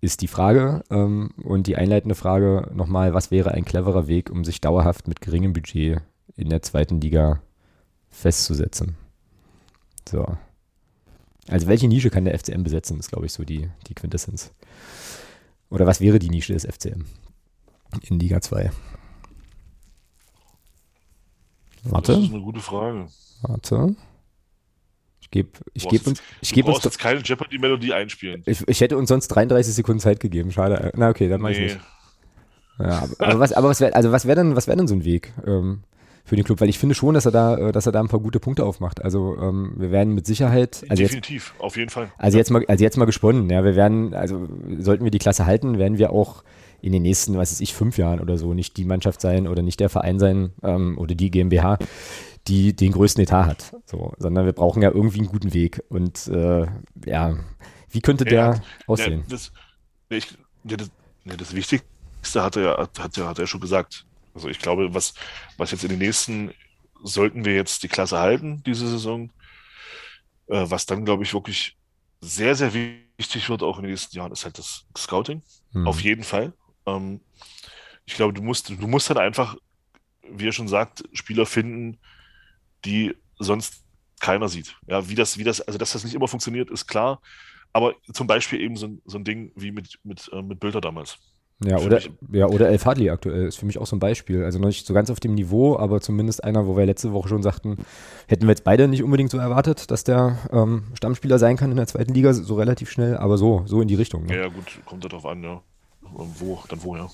Ist 0.00 0.22
die 0.22 0.28
Frage. 0.28 0.82
Ähm, 0.90 1.30
und 1.42 1.66
die 1.66 1.76
einleitende 1.76 2.14
Frage 2.14 2.70
nochmal, 2.74 3.14
was 3.14 3.30
wäre 3.30 3.52
ein 3.52 3.64
cleverer 3.64 4.08
Weg, 4.08 4.30
um 4.30 4.44
sich 4.44 4.60
dauerhaft 4.60 5.06
mit 5.08 5.20
geringem 5.20 5.52
Budget 5.52 6.00
in 6.36 6.48
der 6.48 6.62
zweiten 6.62 7.00
Liga 7.00 7.40
festzusetzen? 8.10 8.96
So. 10.08 10.26
Also 11.48 11.68
welche 11.68 11.88
Nische 11.88 12.10
kann 12.10 12.24
der 12.24 12.36
FCM 12.38 12.64
besetzen, 12.64 12.98
ist, 12.98 13.10
glaube 13.10 13.26
ich, 13.26 13.32
so 13.32 13.44
die, 13.44 13.68
die 13.86 13.94
Quintessenz. 13.94 14.52
Oder 15.70 15.86
was 15.86 16.00
wäre 16.00 16.18
die 16.18 16.30
Nische 16.30 16.52
des 16.52 16.64
FCM 16.64 17.04
in 18.02 18.18
Liga 18.18 18.40
2? 18.40 18.70
Warte. 21.84 22.12
Das 22.12 22.22
ist 22.22 22.32
eine 22.32 22.42
gute 22.42 22.60
Frage. 22.60 23.06
Warte. 23.42 23.96
Ich 25.20 25.30
gebe 25.30 25.48
ich 25.72 25.88
geb 25.88 26.06
uns. 26.06 26.22
Ich 26.40 26.52
geb 26.52 26.66
uns 26.66 26.84
jetzt 26.84 26.98
keine 26.98 27.20
Jeopardy-Melodie 27.20 27.92
einspielen. 27.92 28.42
Ich, 28.46 28.66
ich, 28.68 28.80
hätte 28.80 28.96
uns 28.96 29.08
sonst 29.08 29.28
33 29.28 29.74
Sekunden 29.74 30.00
Zeit 30.00 30.20
gegeben. 30.20 30.52
Schade. 30.52 30.92
Na, 30.94 31.08
okay, 31.08 31.28
dann 31.28 31.40
mach 31.40 31.50
nee. 31.50 31.66
ich 31.66 31.74
nicht. 31.74 31.80
Ja, 32.78 33.02
aber, 33.02 33.26
aber 33.26 33.40
was, 33.40 33.52
aber 33.52 33.68
was 33.68 33.80
wäre 33.80 33.94
also 33.94 34.12
was 34.12 34.26
wär 34.26 34.34
denn, 34.34 34.54
wär 34.54 34.76
denn 34.76 34.86
so 34.86 34.94
ein 34.94 35.04
Weg 35.04 35.32
ähm, 35.46 35.82
für 36.26 36.36
den 36.36 36.44
Club? 36.44 36.60
Weil 36.60 36.68
ich 36.68 36.78
finde 36.78 36.94
schon, 36.94 37.14
dass 37.14 37.24
er 37.24 37.32
da, 37.32 37.56
äh, 37.56 37.72
dass 37.72 37.86
er 37.86 37.92
da 37.92 38.00
ein 38.00 38.08
paar 38.08 38.20
gute 38.20 38.40
Punkte 38.40 38.66
aufmacht. 38.66 39.02
Also 39.02 39.38
ähm, 39.40 39.72
wir 39.76 39.90
werden 39.90 40.14
mit 40.14 40.26
Sicherheit. 40.26 40.84
Also 40.88 41.02
Definitiv, 41.02 41.52
jetzt, 41.54 41.64
auf 41.64 41.76
jeden 41.76 41.88
Fall. 41.88 42.10
Also 42.18 42.36
jetzt 42.36 42.50
mal, 42.50 42.64
also 42.68 42.84
jetzt 42.84 42.98
mal 42.98 43.06
gesponnen. 43.06 43.48
Ja, 43.48 43.64
wir 43.64 43.76
werden, 43.76 44.12
also 44.12 44.46
sollten 44.78 45.04
wir 45.04 45.10
die 45.10 45.18
Klasse 45.18 45.46
halten, 45.46 45.78
werden 45.78 45.96
wir 45.96 46.10
auch 46.10 46.42
in 46.82 46.92
den 46.92 47.02
nächsten, 47.02 47.36
was 47.36 47.52
weiß 47.52 47.60
ich, 47.60 47.74
fünf 47.74 47.98
Jahren 47.98 48.20
oder 48.20 48.36
so 48.36 48.54
nicht 48.54 48.76
die 48.76 48.84
Mannschaft 48.84 49.20
sein 49.20 49.48
oder 49.48 49.62
nicht 49.62 49.80
der 49.80 49.88
Verein 49.88 50.18
sein 50.18 50.52
ähm, 50.62 50.98
oder 50.98 51.14
die 51.14 51.30
GmbH, 51.30 51.78
die 52.48 52.74
den 52.74 52.92
größten 52.92 53.22
Etat 53.22 53.46
hat. 53.46 53.76
So, 53.86 54.12
sondern 54.18 54.44
wir 54.44 54.52
brauchen 54.52 54.82
ja 54.82 54.90
irgendwie 54.90 55.18
einen 55.18 55.28
guten 55.28 55.54
Weg. 55.54 55.82
Und 55.88 56.28
äh, 56.28 56.66
ja, 57.04 57.36
wie 57.90 58.00
könnte 58.00 58.24
der 58.24 58.32
ja, 58.32 58.60
aussehen? 58.86 59.20
Ja, 59.20 59.26
das, 59.30 59.52
ich, 60.08 60.36
ja, 60.64 60.76
das, 60.76 60.90
das, 61.24 61.54
Wichtigste 61.54 62.42
hat 62.42 62.56
er, 62.56 62.76
hat, 62.76 62.98
hat, 62.98 63.16
hat 63.16 63.38
er 63.38 63.46
schon 63.46 63.60
gesagt. 63.60 64.05
Also 64.36 64.50
ich 64.50 64.58
glaube, 64.58 64.92
was, 64.92 65.14
was 65.56 65.70
jetzt 65.70 65.82
in 65.82 65.88
den 65.88 65.98
nächsten, 65.98 66.52
sollten 67.02 67.46
wir 67.46 67.54
jetzt 67.54 67.82
die 67.82 67.88
Klasse 67.88 68.18
halten, 68.18 68.62
diese 68.64 68.86
Saison, 68.86 69.32
äh, 70.48 70.64
was 70.68 70.84
dann, 70.84 71.06
glaube 71.06 71.22
ich, 71.22 71.32
wirklich 71.32 71.78
sehr, 72.20 72.54
sehr 72.54 72.74
wichtig 72.74 73.48
wird, 73.48 73.62
auch 73.62 73.78
in 73.78 73.84
den 73.84 73.92
nächsten 73.92 74.14
Jahren, 74.14 74.32
ist 74.32 74.44
halt 74.44 74.58
das 74.58 74.84
Scouting. 74.94 75.42
Mhm. 75.72 75.88
Auf 75.88 76.02
jeden 76.02 76.22
Fall. 76.22 76.52
Ähm, 76.84 77.22
ich 78.04 78.14
glaube, 78.14 78.34
du 78.34 78.42
musst, 78.42 78.68
du 78.68 78.86
musst 78.86 79.08
dann 79.08 79.16
einfach, 79.16 79.56
wie 80.22 80.48
er 80.48 80.52
schon 80.52 80.68
sagt, 80.68 81.04
Spieler 81.14 81.46
finden, 81.46 81.98
die 82.84 83.16
sonst 83.38 83.84
keiner 84.20 84.48
sieht. 84.50 84.76
Ja, 84.86 85.08
wie 85.08 85.14
das, 85.14 85.38
wie 85.38 85.44
das, 85.44 85.62
also 85.62 85.78
dass 85.78 85.92
das 85.92 86.04
nicht 86.04 86.14
immer 86.14 86.28
funktioniert, 86.28 86.70
ist 86.70 86.86
klar. 86.86 87.22
Aber 87.72 87.94
zum 88.12 88.26
Beispiel 88.26 88.60
eben 88.60 88.76
so 88.76 88.86
ein, 88.86 89.02
so 89.06 89.16
ein 89.16 89.24
Ding 89.24 89.52
wie 89.56 89.70
mit, 89.70 89.98
mit, 90.04 90.28
äh, 90.30 90.42
mit 90.42 90.60
Bilder 90.60 90.82
damals. 90.82 91.18
Ja, 91.64 91.78
oder, 91.78 92.00
ja, 92.32 92.46
oder 92.46 92.68
El 92.68 92.78
Fadli 92.78 93.08
aktuell 93.08 93.46
ist 93.46 93.56
für 93.56 93.64
mich 93.64 93.78
auch 93.78 93.86
so 93.86 93.96
ein 93.96 93.98
Beispiel. 93.98 94.44
Also 94.44 94.58
noch 94.58 94.66
nicht 94.66 94.86
so 94.86 94.92
ganz 94.92 95.08
auf 95.08 95.20
dem 95.20 95.34
Niveau, 95.34 95.78
aber 95.78 96.02
zumindest 96.02 96.44
einer, 96.44 96.66
wo 96.66 96.76
wir 96.76 96.84
letzte 96.84 97.12
Woche 97.12 97.28
schon 97.30 97.42
sagten, 97.42 97.78
hätten 98.28 98.42
wir 98.42 98.50
jetzt 98.50 98.64
beide 98.64 98.88
nicht 98.88 99.02
unbedingt 99.02 99.30
so 99.30 99.38
erwartet, 99.38 99.90
dass 99.90 100.04
der 100.04 100.38
ähm, 100.52 100.84
Stammspieler 100.94 101.38
sein 101.38 101.56
kann 101.56 101.70
in 101.70 101.78
der 101.78 101.86
zweiten 101.86 102.12
Liga, 102.12 102.34
so 102.34 102.56
relativ 102.56 102.90
schnell, 102.90 103.16
aber 103.16 103.38
so, 103.38 103.62
so 103.64 103.80
in 103.80 103.88
die 103.88 103.94
Richtung. 103.94 104.26
Ne? 104.26 104.36
Ja, 104.36 104.48
gut, 104.48 104.80
kommt 104.84 105.04
darauf 105.04 105.24
an, 105.24 105.42
ja. 105.42 105.62
Wo, 106.02 106.62
dann 106.68 106.82
wo, 106.82 106.94
ja. 106.94 107.08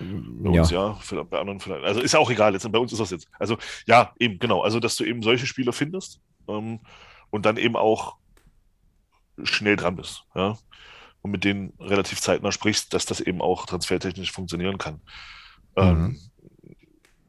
Bei 0.00 0.50
uns 0.50 0.70
ja, 0.70 0.96
ja 1.10 1.22
bei 1.24 1.40
anderen 1.40 1.58
vielleicht. 1.58 1.84
Also 1.84 2.00
ist 2.00 2.12
ja 2.12 2.20
auch 2.20 2.30
egal, 2.30 2.52
jetzt, 2.52 2.70
bei 2.70 2.78
uns 2.78 2.92
ist 2.92 3.00
das 3.00 3.10
jetzt. 3.10 3.28
Also 3.40 3.58
ja, 3.86 4.12
eben, 4.20 4.38
genau. 4.38 4.62
Also, 4.62 4.78
dass 4.78 4.94
du 4.94 5.04
eben 5.04 5.22
solche 5.22 5.46
Spieler 5.46 5.72
findest 5.72 6.20
ähm, 6.48 6.78
und 7.30 7.44
dann 7.44 7.56
eben 7.56 7.74
auch 7.74 8.16
schnell 9.42 9.74
dran 9.74 9.96
bist, 9.96 10.24
ja. 10.36 10.56
Und 11.22 11.32
mit 11.32 11.44
denen 11.44 11.72
relativ 11.80 12.20
zeitnah 12.20 12.52
sprichst, 12.52 12.94
dass 12.94 13.06
das 13.06 13.20
eben 13.20 13.40
auch 13.40 13.66
transfertechnisch 13.66 14.32
funktionieren 14.32 14.78
kann. 14.78 15.00
Mhm. 15.76 15.82
Ähm, 15.82 16.20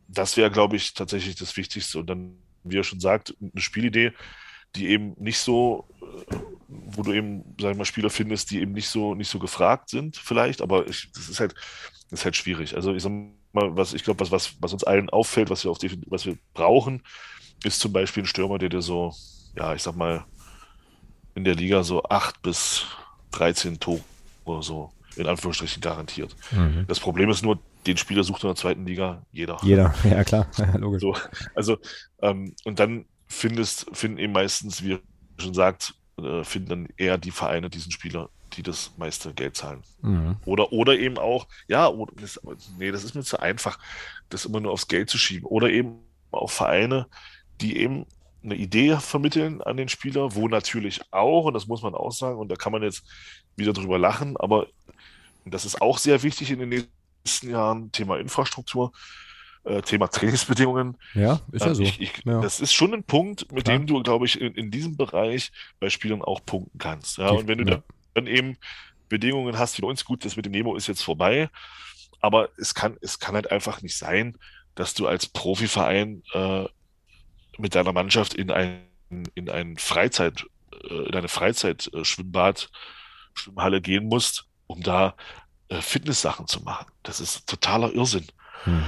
das 0.08 0.38
wäre, 0.38 0.52
glaube 0.52 0.76
ich, 0.76 0.94
tatsächlich 0.94 1.36
das 1.36 1.56
Wichtigste. 1.58 2.00
Und 2.00 2.08
dann, 2.08 2.38
wie 2.64 2.78
er 2.78 2.84
schon 2.84 3.00
sagt, 3.00 3.36
eine 3.42 3.62
Spielidee, 3.62 4.14
die 4.76 4.88
eben 4.88 5.16
nicht 5.18 5.40
so, 5.40 5.88
äh, 6.02 6.36
wo 6.68 7.02
du 7.04 7.14
eben, 7.14 7.44
sagen 7.60 7.74
wir 7.74 7.76
mal, 7.76 7.86
Spieler 7.86 8.10
findest, 8.10 8.52
die 8.52 8.62
eben 8.62 8.74
nicht 8.74 8.90
so, 8.90 9.16
nicht 9.16 9.30
so 9.30 9.40
gefragt 9.40 9.90
sind, 9.90 10.18
vielleicht, 10.18 10.62
aber 10.62 10.88
ich, 10.88 11.12
das 11.14 11.30
ist 11.30 11.40
halt, 11.40 11.56
das 12.10 12.20
ist 12.20 12.26
halt 12.26 12.36
schwierig. 12.36 12.76
Also 12.76 12.94
ich 12.94 13.04
sag 13.04 13.12
mal, 13.54 13.76
was 13.76 13.94
ich 13.94 14.04
glaube, 14.04 14.20
was, 14.20 14.32
was, 14.32 14.56
was 14.62 14.74
uns 14.74 14.84
allen 14.84 15.10
auffällt, 15.10 15.50
was 15.50 15.64
wir, 15.64 15.72
auf 15.72 15.80
die, 15.80 16.00
was 16.08 16.26
wir 16.26 16.38
brauchen, 16.54 17.04
ist 17.64 17.80
zum 17.80 17.94
Beispiel 17.94 18.24
ein 18.24 18.28
Stürmer, 18.28 18.58
der 18.58 18.70
dir 18.70 18.82
so, 18.82 19.14
ja, 19.56 19.74
ich 19.74 19.84
sag 19.84 19.96
mal, 19.96 20.26
in 21.36 21.44
der 21.44 21.56
Liga 21.56 21.84
so 21.84 22.04
acht 22.04 22.42
bis 22.42 22.86
13 23.32 23.80
Tore 23.80 24.02
oder 24.46 24.64
so 24.64 24.92
in 25.16 25.28
Anführungsstrichen 25.28 25.82
garantiert. 25.82 26.36
Mhm. 26.52 26.86
Das 26.88 27.00
Problem 27.00 27.30
ist 27.30 27.44
nur, 27.44 27.60
den 27.86 27.98
Spieler 27.98 28.24
sucht 28.24 28.44
in 28.44 28.50
der 28.50 28.56
zweiten 28.56 28.86
Liga 28.86 29.22
jeder. 29.32 29.58
Jeder, 29.64 29.94
ja 30.04 30.24
klar, 30.24 30.48
logisch. 30.78 31.02
So, 31.02 31.16
also, 31.56 31.78
ähm, 32.22 32.56
und 32.64 32.80
dann 32.80 33.06
findest, 33.28 33.86
finden 33.94 34.18
eben 34.18 34.34
meistens, 34.34 34.84
wie 34.84 35.00
schon 35.38 35.54
sagt, 35.54 35.94
äh, 36.18 36.44
finden 36.44 36.70
dann 36.70 36.88
eher 36.98 37.18
die 37.18 37.32
Vereine 37.32 37.70
diesen 37.70 37.92
Spieler, 37.92 38.30
die 38.54 38.64
das 38.64 38.92
meiste 38.98 39.34
Geld 39.34 39.56
zahlen. 39.56 39.84
Mhm. 40.02 40.38
Oder, 40.46 40.72
oder 40.72 40.98
eben 40.98 41.18
auch, 41.18 41.48
ja, 41.68 41.88
oder, 41.88 42.14
das, 42.20 42.40
nee, 42.78 42.92
das 42.92 43.04
ist 43.04 43.16
mir 43.16 43.24
zu 43.24 43.40
einfach, 43.40 43.80
das 44.30 44.46
immer 44.46 44.60
nur 44.60 44.72
aufs 44.72 44.88
Geld 44.88 45.10
zu 45.10 45.18
schieben. 45.18 45.46
Oder 45.46 45.70
eben 45.70 46.00
auch 46.32 46.50
Vereine, 46.50 47.08
die 47.62 47.78
eben 47.78 48.06
eine 48.44 48.56
Idee 48.56 48.98
vermitteln 49.00 49.62
an 49.62 49.78
den 49.78 49.90
Spieler, 49.90 50.36
wo 50.36 50.48
natürlich 50.48 51.02
auch, 51.12 51.46
und 51.46 51.54
das 51.54 51.68
muss 51.68 51.82
man 51.82 51.94
auch 51.94 52.12
sagen, 52.12 52.38
und 52.38 52.50
da 52.50 52.56
kann 52.56 52.72
man 52.72 52.84
jetzt 52.84 53.04
wieder 53.56 53.74
drüber 53.74 54.00
lachen, 54.00 54.38
aber 54.38 54.68
das 55.46 55.66
ist 55.66 55.82
auch 55.82 55.98
sehr 55.98 56.24
wichtig 56.24 56.52
in 56.52 56.60
den 56.60 56.70
nächsten 56.70 57.50
Jahren, 57.50 57.92
Thema 57.92 58.18
Infrastruktur, 58.18 58.92
äh, 59.64 59.82
Thema 59.82 60.08
Trainingsbedingungen. 60.08 60.98
Ja, 61.14 61.42
ist 61.52 61.62
ja 61.62 61.68
ähm, 61.68 61.76
so. 61.76 61.84
Ich, 61.84 62.00
ich, 62.00 62.14
ja. 62.26 62.42
Das 62.42 62.60
ist 62.60 62.74
schon 62.74 62.94
ein 62.94 63.04
Punkt, 63.04 63.52
mit 63.52 63.66
Klar. 63.66 63.78
dem 63.78 63.88
du, 63.88 64.02
glaube 64.02 64.26
ich, 64.26 64.40
in, 64.40 64.54
in, 64.56 64.72
diesem 64.72 64.96
Bereich 64.96 65.52
bei 65.80 65.90
Spielern 65.90 66.22
auch 66.22 66.44
punkten 66.46 66.78
kannst. 66.78 67.18
Ja, 67.18 67.30
und 67.30 67.48
wenn 67.48 67.58
du 67.60 67.72
ja. 67.72 67.84
dann 68.14 68.28
eben 68.28 68.58
Bedingungen 69.10 69.58
hast 69.58 69.78
wie 69.78 69.82
bei 69.82 69.88
uns, 69.88 70.06
gut, 70.06 70.24
das 70.24 70.36
mit 70.36 70.46
dem 70.46 70.52
Nemo 70.52 70.76
ist 70.76 70.88
jetzt 70.88 71.04
vorbei, 71.04 71.50
aber 72.22 72.50
es 72.58 72.74
kann, 72.74 72.98
es 73.02 73.20
kann 73.20 73.36
halt 73.36 73.52
einfach 73.52 73.82
nicht 73.82 73.98
sein, 73.98 74.38
dass 74.76 74.94
du 74.94 75.08
als 75.08 75.26
Profiverein 75.28 76.24
äh, 76.34 76.66
mit 77.60 77.76
deiner 77.76 77.94
Mannschaft 77.94 78.34
in 78.34 78.52
ein, 78.52 78.82
in 79.36 79.50
ein 79.50 79.78
Freizeit, 79.78 80.46
äh, 80.90 81.08
in 81.08 81.16
eine 81.16 81.28
Freizeitschwimmbad, 81.28 82.70
Schwimmhalle 83.34 83.82
gehen 83.82 84.08
musst, 84.08 84.46
um 84.68 84.82
da 84.82 85.16
äh, 85.70 85.82
Fitnesssachen 85.82 86.48
zu 86.48 86.62
machen. 86.64 86.88
Das 87.04 87.20
ist 87.20 87.48
totaler 87.48 87.94
Irrsinn. 87.94 88.28
Hm. 88.64 88.84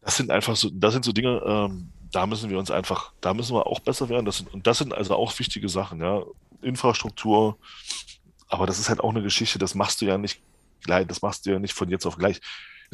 Das 0.00 0.16
sind 0.16 0.30
einfach 0.30 0.56
so, 0.56 0.70
das 0.72 0.92
sind 0.92 1.04
so 1.04 1.12
Dinge, 1.12 1.42
ähm, 1.46 1.90
da 2.10 2.26
müssen 2.26 2.50
wir 2.50 2.58
uns 2.58 2.70
einfach, 2.70 3.12
da 3.20 3.34
müssen 3.34 3.54
wir 3.56 3.66
auch 3.66 3.80
besser 3.80 4.08
werden. 4.08 4.26
Das 4.26 4.38
sind, 4.38 4.52
und 4.52 4.66
das 4.66 4.78
sind 4.78 4.92
also 4.92 5.16
auch 5.16 5.38
wichtige 5.38 5.68
Sachen, 5.68 6.00
ja. 6.00 6.22
Infrastruktur, 6.62 7.58
aber 8.48 8.66
das 8.66 8.78
ist 8.78 8.88
halt 8.88 9.00
auch 9.00 9.10
eine 9.10 9.22
Geschichte, 9.22 9.58
das 9.58 9.74
machst 9.74 10.00
du 10.00 10.06
ja 10.06 10.16
nicht 10.16 10.40
gleich, 10.82 11.06
das 11.06 11.22
machst 11.22 11.44
du 11.44 11.50
ja 11.50 11.58
nicht 11.58 11.74
von 11.74 11.90
jetzt 11.90 12.06
auf 12.06 12.16
gleich. 12.16 12.40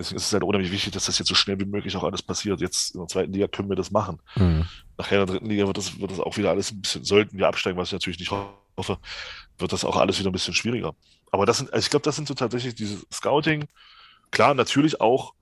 Deswegen 0.00 0.16
ist 0.16 0.26
es 0.28 0.32
halt 0.32 0.44
unheimlich 0.44 0.72
wichtig, 0.72 0.94
dass 0.94 1.04
das 1.04 1.18
jetzt 1.18 1.28
so 1.28 1.34
schnell 1.34 1.60
wie 1.60 1.66
möglich 1.66 1.94
auch 1.94 2.04
alles 2.04 2.22
passiert. 2.22 2.62
Jetzt 2.62 2.94
in 2.94 3.00
der 3.00 3.08
zweiten 3.08 3.34
Liga 3.34 3.48
können 3.48 3.68
wir 3.68 3.76
das 3.76 3.90
machen. 3.90 4.18
Mhm. 4.34 4.66
Nachher 4.96 5.20
in 5.20 5.26
der 5.26 5.34
dritten 5.34 5.50
Liga 5.50 5.66
wird 5.66 5.76
das, 5.76 6.00
wird 6.00 6.10
das 6.10 6.20
auch 6.20 6.38
wieder 6.38 6.48
alles 6.48 6.72
ein 6.72 6.80
bisschen, 6.80 7.04
sollten 7.04 7.36
wir 7.36 7.46
absteigen, 7.46 7.76
was 7.76 7.88
ich 7.88 7.92
natürlich 7.92 8.18
nicht 8.18 8.30
hoffe, 8.30 8.98
wird 9.58 9.72
das 9.72 9.84
auch 9.84 9.98
alles 9.98 10.18
wieder 10.18 10.30
ein 10.30 10.32
bisschen 10.32 10.54
schwieriger. 10.54 10.94
Aber 11.30 11.44
das 11.44 11.58
sind, 11.58 11.70
also 11.70 11.84
ich 11.84 11.90
glaube, 11.90 12.04
das 12.04 12.16
sind 12.16 12.26
so 12.26 12.32
tatsächlich 12.32 12.74
diese 12.74 12.98
Scouting. 13.12 13.68
Klar, 14.30 14.54
natürlich 14.54 15.02
auch 15.02 15.34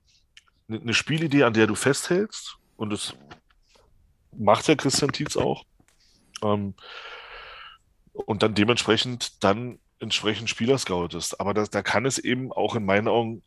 eine 0.67 0.93
Spielidee, 0.93 1.43
an 1.43 1.53
der 1.53 1.65
du 1.65 1.75
festhältst, 1.75 2.57
und 2.75 2.91
das 2.91 3.15
macht 4.37 4.67
ja 4.67 4.75
Christian 4.75 5.13
Tietz 5.13 5.37
auch. 5.37 5.63
Ähm, 6.43 6.73
und 8.11 8.43
dann 8.43 8.55
dementsprechend 8.55 9.41
dann 9.41 9.79
entsprechend 9.99 10.49
Spieler 10.49 10.77
scoutest. 10.77 11.39
Aber 11.39 11.53
das, 11.53 11.69
da 11.69 11.81
kann 11.81 12.05
es 12.05 12.17
eben 12.17 12.51
auch 12.51 12.75
in 12.75 12.85
meinen 12.85 13.07
Augen 13.07 13.41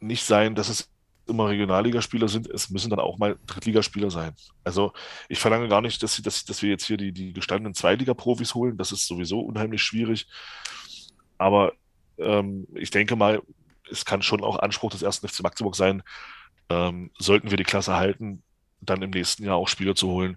nicht 0.00 0.24
sein, 0.24 0.54
dass 0.54 0.68
es 0.68 0.90
immer 1.26 1.48
Regionalligaspieler 1.48 2.28
sind, 2.28 2.48
es 2.48 2.70
müssen 2.70 2.90
dann 2.90 2.98
auch 2.98 3.18
mal 3.18 3.38
Drittligaspieler 3.46 4.10
sein. 4.10 4.32
Also 4.64 4.92
ich 5.28 5.38
verlange 5.38 5.68
gar 5.68 5.80
nicht, 5.80 6.02
dass, 6.02 6.20
dass, 6.20 6.44
dass 6.44 6.62
wir 6.62 6.70
jetzt 6.70 6.86
hier 6.86 6.96
die, 6.96 7.12
die 7.12 7.32
gestandenen 7.32 7.74
Zweitliga-Profis 7.74 8.54
holen. 8.54 8.76
Das 8.76 8.92
ist 8.92 9.06
sowieso 9.06 9.40
unheimlich 9.40 9.82
schwierig. 9.82 10.26
Aber 11.38 11.72
ähm, 12.18 12.66
ich 12.74 12.90
denke 12.90 13.16
mal, 13.16 13.42
es 13.90 14.04
kann 14.04 14.22
schon 14.22 14.42
auch 14.42 14.58
Anspruch 14.58 14.90
des 14.90 15.02
ersten 15.02 15.28
FC 15.28 15.42
Magdeburg 15.42 15.76
sein, 15.76 16.02
ähm, 16.68 17.10
sollten 17.18 17.50
wir 17.50 17.56
die 17.56 17.64
Klasse 17.64 17.94
halten, 17.94 18.42
dann 18.80 19.02
im 19.02 19.10
nächsten 19.10 19.44
Jahr 19.44 19.56
auch 19.56 19.68
Spieler 19.68 19.94
zu 19.94 20.08
holen, 20.08 20.36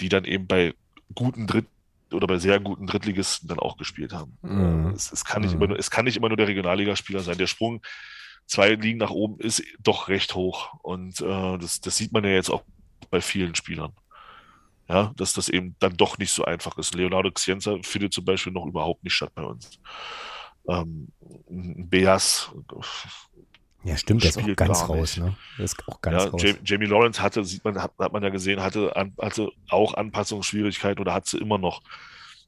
die 0.00 0.08
dann 0.08 0.24
eben 0.24 0.46
bei 0.46 0.74
guten 1.14 1.46
Dritt 1.46 1.66
oder 2.12 2.26
bei 2.26 2.38
sehr 2.38 2.58
guten 2.58 2.86
Drittligisten 2.86 3.48
dann 3.48 3.60
auch 3.60 3.76
gespielt 3.76 4.12
haben. 4.12 4.36
Mhm. 4.42 4.92
Es, 4.94 5.12
es, 5.12 5.24
kann 5.24 5.42
nicht 5.42 5.52
mhm. 5.52 5.58
immer 5.58 5.66
nur, 5.68 5.78
es 5.78 5.90
kann 5.90 6.04
nicht 6.04 6.16
immer 6.16 6.28
nur 6.28 6.36
der 6.36 6.48
Regionalligaspieler 6.48 7.20
sein. 7.20 7.38
Der 7.38 7.46
Sprung 7.46 7.82
zwei 8.50 8.70
Ligen 8.74 8.98
nach 8.98 9.10
oben 9.10 9.38
ist 9.38 9.62
doch 9.78 10.08
recht 10.08 10.34
hoch. 10.34 10.74
Und 10.82 11.20
äh, 11.20 11.58
das, 11.58 11.80
das 11.80 11.96
sieht 11.96 12.12
man 12.12 12.24
ja 12.24 12.30
jetzt 12.30 12.50
auch 12.50 12.64
bei 13.10 13.20
vielen 13.20 13.54
Spielern. 13.54 13.92
Ja, 14.88 15.12
dass 15.16 15.32
das 15.32 15.48
eben 15.48 15.76
dann 15.78 15.96
doch 15.96 16.18
nicht 16.18 16.32
so 16.32 16.44
einfach 16.44 16.76
ist. 16.76 16.94
Leonardo 16.94 17.30
Cienza 17.30 17.76
findet 17.82 18.12
zum 18.12 18.24
Beispiel 18.24 18.52
noch 18.52 18.66
überhaupt 18.66 19.04
nicht 19.04 19.14
statt 19.14 19.30
bei 19.36 19.42
uns. 19.44 19.78
Ähm, 20.68 21.12
Beas. 21.48 22.50
Ja, 23.84 23.96
stimmt, 23.96 24.24
der 24.24 24.30
ist 24.30 24.38
auch 24.38 24.56
ganz 24.56 24.88
raus, 24.88 25.16
ne? 25.16 25.36
Ist 25.58 25.76
auch 25.86 26.00
ganz 26.00 26.24
ja, 26.24 26.30
raus. 26.30 26.42
Jamie 26.64 26.86
Lawrence 26.86 27.22
hatte, 27.22 27.44
sieht 27.44 27.64
man, 27.64 27.80
hat, 27.80 27.92
hat 28.00 28.12
man 28.12 28.22
ja 28.24 28.30
gesehen, 28.30 28.60
hatte, 28.60 28.94
an, 28.96 29.14
hatte 29.22 29.52
auch 29.68 29.94
Anpassungsschwierigkeiten 29.94 31.00
oder 31.00 31.14
hat 31.14 31.26
sie 31.26 31.38
immer 31.38 31.56
noch, 31.56 31.82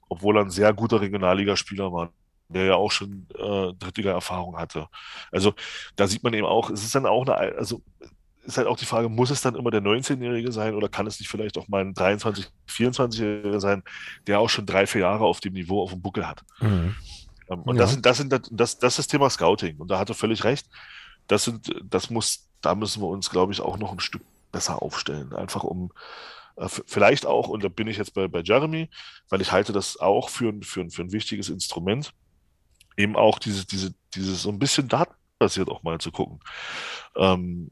obwohl 0.08 0.36
er 0.36 0.42
ein 0.42 0.50
sehr 0.50 0.72
guter 0.72 1.00
Regionalligaspieler 1.00 1.92
war 1.92 2.12
der 2.52 2.64
ja 2.64 2.74
auch 2.74 2.92
schon 2.92 3.26
äh, 3.34 3.72
Drittliga-Erfahrung 3.74 4.58
hatte. 4.58 4.88
Also 5.30 5.54
da 5.96 6.06
sieht 6.06 6.22
man 6.22 6.34
eben 6.34 6.46
auch, 6.46 6.70
es 6.70 6.84
ist 6.84 6.94
dann 6.94 7.06
auch 7.06 7.26
eine, 7.26 7.36
also 7.36 7.82
ist 8.44 8.58
halt 8.58 8.66
auch 8.66 8.76
die 8.76 8.86
Frage, 8.86 9.08
muss 9.08 9.30
es 9.30 9.40
dann 9.40 9.54
immer 9.54 9.70
der 9.70 9.82
19-Jährige 9.82 10.50
sein 10.52 10.74
oder 10.74 10.88
kann 10.88 11.06
es 11.06 11.20
nicht 11.20 11.28
vielleicht 11.28 11.56
auch 11.58 11.68
mal 11.68 11.82
ein 11.82 11.94
23-, 11.94 12.48
24-Jähriger 12.68 13.60
sein, 13.60 13.82
der 14.26 14.40
auch 14.40 14.48
schon 14.48 14.66
drei, 14.66 14.86
vier 14.86 15.02
Jahre 15.02 15.24
auf 15.24 15.40
dem 15.40 15.52
Niveau 15.52 15.82
auf 15.82 15.90
dem 15.92 16.02
Buckel 16.02 16.26
hat? 16.26 16.42
Mhm. 16.60 16.96
Ähm, 17.48 17.62
und 17.62 17.76
ja. 17.76 17.82
das, 17.82 17.92
sind, 17.92 18.06
das, 18.06 18.18
sind, 18.18 18.32
das, 18.32 18.78
das 18.78 18.92
ist 18.92 18.98
das 18.98 19.06
Thema 19.06 19.30
Scouting. 19.30 19.78
Und 19.78 19.90
da 19.90 19.98
hat 19.98 20.08
er 20.08 20.14
völlig 20.14 20.44
recht. 20.44 20.66
Das 21.28 21.44
sind, 21.44 21.72
das 21.84 22.10
muss, 22.10 22.48
da 22.60 22.74
müssen 22.74 23.02
wir 23.02 23.08
uns, 23.08 23.30
glaube 23.30 23.52
ich, 23.52 23.60
auch 23.60 23.78
noch 23.78 23.92
ein 23.92 24.00
Stück 24.00 24.22
besser 24.50 24.82
aufstellen. 24.82 25.32
Einfach 25.34 25.62
um 25.62 25.92
äh, 26.56 26.68
vielleicht 26.68 27.26
auch, 27.26 27.48
und 27.48 27.62
da 27.64 27.68
bin 27.68 27.86
ich 27.86 27.96
jetzt 27.96 28.14
bei, 28.14 28.28
bei 28.28 28.42
Jeremy, 28.42 28.88
weil 29.28 29.40
ich 29.40 29.52
halte 29.52 29.72
das 29.72 29.98
auch 29.98 30.28
für, 30.28 30.52
für, 30.62 30.88
für 30.90 31.02
ein 31.02 31.12
wichtiges 31.12 31.48
Instrument, 31.48 32.12
eben 32.96 33.16
auch 33.16 33.38
diese, 33.38 33.66
diese, 33.66 33.94
dieses 34.14 34.42
so 34.42 34.50
ein 34.50 34.58
bisschen 34.58 34.88
datenbasiert 34.88 35.68
auch 35.68 35.82
mal 35.82 35.98
zu 35.98 36.10
gucken. 36.10 36.40
Ähm, 37.16 37.70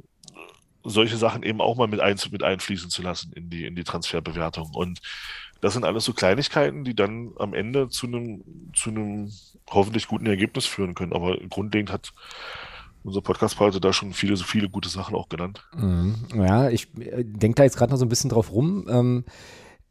solche 0.84 1.16
Sachen 1.16 1.42
eben 1.42 1.60
auch 1.60 1.76
mal 1.76 1.88
mit, 1.88 2.00
ein, 2.00 2.16
mit 2.30 2.42
einfließen 2.42 2.90
zu 2.90 3.02
lassen 3.02 3.32
in 3.32 3.50
die, 3.50 3.66
in 3.66 3.76
die 3.76 3.84
Transferbewertung. 3.84 4.70
Und 4.74 5.00
das 5.60 5.74
sind 5.74 5.84
alles 5.84 6.04
so 6.04 6.12
Kleinigkeiten, 6.12 6.84
die 6.84 6.94
dann 6.94 7.32
am 7.38 7.52
Ende 7.52 7.88
zu 7.88 8.06
einem, 8.06 8.42
zu 8.74 8.90
einem 8.90 9.30
hoffentlich 9.68 10.08
guten 10.08 10.26
Ergebnis 10.26 10.66
führen 10.66 10.94
können. 10.94 11.12
Aber 11.12 11.36
grundlegend 11.48 11.92
hat 11.92 12.12
unser 13.02 13.20
Podcast-Partner 13.20 13.80
da 13.80 13.92
schon 13.92 14.12
viele, 14.12 14.36
so 14.36 14.44
viele 14.44 14.68
gute 14.68 14.88
Sachen 14.88 15.14
auch 15.14 15.28
genannt. 15.28 15.66
Mhm. 15.74 16.16
Ja, 16.34 16.68
ich 16.68 16.88
äh, 16.98 17.24
denke 17.24 17.56
da 17.56 17.62
jetzt 17.64 17.76
gerade 17.76 17.92
noch 17.92 17.98
so 17.98 18.04
ein 18.04 18.10
bisschen 18.10 18.30
drauf 18.30 18.52
rum. 18.52 18.86
Ähm, 18.90 19.24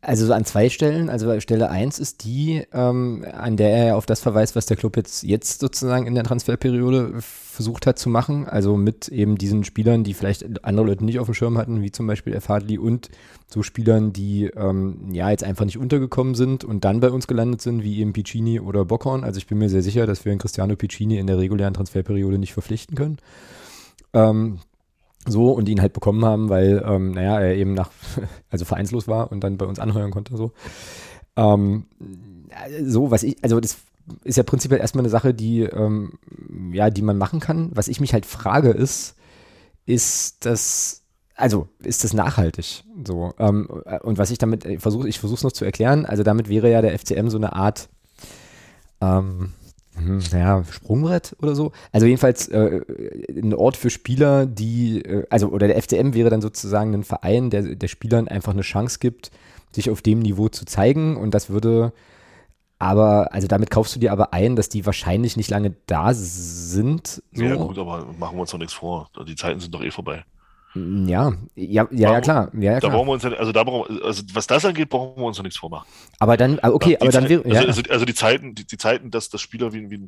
also 0.01 0.25
so 0.25 0.33
an 0.33 0.45
zwei 0.45 0.69
Stellen. 0.69 1.09
Also 1.09 1.39
Stelle 1.41 1.69
1 1.69 1.99
ist 1.99 2.23
die, 2.23 2.63
ähm, 2.71 3.25
an 3.33 3.57
der 3.57 3.69
er 3.69 3.97
auf 3.97 4.05
das 4.05 4.21
verweist, 4.21 4.55
was 4.55 4.65
der 4.65 4.77
Club 4.77 4.95
jetzt, 4.95 5.23
jetzt 5.23 5.59
sozusagen 5.59 6.07
in 6.07 6.15
der 6.15 6.23
Transferperiode 6.23 7.15
versucht 7.19 7.85
hat 7.85 7.99
zu 7.99 8.07
machen. 8.07 8.47
Also 8.47 8.77
mit 8.77 9.09
eben 9.09 9.37
diesen 9.37 9.65
Spielern, 9.65 10.05
die 10.05 10.13
vielleicht 10.13 10.63
andere 10.63 10.85
Leute 10.85 11.03
nicht 11.03 11.19
auf 11.19 11.27
dem 11.27 11.33
Schirm 11.33 11.57
hatten, 11.57 11.81
wie 11.81 11.91
zum 11.91 12.07
Beispiel 12.07 12.33
Erfadli 12.33 12.77
und 12.77 13.09
so 13.47 13.61
Spielern, 13.61 14.13
die 14.13 14.45
ähm, 14.45 15.09
ja 15.11 15.29
jetzt 15.31 15.43
einfach 15.43 15.65
nicht 15.65 15.77
untergekommen 15.77 16.33
sind 16.33 16.63
und 16.63 16.85
dann 16.85 17.01
bei 17.01 17.11
uns 17.11 17.27
gelandet 17.27 17.61
sind, 17.61 17.83
wie 17.83 17.99
eben 17.99 18.13
Piccini 18.13 18.61
oder 18.61 18.85
Bockhorn. 18.85 19.25
Also 19.25 19.37
ich 19.37 19.47
bin 19.47 19.57
mir 19.57 19.69
sehr 19.69 19.83
sicher, 19.83 20.07
dass 20.07 20.23
wir 20.23 20.31
einen 20.31 20.39
Cristiano 20.39 20.77
Piccini 20.77 21.17
in 21.17 21.27
der 21.27 21.39
regulären 21.39 21.73
Transferperiode 21.73 22.37
nicht 22.37 22.53
verpflichten 22.53 22.95
können. 22.95 23.17
Ähm, 24.13 24.59
so 25.29 25.51
und 25.51 25.69
ihn 25.69 25.81
halt 25.81 25.93
bekommen 25.93 26.25
haben, 26.25 26.49
weil, 26.49 26.83
ähm, 26.85 27.11
naja, 27.11 27.39
er 27.39 27.55
eben 27.55 27.73
nach, 27.73 27.91
also 28.49 28.65
vereinslos 28.65 29.07
war 29.07 29.31
und 29.31 29.41
dann 29.43 29.57
bei 29.57 29.65
uns 29.65 29.79
anheuern 29.79 30.11
konnte, 30.11 30.35
so. 30.37 30.51
Ähm, 31.35 31.85
so, 32.83 33.11
was 33.11 33.23
ich, 33.23 33.37
also 33.43 33.59
das 33.59 33.77
ist 34.23 34.37
ja 34.37 34.43
prinzipiell 34.43 34.81
erstmal 34.81 35.03
eine 35.03 35.09
Sache, 35.09 35.33
die, 35.33 35.61
ähm, 35.61 36.13
ja, 36.73 36.89
die 36.89 37.01
man 37.01 37.17
machen 37.17 37.39
kann. 37.39 37.69
Was 37.73 37.87
ich 37.87 38.01
mich 38.01 38.13
halt 38.13 38.25
frage 38.25 38.69
ist, 38.69 39.15
ist 39.85 40.45
das, 40.45 41.03
also 41.35 41.67
ist 41.79 42.03
das 42.03 42.13
nachhaltig? 42.13 42.83
So, 43.05 43.33
ähm, 43.39 43.67
und 44.01 44.17
was 44.17 44.31
ich 44.31 44.37
damit 44.37 44.67
versuche, 44.81 45.07
ich 45.07 45.19
versuche 45.19 45.37
es 45.37 45.43
noch 45.43 45.51
zu 45.51 45.65
erklären, 45.65 46.05
also 46.05 46.23
damit 46.23 46.49
wäre 46.49 46.71
ja 46.71 46.81
der 46.81 46.97
FCM 46.97 47.29
so 47.29 47.37
eine 47.37 47.53
Art, 47.53 47.89
ähm, 49.01 49.29
hm, 49.29 49.53
naja, 50.31 50.63
Sprungbrett 50.69 51.35
oder 51.41 51.55
so. 51.55 51.71
Also 51.91 52.05
jedenfalls 52.05 52.47
äh, 52.47 52.81
ein 53.29 53.53
Ort 53.53 53.77
für 53.77 53.89
Spieler, 53.89 54.45
die, 54.45 55.01
äh, 55.03 55.25
also 55.29 55.49
oder 55.49 55.67
der 55.67 55.81
FCM 55.81 56.13
wäre 56.13 56.29
dann 56.29 56.41
sozusagen 56.41 56.93
ein 56.93 57.03
Verein, 57.03 57.49
der, 57.49 57.75
der 57.75 57.87
Spielern 57.87 58.27
einfach 58.27 58.53
eine 58.53 58.61
Chance 58.61 58.99
gibt, 58.99 59.31
sich 59.71 59.89
auf 59.89 60.01
dem 60.01 60.19
Niveau 60.19 60.49
zu 60.49 60.65
zeigen 60.65 61.17
und 61.17 61.33
das 61.33 61.49
würde 61.49 61.93
aber, 62.79 63.33
also 63.33 63.47
damit 63.47 63.69
kaufst 63.69 63.95
du 63.95 63.99
dir 63.99 64.13
aber 64.13 64.33
ein, 64.33 64.55
dass 64.55 64.69
die 64.69 64.85
wahrscheinlich 64.85 65.35
nicht 65.35 65.49
lange 65.49 65.75
da 65.85 66.13
sind. 66.13 67.21
So. 67.33 67.43
Ja 67.43 67.55
gut, 67.55 67.77
aber 67.77 68.07
machen 68.17 68.37
wir 68.37 68.41
uns 68.41 68.51
doch 68.51 68.57
nichts 68.57 68.73
vor. 68.73 69.09
Die 69.27 69.35
Zeiten 69.35 69.59
sind 69.59 69.75
doch 69.75 69.83
eh 69.83 69.91
vorbei. 69.91 70.23
Ja, 70.75 71.33
ja, 71.55 71.87
ja, 71.91 72.11
ja 72.11 72.21
klar. 72.21 72.51
Ja, 72.53 72.73
ja, 72.73 72.79
da 72.79 72.89
brauchen 72.89 73.07
wir 73.07 73.13
uns, 73.13 73.25
also 73.25 73.51
da 73.51 73.63
brauchen, 73.63 74.01
also 74.03 74.23
was 74.33 74.45
das 74.45 74.65
angeht, 74.65 74.89
brauchen 74.89 75.19
wir 75.19 75.25
uns 75.25 75.37
noch 75.37 75.43
nichts 75.43 75.59
vormachen. 75.59 75.87
Aber 76.19 76.37
dann, 76.37 76.59
ah, 76.61 76.69
okay, 76.69 76.95
aber 76.99 77.11
dann 77.11 77.27
wäre, 77.27 77.47
ja. 77.47 77.61
also, 77.61 77.81
also, 77.89 78.05
die 78.05 78.13
Zeiten, 78.13 78.53
die, 78.53 78.67
die 78.67 78.77
Zeiten, 78.77 79.09
dass 79.09 79.29
das 79.29 79.41
Spieler 79.41 79.73
wie, 79.73 79.89
wie, 79.89 80.07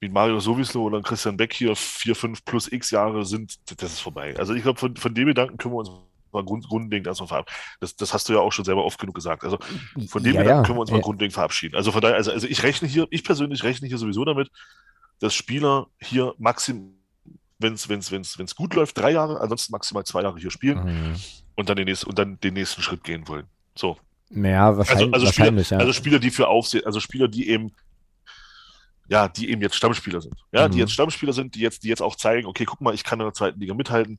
wie 0.00 0.08
Mario 0.10 0.40
Sowislo 0.40 0.82
oder 0.82 1.00
Christian 1.00 1.38
Beck 1.38 1.54
hier 1.54 1.74
vier, 1.74 2.14
fünf 2.14 2.44
plus 2.44 2.70
x 2.70 2.90
Jahre 2.90 3.24
sind, 3.24 3.56
das 3.80 3.92
ist 3.92 4.00
vorbei. 4.00 4.34
Also 4.38 4.52
ich 4.54 4.62
glaube, 4.62 4.78
von, 4.78 4.94
von 4.96 5.14
dem 5.14 5.26
Gedanken 5.26 5.56
können 5.56 5.72
wir 5.72 5.78
uns 5.78 5.90
mal 6.32 6.44
grund, 6.44 6.68
grundlegend 6.68 7.06
erstmal 7.06 7.28
verabschieden. 7.28 7.78
Das, 7.80 7.96
das 7.96 8.12
hast 8.12 8.28
du 8.28 8.34
ja 8.34 8.40
auch 8.40 8.52
schon 8.52 8.66
selber 8.66 8.84
oft 8.84 9.00
genug 9.00 9.14
gesagt. 9.14 9.42
Also 9.42 9.58
von 10.08 10.22
dem 10.22 10.36
Gedanken 10.36 10.64
können 10.64 10.76
wir 10.76 10.82
uns 10.82 10.90
mal 10.90 11.00
grundlegend 11.00 11.32
verabschieden. 11.32 11.76
Also 11.76 11.92
von 11.92 12.02
daher, 12.02 12.16
also, 12.16 12.30
also 12.30 12.46
ich 12.46 12.62
rechne 12.62 12.88
hier, 12.88 13.06
ich 13.10 13.24
persönlich 13.24 13.64
rechne 13.64 13.88
hier 13.88 13.98
sowieso 13.98 14.26
damit, 14.26 14.50
dass 15.20 15.34
Spieler 15.34 15.86
hier 15.98 16.34
maximal 16.36 16.97
wenn 17.58 17.74
es 17.74 17.88
wenn's, 17.88 18.10
wenn's, 18.10 18.38
wenn's 18.38 18.54
gut 18.54 18.74
läuft, 18.74 18.98
drei 18.98 19.12
Jahre, 19.12 19.40
ansonsten 19.40 19.72
maximal 19.72 20.04
zwei 20.04 20.22
Jahre 20.22 20.38
hier 20.38 20.50
spielen 20.50 20.84
mhm. 20.84 21.16
und, 21.56 21.68
dann 21.68 21.76
den 21.76 21.86
nächsten, 21.86 22.08
und 22.08 22.18
dann 22.18 22.38
den 22.40 22.54
nächsten 22.54 22.82
Schritt 22.82 23.04
gehen 23.04 23.26
wollen. 23.28 23.46
So. 23.74 23.98
Ja, 24.30 24.76
wahrscheinlich. 24.76 25.06
Also, 25.06 25.12
also 25.12 25.26
wahrscheinlich, 25.26 25.66
Spieler, 25.66 25.80
ja. 25.80 25.86
also 25.86 25.92
Spieler, 25.92 26.18
die 26.18 26.30
für 26.30 26.48
Aufsehen, 26.48 26.86
also 26.86 27.00
Spieler, 27.00 27.28
die 27.28 27.48
eben, 27.48 27.72
ja, 29.08 29.28
die 29.28 29.50
eben 29.50 29.62
jetzt 29.62 29.76
Stammspieler 29.76 30.20
sind. 30.20 30.34
Ja, 30.52 30.68
mhm. 30.68 30.72
die 30.72 30.78
jetzt 30.78 30.92
Stammspieler 30.92 31.32
sind, 31.32 31.54
die 31.54 31.60
jetzt, 31.60 31.82
die 31.82 31.88
jetzt 31.88 32.02
auch 32.02 32.16
zeigen, 32.16 32.46
okay, 32.46 32.64
guck 32.64 32.80
mal, 32.80 32.94
ich 32.94 33.04
kann 33.04 33.20
in 33.20 33.26
der 33.26 33.34
zweiten 33.34 33.58
Liga 33.58 33.74
mithalten. 33.74 34.18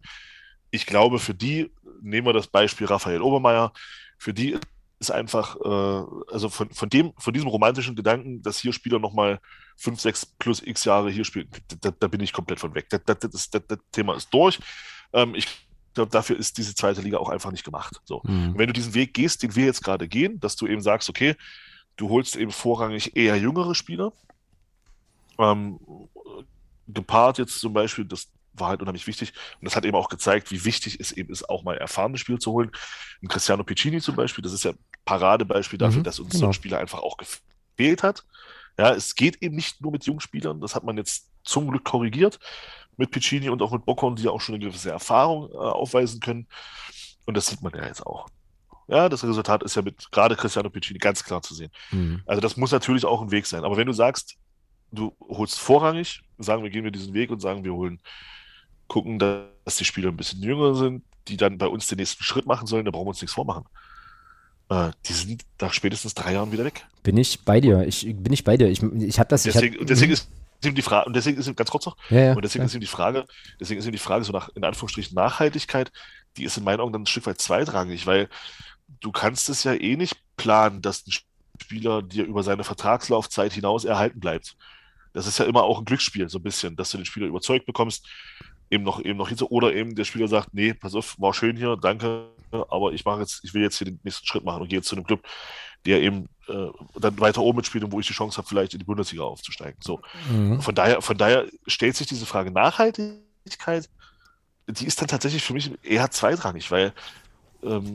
Ich 0.71 0.85
glaube, 0.85 1.19
für 1.19 1.33
die, 1.33 1.71
nehmen 2.01 2.27
wir 2.27 2.33
das 2.33 2.47
Beispiel 2.47 2.87
Raphael 2.87 3.21
Obermeier, 3.21 3.71
für 4.17 4.33
die 4.33 4.57
ist 4.99 5.11
einfach, 5.11 5.55
äh, 5.55 6.31
also 6.31 6.49
von, 6.49 6.69
von 6.71 6.89
dem, 6.89 7.13
von 7.17 7.33
diesem 7.33 7.47
romantischen 7.47 7.95
Gedanken, 7.95 8.41
dass 8.41 8.59
hier 8.59 8.73
Spieler 8.73 8.99
nochmal 8.99 9.39
fünf, 9.77 9.99
sechs 9.99 10.25
plus 10.25 10.61
x 10.61 10.83
Jahre 10.85 11.09
hier 11.09 11.23
spielen, 11.23 11.49
da, 11.81 11.91
da 11.91 12.07
bin 12.07 12.19
ich 12.19 12.33
komplett 12.33 12.59
von 12.59 12.75
weg. 12.75 12.89
Das, 12.89 13.01
das, 13.05 13.19
das, 13.19 13.49
das 13.49 13.79
Thema 13.91 14.15
ist 14.15 14.33
durch. 14.33 14.59
Ähm, 15.13 15.35
ich 15.35 15.47
glaube, 15.93 16.11
dafür 16.11 16.37
ist 16.37 16.57
diese 16.57 16.75
zweite 16.75 17.01
Liga 17.01 17.17
auch 17.17 17.29
einfach 17.29 17.51
nicht 17.51 17.63
gemacht. 17.63 18.01
So. 18.03 18.21
Mhm. 18.25 18.57
Wenn 18.57 18.67
du 18.67 18.73
diesen 18.73 18.93
Weg 18.93 19.13
gehst, 19.13 19.41
den 19.41 19.55
wir 19.55 19.65
jetzt 19.65 19.83
gerade 19.83 20.07
gehen, 20.07 20.39
dass 20.39 20.55
du 20.55 20.67
eben 20.67 20.81
sagst, 20.81 21.09
okay, 21.09 21.35
du 21.95 22.09
holst 22.09 22.35
eben 22.35 22.51
vorrangig 22.51 23.15
eher 23.15 23.37
jüngere 23.37 23.75
Spieler, 23.75 24.11
ähm, 25.37 25.79
gepaart 26.87 27.37
jetzt 27.37 27.59
zum 27.59 27.73
Beispiel, 27.73 28.05
das 28.05 28.29
war 28.59 28.69
halt 28.69 28.81
unheimlich 28.81 29.07
wichtig. 29.07 29.33
Und 29.59 29.65
das 29.65 29.75
hat 29.75 29.85
eben 29.85 29.95
auch 29.95 30.09
gezeigt, 30.09 30.51
wie 30.51 30.65
wichtig 30.65 30.99
es 30.99 31.11
eben 31.11 31.31
ist, 31.31 31.49
auch 31.49 31.63
mal 31.63 31.77
erfahrene 31.77 32.17
Spieler 32.17 32.39
zu 32.39 32.51
holen. 32.51 32.71
Ein 33.21 33.27
Cristiano 33.27 33.63
Piccini 33.63 34.01
zum 34.01 34.15
Beispiel, 34.15 34.41
das 34.41 34.53
ist 34.53 34.63
ja 34.63 34.71
ein 34.71 34.79
Paradebeispiel 35.05 35.79
dafür, 35.79 35.99
mhm, 35.99 36.03
dass 36.03 36.19
uns 36.19 36.31
genau. 36.31 36.39
so 36.41 36.47
ein 36.47 36.53
Spieler 36.53 36.79
einfach 36.79 36.99
auch 36.99 37.17
gefehlt 37.17 38.03
hat. 38.03 38.25
Ja, 38.77 38.93
es 38.93 39.15
geht 39.15 39.41
eben 39.41 39.55
nicht 39.55 39.81
nur 39.81 39.91
mit 39.91 40.05
jungen 40.05 40.21
Spielern, 40.21 40.61
das 40.61 40.75
hat 40.75 40.83
man 40.83 40.97
jetzt 40.97 41.29
zum 41.43 41.69
Glück 41.69 41.83
korrigiert 41.83 42.39
mit 42.95 43.11
Piccini 43.11 43.49
und 43.49 43.61
auch 43.61 43.71
mit 43.71 43.85
Bockhorn, 43.85 44.15
die 44.15 44.23
ja 44.23 44.31
auch 44.31 44.41
schon 44.41 44.55
eine 44.55 44.65
gewisse 44.65 44.91
Erfahrung 44.91 45.49
äh, 45.51 45.55
aufweisen 45.55 46.19
können. 46.19 46.47
Und 47.25 47.35
das 47.35 47.47
sieht 47.47 47.61
man 47.61 47.73
ja 47.73 47.85
jetzt 47.85 48.05
auch. 48.05 48.27
Ja, 48.87 49.07
das 49.07 49.23
Resultat 49.23 49.63
ist 49.63 49.75
ja 49.75 49.81
mit 49.81 50.11
gerade 50.11 50.35
Cristiano 50.35 50.69
Piccini 50.69 50.99
ganz 50.99 51.23
klar 51.23 51.41
zu 51.41 51.53
sehen. 51.53 51.71
Mhm. 51.91 52.23
Also 52.25 52.41
das 52.41 52.57
muss 52.57 52.71
natürlich 52.71 53.05
auch 53.05 53.21
ein 53.21 53.31
Weg 53.31 53.45
sein. 53.45 53.63
Aber 53.63 53.77
wenn 53.77 53.87
du 53.87 53.93
sagst, 53.93 54.35
du 54.91 55.15
holst 55.21 55.59
vorrangig, 55.59 56.21
sagen 56.37 56.63
wir, 56.63 56.69
gehen 56.69 56.83
wir 56.83 56.91
diesen 56.91 57.13
Weg 57.13 57.29
und 57.29 57.39
sagen, 57.39 57.63
wir 57.63 57.73
holen 57.73 58.01
gucken, 58.89 59.19
dass 59.19 59.77
die 59.77 59.85
Spieler 59.85 60.09
ein 60.09 60.17
bisschen 60.17 60.41
jünger 60.41 60.75
sind, 60.75 61.03
die 61.29 61.37
dann 61.37 61.57
bei 61.57 61.67
uns 61.67 61.87
den 61.87 61.97
nächsten 61.97 62.23
Schritt 62.23 62.45
machen 62.45 62.67
sollen, 62.67 62.83
da 62.83 62.91
brauchen 62.91 63.05
wir 63.05 63.11
uns 63.11 63.21
nichts 63.21 63.35
vormachen. 63.35 63.63
Äh, 64.69 64.91
die 65.05 65.13
sind 65.13 65.45
nach 65.61 65.73
spätestens 65.73 66.13
drei 66.13 66.33
Jahren 66.33 66.51
wieder 66.51 66.65
weg. 66.65 66.85
Bin 67.03 67.15
ich 67.15 67.45
bei 67.45 67.61
dir. 67.61 67.87
Ich 67.87 68.03
bin 68.03 68.33
ich 68.33 68.43
bei 68.43 68.57
dir. 68.57 68.67
Ich, 68.67 68.83
ich 68.83 69.19
habe 69.19 69.29
das. 69.29 69.43
Deswegen, 69.43 69.75
ich 69.75 69.81
hab, 69.81 69.87
deswegen 69.87 70.11
ist 70.11 70.29
ihm 70.63 70.75
die 70.75 70.81
Frage, 70.81 71.07
und 71.07 71.15
deswegen 71.15 71.37
ist 71.37 71.47
ihm 71.47 71.55
ganz 71.55 71.71
kurz 71.71 71.85
noch, 71.85 71.95
ja, 72.09 72.19
ja, 72.19 72.33
und 72.33 72.43
deswegen 72.43 72.63
ja. 72.63 72.65
ist 72.65 72.75
ihm 72.75 72.81
die 72.81 72.87
Frage, 72.87 73.25
deswegen 73.59 73.79
ist 73.79 73.85
ihm 73.85 73.93
die 73.93 73.97
Frage 73.97 74.25
so 74.25 74.33
nach, 74.33 74.49
in 74.55 74.63
Anführungsstrichen, 74.63 75.15
Nachhaltigkeit, 75.15 75.91
die 76.37 76.43
ist 76.43 76.57
in 76.57 76.63
meinen 76.63 76.81
Augen 76.81 76.91
dann 76.91 77.03
ein 77.03 77.07
Stück 77.07 77.25
weit 77.25 77.39
zweitrangig, 77.39 78.05
weil 78.05 78.29
du 78.99 79.11
kannst 79.11 79.49
es 79.49 79.63
ja 79.63 79.73
eh 79.73 79.95
nicht 79.95 80.17
planen, 80.35 80.81
dass 80.81 81.05
ein 81.07 81.13
Spieler 81.61 82.01
dir 82.01 82.25
über 82.25 82.43
seine 82.43 82.63
Vertragslaufzeit 82.63 83.53
hinaus 83.53 83.85
erhalten 83.85 84.19
bleibt. 84.19 84.55
Das 85.13 85.27
ist 85.27 85.39
ja 85.39 85.45
immer 85.45 85.63
auch 85.63 85.79
ein 85.79 85.85
Glücksspiel, 85.85 86.29
so 86.29 86.39
ein 86.39 86.43
bisschen, 86.43 86.75
dass 86.75 86.91
du 86.91 86.97
den 86.97 87.05
Spieler 87.05 87.27
überzeugt 87.27 87.65
bekommst, 87.65 88.07
eben 88.69 88.83
noch, 88.83 88.99
eben 88.99 89.17
noch 89.17 89.29
hinter, 89.29 89.51
oder 89.51 89.73
eben 89.73 89.95
der 89.95 90.03
Spieler 90.03 90.27
sagt, 90.27 90.53
nee, 90.53 90.73
pass 90.73 90.95
auf, 90.95 91.19
war 91.19 91.33
schön 91.33 91.57
hier, 91.57 91.75
danke, 91.75 92.27
aber 92.51 92.93
ich 92.93 93.05
mache 93.05 93.21
jetzt, 93.21 93.43
ich 93.43 93.53
will 93.53 93.61
jetzt 93.61 93.77
hier 93.77 93.85
den 93.85 93.99
nächsten 94.03 94.25
Schritt 94.25 94.43
machen 94.43 94.61
und 94.61 94.69
gehe 94.69 94.79
jetzt 94.79 94.87
zu 94.87 94.95
einem 94.95 95.05
Club, 95.05 95.21
der 95.85 96.01
eben 96.01 96.27
äh, 96.47 96.67
dann 96.99 97.19
weiter 97.19 97.41
oben 97.41 97.57
mitspielt 97.57 97.83
und 97.83 97.91
wo 97.91 97.99
ich 97.99 98.07
die 98.07 98.13
Chance 98.13 98.37
habe, 98.37 98.47
vielleicht 98.47 98.73
in 98.73 98.79
die 98.79 98.85
Bundesliga 98.85 99.23
aufzusteigen. 99.23 99.79
So. 99.81 100.01
Mhm. 100.29 100.61
Von 100.61 100.75
daher, 100.75 101.01
von 101.01 101.17
daher 101.17 101.45
stellt 101.67 101.95
sich 101.95 102.07
diese 102.07 102.25
Frage 102.25 102.51
Nachhaltigkeit, 102.51 103.89
die 104.67 104.85
ist 104.85 105.01
dann 105.01 105.07
tatsächlich 105.07 105.43
für 105.43 105.53
mich 105.53 105.71
eher 105.83 106.11
zweitrangig, 106.11 106.69
weil 106.69 106.93
ähm, 107.63 107.93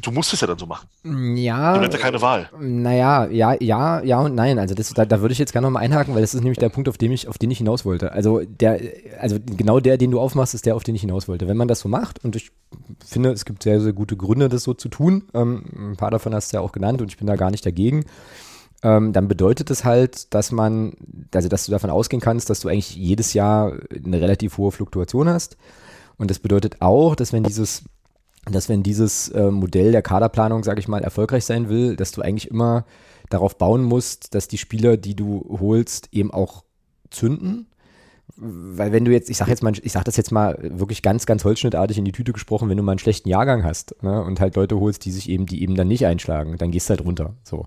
du 0.00 0.10
musst 0.10 0.32
es 0.32 0.40
ja 0.40 0.46
dann 0.46 0.58
so 0.58 0.66
machen. 0.66 0.88
Ja. 1.36 1.78
Du 1.78 1.84
hast 1.84 1.92
ja 1.92 1.98
keine 1.98 2.20
Wahl. 2.20 2.48
Naja, 2.58 3.26
ja, 3.26 3.54
ja, 3.60 4.02
ja 4.02 4.20
und 4.20 4.34
nein. 4.34 4.58
Also 4.58 4.74
das, 4.74 4.92
da, 4.92 5.04
da 5.04 5.20
würde 5.20 5.32
ich 5.32 5.38
jetzt 5.38 5.52
gerne 5.52 5.66
nochmal 5.66 5.82
einhaken, 5.82 6.14
weil 6.14 6.22
das 6.22 6.34
ist 6.34 6.42
nämlich 6.42 6.58
der 6.58 6.68
Punkt, 6.68 6.88
auf 6.88 6.98
den 6.98 7.12
ich, 7.12 7.28
auf 7.28 7.38
den 7.38 7.50
ich 7.50 7.58
hinaus 7.58 7.84
wollte. 7.84 8.12
Also 8.12 8.40
der, 8.40 8.80
also 9.20 9.38
genau 9.44 9.80
der, 9.80 9.98
den 9.98 10.10
du 10.10 10.20
aufmachst, 10.20 10.54
ist 10.54 10.66
der, 10.66 10.76
auf 10.76 10.84
den 10.84 10.94
ich 10.94 11.02
hinaus 11.02 11.28
wollte. 11.28 11.48
Wenn 11.48 11.56
man 11.56 11.68
das 11.68 11.80
so 11.80 11.88
macht, 11.88 12.24
und 12.24 12.36
ich 12.36 12.50
finde, 13.04 13.30
es 13.30 13.44
gibt 13.44 13.62
sehr, 13.62 13.80
sehr 13.80 13.92
gute 13.92 14.16
Gründe, 14.16 14.48
das 14.48 14.62
so 14.62 14.74
zu 14.74 14.88
tun. 14.88 15.24
Ähm, 15.34 15.64
ein 15.92 15.96
paar 15.96 16.10
davon 16.10 16.34
hast 16.34 16.52
du 16.52 16.56
ja 16.56 16.60
auch 16.60 16.72
genannt 16.72 17.02
und 17.02 17.08
ich 17.08 17.18
bin 17.18 17.26
da 17.26 17.36
gar 17.36 17.50
nicht 17.50 17.64
dagegen. 17.64 18.04
Ähm, 18.82 19.12
dann 19.12 19.28
bedeutet 19.28 19.70
es 19.70 19.84
halt, 19.84 20.32
dass 20.32 20.52
man, 20.52 20.94
also 21.34 21.48
dass 21.48 21.66
du 21.66 21.72
davon 21.72 21.90
ausgehen 21.90 22.20
kannst, 22.20 22.48
dass 22.48 22.60
du 22.60 22.68
eigentlich 22.68 22.96
jedes 22.96 23.34
Jahr 23.34 23.72
eine 24.04 24.20
relativ 24.20 24.56
hohe 24.56 24.72
Fluktuation 24.72 25.28
hast. 25.28 25.56
Und 26.16 26.30
das 26.30 26.38
bedeutet 26.38 26.80
auch, 26.80 27.14
dass 27.14 27.32
wenn 27.32 27.42
dieses 27.42 27.84
dass 28.46 28.68
wenn 28.68 28.82
dieses 28.82 29.28
äh, 29.28 29.50
Modell 29.50 29.92
der 29.92 30.02
Kaderplanung, 30.02 30.64
sage 30.64 30.80
ich 30.80 30.88
mal, 30.88 31.02
erfolgreich 31.02 31.44
sein 31.44 31.68
will, 31.68 31.96
dass 31.96 32.12
du 32.12 32.22
eigentlich 32.22 32.50
immer 32.50 32.84
darauf 33.28 33.58
bauen 33.58 33.82
musst, 33.82 34.34
dass 34.34 34.48
die 34.48 34.58
Spieler, 34.58 34.96
die 34.96 35.14
du 35.14 35.58
holst, 35.60 36.08
eben 36.12 36.32
auch 36.32 36.64
zünden. 37.10 37.66
Weil 38.36 38.92
wenn 38.92 39.04
du 39.04 39.10
jetzt, 39.10 39.28
ich 39.28 39.36
sag 39.36 39.48
jetzt 39.48 39.62
mal, 39.62 39.72
ich 39.82 39.92
sag 39.92 40.04
das 40.04 40.16
jetzt 40.16 40.30
mal 40.30 40.56
wirklich 40.62 41.02
ganz, 41.02 41.26
ganz 41.26 41.44
holzschnittartig 41.44 41.98
in 41.98 42.04
die 42.04 42.12
Tüte 42.12 42.32
gesprochen, 42.32 42.68
wenn 42.68 42.76
du 42.76 42.82
mal 42.82 42.92
einen 42.92 42.98
schlechten 42.98 43.28
Jahrgang 43.28 43.64
hast 43.64 44.02
ne, 44.02 44.22
und 44.22 44.40
halt 44.40 44.56
Leute 44.56 44.78
holst, 44.78 45.04
die 45.04 45.10
sich 45.10 45.28
eben, 45.28 45.46
die 45.46 45.62
eben 45.62 45.74
dann 45.74 45.88
nicht 45.88 46.06
einschlagen, 46.06 46.56
dann 46.56 46.70
gehst 46.70 46.88
du 46.88 46.92
halt 46.92 47.04
runter. 47.04 47.34
So. 47.42 47.66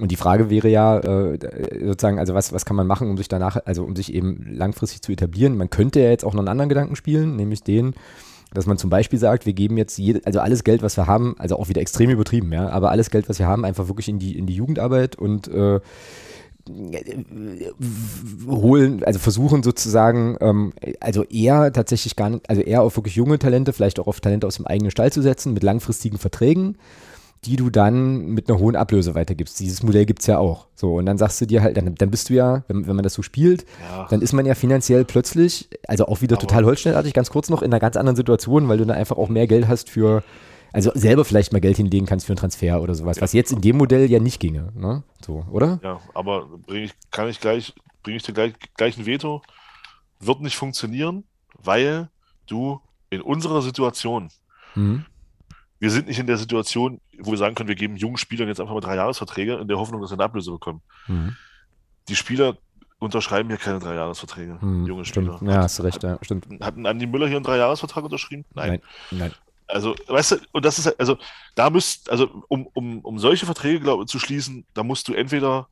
Und 0.00 0.10
die 0.10 0.16
Frage 0.16 0.50
wäre 0.50 0.68
ja 0.68 0.98
äh, 0.98 1.38
sozusagen, 1.86 2.18
also 2.18 2.34
was, 2.34 2.52
was 2.52 2.64
kann 2.64 2.76
man 2.76 2.86
machen, 2.86 3.08
um 3.08 3.16
sich 3.16 3.28
danach, 3.28 3.56
also 3.64 3.84
um 3.84 3.94
sich 3.94 4.12
eben 4.12 4.44
langfristig 4.50 5.00
zu 5.00 5.12
etablieren? 5.12 5.56
Man 5.56 5.70
könnte 5.70 6.00
ja 6.00 6.10
jetzt 6.10 6.24
auch 6.24 6.34
noch 6.34 6.40
einen 6.40 6.48
anderen 6.48 6.68
Gedanken 6.68 6.96
spielen, 6.96 7.36
nämlich 7.36 7.62
den, 7.62 7.94
dass 8.54 8.66
man 8.66 8.78
zum 8.78 8.88
Beispiel 8.88 9.18
sagt, 9.18 9.44
wir 9.44 9.52
geben 9.52 9.76
jetzt 9.76 9.98
jede, 9.98 10.20
also 10.24 10.40
alles 10.40 10.64
Geld, 10.64 10.82
was 10.82 10.96
wir 10.96 11.06
haben, 11.06 11.34
also 11.38 11.56
auch 11.58 11.68
wieder 11.68 11.80
extrem 11.80 12.08
übertrieben, 12.08 12.52
ja, 12.52 12.68
aber 12.70 12.90
alles 12.90 13.10
Geld, 13.10 13.28
was 13.28 13.38
wir 13.38 13.46
haben, 13.46 13.64
einfach 13.64 13.88
wirklich 13.88 14.08
in 14.08 14.18
die, 14.18 14.38
in 14.38 14.46
die 14.46 14.54
Jugendarbeit 14.54 15.16
und 15.16 15.48
äh, 15.48 15.80
holen, 18.48 19.04
also 19.04 19.18
versuchen 19.18 19.62
sozusagen, 19.62 20.36
ähm, 20.40 20.72
also 21.00 21.24
eher 21.24 21.72
tatsächlich 21.72 22.16
gar 22.16 22.30
nicht, 22.30 22.48
also 22.48 22.62
eher 22.62 22.82
auf 22.82 22.96
wirklich 22.96 23.16
junge 23.16 23.38
Talente, 23.38 23.72
vielleicht 23.72 24.00
auch 24.00 24.06
auf 24.06 24.20
Talente 24.20 24.46
aus 24.46 24.56
dem 24.56 24.66
eigenen 24.66 24.90
Stall 24.90 25.12
zu 25.12 25.20
setzen, 25.20 25.52
mit 25.52 25.62
langfristigen 25.62 26.16
Verträgen, 26.16 26.78
die 27.46 27.56
du 27.56 27.70
dann 27.70 28.26
mit 28.26 28.48
einer 28.48 28.58
hohen 28.58 28.76
Ablöse 28.76 29.14
weitergibst. 29.14 29.60
Dieses 29.60 29.82
Modell 29.82 30.06
gibt 30.06 30.20
es 30.20 30.26
ja 30.26 30.38
auch. 30.38 30.66
So, 30.74 30.94
und 30.96 31.06
dann 31.06 31.18
sagst 31.18 31.40
du 31.40 31.46
dir 31.46 31.62
halt, 31.62 31.76
dann, 31.76 31.94
dann 31.94 32.10
bist 32.10 32.30
du 32.30 32.34
ja, 32.34 32.64
wenn, 32.68 32.86
wenn 32.86 32.96
man 32.96 33.02
das 33.02 33.14
so 33.14 33.22
spielt, 33.22 33.64
Ja. 33.90 34.06
dann 34.08 34.22
ist 34.22 34.32
man 34.32 34.46
ja 34.46 34.54
finanziell 34.54 35.04
plötzlich, 35.04 35.68
also 35.86 36.06
auch 36.06 36.20
wieder 36.22 36.36
Aber- 36.36 36.46
total 36.46 36.64
holzschnittartig, 36.64 37.12
ganz 37.14 37.30
kurz 37.30 37.48
noch, 37.50 37.62
in 37.62 37.72
einer 37.72 37.80
ganz 37.80 37.96
anderen 37.96 38.16
Situation, 38.16 38.68
weil 38.68 38.78
du 38.78 38.86
dann 38.86 38.96
einfach 38.96 39.16
auch 39.16 39.28
mehr 39.28 39.46
Geld 39.46 39.68
hast 39.68 39.90
für, 39.90 40.22
also 40.72 40.90
selber 40.94 41.24
vielleicht 41.24 41.52
mal 41.52 41.60
Geld 41.60 41.76
hinlegen 41.76 42.06
kannst 42.06 42.26
für 42.26 42.32
einen 42.32 42.38
Transfer 42.38 42.80
oder 42.82 42.94
sowas, 42.94 43.20
was 43.20 43.32
jetzt 43.32 43.52
in 43.52 43.60
dem 43.60 43.76
Modell 43.76 44.10
ja 44.10 44.18
nicht 44.20 44.40
ginge, 44.40 44.72
ne? 44.74 45.02
So, 45.24 45.44
oder? 45.50 45.78
Ja, 45.84 46.00
aber 46.14 46.48
bring 46.66 46.84
ich, 46.84 46.92
kann 47.10 47.28
ich 47.28 47.40
gleich, 47.40 47.74
bringe 48.02 48.16
ich 48.16 48.22
dir 48.24 48.32
gleich, 48.32 48.54
gleich 48.76 48.98
ein 48.98 49.06
Veto? 49.06 49.42
Wird 50.20 50.40
nicht 50.40 50.56
funktionieren, 50.56 51.24
weil 51.62 52.08
du 52.46 52.80
in 53.10 53.20
unserer 53.20 53.62
Situation, 53.62 54.28
Mhm. 54.74 55.04
Wir 55.80 55.90
sind 55.90 56.06
nicht 56.08 56.18
in 56.18 56.26
der 56.26 56.36
Situation, 56.36 57.00
wo 57.18 57.30
wir 57.32 57.38
sagen 57.38 57.54
können, 57.54 57.68
wir 57.68 57.74
geben 57.74 57.96
jungen 57.96 58.16
Spielern 58.16 58.48
jetzt 58.48 58.60
einfach 58.60 58.74
mal 58.74 58.80
drei 58.80 58.96
Jahresverträge 58.96 59.54
in 59.56 59.68
der 59.68 59.78
Hoffnung, 59.78 60.00
dass 60.00 60.10
sie 60.10 60.14
eine 60.16 60.24
Ablöse 60.24 60.50
bekommen. 60.52 60.80
Mhm. 61.08 61.36
Die 62.08 62.16
Spieler 62.16 62.56
unterschreiben 62.98 63.48
hier 63.48 63.58
keine 63.58 63.80
drei 63.80 63.94
Jahresverträge, 63.94 64.58
Mhm. 64.60 64.86
junge 64.86 65.04
Stimmt. 65.04 65.34
Spieler. 65.34 65.52
Ja, 65.52 65.62
hast 65.62 65.78
du 65.78 65.82
recht, 65.82 66.02
ja, 66.02 66.18
stimmt. 66.22 66.46
Hatten 66.62 66.86
Andi 66.86 67.06
Müller 67.06 67.26
hier 67.26 67.36
einen 67.36 67.44
Dreijahresvertrag 67.44 68.04
unterschrieben? 68.04 68.44
Nein, 68.54 68.80
nein. 69.10 69.32
Also, 69.66 69.94
weißt 70.08 70.32
du, 70.32 70.36
und 70.52 70.64
das 70.64 70.78
ist 70.78 70.86
halt- 70.86 71.00
also 71.00 71.16
da 71.54 71.70
müsst, 71.70 72.10
also 72.10 72.44
um, 72.48 72.66
um, 72.74 73.00
um 73.00 73.18
solche 73.18 73.46
Verträge 73.46 73.80
glaub, 73.80 74.06
zu 74.08 74.18
schließen, 74.18 74.64
da 74.74 74.82
musst 74.82 75.08
du 75.08 75.14
entweder, 75.14 75.68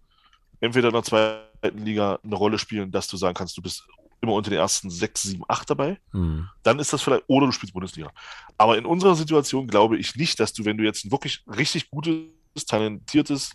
entweder 0.60 0.88
in 0.88 0.94
der 0.94 1.02
zweiten 1.02 1.78
Liga 1.84 2.18
eine 2.24 2.34
Rolle 2.34 2.58
spielen, 2.58 2.90
dass 2.90 3.06
du 3.08 3.16
sagen 3.18 3.34
kannst, 3.34 3.56
du 3.56 3.62
bist 3.62 3.86
immer 4.22 4.32
unter 4.34 4.50
den 4.50 4.58
ersten 4.60 4.88
sechs, 4.88 5.22
sieben, 5.22 5.42
acht 5.48 5.68
dabei. 5.68 5.98
Mhm. 6.12 6.48
Dann 6.62 6.78
ist 6.78 6.92
das 6.92 7.02
vielleicht, 7.02 7.24
oder 7.26 7.46
du 7.46 7.52
spielst 7.52 7.74
Bundesliga. 7.74 8.10
Aber 8.56 8.78
in 8.78 8.86
unserer 8.86 9.16
Situation 9.16 9.66
glaube 9.66 9.98
ich 9.98 10.14
nicht, 10.16 10.38
dass 10.40 10.52
du, 10.52 10.64
wenn 10.64 10.78
du 10.78 10.84
jetzt 10.84 11.04
einen 11.04 11.10
wirklich 11.12 11.42
richtig 11.46 11.90
gutes, 11.90 12.22
talentiertes, 12.66 13.50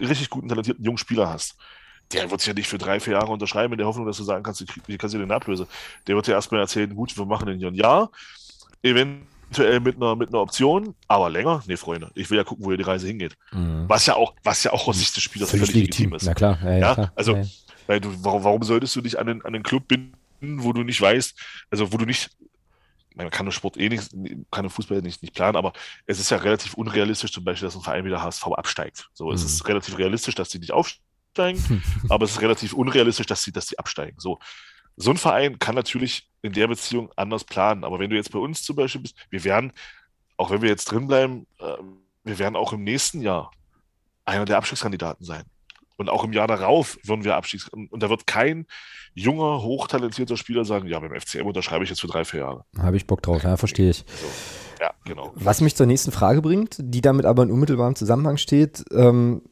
richtig 0.00 0.28
guten, 0.28 0.48
talentierten 0.48 0.84
jungen 0.84 0.98
Spieler 0.98 1.28
hast, 1.28 1.56
der 2.12 2.30
wird 2.30 2.40
sich 2.40 2.48
ja 2.48 2.54
nicht 2.54 2.66
für 2.68 2.78
drei, 2.78 2.98
vier 3.00 3.12
Jahre 3.14 3.30
unterschreiben, 3.30 3.72
in 3.74 3.78
der 3.78 3.86
Hoffnung, 3.86 4.06
dass 4.06 4.16
du 4.16 4.24
sagen 4.24 4.42
kannst, 4.42 4.60
du 4.60 4.64
hier 4.86 4.98
kannst 4.98 5.14
du 5.14 5.18
den 5.18 5.30
Ablöse. 5.30 5.68
Der 6.06 6.16
wird 6.16 6.26
dir 6.26 6.32
erstmal 6.32 6.60
erzählen, 6.60 6.92
gut, 6.94 7.16
wir 7.16 7.24
machen 7.26 7.46
den 7.46 7.58
hier 7.58 7.68
ein 7.68 7.74
Jahr, 7.74 8.10
eventuell 8.82 9.78
mit 9.80 9.96
einer, 9.96 10.16
mit 10.16 10.30
einer 10.30 10.40
Option, 10.40 10.94
aber 11.06 11.30
länger? 11.30 11.62
Nee, 11.66 11.76
Freunde, 11.76 12.10
ich 12.14 12.28
will 12.30 12.38
ja 12.38 12.44
gucken, 12.44 12.64
wo 12.64 12.70
hier 12.70 12.78
die 12.78 12.82
Reise 12.84 13.06
hingeht. 13.06 13.36
Mhm. 13.52 13.84
Was 13.88 14.06
ja 14.06 14.16
auch, 14.16 14.34
was 14.42 14.64
ja 14.64 14.72
auch 14.72 14.88
aus 14.88 14.98
Sicht 14.98 15.14
des 15.14 15.22
Spielers 15.22 15.50
Völlig 15.50 15.66
völlig 15.66 15.82
legitim. 15.82 16.10
legitim 16.10 16.16
ist. 16.16 16.26
Na 16.26 16.34
klar, 16.34 16.58
ja, 16.64 16.70
ja, 16.72 16.78
Ja, 16.78 16.94
klar. 16.94 17.12
also- 17.14 17.36
ja. 17.36 17.44
Weil 17.88 18.00
du, 18.00 18.14
warum, 18.22 18.44
warum 18.44 18.62
solltest 18.62 18.94
du 18.94 19.00
dich 19.00 19.18
an 19.18 19.26
den, 19.26 19.44
an 19.44 19.52
den 19.52 19.64
Club 19.64 19.88
binden, 19.88 20.14
wo 20.40 20.72
du 20.72 20.84
nicht 20.84 21.00
weißt, 21.00 21.34
also 21.70 21.92
wo 21.92 21.96
du 21.96 22.04
nicht, 22.04 22.30
man 23.16 23.30
kann 23.30 23.46
den 23.46 23.52
Sport 23.52 23.76
eh 23.78 23.88
nicht, 23.88 24.10
kann 24.52 24.64
den 24.64 24.70
Fußball 24.70 25.00
nicht, 25.02 25.22
nicht 25.22 25.34
planen, 25.34 25.56
aber 25.56 25.72
es 26.06 26.20
ist 26.20 26.30
ja 26.30 26.36
relativ 26.36 26.74
unrealistisch 26.74 27.32
zum 27.32 27.42
Beispiel, 27.44 27.66
dass 27.66 27.74
ein 27.74 27.82
Verein 27.82 28.04
wie 28.04 28.10
der 28.10 28.22
HSV 28.22 28.46
absteigt. 28.48 29.08
So, 29.14 29.32
es 29.32 29.40
Mhm. 29.40 29.46
ist 29.46 29.66
relativ 29.68 29.98
realistisch, 29.98 30.36
dass 30.36 30.50
die 30.50 30.58
nicht 30.60 30.70
aufsteigen, 30.72 31.02
aber 32.08 32.24
es 32.26 32.32
ist 32.32 32.40
relativ 32.42 32.74
unrealistisch, 32.74 33.26
dass 33.26 33.42
sie, 33.42 33.50
dass 33.52 33.66
die 33.66 33.78
absteigen. 33.78 34.18
So, 34.20 34.38
so 34.96 35.10
ein 35.10 35.16
Verein 35.16 35.58
kann 35.58 35.74
natürlich 35.74 36.28
in 36.42 36.52
der 36.52 36.68
Beziehung 36.68 37.10
anders 37.16 37.42
planen, 37.44 37.84
aber 37.84 37.98
wenn 37.98 38.10
du 38.10 38.16
jetzt 38.16 38.30
bei 38.30 38.38
uns 38.38 38.62
zum 38.62 38.76
Beispiel 38.76 39.00
bist, 39.00 39.16
wir 39.30 39.42
werden, 39.44 39.72
auch 40.36 40.50
wenn 40.50 40.60
wir 40.62 40.68
jetzt 40.68 40.84
drin 40.84 41.06
bleiben, 41.08 41.46
äh, 41.58 41.74
wir 42.24 42.38
werden 42.38 42.54
auch 42.56 42.72
im 42.74 42.84
nächsten 42.84 43.22
Jahr 43.22 43.50
einer 44.26 44.44
der 44.44 44.58
Abstiegskandidaten 44.58 45.24
sein. 45.24 45.44
Und 45.98 46.08
auch 46.08 46.24
im 46.24 46.32
Jahr 46.32 46.46
darauf 46.46 46.98
würden 47.04 47.24
wir 47.24 47.36
Abstiegs... 47.36 47.68
Und 47.68 48.02
da 48.02 48.08
wird 48.08 48.26
kein 48.26 48.66
junger, 49.14 49.62
hochtalentierter 49.62 50.36
Spieler 50.36 50.64
sagen, 50.64 50.88
ja, 50.88 50.98
beim 51.00 51.12
FCM 51.12 51.44
unterschreibe 51.44 51.84
ich 51.84 51.90
jetzt 51.90 52.00
für 52.00 52.06
drei, 52.06 52.24
vier 52.24 52.40
Jahre. 52.40 52.64
Habe 52.78 52.96
ich 52.96 53.06
Bock 53.06 53.20
drauf, 53.20 53.42
ja, 53.42 53.56
verstehe 53.56 53.90
ich. 53.90 54.04
So. 54.06 54.26
Ja, 54.80 54.92
genau. 55.04 55.32
Was 55.34 55.60
mich 55.60 55.74
zur 55.74 55.86
nächsten 55.86 56.12
Frage 56.12 56.40
bringt, 56.40 56.76
die 56.78 57.00
damit 57.00 57.26
aber 57.26 57.42
in 57.42 57.50
unmittelbarem 57.50 57.96
Zusammenhang 57.96 58.36
steht, 58.36 58.84
ähm, 58.92 59.42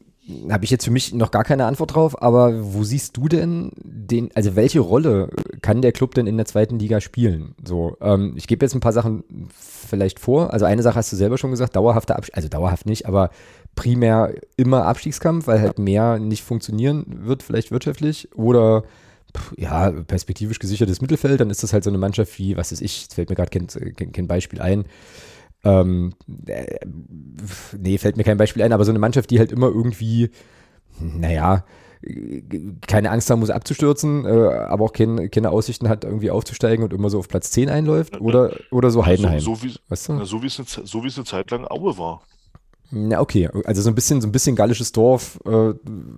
habe 0.49 0.65
ich 0.65 0.71
jetzt 0.71 0.83
für 0.85 0.91
mich 0.91 1.13
noch 1.13 1.31
gar 1.31 1.43
keine 1.43 1.65
Antwort 1.65 1.95
drauf, 1.95 2.21
aber 2.21 2.73
wo 2.73 2.83
siehst 2.83 3.15
du 3.15 3.27
denn 3.27 3.71
den, 3.83 4.29
also 4.35 4.55
welche 4.55 4.81
Rolle 4.81 5.29
kann 5.61 5.81
der 5.81 5.93
Club 5.93 6.15
denn 6.15 6.27
in 6.27 6.37
der 6.37 6.45
zweiten 6.45 6.79
Liga 6.79 6.99
spielen? 6.99 7.55
So, 7.63 7.97
ähm, 8.01 8.33
ich 8.35 8.47
gebe 8.47 8.65
jetzt 8.65 8.73
ein 8.73 8.81
paar 8.81 8.93
Sachen 8.93 9.23
vielleicht 9.57 10.19
vor. 10.19 10.53
Also 10.53 10.65
eine 10.65 10.83
Sache 10.83 10.95
hast 10.95 11.11
du 11.11 11.15
selber 11.15 11.37
schon 11.37 11.51
gesagt, 11.51 11.75
dauerhafter 11.75 12.17
Abstieg, 12.17 12.35
also 12.35 12.49
dauerhaft 12.49 12.85
nicht, 12.85 13.05
aber 13.05 13.29
primär 13.77 14.33
immer 14.57 14.85
Abstiegskampf, 14.85 15.47
weil 15.47 15.61
halt 15.61 15.79
mehr 15.79 16.19
nicht 16.19 16.43
funktionieren 16.43 17.05
wird, 17.07 17.43
vielleicht 17.43 17.71
wirtschaftlich 17.71 18.27
oder 18.35 18.83
ja, 19.55 19.91
perspektivisch 19.91 20.59
gesichertes 20.59 20.99
Mittelfeld, 20.99 21.39
dann 21.39 21.49
ist 21.49 21.63
das 21.63 21.71
halt 21.71 21.83
so 21.83 21.89
eine 21.89 21.99
Mannschaft 21.99 22.37
wie, 22.39 22.57
was 22.57 22.73
ist 22.73 22.81
ich, 22.81 23.03
jetzt 23.03 23.13
fällt 23.13 23.29
mir 23.29 23.35
gerade 23.35 23.51
kein, 23.51 23.67
kein, 23.95 24.11
kein 24.11 24.27
Beispiel 24.27 24.61
ein, 24.61 24.85
ähm, 25.63 26.13
äh, 26.47 26.79
nee, 27.77 27.97
fällt 27.97 28.17
mir 28.17 28.23
kein 28.23 28.37
Beispiel 28.37 28.63
ein, 28.63 28.73
aber 28.73 28.83
so 28.83 28.91
eine 28.91 28.99
Mannschaft, 28.99 29.29
die 29.29 29.39
halt 29.39 29.51
immer 29.51 29.67
irgendwie, 29.67 30.31
naja, 30.99 31.63
keine 32.87 33.11
Angst 33.11 33.29
haben 33.29 33.39
muss 33.39 33.49
abzustürzen, 33.49 34.25
äh, 34.25 34.29
aber 34.29 34.85
auch 34.85 34.93
kein, 34.93 35.29
keine 35.29 35.51
Aussichten 35.51 35.87
hat, 35.87 36.03
irgendwie 36.03 36.31
aufzusteigen 36.31 36.83
und 36.83 36.93
immer 36.93 37.09
so 37.09 37.19
auf 37.19 37.27
Platz 37.27 37.51
10 37.51 37.69
einläuft 37.69 38.19
oder, 38.21 38.55
oder 38.71 38.89
so 38.89 39.05
Heidenheim. 39.05 39.39
So, 39.39 39.55
so, 39.55 39.63
wie, 39.63 39.75
weißt 39.89 40.09
du? 40.09 40.25
so, 40.25 40.41
es 40.43 40.59
eine, 40.59 40.87
so 40.87 41.03
wie 41.03 41.07
es 41.07 41.17
eine 41.17 41.25
Zeit 41.25 41.51
lang 41.51 41.65
Aue 41.65 41.97
war. 41.97 42.21
Na, 42.91 43.19
okay, 43.19 43.49
also 43.65 43.81
so 43.81 43.89
ein 43.89 43.95
bisschen, 43.95 44.21
so 44.21 44.27
ein 44.27 44.31
bisschen 44.31 44.55
gallisches 44.55 44.91
Dorf, 44.91 45.39
äh, 45.45 45.73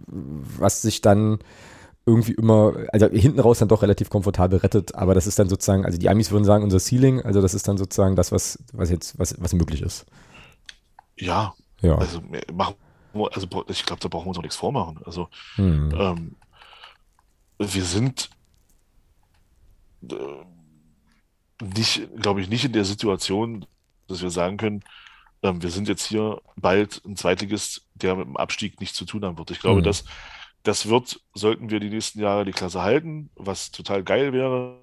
was 0.07 0.81
sich 0.81 1.01
dann 1.01 1.39
irgendwie 2.05 2.33
immer, 2.33 2.73
also 2.91 3.07
hinten 3.09 3.39
raus 3.39 3.59
dann 3.59 3.67
doch 3.67 3.81
relativ 3.81 4.09
komfortabel 4.09 4.59
rettet, 4.59 4.95
aber 4.95 5.13
das 5.13 5.27
ist 5.27 5.37
dann 5.39 5.49
sozusagen, 5.49 5.85
also 5.85 5.97
die 5.97 6.09
Amis 6.09 6.31
würden 6.31 6.43
sagen, 6.45 6.63
unser 6.63 6.79
Ceiling, 6.79 7.21
also 7.21 7.41
das 7.41 7.53
ist 7.53 7.67
dann 7.67 7.77
sozusagen 7.77 8.15
das, 8.15 8.31
was, 8.31 8.59
was 8.73 8.89
jetzt, 8.89 9.17
was, 9.19 9.35
was 9.39 9.53
möglich 9.53 9.81
ist. 9.81 10.05
Ja, 11.17 11.53
Ja. 11.81 11.97
also 11.97 12.19
äh, 12.31 12.51
machen 12.51 12.75
also 13.31 13.47
ich 13.67 13.85
glaube, 13.85 14.01
da 14.01 14.07
brauchen 14.07 14.25
wir 14.25 14.29
uns 14.29 14.37
auch 14.37 14.43
nichts 14.43 14.55
vormachen. 14.55 14.99
Also 15.03 15.29
Hm. 15.55 15.91
ähm, 15.97 16.35
wir 17.57 17.83
sind 17.83 18.29
äh, 20.09 20.15
nicht, 21.61 22.07
glaube 22.17 22.41
ich, 22.41 22.49
nicht 22.49 22.65
in 22.65 22.73
der 22.73 22.85
Situation, 22.85 23.65
dass 24.07 24.21
wir 24.21 24.29
sagen 24.29 24.57
können, 24.57 24.83
wir 25.41 25.70
sind 25.70 25.88
jetzt 25.88 26.06
hier 26.06 26.41
bald 26.56 27.02
ein 27.06 27.16
Zweitligist, 27.16 27.84
der 27.95 28.16
mit 28.16 28.28
dem 28.28 28.38
Abstieg 28.38 28.80
nichts 28.80 28.98
zu 28.98 29.06
tun 29.06 29.24
haben 29.24 29.38
wird. 29.38 29.52
Ich 29.52 29.60
glaube, 29.60 29.80
Mhm. 29.82 29.86
das, 29.86 30.03
das 30.64 30.90
wird, 30.90 31.22
sollten 31.34 31.70
wir 31.70 31.80
die 31.80 31.90
nächsten 31.90 32.20
Jahre 32.20 32.45
die 32.45 32.52
Klasse 32.52 32.82
halten, 32.82 33.30
was 33.36 33.72
total 33.72 34.03
geil 34.03 34.34
wäre, 34.34 34.80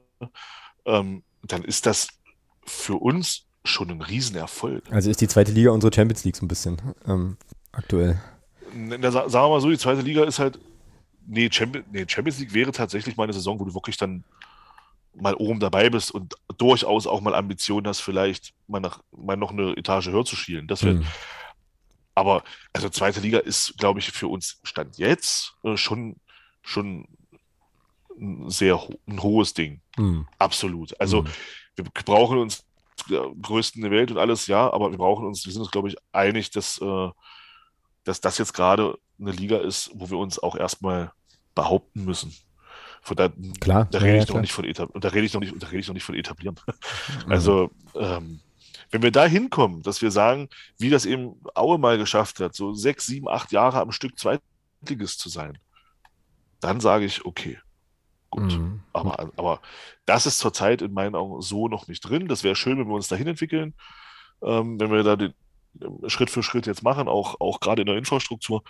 ähm, 0.87 1.23
dann 1.43 1.63
ist 1.65 1.87
das 1.87 2.09
für 2.65 2.95
uns 2.97 3.45
schon 3.65 3.91
ein 3.91 4.01
Riesenerfolg. 4.01 4.85
Also 4.91 5.11
ist 5.11 5.21
die 5.21 5.29
zweite 5.29 5.53
Liga 5.53 5.71
unsere 5.71 5.93
Champions 5.93 6.25
League 6.25 6.37
so 6.37 6.45
ein 6.45 6.49
bisschen 6.49 6.81
ähm, 7.07 7.37
aktuell. 7.73 8.21
Sa- 9.03 9.29
sagen 9.29 9.33
wir 9.33 9.49
mal 9.49 9.61
so, 9.61 9.71
die 9.71 9.79
zweite 9.79 10.01
Liga 10.03 10.25
ist 10.25 10.39
halt, 10.39 10.59
nee, 11.27 11.49
Champions, 11.51 11.87
nee, 11.93 12.05
Champions 12.09 12.39
League 12.39 12.55
wäre 12.55 12.73
tatsächlich 12.73 13.17
mal 13.17 13.25
eine 13.25 13.33
Saison, 13.33 13.59
wo 13.61 13.65
du 13.65 13.75
wirklich 13.75 13.97
dann 13.97 14.25
mal 15.17 15.35
oben 15.35 15.61
dabei 15.61 15.91
bist 15.91 16.11
und 16.11 16.35
durchaus 16.59 17.07
auch 17.07 17.21
mal 17.21 17.35
Ambitionen 17.35 17.87
hast, 17.87 18.01
vielleicht 18.01 18.55
mal, 18.67 18.81
nach, 18.81 19.01
mal 19.11 19.37
noch 19.37 19.51
eine 19.51 19.77
Etage 19.77 20.09
höher 20.09 20.25
zu 20.25 20.37
schielen. 20.37 20.67
Das 20.69 20.83
wäre, 20.85 20.97
Hm. 20.99 21.07
aber 22.15 22.45
also 22.73 22.89
zweite 22.89 23.21
Liga 23.21 23.39
ist, 23.39 23.75
glaube 23.79 23.99
ich, 23.99 24.11
für 24.13 24.29
uns 24.29 24.61
Stand 24.63 24.99
jetzt 24.99 25.55
äh, 25.65 25.77
schon, 25.77 26.17
schon 26.63 27.07
ein 28.19 28.49
sehr 28.51 28.81
ho 28.81 28.95
ein 29.07 29.23
hohes 29.23 29.55
Ding. 29.55 29.81
Hm. 29.97 30.27
Absolut. 30.39 30.99
Also 31.01 31.25
Hm. 31.25 31.31
wir 31.77 31.85
brauchen 32.05 32.39
uns 32.39 32.65
der 33.11 33.31
größten 33.41 33.83
der 33.83 33.91
Welt 33.91 34.11
und 34.11 34.19
alles, 34.19 34.47
ja, 34.47 34.73
aber 34.73 34.91
wir 34.91 34.99
brauchen 34.99 35.27
uns, 35.27 35.45
wir 35.45 35.53
sind 35.53 35.63
uns, 35.63 35.71
glaube 35.71 35.89
ich, 35.89 35.97
einig, 36.13 36.51
dass, 36.51 36.81
äh, 36.81 37.11
dass 38.05 38.21
das 38.21 38.39
jetzt 38.39 38.55
gerade 38.55 38.99
eine 39.21 39.33
Liga 39.33 39.59
ist, 39.59 39.91
wo 39.95 40.11
wir 40.11 40.19
uns 40.19 40.39
auch 40.39 40.57
erstmal 40.57 41.13
behaupten 41.55 42.05
müssen. 42.05 42.35
Von 43.07 43.17
da, 43.17 43.29
Klar, 43.61 43.87
da 43.93 43.99
ja, 43.99 44.05
rede 44.05 44.17
ja, 44.17 44.23
ich 44.25 44.29
noch 44.29 44.35
klar. 44.35 44.41
nicht 44.41 44.53
von 44.53 44.65
etab 44.65 44.91
und 44.91 45.05
da 45.05 45.11
rede 45.11 45.27
ich 45.27 45.33
noch 45.33 45.41
nicht, 45.41 45.55
da 45.57 45.69
rede 45.69 45.79
ich 45.79 45.87
noch 45.87 45.95
nicht 45.95 46.03
von 46.03 46.17
etablieren. 46.17 46.57
Mhm. 47.25 47.33
Also, 47.33 47.71
ähm, 47.95 48.41
wenn 48.91 49.03
wir 49.03 49.13
da 49.13 49.27
hinkommen, 49.27 49.83
dass 49.83 50.03
wir 50.03 50.11
sagen, 50.11 50.49
wie 50.79 50.91
das 50.91 51.07
eben 51.07 51.41
Aue 51.55 51.79
mal 51.79 51.99
geschafft 51.99 52.41
hat, 52.41 52.57
so 52.57 52.75
sechs, 52.75 53.07
sieben, 53.07 53.29
acht 53.29 53.53
Jahre 53.53 53.81
am 53.81 53.93
Stück 53.93 54.19
Zweitligist 54.19 55.21
zu 55.21 55.29
sein, 55.29 55.57
dann 56.59 56.81
sage 56.81 57.05
ich, 57.05 57.25
okay, 57.25 57.61
gut. 58.29 58.53
Hm. 58.53 58.81
Aber, 58.93 59.31
aber 59.37 59.61
das 60.05 60.27
ist 60.27 60.41
zurzeit 60.41 60.83
in 60.83 60.93
meinen 60.93 61.15
Augen 61.15 61.41
so 61.43 61.69
noch 61.69 61.87
nicht 61.87 62.01
drin. 62.01 62.27
Das 62.27 62.43
wäre 62.43 62.57
schön, 62.57 62.77
wenn 62.77 62.89
wir 62.89 62.95
uns 62.95 63.07
dahin 63.07 63.29
entwickeln, 63.29 63.75
ähm, 64.43 64.81
wenn 64.81 64.91
wir 64.91 65.05
da 65.05 65.15
den, 65.15 65.33
ähm, 65.81 66.09
Schritt 66.09 66.31
für 66.31 66.43
Schritt 66.43 66.67
jetzt 66.67 66.83
machen, 66.83 67.07
auch, 67.07 67.41
auch 67.41 67.61
gerade 67.61 67.83
in 67.83 67.87
der 67.87 67.99
Infrastruktur. 67.99 68.65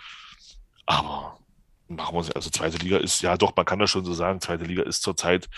Aber 0.85 1.39
machen 1.87 2.13
wir 2.13 2.19
uns, 2.19 2.31
also 2.31 2.49
zweite 2.49 2.77
Liga 2.77 2.97
ist, 2.97 3.21
ja 3.21 3.37
doch, 3.37 3.55
man 3.55 3.65
kann 3.65 3.79
das 3.79 3.89
schon 3.89 4.05
so 4.05 4.13
sagen, 4.13 4.41
zweite 4.41 4.65
Liga 4.65 4.83
ist 4.83 5.03
zurzeit 5.03 5.49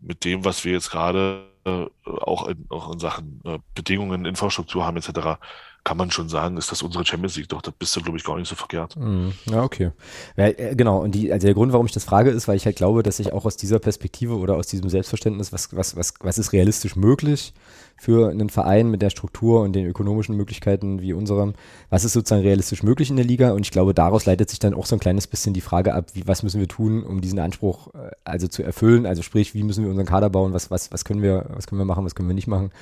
mit 0.00 0.24
dem, 0.24 0.44
was 0.44 0.64
wir 0.64 0.72
jetzt 0.72 0.90
gerade 0.90 1.50
äh, 1.64 1.86
auch, 2.04 2.48
in, 2.48 2.66
auch 2.70 2.92
in 2.92 2.98
Sachen 2.98 3.40
äh, 3.44 3.58
Bedingungen, 3.74 4.24
Infrastruktur 4.24 4.86
haben 4.86 4.96
etc., 4.96 5.38
kann 5.82 5.96
man 5.96 6.10
schon 6.10 6.28
sagen, 6.28 6.58
ist 6.58 6.70
das 6.70 6.82
unsere 6.82 7.06
Champions 7.06 7.36
League. 7.36 7.48
Doch, 7.48 7.62
da 7.62 7.72
bist 7.76 7.96
du, 7.96 8.02
glaube 8.02 8.18
ich, 8.18 8.24
gar 8.24 8.36
nicht 8.36 8.48
so 8.48 8.54
verkehrt. 8.54 8.96
Mhm. 8.96 9.32
Ja, 9.46 9.62
okay. 9.62 9.92
Ja, 10.36 10.48
äh, 10.48 10.74
genau, 10.76 11.00
und 11.00 11.14
die, 11.14 11.32
also 11.32 11.46
der 11.46 11.54
Grund, 11.54 11.72
warum 11.72 11.86
ich 11.86 11.92
das 11.92 12.04
frage, 12.04 12.30
ist, 12.30 12.48
weil 12.48 12.56
ich 12.56 12.66
halt 12.66 12.76
glaube, 12.76 13.02
dass 13.02 13.18
ich 13.18 13.32
auch 13.32 13.46
aus 13.46 13.56
dieser 13.56 13.78
Perspektive 13.78 14.36
oder 14.36 14.56
aus 14.56 14.66
diesem 14.66 14.90
Selbstverständnis, 14.90 15.52
was, 15.52 15.74
was, 15.74 15.96
was, 15.96 16.14
was 16.20 16.36
ist 16.36 16.52
realistisch 16.52 16.96
möglich 16.96 17.54
für 18.00 18.30
einen 18.30 18.48
Verein 18.48 18.90
mit 18.90 19.02
der 19.02 19.10
Struktur 19.10 19.60
und 19.60 19.74
den 19.74 19.84
ökonomischen 19.86 20.34
Möglichkeiten 20.34 21.02
wie 21.02 21.12
unserem, 21.12 21.52
was 21.90 22.04
ist 22.04 22.14
sozusagen 22.14 22.40
realistisch 22.40 22.82
möglich 22.82 23.10
in 23.10 23.16
der 23.16 23.26
Liga? 23.26 23.50
Und 23.52 23.66
ich 23.66 23.72
glaube, 23.72 23.92
daraus 23.92 24.24
leitet 24.24 24.48
sich 24.48 24.58
dann 24.58 24.72
auch 24.72 24.86
so 24.86 24.96
ein 24.96 25.00
kleines 25.00 25.26
bisschen 25.26 25.52
die 25.52 25.60
Frage 25.60 25.92
ab, 25.92 26.06
wie, 26.14 26.26
was 26.26 26.42
müssen 26.42 26.60
wir 26.60 26.66
tun, 26.68 27.02
um 27.02 27.20
diesen 27.20 27.38
Anspruch 27.38 27.92
äh, 27.92 28.10
also 28.24 28.48
zu 28.48 28.62
erfüllen? 28.62 29.04
Also 29.04 29.20
sprich, 29.20 29.52
wie 29.54 29.62
müssen 29.62 29.84
wir 29.84 29.90
unseren 29.90 30.06
Kader 30.06 30.30
bauen? 30.30 30.54
Was, 30.54 30.70
was, 30.70 30.90
was 30.90 31.04
können 31.04 31.20
wir, 31.20 31.44
was 31.50 31.66
können 31.66 31.78
wir 31.78 31.84
machen, 31.84 32.06
was 32.06 32.14
können 32.14 32.28
wir 32.28 32.34
nicht 32.34 32.46
machen? 32.46 32.72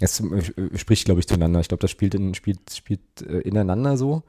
Das 0.00 0.20
äh, 0.20 0.76
spricht, 0.76 1.06
glaube 1.06 1.20
ich, 1.20 1.26
zueinander. 1.26 1.60
Ich 1.60 1.68
glaube, 1.68 1.80
das 1.80 1.90
spielt, 1.90 2.14
in, 2.14 2.34
spielt, 2.34 2.60
spielt 2.70 3.00
äh, 3.22 3.40
ineinander 3.40 3.96
so. 3.96 4.22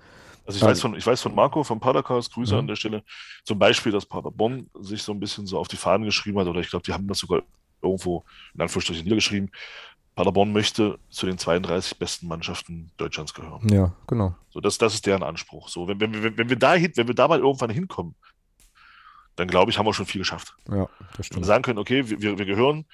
Also 0.45 0.57
ich 0.57 0.63
Ähm, 0.63 0.69
weiß 0.69 0.79
von, 0.81 0.95
ich 0.95 1.05
weiß 1.05 1.21
von 1.21 1.35
Marco 1.35 1.63
vom 1.65 1.81
Padercast, 1.81 2.33
Grüße 2.33 2.53
Mhm. 2.55 2.59
an 2.59 2.67
der 2.67 2.75
Stelle, 2.77 3.03
zum 3.43 3.59
Beispiel, 3.59 3.91
dass 3.91 4.05
Paderborn 4.05 4.69
sich 4.79 5.03
so 5.03 5.11
ein 5.11 5.19
bisschen 5.19 5.45
so 5.47 5.59
auf 5.59 5.67
die 5.67 5.75
Fahnen 5.77 6.05
geschrieben 6.05 6.39
hat, 6.39 6.47
oder 6.47 6.61
ich 6.61 6.69
glaube, 6.69 6.83
die 6.85 6.93
haben 6.93 7.07
das 7.07 7.19
sogar 7.19 7.43
irgendwo 7.81 8.23
in 8.55 8.61
Anführungsstrichen 8.61 9.03
niedergeschrieben. 9.03 9.51
Paderborn 10.19 10.51
möchte 10.51 10.99
zu 11.09 11.25
den 11.25 11.37
32 11.37 11.97
besten 11.97 12.27
Mannschaften 12.27 12.91
Deutschlands 12.97 13.33
gehören. 13.33 13.65
Ja, 13.69 13.95
genau. 14.05 14.35
So, 14.49 14.59
das, 14.59 14.77
das 14.77 14.93
ist 14.93 15.05
deren 15.05 15.23
Anspruch. 15.23 15.69
So, 15.69 15.87
wenn, 15.87 15.99
wenn, 16.01 16.11
wir- 16.13 16.37
wenn 16.37 16.49
wir 16.49 16.57
da 16.57 16.73
hin, 16.73 16.91
wenn 16.95 17.07
wir 17.07 17.15
da 17.15 17.27
mal 17.29 17.39
irgendwann 17.39 17.69
hinkommen, 17.69 18.15
dann 19.37 19.47
glaube 19.47 19.71
ich, 19.71 19.77
haben 19.77 19.85
wir 19.85 19.93
schon 19.93 20.05
viel 20.05 20.19
geschafft. 20.19 20.53
Ja, 20.67 20.73
das 20.75 20.89
Wenn 20.99 21.17
wir 21.19 21.23
stimmt. 21.23 21.45
sagen 21.45 21.63
können, 21.63 21.79
okay, 21.79 22.09
wir, 22.09 22.37
wir 22.37 22.45
gehören 22.45 22.85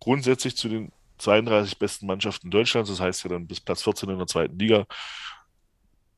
grundsätzlich 0.00 0.56
zu 0.56 0.70
den 0.70 0.92
32 1.18 1.78
besten 1.78 2.06
Mannschaften 2.06 2.50
Deutschlands, 2.50 2.88
das 2.88 3.00
heißt 3.00 3.22
ja 3.24 3.28
dann 3.30 3.46
bis 3.46 3.60
Platz 3.60 3.82
14 3.82 4.08
in 4.08 4.16
der 4.16 4.26
zweiten 4.26 4.58
Liga, 4.58 4.86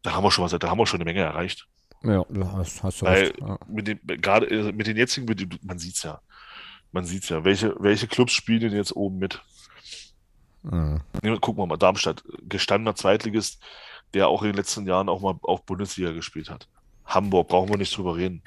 da 0.03 0.13
haben 0.13 0.23
wir 0.23 0.31
schon 0.31 0.45
was, 0.45 0.53
da 0.57 0.71
haben 0.71 0.79
wir 0.79 0.87
schon 0.87 1.01
eine 1.01 1.05
Menge 1.05 1.21
erreicht. 1.23 1.67
Ja, 2.05 2.25
hast, 2.53 2.83
hast 2.85 3.01
du 3.03 3.07
Weil 3.07 3.25
recht. 3.25 3.41
Ja. 3.41 3.59
mit 3.67 3.89
den, 3.89 3.99
gerade 4.21 4.47
äh, 4.47 4.73
mit 4.73 4.87
den 4.87 4.97
jetzigen, 4.97 5.27
man 5.63 5.79
sieht's 5.81 6.05
ja. 6.05 6.21
Man 6.93 7.05
sieht's 7.07 7.29
ja. 7.29 7.45
Welche, 7.45 7.75
welche 7.81 8.07
Clubs 8.07 8.33
spielen 8.35 8.61
denn 8.61 8.73
jetzt 8.73 8.95
oben 8.95 9.19
mit? 9.19 9.43
Mhm. 10.65 11.01
Wir- 11.23 11.39
Gucken 11.41 11.63
wir 11.63 11.67
mal, 11.67 11.77
Darmstadt, 11.77 12.25
gestandener 12.49 12.95
Zweitligist, 12.95 13.63
der 14.13 14.29
auch 14.29 14.43
in 14.43 14.49
den 14.49 14.57
letzten 14.57 14.87
Jahren 14.87 15.09
auch 15.09 15.21
mal 15.21 15.35
auf 15.43 15.65
Bundesliga 15.65 16.13
gespielt 16.13 16.51
hat. 16.51 16.69
Hamburg, 17.05 17.49
brauchen 17.49 17.69
wir 17.69 17.77
nicht 17.77 17.97
drüber 17.97 18.17
reden. 18.17 18.43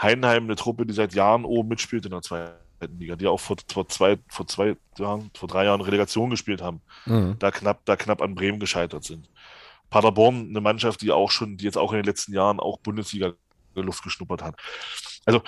Heidenheim, 0.00 0.44
eine 0.44 0.56
Truppe, 0.56 0.84
die 0.84 0.92
seit 0.92 1.14
Jahren 1.14 1.44
oben 1.44 1.68
mitspielt 1.70 2.04
in 2.04 2.10
der 2.10 2.20
zweiten 2.22 2.98
Liga, 2.98 3.16
die 3.16 3.26
auch 3.26 3.40
vor, 3.40 3.56
vor 3.72 3.88
zwei, 3.88 4.18
vor 4.28 4.46
zwei 4.46 4.76
Jahren, 4.98 5.30
vor 5.34 5.48
drei 5.48 5.64
Jahren 5.64 5.80
Relegation 5.80 6.28
gespielt 6.28 6.60
haben, 6.60 6.82
Mhm. 7.06 7.36
da 7.38 7.50
knapp, 7.50 7.84
da 7.86 7.96
knapp 7.96 8.20
an 8.20 8.34
Bremen 8.34 8.60
gescheitert 8.60 9.04
sind. 9.04 9.30
Paderborn, 9.88 10.48
eine 10.50 10.60
Mannschaft, 10.60 11.00
die 11.00 11.12
auch 11.12 11.30
schon, 11.30 11.56
die 11.56 11.64
jetzt 11.64 11.78
auch 11.78 11.92
in 11.92 11.98
den 11.98 12.04
letzten 12.04 12.34
Jahren 12.34 12.60
auch 12.60 12.78
Bundesliga 12.80 13.32
Luft 13.74 14.02
geschnuppert 14.02 14.42
hat. 14.42 14.56
Also 15.24 15.42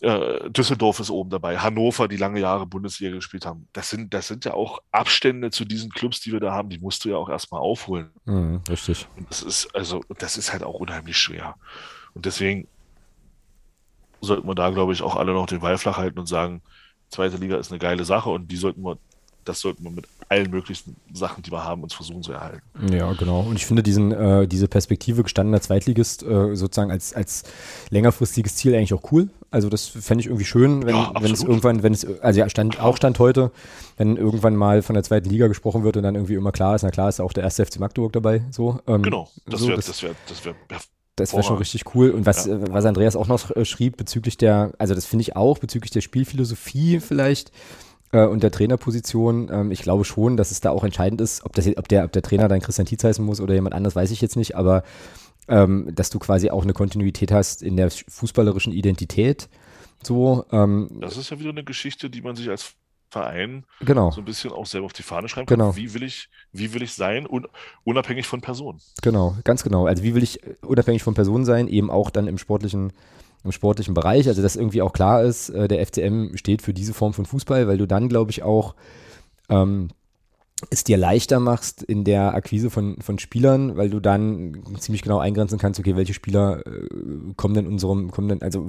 äh, 0.00 0.50
Düsseldorf 0.50 1.00
ist 1.00 1.10
oben 1.10 1.30
dabei, 1.30 1.58
Hannover, 1.58 2.08
die 2.08 2.16
lange 2.16 2.40
Jahre 2.40 2.66
Bundesliga 2.66 3.14
gespielt 3.14 3.44
haben. 3.44 3.68
Das 3.72 3.90
sind, 3.90 4.14
das 4.14 4.28
sind 4.28 4.44
ja 4.44 4.54
auch 4.54 4.80
Abstände 4.92 5.50
zu 5.50 5.64
diesen 5.64 5.90
Clubs, 5.90 6.20
die 6.20 6.32
wir 6.32 6.40
da 6.40 6.52
haben, 6.52 6.68
die 6.68 6.78
musst 6.78 7.04
du 7.04 7.08
ja 7.08 7.16
auch 7.16 7.28
erstmal 7.28 7.60
aufholen. 7.60 8.10
Mhm. 8.24 8.62
Richtig. 8.68 9.08
Und 9.16 9.30
das 9.30 9.42
ist, 9.42 9.74
also, 9.74 10.04
das 10.18 10.36
ist 10.36 10.52
halt 10.52 10.62
auch 10.62 10.74
unheimlich 10.74 11.18
schwer. 11.18 11.56
Und 12.14 12.26
deswegen 12.26 12.68
sollten 14.20 14.46
wir 14.46 14.54
da, 14.54 14.70
glaube 14.70 14.92
ich, 14.92 15.02
auch 15.02 15.16
alle 15.16 15.32
noch 15.32 15.46
den 15.46 15.60
Ball 15.60 15.78
flach 15.78 15.98
halten 15.98 16.18
und 16.18 16.26
sagen, 16.26 16.62
zweite 17.08 17.36
Liga 17.36 17.56
ist 17.56 17.72
eine 17.72 17.78
geile 17.78 18.04
Sache 18.04 18.30
und 18.30 18.50
die 18.50 18.56
sollten 18.56 18.82
wir, 18.82 18.98
das 19.44 19.60
sollten 19.60 19.82
wir 19.84 19.90
mit 19.90 20.06
allen 20.30 20.50
möglichen 20.50 20.96
Sachen, 21.12 21.42
die 21.42 21.50
wir 21.50 21.64
haben, 21.64 21.82
uns 21.82 21.94
versuchen 21.94 22.22
zu 22.22 22.32
erhalten. 22.32 22.60
Ja, 22.92 23.12
genau. 23.14 23.40
Und 23.40 23.56
ich 23.56 23.64
finde 23.66 23.82
diesen, 23.82 24.12
äh, 24.12 24.46
diese 24.46 24.68
Perspektive 24.68 25.22
gestandener 25.22 25.60
Zweitligist 25.60 26.22
äh, 26.22 26.54
sozusagen 26.54 26.90
als, 26.90 27.14
als 27.14 27.44
längerfristiges 27.90 28.56
Ziel 28.56 28.74
eigentlich 28.74 28.92
auch 28.94 29.10
cool. 29.12 29.30
Also 29.50 29.68
das 29.70 29.86
fände 29.86 30.20
ich 30.20 30.26
irgendwie 30.26 30.44
schön, 30.44 30.84
wenn, 30.84 30.94
Ja, 30.94 31.12
wenn 31.20 31.32
es 31.32 31.42
irgendwann, 31.42 31.82
wenn 31.82 31.94
es, 31.94 32.04
also 32.20 32.40
ja, 32.40 32.48
stand, 32.50 32.78
auch 32.80 32.96
Stand 32.98 33.18
heute, 33.18 33.50
wenn 33.96 34.16
irgendwann 34.16 34.54
mal 34.56 34.82
von 34.82 34.94
der 34.94 35.02
zweiten 35.02 35.30
Liga 35.30 35.46
gesprochen 35.48 35.84
wird 35.84 35.96
und 35.96 36.02
dann 36.02 36.14
irgendwie 36.14 36.34
immer 36.34 36.52
klar 36.52 36.74
ist, 36.74 36.82
na 36.82 36.90
klar 36.90 37.08
ist 37.08 37.20
auch 37.20 37.32
der 37.32 37.44
erste 37.44 37.64
FC 37.64 37.78
Magdeburg 37.80 38.12
dabei. 38.12 38.42
So, 38.50 38.80
ähm, 38.86 39.02
Genau, 39.02 39.30
das 39.46 39.60
so, 39.60 39.68
wäre, 39.68 39.76
das- 39.76 39.86
das 39.86 40.02
wäre, 40.02 40.14
das 40.28 40.44
wäre, 40.44 40.54
Das 41.16 41.32
wäre 41.32 41.42
schon 41.42 41.56
richtig 41.56 41.94
cool. 41.94 42.10
Und 42.10 42.26
was, 42.26 42.44
Ja. 42.46 42.54
äh, 42.56 42.70
was 42.70 42.84
Andreas 42.84 43.16
auch 43.16 43.26
noch 43.26 43.50
schrieb 43.64 43.96
bezüglich 43.96 44.36
der, 44.36 44.72
also 44.78 44.94
das 44.94 45.06
finde 45.06 45.22
ich 45.22 45.34
auch, 45.36 45.58
bezüglich 45.58 45.90
der 45.90 46.02
Spielphilosophie 46.02 47.00
vielleicht 47.00 47.50
äh, 48.12 48.24
und 48.26 48.42
der 48.42 48.50
Trainerposition, 48.50 49.50
ähm, 49.52 49.70
ich 49.70 49.82
glaube 49.82 50.04
schon, 50.04 50.36
dass 50.36 50.50
es 50.50 50.60
da 50.60 50.70
auch 50.70 50.84
entscheidend 50.84 51.20
ist, 51.20 51.44
ob, 51.44 51.52
das, 51.54 51.66
ob, 51.76 51.88
der, 51.88 52.04
ob 52.04 52.12
der 52.12 52.22
Trainer 52.22 52.48
dann 52.48 52.60
Christian 52.60 52.86
Tietz 52.86 53.04
heißen 53.04 53.24
muss 53.24 53.40
oder 53.40 53.54
jemand 53.54 53.74
anders, 53.74 53.96
weiß 53.96 54.10
ich 54.10 54.20
jetzt 54.20 54.36
nicht, 54.36 54.56
aber 54.56 54.82
ähm, 55.48 55.90
dass 55.94 56.10
du 56.10 56.18
quasi 56.18 56.50
auch 56.50 56.62
eine 56.62 56.72
Kontinuität 56.72 57.32
hast 57.32 57.62
in 57.62 57.76
der 57.76 57.90
fußballerischen 57.90 58.72
Identität. 58.72 59.48
So, 60.02 60.44
ähm, 60.52 60.88
das 61.00 61.16
ist 61.16 61.30
ja 61.30 61.40
wieder 61.40 61.50
eine 61.50 61.64
Geschichte, 61.64 62.10
die 62.10 62.22
man 62.22 62.36
sich 62.36 62.48
als 62.48 62.74
Verein 63.10 63.64
genau, 63.80 64.10
so 64.10 64.20
ein 64.20 64.26
bisschen 64.26 64.52
auch 64.52 64.66
selber 64.66 64.84
auf 64.84 64.92
die 64.92 65.02
Fahne 65.02 65.28
schreiben 65.28 65.46
kann. 65.46 65.58
Genau. 65.58 65.76
Wie 65.76 65.94
will 65.94 66.02
ich, 66.02 66.28
wie 66.52 66.74
will 66.74 66.82
ich 66.82 66.92
sein, 66.92 67.26
un, 67.26 67.46
unabhängig 67.84 68.26
von 68.26 68.42
Personen? 68.42 68.80
genau, 69.00 69.36
ganz 69.44 69.64
genau. 69.64 69.86
Also 69.86 70.02
wie 70.02 70.14
will 70.14 70.22
ich 70.22 70.42
äh, 70.44 70.56
unabhängig 70.60 71.02
von 71.02 71.14
Personen 71.14 71.46
sein, 71.46 71.68
eben 71.68 71.90
auch 71.90 72.10
dann 72.10 72.26
im 72.26 72.36
sportlichen 72.36 72.92
im 73.44 73.52
sportlichen 73.52 73.94
Bereich, 73.94 74.28
also 74.28 74.42
dass 74.42 74.56
irgendwie 74.56 74.82
auch 74.82 74.92
klar 74.92 75.22
ist, 75.22 75.50
äh, 75.50 75.68
der 75.68 75.84
FCM 75.84 76.36
steht 76.36 76.62
für 76.62 76.74
diese 76.74 76.94
Form 76.94 77.12
von 77.12 77.26
Fußball, 77.26 77.68
weil 77.68 77.78
du 77.78 77.86
dann, 77.86 78.08
glaube 78.08 78.30
ich, 78.30 78.42
auch 78.42 78.74
ähm, 79.48 79.88
es 80.70 80.82
dir 80.82 80.96
leichter 80.96 81.38
machst 81.38 81.82
in 81.82 82.04
der 82.04 82.34
Akquise 82.34 82.68
von, 82.68 82.96
von 83.00 83.18
Spielern, 83.18 83.76
weil 83.76 83.90
du 83.90 84.00
dann 84.00 84.62
ziemlich 84.78 85.02
genau 85.02 85.18
eingrenzen 85.18 85.58
kannst, 85.58 85.78
okay, 85.78 85.94
welche 85.94 86.14
Spieler 86.14 86.66
äh, 86.66 86.88
kommen 87.36 87.54
denn 87.54 87.66
unserem, 87.66 88.10
kommen 88.10 88.28
denn, 88.28 88.42
also 88.42 88.68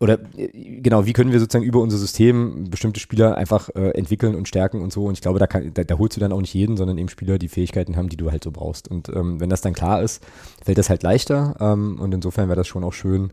oder 0.00 0.18
äh, 0.36 0.48
genau, 0.80 1.04
wie 1.04 1.12
können 1.12 1.32
wir 1.32 1.38
sozusagen 1.38 1.64
über 1.64 1.80
unser 1.80 1.98
System 1.98 2.70
bestimmte 2.70 2.98
Spieler 2.98 3.36
einfach 3.36 3.68
äh, 3.74 3.90
entwickeln 3.90 4.34
und 4.34 4.48
stärken 4.48 4.80
und 4.80 4.92
so. 4.92 5.04
Und 5.04 5.14
ich 5.14 5.20
glaube, 5.20 5.38
da, 5.38 5.46
kann, 5.46 5.72
da, 5.74 5.84
da, 5.84 5.98
holst 5.98 6.16
du 6.16 6.20
dann 6.20 6.32
auch 6.32 6.40
nicht 6.40 6.54
jeden, 6.54 6.76
sondern 6.78 6.96
eben 6.96 7.10
Spieler, 7.10 7.38
die 7.38 7.48
Fähigkeiten 7.48 7.96
haben, 7.96 8.08
die 8.08 8.16
du 8.16 8.30
halt 8.30 8.42
so 8.42 8.50
brauchst. 8.50 8.88
Und 8.88 9.10
ähm, 9.10 9.38
wenn 9.38 9.50
das 9.50 9.60
dann 9.60 9.74
klar 9.74 10.02
ist, 10.02 10.22
fällt 10.64 10.78
das 10.78 10.88
halt 10.88 11.02
leichter. 11.02 11.56
Ähm, 11.60 12.00
und 12.00 12.14
insofern 12.14 12.48
wäre 12.48 12.56
das 12.56 12.68
schon 12.68 12.84
auch 12.84 12.94
schön, 12.94 13.32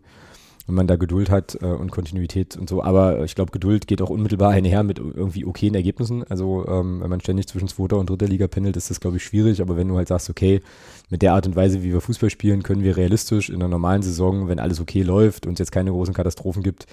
wenn 0.67 0.75
man 0.75 0.87
da 0.87 0.97
Geduld 0.97 1.29
hat 1.29 1.57
äh, 1.61 1.65
und 1.65 1.91
Kontinuität 1.91 2.57
und 2.57 2.69
so. 2.69 2.83
Aber 2.83 3.23
ich 3.23 3.35
glaube, 3.35 3.51
Geduld 3.51 3.87
geht 3.87 4.01
auch 4.01 4.09
unmittelbar 4.09 4.51
einher 4.51 4.83
mit 4.83 4.99
irgendwie 4.99 5.45
okayen 5.45 5.75
Ergebnissen. 5.75 6.23
Also 6.29 6.67
ähm, 6.67 7.01
wenn 7.01 7.09
man 7.09 7.21
ständig 7.21 7.47
zwischen 7.47 7.69
zweiter 7.69 7.97
und 7.97 8.09
dritter 8.09 8.27
Liga 8.27 8.47
pendelt, 8.47 8.75
ist 8.75 8.89
das, 8.89 8.99
glaube 8.99 9.17
ich, 9.17 9.23
schwierig. 9.23 9.61
Aber 9.61 9.77
wenn 9.77 9.87
du 9.87 9.95
halt 9.95 10.09
sagst, 10.09 10.29
okay, 10.29 10.61
mit 11.09 11.21
der 11.21 11.33
Art 11.33 11.47
und 11.47 11.55
Weise, 11.55 11.83
wie 11.83 11.93
wir 11.93 12.01
Fußball 12.01 12.29
spielen, 12.29 12.63
können 12.63 12.83
wir 12.83 12.97
realistisch 12.97 13.49
in 13.49 13.55
einer 13.55 13.69
normalen 13.69 14.01
Saison, 14.01 14.49
wenn 14.49 14.59
alles 14.59 14.81
okay 14.81 15.03
läuft 15.03 15.47
und 15.47 15.53
es 15.53 15.59
jetzt 15.59 15.71
keine 15.71 15.91
großen 15.91 16.13
Katastrophen 16.13 16.63
gibt, 16.63 16.85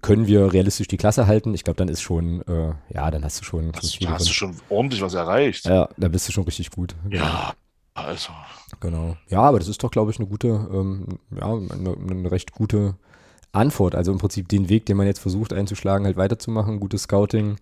können 0.00 0.26
wir 0.26 0.52
realistisch 0.52 0.88
die 0.88 0.96
Klasse 0.96 1.26
halten. 1.26 1.54
Ich 1.54 1.64
glaube, 1.64 1.76
dann 1.76 1.88
ist 1.88 2.00
schon, 2.00 2.40
äh, 2.42 2.72
ja, 2.92 3.10
dann 3.10 3.24
hast 3.24 3.40
du 3.40 3.44
schon. 3.44 3.72
Hast, 3.76 4.00
hast 4.06 4.28
du 4.28 4.32
schon 4.32 4.56
ordentlich 4.68 5.02
was 5.02 5.14
erreicht. 5.14 5.66
Ja, 5.66 5.88
da 5.96 6.08
bist 6.08 6.26
du 6.28 6.32
schon 6.32 6.44
richtig 6.44 6.70
gut. 6.70 6.96
Ja, 7.10 7.52
also. 7.96 8.32
Genau. 8.80 9.16
Ja, 9.28 9.40
aber 9.40 9.58
das 9.58 9.68
ist 9.68 9.82
doch, 9.82 9.90
glaube 9.90 10.10
ich, 10.10 10.18
eine 10.18 10.28
gute, 10.28 10.48
ähm, 10.48 11.18
ja, 11.34 11.46
eine, 11.46 11.96
eine, 11.96 12.30
recht 12.30 12.52
gute 12.52 12.94
Antwort. 13.52 13.94
Also 13.94 14.12
im 14.12 14.18
Prinzip 14.18 14.48
den 14.48 14.68
Weg, 14.68 14.86
den 14.86 14.96
man 14.96 15.06
jetzt 15.06 15.18
versucht 15.18 15.52
einzuschlagen, 15.52 16.04
halt 16.04 16.16
weiterzumachen. 16.16 16.78
Gutes 16.78 17.02
Scouting, 17.02 17.56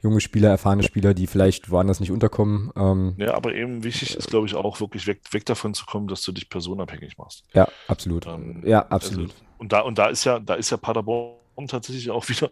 junge 0.00 0.20
Spieler, 0.20 0.50
erfahrene 0.50 0.82
Spieler, 0.82 1.14
die 1.14 1.26
vielleicht 1.26 1.70
woanders 1.70 2.00
nicht 2.00 2.10
unterkommen. 2.10 2.70
Ähm, 2.76 3.14
ja, 3.16 3.34
aber 3.34 3.54
eben 3.54 3.82
wichtig 3.82 4.14
ist, 4.16 4.28
glaube 4.28 4.46
ich, 4.46 4.54
auch 4.54 4.80
wirklich 4.80 5.06
weg, 5.06 5.20
weg 5.30 5.46
davon 5.46 5.74
zu 5.74 5.86
kommen, 5.86 6.08
dass 6.08 6.22
du 6.22 6.32
dich 6.32 6.50
personabhängig 6.50 7.16
machst. 7.16 7.44
Ja, 7.54 7.68
absolut. 7.88 8.26
Ähm, 8.26 8.62
ja, 8.66 8.86
absolut. 8.88 9.30
Also, 9.30 9.44
und 9.58 9.72
da, 9.72 9.80
und 9.80 9.96
da 9.96 10.08
ist 10.08 10.24
ja, 10.24 10.38
da 10.38 10.54
ist 10.54 10.70
ja 10.70 10.76
Paderborn 10.76 11.66
tatsächlich 11.66 12.10
auch 12.10 12.28
wieder, 12.28 12.50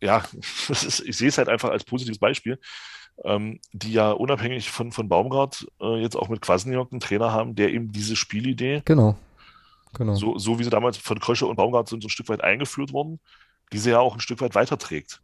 ja, 0.00 0.24
ist, 0.68 1.00
ich 1.00 1.16
sehe 1.16 1.28
es 1.28 1.38
halt 1.38 1.48
einfach 1.48 1.70
als 1.70 1.84
positives 1.84 2.18
Beispiel 2.18 2.58
ähm, 3.24 3.60
die 3.72 3.92
ja 3.92 4.10
unabhängig 4.12 4.70
von, 4.70 4.92
von 4.92 5.08
Baumgart 5.08 5.66
äh, 5.80 6.00
jetzt 6.00 6.16
auch 6.16 6.28
mit 6.28 6.42
Kwasniok 6.42 6.92
einen 6.92 7.00
Trainer 7.00 7.32
haben, 7.32 7.54
der 7.54 7.72
eben 7.72 7.92
diese 7.92 8.16
Spielidee, 8.16 8.82
genau. 8.84 9.16
Genau. 9.94 10.14
So, 10.14 10.38
so 10.38 10.58
wie 10.58 10.64
sie 10.64 10.70
damals 10.70 10.98
von 10.98 11.18
Krösche 11.20 11.46
und 11.46 11.56
Baumgart 11.56 11.88
sind 11.88 12.02
so 12.02 12.06
ein 12.06 12.10
Stück 12.10 12.28
weit 12.28 12.44
eingeführt 12.44 12.92
worden, 12.92 13.18
diese 13.72 13.90
ja 13.90 13.98
auch 13.98 14.14
ein 14.14 14.20
Stück 14.20 14.40
weit 14.40 14.54
weiterträgt. 14.54 15.22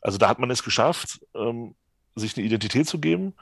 Also 0.00 0.18
da 0.18 0.28
hat 0.28 0.38
man 0.38 0.50
es 0.50 0.62
geschafft, 0.62 1.20
ähm, 1.34 1.74
sich 2.14 2.36
eine 2.36 2.46
Identität 2.46 2.86
zu 2.86 3.00
geben 3.00 3.34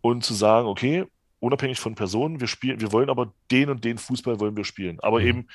und 0.00 0.24
zu 0.24 0.34
sagen, 0.34 0.68
okay, 0.68 1.06
unabhängig 1.40 1.80
von 1.80 1.94
Personen, 1.94 2.40
wir 2.40 2.46
spielen, 2.46 2.80
wir 2.80 2.92
wollen 2.92 3.10
aber 3.10 3.32
den 3.50 3.70
und 3.70 3.84
den 3.84 3.98
Fußball 3.98 4.38
wollen 4.38 4.56
wir 4.56 4.64
spielen. 4.64 5.00
Aber 5.00 5.20
mhm. 5.20 5.26
eben, 5.26 5.48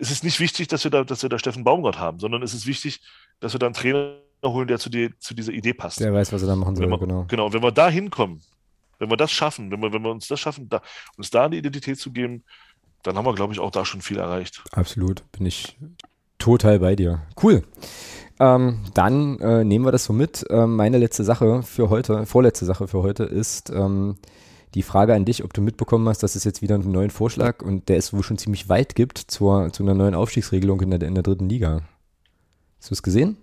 es 0.00 0.10
ist 0.10 0.24
nicht 0.24 0.40
wichtig, 0.40 0.68
dass 0.68 0.82
wir 0.82 0.90
da, 0.90 1.04
dass 1.04 1.22
wir 1.22 1.28
da 1.28 1.38
Steffen 1.38 1.64
Baumgart 1.64 1.98
haben, 1.98 2.18
sondern 2.18 2.42
es 2.42 2.54
ist 2.54 2.66
wichtig, 2.66 3.00
dass 3.40 3.52
wir 3.52 3.58
da 3.58 3.66
einen 3.66 3.74
Trainer 3.74 4.16
holen, 4.52 4.68
der 4.68 4.78
zu, 4.78 4.90
die, 4.90 5.10
zu 5.18 5.34
dieser 5.34 5.52
Idee 5.52 5.72
passt. 5.72 6.00
Der 6.00 6.12
weiß, 6.12 6.32
was 6.32 6.42
er 6.42 6.48
da 6.48 6.56
machen 6.56 6.76
soll, 6.76 6.88
wir, 6.88 6.98
genau. 6.98 7.24
Genau, 7.28 7.52
wenn 7.52 7.62
wir 7.62 7.72
da 7.72 7.88
hinkommen, 7.88 8.40
wenn 8.98 9.10
wir 9.10 9.16
das 9.16 9.32
schaffen, 9.32 9.70
wenn 9.70 9.80
wir, 9.80 9.92
wenn 9.92 10.02
wir 10.02 10.10
uns 10.10 10.28
das 10.28 10.40
schaffen, 10.40 10.68
da, 10.68 10.82
uns 11.16 11.30
da 11.30 11.46
eine 11.46 11.56
Identität 11.56 11.98
zu 11.98 12.12
geben, 12.12 12.44
dann 13.02 13.16
haben 13.16 13.26
wir, 13.26 13.34
glaube 13.34 13.52
ich, 13.52 13.60
auch 13.60 13.70
da 13.70 13.84
schon 13.84 14.00
viel 14.00 14.18
erreicht. 14.18 14.62
Absolut, 14.72 15.30
bin 15.32 15.46
ich 15.46 15.76
total 16.38 16.78
bei 16.78 16.96
dir. 16.96 17.22
Cool. 17.42 17.62
Ähm, 18.40 18.80
dann 18.94 19.38
äh, 19.40 19.64
nehmen 19.64 19.84
wir 19.84 19.92
das 19.92 20.04
so 20.04 20.12
mit. 20.12 20.44
Ähm, 20.50 20.76
meine 20.76 20.98
letzte 20.98 21.22
Sache 21.22 21.62
für 21.62 21.90
heute, 21.90 22.26
vorletzte 22.26 22.64
Sache 22.64 22.88
für 22.88 23.02
heute 23.02 23.24
ist 23.24 23.70
ähm, 23.70 24.16
die 24.74 24.82
Frage 24.82 25.14
an 25.14 25.24
dich, 25.24 25.44
ob 25.44 25.52
du 25.52 25.60
mitbekommen 25.60 26.08
hast, 26.08 26.22
dass 26.22 26.34
es 26.34 26.42
jetzt 26.42 26.60
wieder 26.60 26.74
einen 26.74 26.90
neuen 26.90 27.10
Vorschlag 27.10 27.62
und 27.62 27.88
der 27.88 27.96
es 27.96 28.12
wohl 28.12 28.24
schon 28.24 28.38
ziemlich 28.38 28.68
weit 28.68 28.96
gibt 28.96 29.18
zur, 29.18 29.72
zu 29.72 29.84
einer 29.84 29.94
neuen 29.94 30.14
Aufstiegsregelung 30.14 30.80
in 30.80 30.90
der, 30.90 31.02
in 31.02 31.14
der 31.14 31.22
dritten 31.22 31.48
Liga. 31.48 31.82
Hast 32.80 32.90
du 32.90 32.94
es 32.94 33.02
gesehen? 33.02 33.36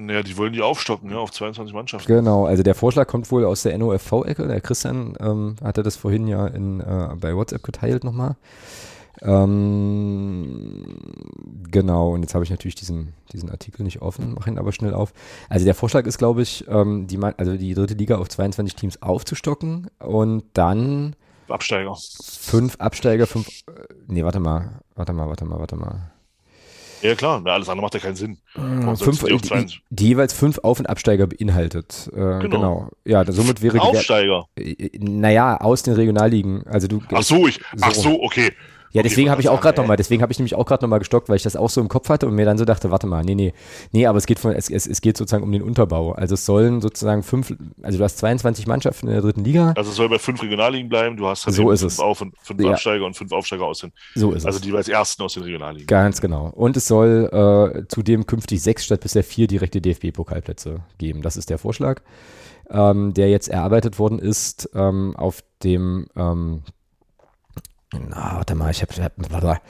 Naja, 0.00 0.22
die 0.22 0.36
wollen 0.36 0.52
die 0.52 0.62
aufstocken, 0.62 1.10
ja, 1.10 1.16
auf 1.16 1.32
22 1.32 1.74
Mannschaften. 1.74 2.06
Genau, 2.06 2.46
also 2.46 2.62
der 2.62 2.76
Vorschlag 2.76 3.08
kommt 3.08 3.28
wohl 3.32 3.44
aus 3.44 3.64
der 3.64 3.76
NOFV-Ecke. 3.76 4.46
Der 4.46 4.60
Christian 4.60 5.16
ähm, 5.18 5.56
hatte 5.60 5.82
das 5.82 5.96
vorhin 5.96 6.28
ja 6.28 6.46
in, 6.46 6.78
äh, 6.78 7.16
bei 7.20 7.34
WhatsApp 7.34 7.64
geteilt 7.64 8.04
nochmal. 8.04 8.36
Ähm, 9.22 10.84
genau, 11.68 12.12
und 12.12 12.22
jetzt 12.22 12.34
habe 12.34 12.44
ich 12.44 12.50
natürlich 12.50 12.76
diesen, 12.76 13.12
diesen 13.32 13.50
Artikel 13.50 13.82
nicht 13.82 14.00
offen, 14.00 14.34
mache 14.34 14.48
ihn 14.48 14.58
aber 14.58 14.70
schnell 14.70 14.94
auf. 14.94 15.12
Also 15.48 15.64
der 15.64 15.74
Vorschlag 15.74 16.06
ist, 16.06 16.18
glaube 16.18 16.42
ich, 16.42 16.64
ähm, 16.68 17.08
die, 17.08 17.18
also 17.18 17.56
die 17.56 17.74
dritte 17.74 17.94
Liga 17.94 18.18
auf 18.18 18.28
22 18.28 18.76
Teams 18.76 19.02
aufzustocken 19.02 19.88
und 19.98 20.44
dann 20.52 21.16
Absteiger. 21.48 21.96
Fünf 22.20 22.76
Absteiger, 22.76 23.26
fünf. 23.26 23.48
Äh, 23.48 23.94
nee, 24.06 24.22
warte 24.22 24.38
mal, 24.38 24.80
warte 24.94 25.12
mal, 25.12 25.28
warte 25.28 25.44
mal, 25.44 25.58
warte 25.58 25.76
mal. 25.76 26.12
Ja, 27.02 27.14
klar, 27.14 27.44
alles 27.46 27.68
andere 27.68 27.82
macht 27.82 27.94
ja 27.94 28.00
keinen 28.00 28.16
Sinn. 28.16 28.38
Äh, 28.54 28.96
fünf, 28.96 29.24
die, 29.24 29.36
die, 29.36 29.80
die, 29.90 30.08
jeweils 30.08 30.32
fünf 30.32 30.58
Auf- 30.58 30.80
und 30.80 30.86
Absteiger 30.86 31.26
beinhaltet. 31.26 32.10
Äh, 32.12 32.16
genau. 32.16 32.40
genau. 32.40 32.90
Ja, 33.04 33.30
somit 33.30 33.62
wäre 33.62 33.80
Aufsteiger. 33.80 34.46
Die, 34.58 34.94
äh, 34.94 34.98
naja, 34.98 35.56
aus 35.58 35.82
den 35.82 35.94
Regionalligen. 35.94 36.66
Also 36.66 36.88
du, 36.88 37.00
ach 37.12 37.22
so, 37.22 37.46
ich, 37.46 37.60
ach 37.80 37.94
so, 37.94 38.22
okay. 38.22 38.52
Ja, 38.92 39.02
deswegen 39.02 39.30
habe 39.30 39.40
ich 39.40 39.48
auch 39.48 39.60
gerade 39.60 39.80
nochmal, 39.80 39.96
deswegen 39.96 40.22
habe 40.22 40.32
ich 40.32 40.38
nämlich 40.38 40.54
auch 40.54 40.64
gerade 40.64 40.84
nochmal 40.84 40.98
gestockt, 40.98 41.28
weil 41.28 41.36
ich 41.36 41.42
das 41.42 41.56
auch 41.56 41.68
so 41.68 41.80
im 41.80 41.88
Kopf 41.88 42.08
hatte 42.08 42.26
und 42.26 42.34
mir 42.34 42.44
dann 42.44 42.58
so 42.58 42.64
dachte, 42.64 42.90
warte 42.90 43.06
mal, 43.06 43.22
nee, 43.24 43.34
nee, 43.34 43.52
nee, 43.92 44.06
aber 44.06 44.18
es 44.18 44.26
geht 44.26 44.38
von, 44.38 44.52
es, 44.52 44.70
es, 44.70 44.86
es 44.86 45.00
geht 45.00 45.16
sozusagen 45.16 45.42
um 45.42 45.52
den 45.52 45.62
Unterbau. 45.62 46.12
Also 46.12 46.34
es 46.34 46.46
sollen 46.46 46.80
sozusagen 46.80 47.22
fünf, 47.22 47.54
also 47.82 47.98
du 47.98 48.04
hast 48.04 48.18
22 48.18 48.66
Mannschaften 48.66 49.08
in 49.08 49.12
der 49.12 49.22
dritten 49.22 49.44
Liga. 49.44 49.72
Also 49.76 49.90
es 49.90 49.96
soll 49.96 50.08
bei 50.08 50.18
fünf 50.18 50.42
Regionalligen 50.42 50.88
bleiben, 50.88 51.16
du 51.16 51.26
hast 51.26 51.46
halt 51.46 51.54
so 51.54 51.70
ist 51.70 51.80
fünf 51.80 51.92
es. 51.92 52.00
Auf- 52.00 52.20
und 52.22 52.34
fünf 52.40 52.62
ja. 52.62 52.70
Absteiger 52.70 53.04
und 53.04 53.14
fünf 53.14 53.32
Aufsteiger 53.32 53.66
aus 53.66 53.80
den, 53.80 53.92
so 54.14 54.32
ist 54.32 54.46
also 54.46 54.56
es. 54.56 54.62
die 54.62 54.72
als 54.72 54.88
ersten 54.88 55.22
aus 55.22 55.34
den 55.34 55.42
Regionalligen. 55.42 55.86
Ganz 55.86 56.20
genau. 56.20 56.50
Und 56.54 56.76
es 56.76 56.86
soll 56.86 57.28
äh, 57.32 57.82
zudem 57.88 58.26
künftig 58.26 58.62
sechs 58.62 58.84
statt 58.84 59.00
bisher 59.00 59.24
vier 59.24 59.46
direkte 59.46 59.80
DFB-Pokalplätze 59.80 60.80
geben. 60.96 61.22
Das 61.22 61.36
ist 61.36 61.50
der 61.50 61.58
Vorschlag, 61.58 62.00
ähm, 62.70 63.12
der 63.14 63.28
jetzt 63.28 63.48
erarbeitet 63.48 63.98
worden 63.98 64.18
ist 64.18 64.70
ähm, 64.74 65.14
auf 65.16 65.42
dem 65.62 66.06
ähm, 66.16 66.62
na, 67.92 68.36
warte 68.36 68.54
mal, 68.54 68.70
ich 68.70 68.82
habe, 68.82 68.92
warte 69.16 69.46
mal. 69.46 69.60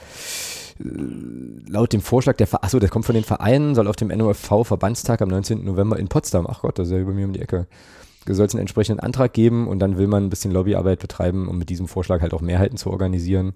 Laut 0.81 1.91
dem 1.91 2.01
Vorschlag 2.01 2.37
der, 2.37 2.47
achso, 2.51 2.79
der 2.79 2.89
kommt 2.89 3.05
von 3.05 3.15
den 3.15 3.23
Vereinen, 3.23 3.75
soll 3.75 3.87
auf 3.87 3.95
dem 3.95 4.09
NOFV-Verbandstag 4.09 5.21
am 5.21 5.29
19. 5.29 5.65
November 5.65 5.97
in 5.97 6.07
Potsdam, 6.07 6.47
ach 6.47 6.61
Gott, 6.61 6.79
das 6.79 6.87
ist 6.87 6.93
ja 6.93 6.99
über 6.99 7.13
mir 7.13 7.25
um 7.25 7.33
die 7.33 7.41
Ecke, 7.41 7.67
soll 8.27 8.45
es 8.45 8.53
einen 8.53 8.61
entsprechenden 8.61 8.99
Antrag 8.99 9.33
geben 9.33 9.67
und 9.67 9.79
dann 9.79 9.97
will 9.97 10.07
man 10.07 10.25
ein 10.25 10.29
bisschen 10.29 10.51
Lobbyarbeit 10.51 10.99
betreiben, 10.99 11.47
um 11.47 11.57
mit 11.57 11.69
diesem 11.69 11.87
Vorschlag 11.87 12.21
halt 12.21 12.33
auch 12.33 12.41
Mehrheiten 12.41 12.77
zu 12.77 12.91
organisieren. 12.91 13.53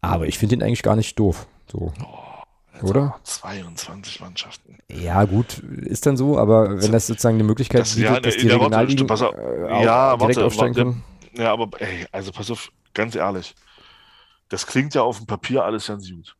Aber 0.00 0.26
ich 0.28 0.38
finde 0.38 0.54
ihn 0.54 0.62
eigentlich 0.62 0.82
gar 0.82 0.96
nicht 0.96 1.18
doof. 1.18 1.46
So. 1.70 1.92
Oh, 2.02 2.86
oder? 2.88 3.16
22 3.24 4.20
Mannschaften. 4.20 4.78
Ja, 4.88 5.24
gut, 5.24 5.58
ist 5.58 6.06
dann 6.06 6.16
so, 6.16 6.38
aber 6.38 6.80
wenn 6.80 6.92
das 6.92 7.06
sozusagen 7.06 7.34
eine 7.34 7.44
Möglichkeit 7.44 7.82
das, 7.82 7.96
bietet, 7.96 8.10
ja, 8.10 8.20
dass 8.20 8.36
die 8.36 8.48
Regionalligen 8.48 9.08
äh, 9.08 9.84
ja, 9.84 10.16
direkt 10.16 10.36
warte, 10.36 10.44
aufsteigen 10.46 10.74
können. 10.74 11.02
Ja, 11.34 11.52
aber 11.52 11.68
ey, 11.80 12.06
also 12.12 12.32
pass 12.32 12.50
auf, 12.50 12.70
ganz 12.94 13.14
ehrlich 13.14 13.54
das 14.50 14.66
klingt 14.66 14.94
ja 14.94 15.02
auf 15.02 15.16
dem 15.16 15.26
Papier 15.26 15.64
alles 15.64 15.86
ganz 15.86 16.10
gut. 16.10 16.36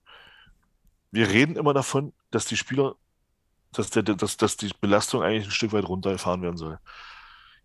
Wir 1.11 1.29
reden 1.29 1.57
immer 1.57 1.73
davon, 1.73 2.13
dass 2.31 2.45
die 2.45 2.57
Spieler, 2.57 2.97
dass, 3.73 3.91
der, 3.91 4.03
dass, 4.03 4.37
dass 4.37 4.57
die 4.57 4.71
Belastung 4.81 5.23
eigentlich 5.23 5.47
ein 5.47 5.53
Stück 5.53 5.73
weit 5.73 5.89
runtergefahren 5.89 6.43
werden 6.43 6.57
soll. 6.57 6.79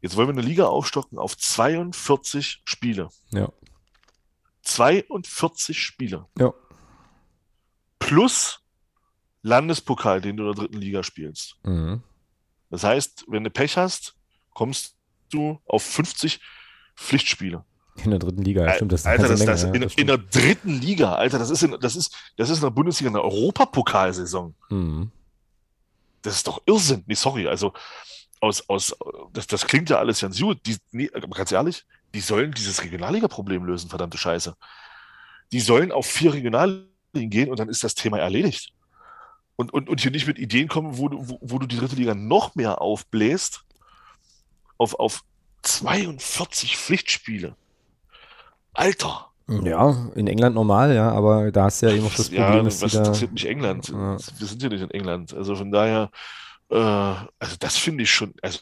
Jetzt 0.02 0.16
wollen 0.16 0.28
wir 0.28 0.34
eine 0.34 0.48
Liga 0.48 0.66
aufstocken 0.66 1.18
auf 1.18 1.36
42 1.38 2.62
Spiele. 2.64 3.10
Ja. 3.32 3.52
42 4.62 5.80
Spiele. 5.82 6.28
Ja. 6.38 6.54
Plus 8.00 8.62
Landespokal, 9.42 10.22
den 10.22 10.38
du 10.38 10.44
in 10.44 10.54
der 10.54 10.56
dritten 10.56 10.80
Liga 10.80 11.02
spielst. 11.04 11.58
Mhm. 11.64 12.04
Das 12.70 12.84
heißt, 12.84 13.26
wenn 13.28 13.44
du 13.44 13.50
Pech 13.50 13.78
hast, 13.78 14.16
kommst 14.54 14.96
du 15.32 15.60
auf 15.66 15.84
50 15.84 16.40
Pflichtspiele. 16.96 17.66
In 18.04 18.12
der 18.12 18.20
dritten 18.20 18.44
Liga, 18.44 18.66
ja, 18.66 18.74
stimmt. 18.74 18.92
Das 18.92 19.06
Alter, 19.06 19.30
das, 19.30 19.40
Menge, 19.40 19.52
das, 19.52 19.64
ja, 19.64 19.74
in, 19.74 19.82
das 19.82 19.94
in, 19.96 20.08
der 20.08 20.18
dritten 20.18 20.82
Liga, 20.82 21.16
Alter, 21.16 21.40
das 21.40 21.50
ist 21.50 21.64
in, 21.64 21.78
das 21.80 21.96
ist, 21.96 22.16
das 22.36 22.50
ist 22.50 22.58
in 22.58 22.64
der 22.64 22.72
Bundesliga 22.72 23.10
eine 23.10 23.22
Europapokalsaison. 23.22 24.54
Mhm. 24.70 25.12
Das 26.22 26.36
ist 26.36 26.48
doch 26.48 26.62
Irrsinn. 26.66 27.04
Nee, 27.08 27.14
sorry, 27.14 27.48
also 27.48 27.74
aus, 28.42 28.68
aus, 28.70 28.96
das, 29.32 29.48
das 29.48 29.66
klingt 29.66 29.90
ja 29.90 29.98
alles 29.98 30.20
ganz 30.20 30.40
gut. 30.40 30.60
Die, 30.66 30.78
nee, 30.92 31.08
ganz 31.08 31.52
ehrlich, 31.52 31.86
die 32.14 32.20
sollen 32.20 32.52
dieses 32.52 32.84
Regionalliga-Problem 32.84 33.64
lösen, 33.66 33.90
verdammte 33.90 34.18
Scheiße. 34.18 34.56
Die 35.52 35.60
sollen 35.60 35.92
auf 35.92 36.06
vier 36.06 36.34
Regionalligen 36.34 37.30
gehen 37.30 37.50
und 37.50 37.60
dann 37.60 37.70
ist 37.70 37.84
das 37.84 37.96
Thema 37.96 38.20
erledigt. 38.20 38.74
Und, 39.56 39.74
und, 39.74 39.88
und 39.88 40.02
hier 40.02 40.12
nicht 40.12 40.28
mit 40.28 40.38
Ideen 40.38 40.68
kommen, 40.68 40.98
wo 40.98 41.08
du, 41.08 41.30
wo, 41.30 41.40
wo 41.42 41.60
du 41.60 41.66
die 41.66 41.78
dritte 41.78 41.96
Liga 41.96 42.14
noch 42.14 42.56
mehr 42.56 42.82
aufbläst 42.82 43.64
auf, 44.78 45.00
auf 45.00 45.24
42 45.62 46.78
Pflichtspiele. 46.78 47.56
Alter. 48.76 49.32
Ja, 49.48 50.10
in 50.16 50.28
England 50.28 50.56
normal, 50.56 50.96
ja, 50.96 51.12
aber 51.12 51.52
da 51.52 51.66
hast 51.66 51.82
du 51.82 51.88
ja 51.88 51.94
eben 51.94 52.06
auch 52.06 52.16
das 52.16 52.30
Problem, 52.30 52.42
ja, 52.42 52.64
dass 52.64 52.82
was 52.82 52.96
interessiert 52.96 53.32
mich 53.32 53.46
England? 53.46 53.90
Ja. 53.90 54.18
Wir 54.18 54.48
sind 54.48 54.64
ja 54.64 54.70
nicht 54.70 54.82
in 54.82 54.90
England. 54.90 55.36
Also 55.36 55.56
von 55.56 55.72
daher, 55.72 56.10
äh, 56.70 56.78
also 56.78 57.56
das 57.60 57.78
finde 57.78 58.04
ich 58.04 58.12
schon, 58.12 58.34
also 58.42 58.60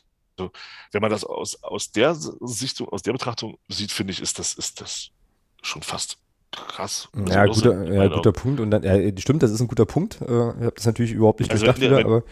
wenn 0.92 1.02
man 1.02 1.10
das 1.10 1.24
aus, 1.24 1.64
aus 1.64 1.92
der 1.92 2.16
Sicht, 2.16 2.82
aus 2.82 3.02
der 3.02 3.14
Betrachtung 3.14 3.58
sieht, 3.70 3.92
finde 3.92 4.12
ich, 4.12 4.22
ist 4.22 4.40
das, 4.40 4.56
ist 4.56 4.82
das 4.82 5.10
schon 5.62 5.84
fast 5.84 6.18
krass. 6.52 7.08
Also 7.14 7.34
ja, 7.34 7.46
guter, 7.46 7.94
ja, 7.94 8.08
guter 8.08 8.32
Punkt. 8.32 8.60
Und 8.60 8.72
dann, 8.72 8.84
ja, 8.84 8.96
stimmt, 9.18 9.42
das 9.42 9.52
ist 9.52 9.62
ein 9.62 9.68
guter 9.68 9.86
Punkt. 9.86 10.22
Äh, 10.22 10.26
ich 10.26 10.30
habe 10.30 10.74
das 10.76 10.86
natürlich 10.86 11.14
überhaupt 11.14 11.40
nicht 11.40 11.52
also 11.52 11.66
durchdacht 11.66 11.82
wenn, 11.82 11.98
wieder, 11.98 12.10
wenn, 12.10 12.24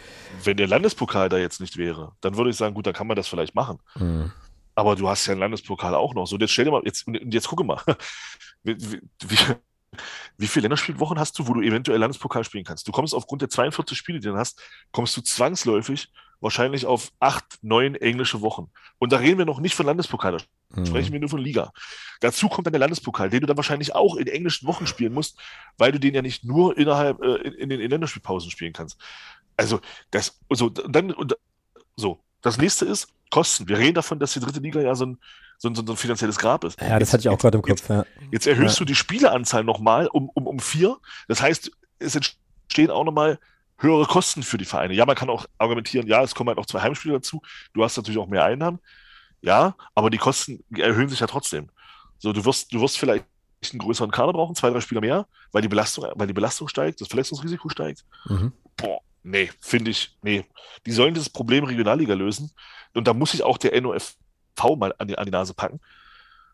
wenn, 0.43 0.57
der 0.57 0.67
Landespokal 0.67 1.29
da 1.29 1.37
jetzt 1.37 1.61
nicht 1.61 1.77
wäre, 1.77 2.11
dann 2.21 2.37
würde 2.37 2.49
ich 2.49 2.57
sagen, 2.57 2.75
gut, 2.75 2.85
dann 2.85 2.93
kann 2.93 3.07
man 3.07 3.15
das 3.15 3.27
vielleicht 3.27 3.55
machen. 3.55 3.79
Mhm. 3.95 4.31
Aber 4.75 4.95
du 4.95 5.07
hast 5.09 5.25
ja 5.25 5.31
einen 5.31 5.41
Landespokal 5.41 5.95
auch 5.95 6.13
noch. 6.13 6.25
So, 6.25 6.37
jetzt 6.37 6.51
stell 6.51 6.65
dir 6.65 6.71
mal, 6.71 6.81
jetzt, 6.85 7.07
und 7.07 7.33
jetzt 7.33 7.47
gucke 7.47 7.63
mal, 7.63 7.81
wie, 8.63 8.77
wie, 8.79 9.37
wie 10.37 10.47
viele 10.47 10.63
Länderspielwochen 10.63 11.19
hast 11.19 11.37
du, 11.37 11.47
wo 11.47 11.53
du 11.53 11.61
eventuell 11.61 11.99
Landespokal 11.99 12.43
spielen 12.43 12.63
kannst? 12.63 12.87
Du 12.87 12.91
kommst 12.91 13.13
aufgrund 13.13 13.41
der 13.41 13.49
42 13.49 13.97
Spiele, 13.97 14.19
die 14.19 14.27
du 14.27 14.37
hast, 14.37 14.61
kommst 14.91 15.15
du 15.17 15.21
zwangsläufig 15.21 16.11
wahrscheinlich 16.41 16.85
auf 16.85 17.11
acht, 17.19 17.59
neun 17.61 17.95
englische 17.95 18.41
Wochen. 18.41 18.71
Und 18.97 19.13
da 19.13 19.17
reden 19.17 19.37
wir 19.37 19.45
noch 19.45 19.59
nicht 19.59 19.75
von 19.75 19.85
Landespokal, 19.85 20.37
da 20.37 20.79
mhm. 20.81 20.85
sprechen 20.85 21.13
wir 21.13 21.19
nur 21.19 21.29
von 21.29 21.39
Liga. 21.39 21.71
Dazu 22.19 22.49
kommt 22.49 22.67
dann 22.67 22.73
der 22.73 22.79
Landespokal, 22.79 23.29
den 23.29 23.41
du 23.41 23.47
dann 23.47 23.57
wahrscheinlich 23.57 23.95
auch 23.95 24.15
in 24.15 24.27
englischen 24.27 24.67
Wochen 24.67 24.87
spielen 24.87 25.13
musst, 25.13 25.39
weil 25.77 25.91
du 25.91 25.99
den 25.99 26.15
ja 26.15 26.21
nicht 26.21 26.43
nur 26.43 26.77
innerhalb 26.77 27.21
äh, 27.21 27.35
in, 27.35 27.69
in, 27.69 27.79
den 27.79 27.89
Länderspielpausen 27.89 28.51
spielen 28.51 28.73
kannst. 28.73 28.99
Also 29.55 29.79
das, 30.09 30.39
so 30.49 30.69
dann 30.69 31.11
und 31.11 31.35
so. 31.95 32.23
Das 32.41 32.57
nächste 32.57 32.85
ist 32.85 33.07
Kosten. 33.29 33.67
Wir 33.67 33.77
reden 33.77 33.95
davon, 33.95 34.19
dass 34.19 34.33
die 34.33 34.39
dritte 34.39 34.59
Liga 34.59 34.81
ja 34.81 34.93
so 34.95 35.05
ein, 35.05 35.17
so 35.57 35.69
ein, 35.69 35.75
so 35.75 35.83
ein 35.83 35.95
finanzielles 35.95 36.37
Grab 36.37 36.63
ist. 36.63 36.79
Ja, 36.81 36.89
das 36.89 36.99
jetzt, 36.99 37.13
hatte 37.13 37.21
ich 37.21 37.29
auch 37.29 37.37
gerade 37.37 37.57
im 37.57 37.61
Kopf. 37.61 37.79
Jetzt, 37.79 37.89
ja. 37.89 38.05
jetzt 38.31 38.47
erhöhst 38.47 38.75
ja. 38.75 38.79
du 38.79 38.85
die 38.85 38.95
Spieleanzahl 38.95 39.63
nochmal 39.63 40.07
um, 40.07 40.29
um, 40.33 40.47
um 40.47 40.59
vier. 40.59 40.97
Das 41.27 41.41
heißt, 41.41 41.71
es 41.99 42.15
entstehen 42.15 42.89
auch 42.89 43.03
nochmal 43.03 43.39
höhere 43.77 44.05
Kosten 44.05 44.43
für 44.43 44.57
die 44.57 44.65
Vereine. 44.65 44.93
Ja, 44.93 45.05
man 45.05 45.15
kann 45.15 45.29
auch 45.29 45.45
argumentieren, 45.57 46.07
ja, 46.07 46.21
es 46.23 46.35
kommen 46.35 46.49
halt 46.49 46.57
noch 46.57 46.65
zwei 46.65 46.81
Heimspiele 46.81 47.15
dazu. 47.15 47.41
Du 47.73 47.83
hast 47.83 47.97
natürlich 47.97 48.19
auch 48.19 48.27
mehr 48.27 48.43
Einnahmen. 48.43 48.79
Ja, 49.41 49.75
aber 49.95 50.09
die 50.09 50.19
Kosten 50.19 50.63
erhöhen 50.75 51.09
sich 51.09 51.19
ja 51.19 51.27
trotzdem. 51.27 51.69
So, 52.19 52.31
du 52.31 52.45
wirst, 52.45 52.71
du 52.73 52.79
wirst 52.79 52.99
vielleicht 52.99 53.25
einen 53.71 53.79
größeren 53.79 54.11
Kader 54.11 54.33
brauchen, 54.33 54.55
zwei, 54.55 54.69
drei 54.69 54.81
Spieler 54.81 55.01
mehr, 55.01 55.27
weil 55.51 55.61
die 55.61 55.67
Belastung, 55.67 56.07
weil 56.15 56.27
die 56.27 56.33
Belastung 56.33 56.67
steigt, 56.67 57.01
das 57.01 57.07
Verletzungsrisiko 57.07 57.69
steigt. 57.69 58.05
Mhm. 58.25 58.51
Boah, 58.77 59.01
nee, 59.23 59.49
finde 59.59 59.91
ich, 59.91 60.17
nee. 60.21 60.45
Die 60.85 60.91
sollen 60.91 61.13
dieses 61.13 61.29
Problem 61.29 61.63
Regionalliga 61.63 62.13
lösen. 62.13 62.51
Und 62.93 63.07
da 63.07 63.13
muss 63.13 63.33
ich 63.33 63.43
auch 63.43 63.57
der 63.57 63.79
NOFV 63.79 64.15
mal 64.77 64.93
an 64.97 65.07
die, 65.07 65.17
an 65.17 65.25
die 65.25 65.31
Nase 65.31 65.53
packen 65.53 65.79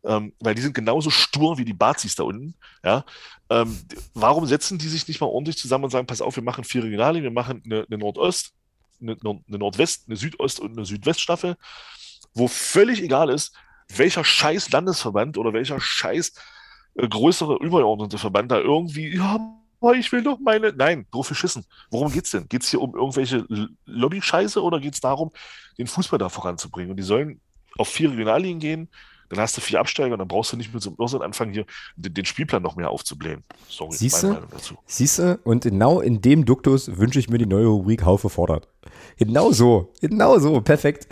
ähm, 0.07 0.33
weil 0.39 0.55
die 0.55 0.61
sind 0.61 0.73
genauso 0.73 1.09
stur 1.09 1.57
wie 1.57 1.65
die 1.65 1.73
Bazis 1.73 2.15
da 2.15 2.23
unten. 2.23 2.55
Ja? 2.83 3.03
Ähm, 3.49 3.77
warum 4.13 4.45
setzen 4.45 4.77
die 4.77 4.87
sich 4.87 5.07
nicht 5.07 5.19
mal 5.19 5.27
ordentlich 5.27 5.57
zusammen 5.57 5.85
und 5.85 5.89
sagen, 5.89 6.07
pass 6.07 6.21
auf, 6.21 6.35
wir 6.35 6.43
machen 6.43 6.63
vier 6.63 6.83
Regionalien, 6.83 7.23
wir 7.23 7.31
machen 7.31 7.61
eine, 7.65 7.85
eine 7.87 7.97
Nordost, 7.97 8.53
eine, 9.01 9.17
eine, 9.21 9.57
Nordwest, 9.57 10.05
eine 10.07 10.15
Südost 10.15 10.59
und 10.59 10.71
eine 10.71 10.85
Südweststaffel, 10.85 11.55
wo 12.33 12.47
völlig 12.47 13.01
egal 13.01 13.29
ist, 13.29 13.53
welcher 13.95 14.23
scheiß 14.23 14.71
Landesverband 14.71 15.37
oder 15.37 15.53
welcher 15.53 15.79
scheiß 15.79 16.33
äh, 16.95 17.07
größere 17.07 17.57
übergeordnete 17.57 18.17
Verband 18.17 18.51
da 18.51 18.59
irgendwie, 18.59 19.15
ja, 19.15 19.39
ich 19.95 20.11
will 20.11 20.23
doch 20.23 20.39
meine. 20.39 20.73
Nein, 20.73 21.05
drauf 21.11 21.29
geschissen. 21.29 21.65
Worum 21.89 22.11
geht's 22.11 22.31
denn? 22.31 22.47
Geht 22.47 22.63
es 22.63 22.69
hier 22.69 22.81
um 22.81 22.95
irgendwelche 22.95 23.45
Lobby-Scheiße 23.85 24.61
oder 24.61 24.79
geht 24.79 24.93
es 24.93 25.01
darum, 25.01 25.31
den 25.77 25.87
Fußball 25.87 26.19
da 26.19 26.29
voranzubringen? 26.29 26.91
Und 26.91 26.97
die 26.97 27.03
sollen 27.03 27.39
auf 27.77 27.89
vier 27.89 28.11
Regionalligen 28.11 28.59
gehen, 28.59 28.89
dann 29.29 29.39
hast 29.39 29.57
du 29.57 29.61
vier 29.61 29.79
Absteiger 29.79 30.13
und 30.13 30.19
dann 30.19 30.27
brauchst 30.27 30.53
du 30.53 30.57
nicht 30.57 30.73
mit 30.73 30.81
so 30.81 30.89
einem 30.89 30.97
Irrsinn 30.99 31.21
anfangen, 31.21 31.53
hier 31.53 31.65
den, 31.95 32.13
den, 32.13 32.25
Spielplan 32.25 32.61
noch 32.61 32.75
mehr 32.75 32.89
aufzublähen. 32.89 33.43
Sorry, 33.69 33.95
Siehst 33.95 34.23
meine 34.23 34.35
Meinung 34.35 34.49
dazu. 34.51 34.75
Siehst 34.85 35.19
du? 35.19 35.39
Und 35.43 35.63
genau 35.63 35.99
in 35.99 36.21
dem 36.21 36.45
Duktus 36.45 36.97
wünsche 36.97 37.19
ich 37.19 37.29
mir 37.29 37.37
die 37.37 37.45
neue 37.45 37.67
Rubrik 37.67 38.05
Haufe 38.05 38.29
fordert. 38.29 38.67
Genau 39.17 39.51
so, 39.51 39.91
genau 39.99 40.37
so, 40.39 40.61
perfekt. 40.61 41.07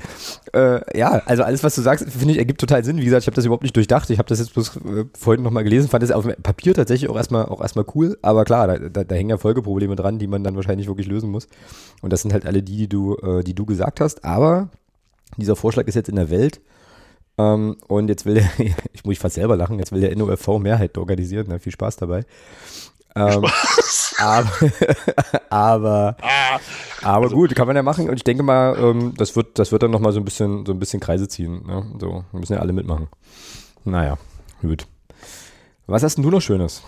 Äh, 0.54 0.98
ja, 0.98 1.22
also 1.26 1.44
alles, 1.44 1.64
was 1.64 1.76
du 1.76 1.82
sagst, 1.82 2.08
finde 2.10 2.34
ich, 2.34 2.38
ergibt 2.38 2.62
total 2.62 2.84
Sinn. 2.84 2.98
Wie 2.98 3.06
gesagt, 3.06 3.24
ich 3.24 3.28
habe 3.28 3.36
das 3.36 3.46
überhaupt 3.46 3.64
nicht 3.64 3.76
durchdacht. 3.76 4.10
Ich 4.10 4.20
habe 4.20 4.30
das 4.30 4.40
jetzt 4.40 4.54
bloß 4.54 4.78
äh, 4.78 5.06
vorhin 5.18 5.44
nochmal 5.44 5.64
gelesen, 5.64 5.90
fand 5.90 6.04
das 6.04 6.12
auf 6.12 6.26
dem 6.26 6.36
Papier 6.42 6.74
tatsächlich 6.74 7.10
auch 7.10 7.16
erstmal 7.16 7.46
auch 7.46 7.62
erstmal 7.62 7.86
cool. 7.96 8.18
Aber 8.22 8.46
klar, 8.46 8.68
da, 8.68 8.78
da, 8.78 9.04
da 9.04 9.16
hängen 9.16 9.32
ja 9.32 9.38
Folgeprobleme 9.38 9.96
dran, 9.96 10.20
die 10.20 10.28
man 10.28 10.44
dann 10.44 10.56
wahrscheinlich 10.56 10.88
wirklich 10.88 11.08
lösen 11.08 11.32
muss. 11.32 11.48
Und 12.02 12.14
das 12.14 12.22
sind 12.22 12.32
halt 12.32 12.46
alle 12.46 12.62
die, 12.62 12.78
die 12.78 12.90
du, 12.90 13.16
äh, 13.18 13.44
die 13.44 13.56
du 13.56 13.66
gesagt 13.66 14.00
hast. 14.00 14.24
Aber 14.24 14.70
dieser 15.38 15.56
Vorschlag 15.56 15.88
ist 15.88 15.96
jetzt 15.96 16.10
in 16.10 16.16
der 16.16 16.30
Welt. 16.30 16.62
Ähm, 17.38 17.78
und 17.88 18.08
jetzt 18.08 18.26
will 18.26 18.36
der, 18.36 18.50
ich 18.94 19.04
muss 19.04 19.14
ich 19.14 19.20
fast 19.20 19.36
selber 19.36 19.56
lachen, 19.56 19.80
jetzt 19.80 19.92
will 19.92 20.02
der 20.02 20.16
NOFV 20.16 20.60
Mehrheit 20.60 20.98
organisieren. 20.98 21.48
Na, 21.50 21.60
viel 21.60 21.72
Spaß 21.72 21.98
dabei. 21.98 22.26
Ähm, 23.16 23.46
Spaß. 23.46 24.16
Aber, 24.18 24.50
aber, 25.50 26.18
ah, 26.22 26.60
aber 27.02 27.26
also, 27.26 27.36
gut, 27.36 27.54
kann 27.54 27.68
man 27.68 27.76
ja 27.76 27.84
machen. 27.84 28.10
Und 28.10 28.16
ich 28.16 28.24
denke 28.24 28.44
mal, 28.44 28.78
ähm, 28.80 29.14
das 29.18 29.36
wird, 29.36 29.60
das 29.60 29.74
wird 29.74 29.84
dann 29.84 29.92
nochmal 29.92 30.14
so 30.14 30.20
ein 30.20 30.26
bisschen, 30.26 30.66
so 30.66 30.72
ein 30.72 30.80
bisschen 30.80 31.02
Kreise 31.02 31.28
ziehen. 31.28 31.66
Ne? 31.66 31.86
So, 32.00 32.24
müssen 32.32 32.54
ja 32.54 32.60
alle 32.60 32.72
mitmachen. 32.72 33.10
Naja, 33.84 34.18
gut. 34.62 34.88
Was 35.86 36.02
hast 36.02 36.16
denn 36.16 36.24
du 36.24 36.32
noch 36.32 36.40
Schönes 36.40 36.82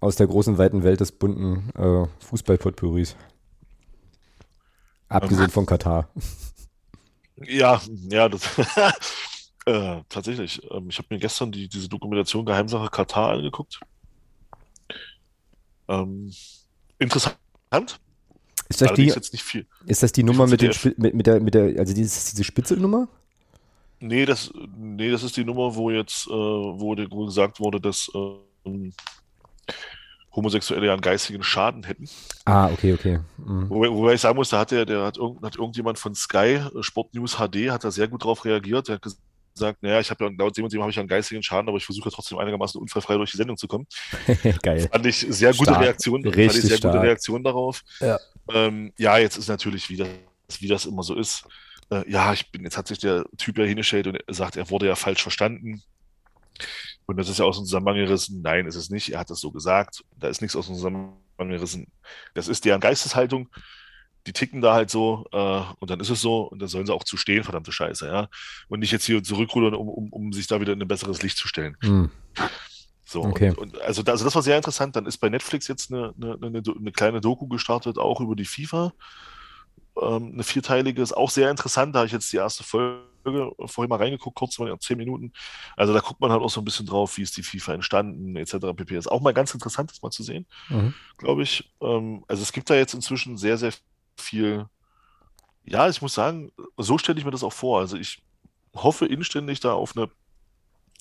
aus 0.00 0.16
der 0.16 0.26
großen, 0.26 0.56
weiten 0.56 0.84
Welt 0.84 1.00
des 1.00 1.12
bunten 1.12 1.70
äh, 1.78 2.06
Fußball-Potpourris? 2.24 3.14
Abgesehen 5.10 5.44
ähm, 5.44 5.50
von 5.50 5.66
Katar. 5.66 6.08
Ja, 7.46 7.80
ja, 8.08 8.28
das 8.30 8.48
Äh, 9.66 10.02
tatsächlich. 10.08 10.60
Ähm, 10.70 10.88
ich 10.90 10.98
habe 10.98 11.08
mir 11.10 11.18
gestern 11.18 11.50
die, 11.50 11.68
diese 11.68 11.88
Dokumentation 11.88 12.44
Geheimsache 12.44 12.90
Katar 12.90 13.30
angeguckt. 13.30 13.80
Ähm, 15.88 16.32
interessant. 16.98 17.38
Ist 18.68 18.80
das, 18.80 18.92
die, 18.94 19.06
jetzt 19.06 19.32
nicht 19.32 19.42
viel. 19.42 19.66
ist 19.86 20.02
das 20.02 20.12
die 20.12 20.22
Nummer 20.22 20.46
mit, 20.46 20.62
den, 20.62 20.72
mit, 20.96 21.14
mit, 21.14 21.26
der, 21.26 21.40
mit 21.40 21.54
der, 21.54 21.78
also 21.78 21.94
dieses, 21.94 22.30
diese 22.30 22.44
Spitzelnummer? 22.44 23.08
Nee, 24.00 24.26
das, 24.26 24.52
nee, 24.76 25.10
das 25.10 25.22
ist 25.22 25.36
die 25.36 25.44
Nummer, 25.44 25.74
wo 25.74 25.90
jetzt, 25.90 26.26
äh, 26.26 26.30
wo, 26.30 26.94
wo 27.10 27.26
gesagt 27.26 27.60
wurde, 27.60 27.80
dass 27.80 28.10
ähm, 28.14 28.92
Homosexuelle 30.34 30.86
ja 30.86 30.92
einen 30.92 31.00
geistigen 31.00 31.42
Schaden 31.42 31.84
hätten. 31.84 32.08
Ah, 32.44 32.70
okay, 32.70 32.92
okay. 32.94 33.20
Mhm. 33.38 33.70
Wobei, 33.70 33.90
wobei, 33.90 34.14
ich 34.14 34.20
sagen 34.20 34.36
muss, 34.36 34.48
da 34.48 34.60
hat, 34.60 34.70
der, 34.72 34.84
der 34.84 35.04
hat, 35.04 35.16
irgend, 35.16 35.42
hat 35.42 35.56
irgendjemand 35.56 35.98
von 35.98 36.14
Sky, 36.14 36.60
äh, 36.74 36.82
Sport 36.82 37.14
News 37.14 37.36
HD, 37.36 37.70
hat 37.70 37.84
da 37.84 37.90
sehr 37.90 38.08
gut 38.08 38.24
drauf 38.24 38.44
reagiert. 38.44 38.88
Der 38.88 38.96
hat 38.96 39.02
gesagt, 39.02 39.22
sagt, 39.54 39.82
naja, 39.82 40.00
ich 40.00 40.10
habe 40.10 40.24
ja 40.24 40.30
laut 40.36 40.56
dem 40.56 40.64
und 40.64 40.72
dem 40.72 40.80
habe 40.80 40.90
ich 40.90 40.96
ja 40.96 41.00
einen 41.00 41.08
geistigen 41.08 41.42
Schaden, 41.42 41.68
aber 41.68 41.78
ich 41.78 41.84
versuche 41.84 42.10
trotzdem 42.10 42.38
einigermaßen 42.38 42.80
unfallfrei 42.80 43.16
durch 43.16 43.30
die 43.30 43.36
Sendung 43.36 43.56
zu 43.56 43.68
kommen. 43.68 43.86
Geil. 44.62 44.88
Fand 44.90 45.06
ich 45.06 45.18
sehr 45.28 45.52
gute 45.52 45.70
stark. 45.70 45.82
Reaktion, 45.82 46.24
Richtig 46.24 46.46
fand 46.46 46.58
ich 46.58 46.68
sehr 46.68 46.76
stark. 46.78 46.94
gute 46.94 47.04
Reaktion 47.04 47.44
darauf. 47.44 47.82
Ja. 48.00 48.18
Ähm, 48.52 48.92
ja, 48.98 49.18
jetzt 49.18 49.36
ist 49.36 49.48
natürlich, 49.48 49.88
wie 49.90 49.96
das, 49.96 50.08
wie 50.60 50.68
das 50.68 50.86
immer 50.86 51.02
so 51.02 51.14
ist. 51.14 51.44
Äh, 51.90 52.10
ja, 52.10 52.32
ich 52.32 52.50
bin, 52.50 52.64
jetzt 52.64 52.76
hat 52.76 52.88
sich 52.88 52.98
der 52.98 53.24
Typ 53.38 53.58
ja 53.58 53.64
hingestellt 53.64 54.06
und 54.06 54.18
sagt, 54.28 54.56
er 54.56 54.70
wurde 54.70 54.86
ja 54.86 54.96
falsch 54.96 55.22
verstanden. 55.22 55.82
Und 57.06 57.16
das 57.18 57.28
ist 57.28 57.38
ja 57.38 57.44
aus 57.44 57.56
dem 57.56 57.64
Zusammenhang 57.64 57.96
gerissen. 57.96 58.40
Nein, 58.42 58.66
ist 58.66 58.76
es 58.76 58.90
nicht. 58.90 59.12
Er 59.12 59.20
hat 59.20 59.30
das 59.30 59.40
so 59.40 59.50
gesagt. 59.50 60.04
Da 60.18 60.28
ist 60.28 60.40
nichts 60.40 60.56
aus 60.56 60.66
dem 60.66 60.76
Zusammenhang 60.76 61.14
gerissen. 61.38 61.88
Das 62.34 62.48
ist 62.48 62.64
deren 62.64 62.80
Geisteshaltung 62.80 63.48
die 64.26 64.32
ticken 64.32 64.60
da 64.60 64.74
halt 64.74 64.90
so 64.90 65.26
äh, 65.32 65.62
und 65.78 65.90
dann 65.90 66.00
ist 66.00 66.10
es 66.10 66.20
so 66.20 66.42
und 66.42 66.60
dann 66.60 66.68
sollen 66.68 66.86
sie 66.86 66.94
auch 66.94 67.04
zu 67.04 67.16
stehen, 67.16 67.44
verdammte 67.44 67.72
Scheiße, 67.72 68.06
ja. 68.06 68.28
Und 68.68 68.80
nicht 68.80 68.92
jetzt 68.92 69.04
hier 69.04 69.22
zurückrudern, 69.22 69.74
um, 69.74 69.88
um, 69.88 70.12
um 70.12 70.32
sich 70.32 70.46
da 70.46 70.60
wieder 70.60 70.72
in 70.72 70.80
ein 70.80 70.88
besseres 70.88 71.22
Licht 71.22 71.36
zu 71.36 71.48
stellen. 71.48 71.76
Mhm. 71.82 72.10
So, 73.04 73.22
okay. 73.22 73.50
und, 73.50 73.58
und 73.58 73.80
also, 73.82 74.02
da, 74.02 74.12
also 74.12 74.24
das 74.24 74.34
war 74.34 74.42
sehr 74.42 74.56
interessant. 74.56 74.96
Dann 74.96 75.06
ist 75.06 75.18
bei 75.18 75.28
Netflix 75.28 75.68
jetzt 75.68 75.92
eine, 75.92 76.14
eine, 76.20 76.38
eine, 76.42 76.62
eine 76.66 76.92
kleine 76.92 77.20
Doku 77.20 77.46
gestartet, 77.46 77.98
auch 77.98 78.20
über 78.20 78.34
die 78.34 78.46
FIFA. 78.46 78.92
Ähm, 80.00 80.32
eine 80.32 80.42
vierteilige, 80.42 81.02
ist 81.02 81.16
auch 81.16 81.30
sehr 81.30 81.50
interessant. 81.50 81.94
Da 81.94 82.00
habe 82.00 82.06
ich 82.06 82.12
jetzt 82.12 82.32
die 82.32 82.38
erste 82.38 82.64
Folge 82.64 83.52
vorhin 83.66 83.88
mal 83.88 83.96
reingeguckt, 83.96 84.36
kurz 84.36 84.58
mal 84.58 84.76
zehn 84.78 84.98
Minuten. 84.98 85.32
Also 85.76 85.92
da 85.92 86.00
guckt 86.00 86.20
man 86.20 86.32
halt 86.32 86.42
auch 86.42 86.50
so 86.50 86.60
ein 86.60 86.64
bisschen 86.64 86.86
drauf, 86.86 87.16
wie 87.16 87.22
ist 87.22 87.36
die 87.36 87.42
FIFA 87.42 87.74
entstanden, 87.74 88.36
etc. 88.36 88.56
pp. 88.74 88.96
Ist 88.96 89.10
auch 89.10 89.20
mal 89.20 89.34
ganz 89.34 89.54
interessant, 89.54 89.90
das 89.90 90.02
mal 90.02 90.10
zu 90.10 90.22
sehen, 90.22 90.46
mhm. 90.68 90.94
glaube 91.18 91.42
ich. 91.42 91.72
Ähm, 91.80 92.24
also 92.26 92.42
es 92.42 92.52
gibt 92.52 92.70
da 92.70 92.74
jetzt 92.74 92.94
inzwischen 92.94 93.36
sehr, 93.36 93.58
sehr 93.58 93.72
viel. 94.16 94.66
Ja, 95.64 95.88
ich 95.88 96.02
muss 96.02 96.14
sagen, 96.14 96.52
so 96.76 96.98
stelle 96.98 97.18
ich 97.18 97.24
mir 97.24 97.30
das 97.30 97.42
auch 97.42 97.52
vor. 97.52 97.80
Also 97.80 97.96
ich 97.96 98.22
hoffe 98.74 99.06
inständig 99.06 99.60
da 99.60 99.72
auf 99.72 99.96
eine, 99.96 100.10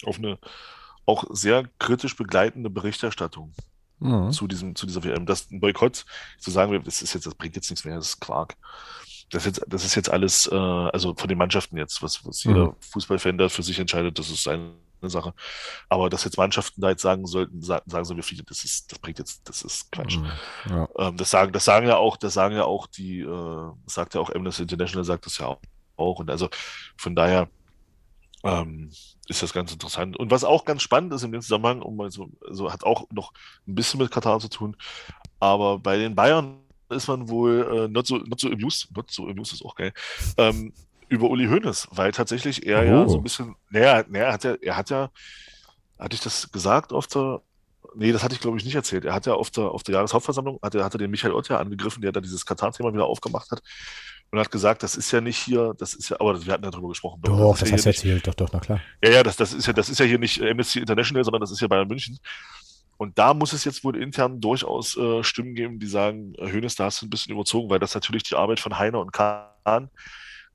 auf 0.05 0.17
eine 0.17 0.39
auch 1.05 1.25
sehr 1.31 1.65
kritisch 1.79 2.15
begleitende 2.15 2.69
Berichterstattung 2.69 3.53
mhm. 3.99 4.31
zu 4.31 4.47
diesem, 4.47 4.75
zu 4.75 4.85
dieser 4.85 5.03
WM. 5.03 5.25
Das 5.25 5.47
Boykott 5.49 6.05
zu 6.39 6.51
sagen, 6.51 6.81
das 6.83 7.01
ist 7.01 7.13
jetzt, 7.13 7.25
das 7.25 7.35
bringt 7.35 7.55
jetzt 7.55 7.69
nichts 7.69 7.85
mehr, 7.85 7.95
das 7.95 8.09
ist 8.09 8.19
Quark. 8.21 8.55
Das, 9.31 9.45
jetzt, 9.45 9.63
das 9.67 9.83
ist 9.83 9.95
jetzt 9.95 10.11
alles, 10.11 10.47
äh, 10.51 10.55
also 10.55 11.15
von 11.15 11.27
den 11.27 11.37
Mannschaften 11.37 11.77
jetzt, 11.77 12.01
was, 12.01 12.25
was 12.25 12.43
jeder 12.43 12.67
mhm. 12.67 12.75
Fußballfan 12.79 13.37
da 13.37 13.49
für 13.49 13.63
sich 13.63 13.79
entscheidet, 13.79 14.19
das 14.19 14.29
ist 14.29 14.43
sein 14.43 14.73
eine 15.03 15.09
Sache. 15.09 15.33
Aber 15.89 16.09
dass 16.09 16.23
jetzt 16.23 16.37
Mannschaften 16.37 16.81
da 16.81 16.89
jetzt 16.89 17.01
sagen 17.01 17.25
sollten, 17.25 17.61
sagen, 17.61 17.89
sagen 17.89 18.05
so, 18.05 18.15
wir 18.15 18.23
fliegen, 18.23 18.45
das 18.47 18.63
ist, 18.63 18.91
das 18.91 18.99
bringt 18.99 19.19
jetzt, 19.19 19.47
das 19.47 19.61
ist 19.61 19.91
Quatsch. 19.91 20.17
Mhm. 20.17 20.31
Ja. 20.69 20.87
Ähm, 20.97 21.17
das 21.17 21.29
sagen, 21.29 21.51
das 21.51 21.65
sagen 21.65 21.87
ja 21.87 21.97
auch, 21.97 22.17
das 22.17 22.33
sagen 22.33 22.55
ja 22.55 22.65
auch 22.65 22.87
die, 22.87 23.19
äh, 23.21 23.71
sagt 23.85 24.15
ja 24.15 24.21
auch 24.21 24.33
Amnesty 24.33 24.63
International, 24.63 25.03
sagt 25.03 25.25
das 25.25 25.37
ja 25.37 25.47
auch. 25.47 25.61
auch. 25.97 26.19
Und 26.19 26.29
also 26.29 26.49
von 26.97 27.15
daher 27.15 27.49
ähm, 28.43 28.91
ist 29.27 29.41
das 29.41 29.53
ganz 29.53 29.71
interessant. 29.71 30.17
Und 30.17 30.31
was 30.31 30.43
auch 30.43 30.65
ganz 30.65 30.81
spannend 30.81 31.13
ist 31.13 31.23
in 31.23 31.31
dem 31.31 31.41
Zusammenhang, 31.41 31.81
um 31.81 31.99
also, 32.01 32.29
also 32.47 32.71
hat 32.71 32.83
auch 32.83 33.09
noch 33.11 33.31
ein 33.67 33.75
bisschen 33.75 33.99
mit 33.99 34.11
Katar 34.11 34.39
zu 34.39 34.49
tun, 34.49 34.75
aber 35.39 35.79
bei 35.79 35.97
den 35.97 36.15
Bayern 36.15 36.59
ist 36.89 37.07
man 37.07 37.29
wohl 37.29 37.67
äh, 37.71 37.87
not, 37.87 38.05
so, 38.05 38.17
not 38.17 38.39
so 38.39 38.49
amused, 38.49 38.95
not 38.95 39.09
so 39.09 39.27
amused 39.27 39.53
ist 39.53 39.65
auch 39.65 39.75
geil, 39.75 39.93
ähm, 40.37 40.73
über 41.13 41.29
Uli 41.29 41.47
Hoeneß, 41.47 41.89
weil 41.91 42.11
tatsächlich 42.11 42.65
er 42.65 42.81
oh. 42.81 42.83
ja 42.83 43.09
so 43.09 43.17
ein 43.17 43.23
bisschen, 43.23 43.55
naja, 43.69 44.03
naja, 44.07 44.33
hat 44.33 44.43
ja, 44.43 44.55
er 44.61 44.77
hat 44.77 44.89
ja, 44.89 45.09
hatte 45.99 46.15
ich 46.15 46.21
das 46.21 46.51
gesagt 46.51 46.91
auf 46.91 47.07
der, 47.07 47.41
nee, 47.95 48.11
das 48.11 48.23
hatte 48.23 48.35
ich 48.35 48.41
glaube 48.41 48.57
ich 48.57 48.65
nicht 48.65 48.75
erzählt. 48.75 49.05
Er 49.05 49.13
hat 49.13 49.25
ja 49.25 49.33
auf 49.33 49.51
der, 49.51 49.65
auf 49.65 49.83
der 49.83 49.95
Jahreshauptversammlung, 49.95 50.59
hat 50.61 50.75
er, 50.75 50.83
hat 50.83 50.93
er 50.95 50.97
den 50.97 51.11
Michael 51.11 51.33
Ott 51.33 51.49
ja 51.49 51.59
angegriffen, 51.59 52.01
der 52.01 52.11
da 52.11 52.19
dieses 52.19 52.45
Katar-Thema 52.45 52.93
wieder 52.93 53.05
aufgemacht 53.05 53.51
hat 53.51 53.61
und 54.31 54.39
hat 54.39 54.49
gesagt, 54.49 54.81
das 54.81 54.95
ist 54.95 55.11
ja 55.11 55.21
nicht 55.21 55.37
hier, 55.37 55.75
das 55.77 55.93
ist 55.93 56.09
ja, 56.09 56.19
aber 56.19 56.43
wir 56.43 56.53
hatten 56.53 56.63
ja 56.63 56.71
darüber 56.71 56.89
gesprochen. 56.89 57.21
Doch, 57.21 57.51
das, 57.51 57.59
das 57.59 57.71
hast 57.71 57.85
du 57.85 57.89
erzählt, 57.89 58.27
doch, 58.27 58.33
doch, 58.33 58.49
na 58.51 58.59
klar. 58.59 58.81
Ja, 59.03 59.11
ja, 59.11 59.23
das, 59.23 59.35
das 59.35 59.53
ist 59.53 59.67
ja, 59.67 59.73
das 59.73 59.89
ist 59.89 59.99
ja 59.99 60.05
hier 60.05 60.17
nicht 60.17 60.41
Amnesty 60.41 60.79
International, 60.79 61.23
sondern 61.23 61.41
das 61.41 61.51
ist 61.51 61.61
ja 61.61 61.67
Bayern 61.67 61.87
München. 61.87 62.17
Und 62.97 63.19
da 63.19 63.33
muss 63.33 63.53
es 63.53 63.63
jetzt 63.63 63.83
wohl 63.83 63.95
intern 63.95 64.39
durchaus 64.39 64.97
äh, 64.97 65.23
Stimmen 65.23 65.55
geben, 65.55 65.79
die 65.79 65.87
sagen, 65.87 66.33
Hönes, 66.39 66.75
da 66.75 66.85
hast 66.85 67.01
du 67.01 67.05
ein 67.05 67.09
bisschen 67.09 67.33
überzogen, 67.33 67.69
weil 67.69 67.79
das 67.79 67.93
natürlich 67.93 68.23
die 68.23 68.35
Arbeit 68.35 68.59
von 68.59 68.77
Heiner 68.77 68.99
und 68.99 69.11
Kahn, 69.11 69.89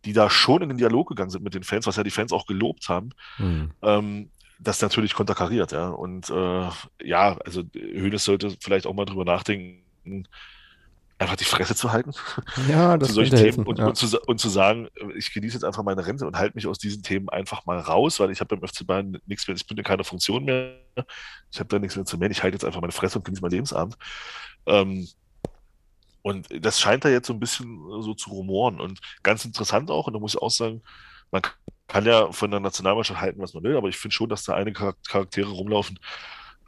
die 0.05 0.13
da 0.13 0.31
schon 0.31 0.63
in 0.63 0.69
den 0.69 0.79
Dialog 0.79 1.09
gegangen 1.09 1.31
sind 1.31 1.43
mit 1.43 1.55
den 1.55 1.65
Fans, 1.65 1.87
was 1.87 1.97
ja 1.97 2.05
die 2.05 2.11
Fans 2.11 2.33
auch 2.33 2.47
gelobt 2.47 2.89
haben, 2.89 3.11
mhm. 3.39 3.73
ähm, 3.83 4.31
das 4.61 4.81
natürlich 4.81 5.15
konterkariert, 5.15 5.73
ja. 5.73 5.89
Und 5.89 6.31
äh, 6.31 6.69
ja, 7.03 7.37
also 7.45 7.63
Hönes 7.75 8.25
sollte 8.25 8.57
vielleicht 8.61 8.87
auch 8.87 8.95
mal 8.95 9.05
drüber 9.05 9.25
nachdenken, 9.25 10.27
einfach 11.19 11.37
die 11.37 11.45
Fresse 11.45 11.75
zu 11.75 11.93
halten. 11.93 12.13
Ja, 12.69 12.97
das 12.99 13.09
zu 13.09 13.15
solchen 13.15 13.37
Themen 13.37 13.67
und, 13.67 13.79
ja. 13.79 13.87
und, 13.87 13.97
zu, 13.97 14.19
und, 14.27 14.39
zu, 14.39 14.49
sagen, 14.49 14.89
ich 15.17 15.33
genieße 15.33 15.55
jetzt 15.55 15.65
einfach 15.65 15.83
meine 15.83 16.07
Rente 16.07 16.27
und 16.27 16.37
halte 16.37 16.57
mich 16.57 16.67
aus 16.67 16.79
diesen 16.79 17.03
Themen 17.03 17.29
einfach 17.29 17.67
mal 17.67 17.79
raus, 17.79 18.21
weil 18.21 18.31
ich 18.31 18.41
habe 18.41 18.57
beim 18.57 18.69
FC 18.69 18.87
Bayern 18.87 19.19
nichts 19.27 19.47
mehr, 19.47 19.57
ich 19.57 19.67
bin 19.67 19.77
in 19.77 19.85
keiner 19.85 20.05
Funktion 20.05 20.45
mehr, 20.45 20.75
ich 21.51 21.59
habe 21.59 21.69
da 21.69 21.79
nichts 21.79 21.97
mehr 21.97 22.05
zu 22.05 22.19
melden, 22.19 22.33
ich 22.33 22.43
halte 22.43 22.55
jetzt 22.55 22.65
einfach 22.65 22.81
meine 22.81 22.93
Fresse 22.93 23.19
und 23.19 23.25
genieße 23.25 23.43
meinen 23.43 23.53
Lebensabend. 23.53 23.97
Ähm, 24.67 25.09
und 26.23 26.49
das 26.65 26.81
scheint 26.81 27.05
da 27.05 27.09
jetzt 27.09 27.27
so 27.27 27.33
ein 27.33 27.41
bisschen 27.41 27.81
so 28.03 28.15
zu 28.15 28.31
rumoren 28.31 28.81
und 28.81 29.01
ganz 29.23 29.45
interessant 29.45 29.91
auch, 29.91 30.07
und 30.07 30.13
da 30.13 30.19
muss 30.19 30.35
ich 30.35 30.43
auch 30.43 30.51
sagen, 30.51 30.83
man 31.31 31.43
kann 31.89 32.05
ja 32.05 32.31
von 32.33 32.51
der 32.51 32.61
Nationalmannschaft 32.61 33.21
halten, 33.21 33.41
was 33.41 33.55
man 33.55 33.65
will, 33.65 33.77
aber 33.77 33.89
ich 33.89 33.97
finde 33.97 34.15
schon, 34.15 34.29
dass 34.29 34.45
da 34.45 34.55
einige 34.55 34.95
Charaktere 35.07 35.51
rumlaufen, 35.51 35.99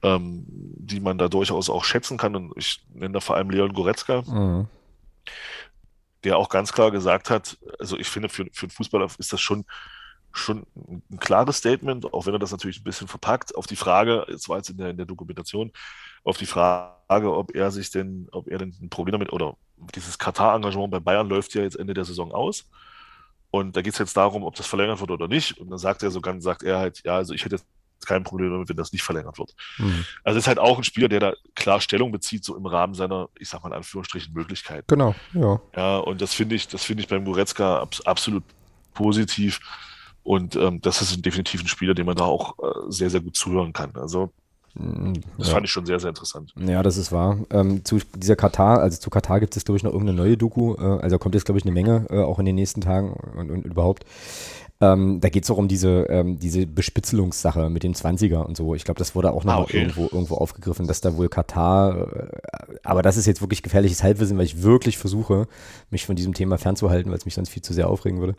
ähm, 0.02 0.44
die 0.48 1.00
man 1.00 1.18
da 1.18 1.28
durchaus 1.28 1.68
auch 1.68 1.84
schätzen 1.84 2.16
kann. 2.16 2.34
Und 2.34 2.52
ich 2.56 2.82
nenne 2.92 3.14
da 3.14 3.20
vor 3.20 3.36
allem 3.36 3.50
Leon 3.50 3.72
Goretzka, 3.72 4.22
mhm. 4.22 4.66
der 6.24 6.38
auch 6.38 6.48
ganz 6.48 6.72
klar 6.72 6.90
gesagt 6.90 7.30
hat, 7.30 7.58
also 7.78 7.98
ich 7.98 8.08
finde, 8.08 8.28
für, 8.28 8.46
für 8.52 8.64
einen 8.64 8.70
Fußballer 8.70 9.08
ist 9.18 9.32
das 9.32 9.40
schon, 9.40 9.66
schon 10.32 10.66
ein 10.76 11.18
klares 11.18 11.58
Statement, 11.58 12.12
auch 12.12 12.26
wenn 12.26 12.34
er 12.34 12.38
das 12.38 12.52
natürlich 12.52 12.80
ein 12.80 12.84
bisschen 12.84 13.08
verpackt, 13.08 13.54
auf 13.56 13.66
die 13.66 13.76
Frage, 13.76 14.24
jetzt 14.28 14.48
war 14.48 14.56
jetzt 14.56 14.70
in 14.70 14.78
der, 14.78 14.90
in 14.90 14.96
der 14.96 15.06
Dokumentation, 15.06 15.72
auf 16.24 16.36
die 16.36 16.46
Frage, 16.46 17.34
ob 17.34 17.54
er 17.54 17.70
sich 17.70 17.90
denn, 17.90 18.28
ob 18.32 18.48
er 18.48 18.58
denn 18.58 18.74
ein 18.80 18.90
Problem 18.90 19.12
damit 19.12 19.32
oder 19.32 19.56
dieses 19.94 20.18
Katar-Engagement 20.18 20.90
bei 20.90 21.00
Bayern 21.00 21.28
läuft 21.28 21.54
ja 21.54 21.62
jetzt 21.62 21.76
Ende 21.76 21.94
der 21.94 22.04
Saison 22.04 22.32
aus. 22.32 22.66
Und 23.50 23.76
da 23.76 23.82
geht 23.82 23.94
es 23.94 23.98
jetzt 23.98 24.16
darum, 24.16 24.44
ob 24.44 24.54
das 24.54 24.66
verlängert 24.66 25.00
wird 25.00 25.10
oder 25.10 25.26
nicht. 25.26 25.58
Und 25.58 25.70
dann 25.70 25.78
sagt 25.78 26.02
er 26.02 26.10
so 26.10 26.20
ganz, 26.20 26.44
sagt 26.44 26.62
er 26.62 26.78
halt, 26.78 27.02
ja, 27.04 27.16
also 27.16 27.34
ich 27.34 27.44
hätte 27.44 27.56
jetzt 27.56 27.66
kein 28.06 28.24
Problem 28.24 28.50
damit, 28.50 28.68
wenn 28.68 28.76
das 28.76 28.92
nicht 28.92 29.02
verlängert 29.02 29.38
wird. 29.38 29.54
Mhm. 29.78 30.04
Also 30.24 30.38
ist 30.38 30.46
halt 30.46 30.58
auch 30.58 30.78
ein 30.78 30.84
Spieler, 30.84 31.08
der 31.08 31.20
da 31.20 31.32
klar 31.54 31.80
Stellung 31.80 32.12
bezieht, 32.12 32.44
so 32.44 32.56
im 32.56 32.66
Rahmen 32.66 32.94
seiner, 32.94 33.28
ich 33.38 33.48
sag 33.48 33.62
mal 33.62 33.70
in 33.70 33.76
Anführungsstrichen, 33.76 34.32
Möglichkeiten. 34.32 34.86
Genau, 34.86 35.14
ja. 35.34 35.60
Ja, 35.76 35.98
und 35.98 36.20
das 36.20 36.32
finde 36.32 36.54
ich, 36.54 36.68
das 36.68 36.84
finde 36.84 37.02
ich 37.02 37.08
beim 37.08 37.24
Goretzka 37.24 37.80
abs 37.80 38.00
absolut 38.02 38.44
positiv. 38.94 39.60
Und 40.22 40.54
ähm, 40.56 40.80
das 40.80 41.02
ist 41.02 41.24
definitiv 41.24 41.62
ein 41.62 41.68
Spieler, 41.68 41.94
dem 41.94 42.06
man 42.06 42.16
da 42.16 42.24
auch 42.24 42.58
äh, 42.58 42.90
sehr, 42.90 43.10
sehr 43.10 43.20
gut 43.20 43.36
zuhören 43.36 43.72
kann. 43.72 43.94
Also 43.96 44.32
das 44.74 45.48
ja. 45.48 45.54
fand 45.54 45.66
ich 45.66 45.72
schon 45.72 45.86
sehr, 45.86 45.98
sehr 45.98 46.10
interessant. 46.10 46.52
Ja, 46.56 46.82
das 46.82 46.96
ist 46.96 47.10
wahr. 47.10 47.38
Ähm, 47.50 47.84
zu 47.84 47.98
dieser 48.16 48.36
Katar, 48.36 48.80
also 48.80 48.98
zu 48.98 49.10
Katar 49.10 49.40
gibt 49.40 49.56
es, 49.56 49.64
glaube 49.64 49.76
ich, 49.76 49.82
noch 49.82 49.92
irgendeine 49.92 50.18
neue 50.18 50.36
Doku. 50.36 50.74
Äh, 50.74 51.00
also 51.00 51.18
kommt 51.18 51.34
jetzt, 51.34 51.44
glaube 51.44 51.58
ich, 51.58 51.64
eine 51.64 51.72
Menge, 51.72 52.06
äh, 52.10 52.22
auch 52.22 52.38
in 52.38 52.46
den 52.46 52.54
nächsten 52.54 52.80
Tagen 52.80 53.12
und, 53.12 53.50
und 53.50 53.64
überhaupt. 53.64 54.04
Ähm, 54.82 55.20
da 55.20 55.28
geht 55.28 55.44
es 55.44 55.50
auch 55.50 55.58
um 55.58 55.68
diese, 55.68 56.06
ähm, 56.08 56.38
diese 56.38 56.66
Bespitzelungssache 56.66 57.68
mit 57.68 57.82
den 57.82 57.94
20er 57.94 58.38
und 58.38 58.56
so. 58.56 58.74
Ich 58.74 58.84
glaube, 58.84 58.98
das 58.98 59.14
wurde 59.14 59.32
auch 59.32 59.44
noch 59.44 59.52
ah, 59.52 59.60
okay. 59.60 59.78
irgendwo, 59.78 60.04
irgendwo 60.04 60.36
aufgegriffen, 60.36 60.86
dass 60.86 61.02
da 61.02 61.16
wohl 61.18 61.28
Katar, 61.28 62.12
äh, 62.16 62.28
aber 62.82 63.02
das 63.02 63.18
ist 63.18 63.26
jetzt 63.26 63.42
wirklich 63.42 63.62
gefährliches 63.62 64.02
Halbwissen, 64.02 64.38
weil 64.38 64.46
ich 64.46 64.62
wirklich 64.62 64.96
versuche, 64.96 65.48
mich 65.90 66.06
von 66.06 66.16
diesem 66.16 66.32
Thema 66.32 66.56
fernzuhalten, 66.56 67.10
weil 67.10 67.18
es 67.18 67.26
mich 67.26 67.34
sonst 67.34 67.50
viel 67.50 67.62
zu 67.62 67.74
sehr 67.74 67.90
aufregen 67.90 68.20
würde. 68.20 68.36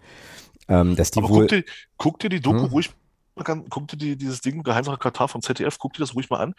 Ähm, 0.68 0.96
dass 0.96 1.12
die 1.12 1.20
aber 1.20 1.30
wohl, 1.30 1.42
guck, 1.42 1.50
dir, 1.50 1.64
guck 1.98 2.20
dir 2.20 2.30
die 2.30 2.42
Doku 2.42 2.64
hm? 2.64 2.70
ruhig 2.70 2.90
guck 3.36 3.88
dir 3.88 3.98
die, 3.98 4.16
dieses 4.18 4.42
Ding 4.42 4.64
Geheimsache 4.64 4.98
Katar 4.98 5.28
vom 5.28 5.42
ZDF, 5.42 5.78
guck 5.80 5.94
dir 5.94 6.00
das 6.00 6.16
ruhig 6.16 6.30
mal 6.30 6.40
an. 6.40 6.54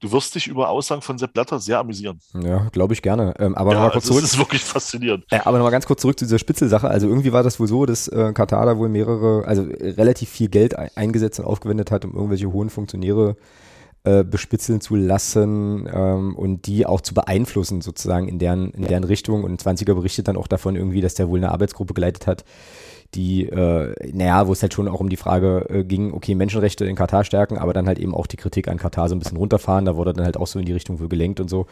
Du 0.00 0.12
wirst 0.12 0.34
dich 0.34 0.46
über 0.46 0.68
Aussagen 0.68 1.00
von 1.00 1.16
Sepp 1.16 1.32
Blatter 1.32 1.58
sehr 1.58 1.78
amüsieren. 1.78 2.20
Ja, 2.34 2.68
glaube 2.70 2.92
ich 2.92 3.00
gerne. 3.00 3.34
Ähm, 3.38 3.54
aber 3.54 3.70
ja, 3.70 3.76
nochmal 3.76 3.92
kurz 3.92 4.06
zurück. 4.06 4.20
Das 4.20 4.32
ist 4.32 4.38
wirklich 4.38 4.62
faszinierend. 4.62 5.24
Äh, 5.30 5.40
aber 5.44 5.56
nochmal 5.56 5.72
ganz 5.72 5.86
kurz 5.86 6.02
zurück 6.02 6.18
zu 6.18 6.26
dieser 6.26 6.38
Spitzelsache. 6.38 6.88
Also 6.88 7.08
irgendwie 7.08 7.32
war 7.32 7.42
das 7.42 7.58
wohl 7.58 7.66
so, 7.66 7.86
dass 7.86 8.08
äh, 8.08 8.32
Katar 8.34 8.66
da 8.66 8.76
wohl 8.76 8.90
mehrere, 8.90 9.46
also 9.46 9.62
relativ 9.62 10.28
viel 10.28 10.48
Geld 10.48 10.76
eingesetzt 10.96 11.38
und 11.38 11.46
aufgewendet 11.46 11.90
hat, 11.90 12.04
um 12.04 12.14
irgendwelche 12.14 12.52
hohen 12.52 12.68
Funktionäre 12.68 13.36
äh, 14.06 14.22
bespitzeln 14.22 14.80
zu 14.80 14.94
lassen 14.94 15.88
ähm, 15.92 16.36
und 16.36 16.66
die 16.66 16.86
auch 16.86 17.00
zu 17.00 17.12
beeinflussen 17.12 17.80
sozusagen 17.80 18.28
in 18.28 18.38
deren, 18.38 18.70
in 18.70 18.86
deren 18.86 19.02
Richtung. 19.04 19.44
Und 19.44 19.62
20er 19.62 19.94
berichtet 19.94 20.28
dann 20.28 20.36
auch 20.36 20.46
davon 20.46 20.76
irgendwie, 20.76 21.00
dass 21.00 21.14
der 21.14 21.28
wohl 21.28 21.38
eine 21.38 21.50
Arbeitsgruppe 21.50 21.94
geleitet 21.94 22.26
hat, 22.26 22.44
die, 23.14 23.48
äh, 23.48 23.94
naja, 24.12 24.46
wo 24.46 24.52
es 24.52 24.62
halt 24.62 24.74
schon 24.74 24.88
auch 24.88 25.00
um 25.00 25.08
die 25.08 25.16
Frage 25.16 25.66
äh, 25.68 25.84
ging, 25.84 26.12
okay, 26.12 26.34
Menschenrechte 26.34 26.84
in 26.84 26.96
Katar 26.96 27.24
stärken, 27.24 27.58
aber 27.58 27.72
dann 27.72 27.86
halt 27.86 27.98
eben 27.98 28.14
auch 28.14 28.26
die 28.26 28.36
Kritik 28.36 28.68
an 28.68 28.78
Katar 28.78 29.08
so 29.08 29.14
ein 29.14 29.18
bisschen 29.18 29.36
runterfahren. 29.36 29.84
Da 29.84 29.96
wurde 29.96 30.12
dann 30.12 30.24
halt 30.24 30.36
auch 30.36 30.46
so 30.46 30.58
in 30.58 30.66
die 30.66 30.72
Richtung 30.72 31.00
wohl 31.00 31.08
gelenkt 31.08 31.40
und 31.40 31.48
so. 31.48 31.66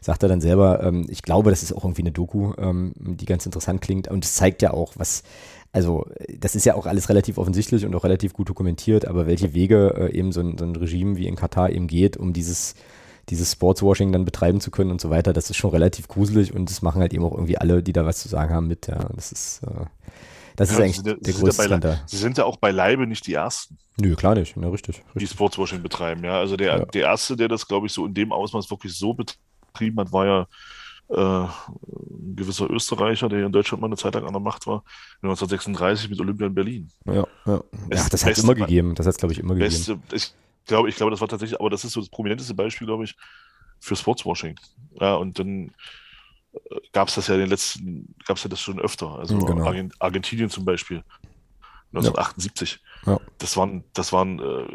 Sagt 0.00 0.22
er 0.22 0.28
dann 0.28 0.40
selber, 0.40 0.82
ähm, 0.82 1.06
ich 1.08 1.22
glaube, 1.22 1.50
das 1.50 1.62
ist 1.62 1.72
auch 1.72 1.84
irgendwie 1.84 2.02
eine 2.02 2.12
Doku, 2.12 2.52
ähm, 2.58 2.92
die 2.96 3.26
ganz 3.26 3.44
interessant 3.46 3.80
klingt. 3.80 4.08
Und 4.08 4.24
es 4.24 4.34
zeigt 4.34 4.62
ja 4.62 4.72
auch, 4.72 4.92
was, 4.96 5.22
also 5.72 6.06
das 6.38 6.54
ist 6.54 6.64
ja 6.64 6.74
auch 6.74 6.86
alles 6.86 7.08
relativ 7.08 7.38
offensichtlich 7.38 7.84
und 7.84 7.94
auch 7.94 8.04
relativ 8.04 8.32
gut 8.32 8.48
dokumentiert, 8.48 9.06
aber 9.06 9.26
welche 9.26 9.54
Wege 9.54 9.94
äh, 9.96 10.16
eben 10.16 10.32
so 10.32 10.40
ein, 10.40 10.56
so 10.58 10.64
ein 10.64 10.76
Regime 10.76 11.16
wie 11.16 11.26
in 11.26 11.36
Katar 11.36 11.70
eben 11.70 11.86
geht, 11.86 12.16
um 12.16 12.32
dieses 12.32 12.74
dieses 13.28 13.52
Sportswashing 13.52 14.12
dann 14.12 14.24
betreiben 14.24 14.60
zu 14.60 14.70
können 14.70 14.90
und 14.90 15.00
so 15.00 15.10
weiter, 15.10 15.32
das 15.32 15.50
ist 15.50 15.56
schon 15.56 15.70
relativ 15.70 16.08
gruselig 16.08 16.54
und 16.54 16.70
das 16.70 16.82
machen 16.82 17.00
halt 17.00 17.12
eben 17.12 17.24
auch 17.24 17.32
irgendwie 17.32 17.58
alle, 17.58 17.82
die 17.82 17.92
da 17.92 18.04
was 18.06 18.20
zu 18.20 18.28
sagen 18.28 18.54
haben 18.54 18.68
mit, 18.68 18.86
ja, 18.86 19.08
das 19.14 19.32
ist, 19.32 19.62
äh, 19.64 19.86
das 20.56 20.70
ja, 20.70 20.76
ist 20.76 20.82
eigentlich 20.82 20.96
sind, 20.96 21.26
der 21.26 21.34
größte 21.34 21.68
ja 21.68 21.76
bei, 21.76 22.00
Sie 22.06 22.16
sind 22.16 22.38
ja 22.38 22.44
auch 22.44 22.56
beileibe 22.56 23.06
nicht 23.06 23.26
die 23.26 23.34
Ersten. 23.34 23.78
Nö, 24.00 24.14
klar 24.14 24.34
nicht, 24.34 24.56
ja, 24.56 24.68
richtig, 24.68 24.96
richtig. 24.96 25.12
Die 25.16 25.26
Sportswashing 25.26 25.82
betreiben, 25.82 26.24
ja. 26.24 26.38
Also 26.38 26.56
der, 26.56 26.78
ja. 26.78 26.84
der 26.84 27.02
Erste, 27.02 27.36
der 27.36 27.48
das, 27.48 27.66
glaube 27.66 27.86
ich, 27.86 27.92
so 27.92 28.06
in 28.06 28.14
dem 28.14 28.32
Ausmaß 28.32 28.70
wirklich 28.70 28.96
so 28.96 29.14
betrieben 29.14 29.98
hat, 29.98 30.12
war 30.12 30.26
ja 30.26 30.46
äh, 31.08 31.46
ein 31.46 32.36
gewisser 32.36 32.68
Österreicher, 32.70 33.28
der 33.28 33.46
in 33.46 33.52
Deutschland 33.52 33.80
mal 33.80 33.86
eine 33.86 33.96
Zeit 33.96 34.14
lang 34.14 34.24
an 34.24 34.32
der 34.32 34.40
Macht 34.40 34.66
war, 34.66 34.82
1936 35.22 36.10
mit 36.10 36.20
Olympia 36.20 36.46
in 36.46 36.54
Berlin. 36.54 36.90
Ja, 37.04 37.26
ja. 37.44 37.62
ja 37.90 38.08
das 38.10 38.24
hat 38.24 38.32
es 38.32 38.42
immer 38.42 38.54
gegeben. 38.54 38.94
Das 38.94 39.06
hat 39.06 39.12
es, 39.14 39.18
glaube 39.18 39.32
ich, 39.32 39.38
immer 39.38 39.54
beste, 39.54 39.96
gegeben. 39.96 40.08
Ich 40.12 40.34
glaube, 40.66 40.88
ich 40.88 40.96
glaube, 40.96 41.10
das 41.10 41.20
war 41.20 41.28
tatsächlich, 41.28 41.60
aber 41.60 41.70
das 41.70 41.84
ist 41.84 41.92
so 41.92 42.00
das 42.00 42.08
prominenteste 42.08 42.54
Beispiel, 42.54 42.86
glaube 42.86 43.04
ich, 43.04 43.14
für 43.78 43.94
Sportswashing. 43.94 44.58
Ja, 45.00 45.14
und 45.14 45.38
dann 45.38 45.70
gab 46.92 47.08
es 47.08 47.14
das 47.14 47.28
ja 47.28 47.34
in 47.34 47.40
den 47.40 47.50
letzten, 47.50 48.14
gab 48.26 48.36
es 48.36 48.42
ja 48.42 48.50
das 48.50 48.60
schon 48.60 48.80
öfter. 48.80 49.18
Also 49.18 49.38
genau. 49.38 49.70
Argentinien 49.98 50.50
zum 50.50 50.64
Beispiel, 50.64 51.02
1978. 51.92 52.80
Ja. 53.06 53.18
Das 53.38 53.56
waren, 53.56 53.84
das 53.92 54.12
waren 54.12 54.38
äh, 54.38 54.66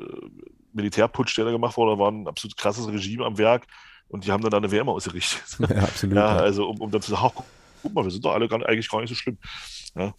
Militärputsch, 0.73 1.37
der 1.37 1.45
da 1.45 1.51
gemacht 1.51 1.77
wurde, 1.77 1.93
da 1.93 1.99
war 1.99 2.11
ein 2.11 2.27
absolut 2.27 2.55
krasses 2.57 2.87
Regime 2.87 3.25
am 3.25 3.37
Werk 3.37 3.67
und 4.07 4.25
die 4.25 4.31
haben 4.31 4.41
dann 4.41 4.51
da 4.51 4.57
eine 4.57 4.71
Wärme 4.71 4.91
ausgerichtet. 4.91 5.41
Ja, 5.69 5.83
absolut. 5.83 6.15
Ja, 6.15 6.35
also 6.37 6.69
um, 6.69 6.79
um 6.81 6.91
dann 6.91 7.01
zu 7.01 7.11
sagen, 7.11 7.31
guck, 7.35 7.45
guck, 7.81 7.93
mal, 7.93 8.03
wir 8.03 8.11
sind 8.11 8.23
doch 8.23 8.33
alle 8.33 8.47
gar, 8.47 8.65
eigentlich 8.65 8.89
gar 8.89 9.01
nicht 9.01 9.09
so 9.09 9.15
schlimm. 9.15 9.37
Ja. 9.95 10.13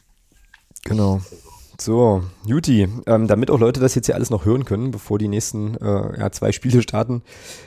Genau. 0.85 1.21
So, 1.79 2.23
Juti, 2.47 2.89
ähm, 3.07 3.27
damit 3.27 3.51
auch 3.51 3.59
Leute 3.59 3.81
das 3.81 3.95
jetzt 3.95 4.07
hier 4.07 4.15
alles 4.15 4.31
noch 4.31 4.45
hören 4.45 4.65
können, 4.65 4.91
bevor 4.91 5.19
die 5.19 5.29
nächsten 5.29 5.77
äh, 5.77 6.21
ja, 6.21 6.31
zwei 6.31 6.53
Spiele 6.53 6.83
starten, 6.83 7.23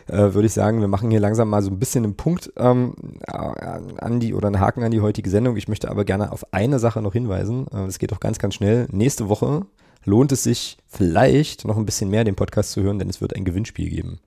äh, 0.08 0.34
würde 0.34 0.46
ich 0.46 0.54
sagen, 0.54 0.80
wir 0.80 0.88
machen 0.88 1.12
hier 1.12 1.20
langsam 1.20 1.50
mal 1.50 1.62
so 1.62 1.72
ein 1.72 1.80
bisschen 1.80 2.04
einen 2.04 2.16
Punkt 2.16 2.52
ähm, 2.58 2.94
an 3.28 4.20
die 4.20 4.34
oder 4.34 4.48
einen 4.48 4.60
Haken 4.60 4.84
an 4.84 4.92
die 4.92 5.02
heutige 5.02 5.30
Sendung. 5.30 5.58
Ich 5.58 5.68
möchte 5.68 5.90
aber 5.90 6.06
gerne 6.06 6.32
auf 6.32 6.54
eine 6.54 6.80
Sache 6.80 7.02
noch 7.02 7.14
hinweisen. 7.14 7.68
Äh, 7.74 7.86
es 7.86 7.98
äh, 7.98 8.00
geht 8.00 8.14
auch 8.14 8.20
ganz, 8.20 8.40
ganz 8.40 8.56
schnell. 8.56 8.88
Nächste 8.92 9.28
Woche 9.28 9.66
lohnt 10.06 10.32
es 10.32 10.44
sich 10.44 10.78
vielleicht 10.88 11.66
noch 11.66 11.78
ein 11.78 11.86
bisschen 11.86 12.10
mehr 12.10 12.24
den 12.24 12.36
Podcast 12.36 12.72
zu 12.72 12.82
hören, 12.82 13.00
denn 13.00 13.10
es 13.10 13.22
wird 13.22 13.36
ein 13.36 13.44
Gewinnspiel 13.44 13.90
geben. 13.90 14.20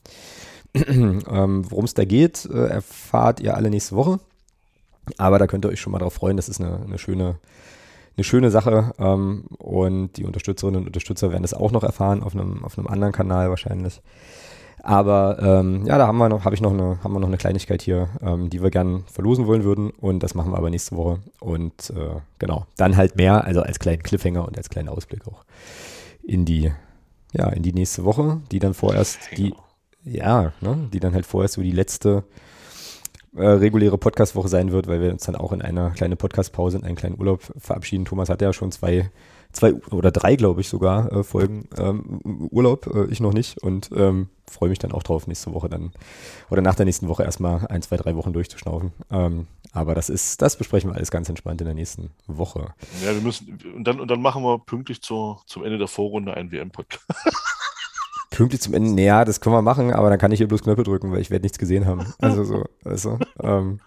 ähm, 0.75 1.65
Worum 1.71 1.85
es 1.85 1.95
da 1.95 2.05
geht, 2.05 2.47
äh, 2.47 2.67
erfahrt 2.67 3.41
ihr 3.41 3.57
alle 3.57 3.71
nächste 3.71 3.95
Woche. 3.95 4.19
Aber 5.17 5.39
da 5.39 5.47
könnt 5.47 5.65
ihr 5.65 5.71
euch 5.71 5.81
schon 5.81 5.93
mal 5.93 5.99
darauf 6.01 6.15
freuen. 6.15 6.37
Das 6.37 6.49
ist 6.49 6.61
eine, 6.61 6.81
eine 6.85 6.99
schöne 6.99 7.37
eine 8.19 8.25
schöne 8.25 8.51
Sache 8.51 8.93
ähm, 8.99 9.45
und 9.59 10.17
die 10.17 10.25
Unterstützerinnen 10.25 10.81
und 10.81 10.87
Unterstützer 10.89 11.31
werden 11.31 11.43
das 11.43 11.55
auch 11.55 11.71
noch 11.71 11.85
erfahren 11.85 12.23
auf 12.23 12.35
einem, 12.35 12.65
auf 12.65 12.77
einem 12.77 12.89
anderen 12.89 13.13
Kanal 13.13 13.49
wahrscheinlich. 13.49 14.03
Aber 14.83 15.39
ähm, 15.41 15.87
ja, 15.87 15.99
da 15.99 16.07
haben 16.07 16.19
wir 16.19 16.29
noch, 16.29 16.45
habe 16.45 16.55
ich 16.55 16.61
noch 16.61 16.73
eine, 16.73 16.99
haben 17.03 17.13
wir 17.13 17.21
noch 17.21 17.29
eine 17.29 17.37
Kleinigkeit 17.37 17.81
hier, 17.81 18.09
ähm, 18.21 18.51
die 18.51 18.63
wir 18.63 18.71
gerne 18.71 19.03
verlosen 19.07 19.47
wollen 19.47 19.63
würden 19.63 19.91
und 19.91 20.23
das 20.23 20.35
machen 20.35 20.51
wir 20.51 20.59
aber 20.59 20.71
nächste 20.71 20.97
Woche. 20.97 21.21
Und 21.39 21.91
äh, 21.91 22.21
genau, 22.39 22.67
dann 22.77 22.97
halt 22.97 23.15
mehr, 23.15 23.45
also 23.45 23.63
als 23.63 23.79
kleinen 23.79 24.03
Cliffhanger 24.03 24.47
und 24.47 24.57
als 24.57 24.69
kleinen 24.69 24.89
Ausblick 24.89 25.27
auch 25.29 25.45
in 26.23 26.45
die, 26.45 26.73
ja, 27.33 27.49
in 27.51 27.63
die 27.63 27.73
nächste 27.73 28.05
Woche, 28.05 28.41
die 28.51 28.59
dann 28.59 28.75
vorerst 28.75 29.19
die, 29.37 29.55
ja, 30.05 30.53
ne, 30.61 30.89
die 30.93 31.01
dann 31.01 31.15
halt 31.15 31.27
vorerst 31.27 31.55
so 31.55 31.63
die 31.63 31.71
letzte 31.71 32.25
äh, 33.37 33.47
reguläre 33.47 33.99
Podcast-Woche 33.99 34.49
sein 34.49 34.73
wird, 34.73 34.87
weil 34.87 35.01
wir 35.01 35.13
uns 35.13 35.25
dann 35.25 35.37
auch 35.37 35.53
in 35.53 35.63
einer 35.63 35.91
kleinen 35.91 36.17
Podcast-Pause, 36.17 36.79
in 36.79 36.85
einen 36.85 36.97
kleinen 36.97 37.19
Urlaub 37.19 37.43
verabschieden. 37.59 38.05
Thomas 38.05 38.29
hat 38.29 38.43
ja 38.43 38.53
schon 38.53 38.73
zwei, 38.73 39.11
zwei 39.53 39.75
oder 39.91 40.11
drei, 40.11 40.37
glaube 40.37 40.61
ich, 40.61 40.69
sogar 40.69 41.13
äh, 41.13 41.23
Folgen 41.23 41.69
ähm, 41.77 42.21
Urlaub, 42.51 42.87
äh, 42.95 43.07
ich 43.11 43.21
noch 43.21 43.33
nicht 43.33 43.59
und 43.59 43.91
ähm, 43.95 44.29
freue 44.47 44.71
mich 44.71 44.79
dann 44.79 44.93
auch 44.93 45.03
drauf, 45.03 45.27
nächste 45.27 45.53
Woche 45.53 45.69
dann 45.69 45.93
oder 46.51 46.63
nach 46.63 46.75
der 46.75 46.87
nächsten 46.87 47.09
Woche 47.09 47.23
erstmal 47.23 47.67
ein, 47.67 47.83
zwei, 47.83 47.97
drei 47.97 48.17
Wochen 48.17 48.33
durchzuschnaufen. 48.33 48.93
Ähm, 49.11 49.47
aber 49.73 49.95
das 49.95 50.09
ist, 50.09 50.41
das 50.41 50.57
besprechen 50.57 50.91
wir 50.91 50.97
alles 50.97 51.11
ganz 51.11 51.29
entspannt 51.29 51.61
in 51.61 51.67
der 51.67 51.75
nächsten 51.75 52.11
Woche. 52.27 52.75
Ja, 53.05 53.15
wir 53.15 53.21
müssen, 53.21 53.59
und 53.77 53.85
dann, 53.85 54.01
und 54.01 54.11
dann 54.11 54.23
machen 54.23 54.43
wir 54.43 54.59
pünktlich 54.59 55.03
zur, 55.03 55.43
zum 55.47 55.65
Ende 55.65 55.79
der 55.79 55.89
Vorrunde 55.89 56.35
einen 56.35 56.51
WM-Podcast. 56.51 57.05
Pünktlich 58.39 58.61
zum 58.61 58.73
Ende, 58.73 58.93
naja, 58.93 59.25
das 59.25 59.41
können 59.41 59.57
wir 59.57 59.63
machen, 59.63 59.93
aber 59.93 60.11
dann 60.11 60.19
kann 60.21 60.31
ich 60.31 60.39
hier 60.39 60.47
bloß 60.47 60.63
Knöpfe 60.63 60.85
drücken, 60.85 61.11
weil 61.11 61.21
ich 61.21 61.29
werde 61.29 61.43
nichts 61.43 61.59
gesehen 61.59 61.87
haben. 61.87 62.07
Also 62.21 62.45
so, 62.45 62.67
also, 62.85 63.19
ähm, 63.43 63.81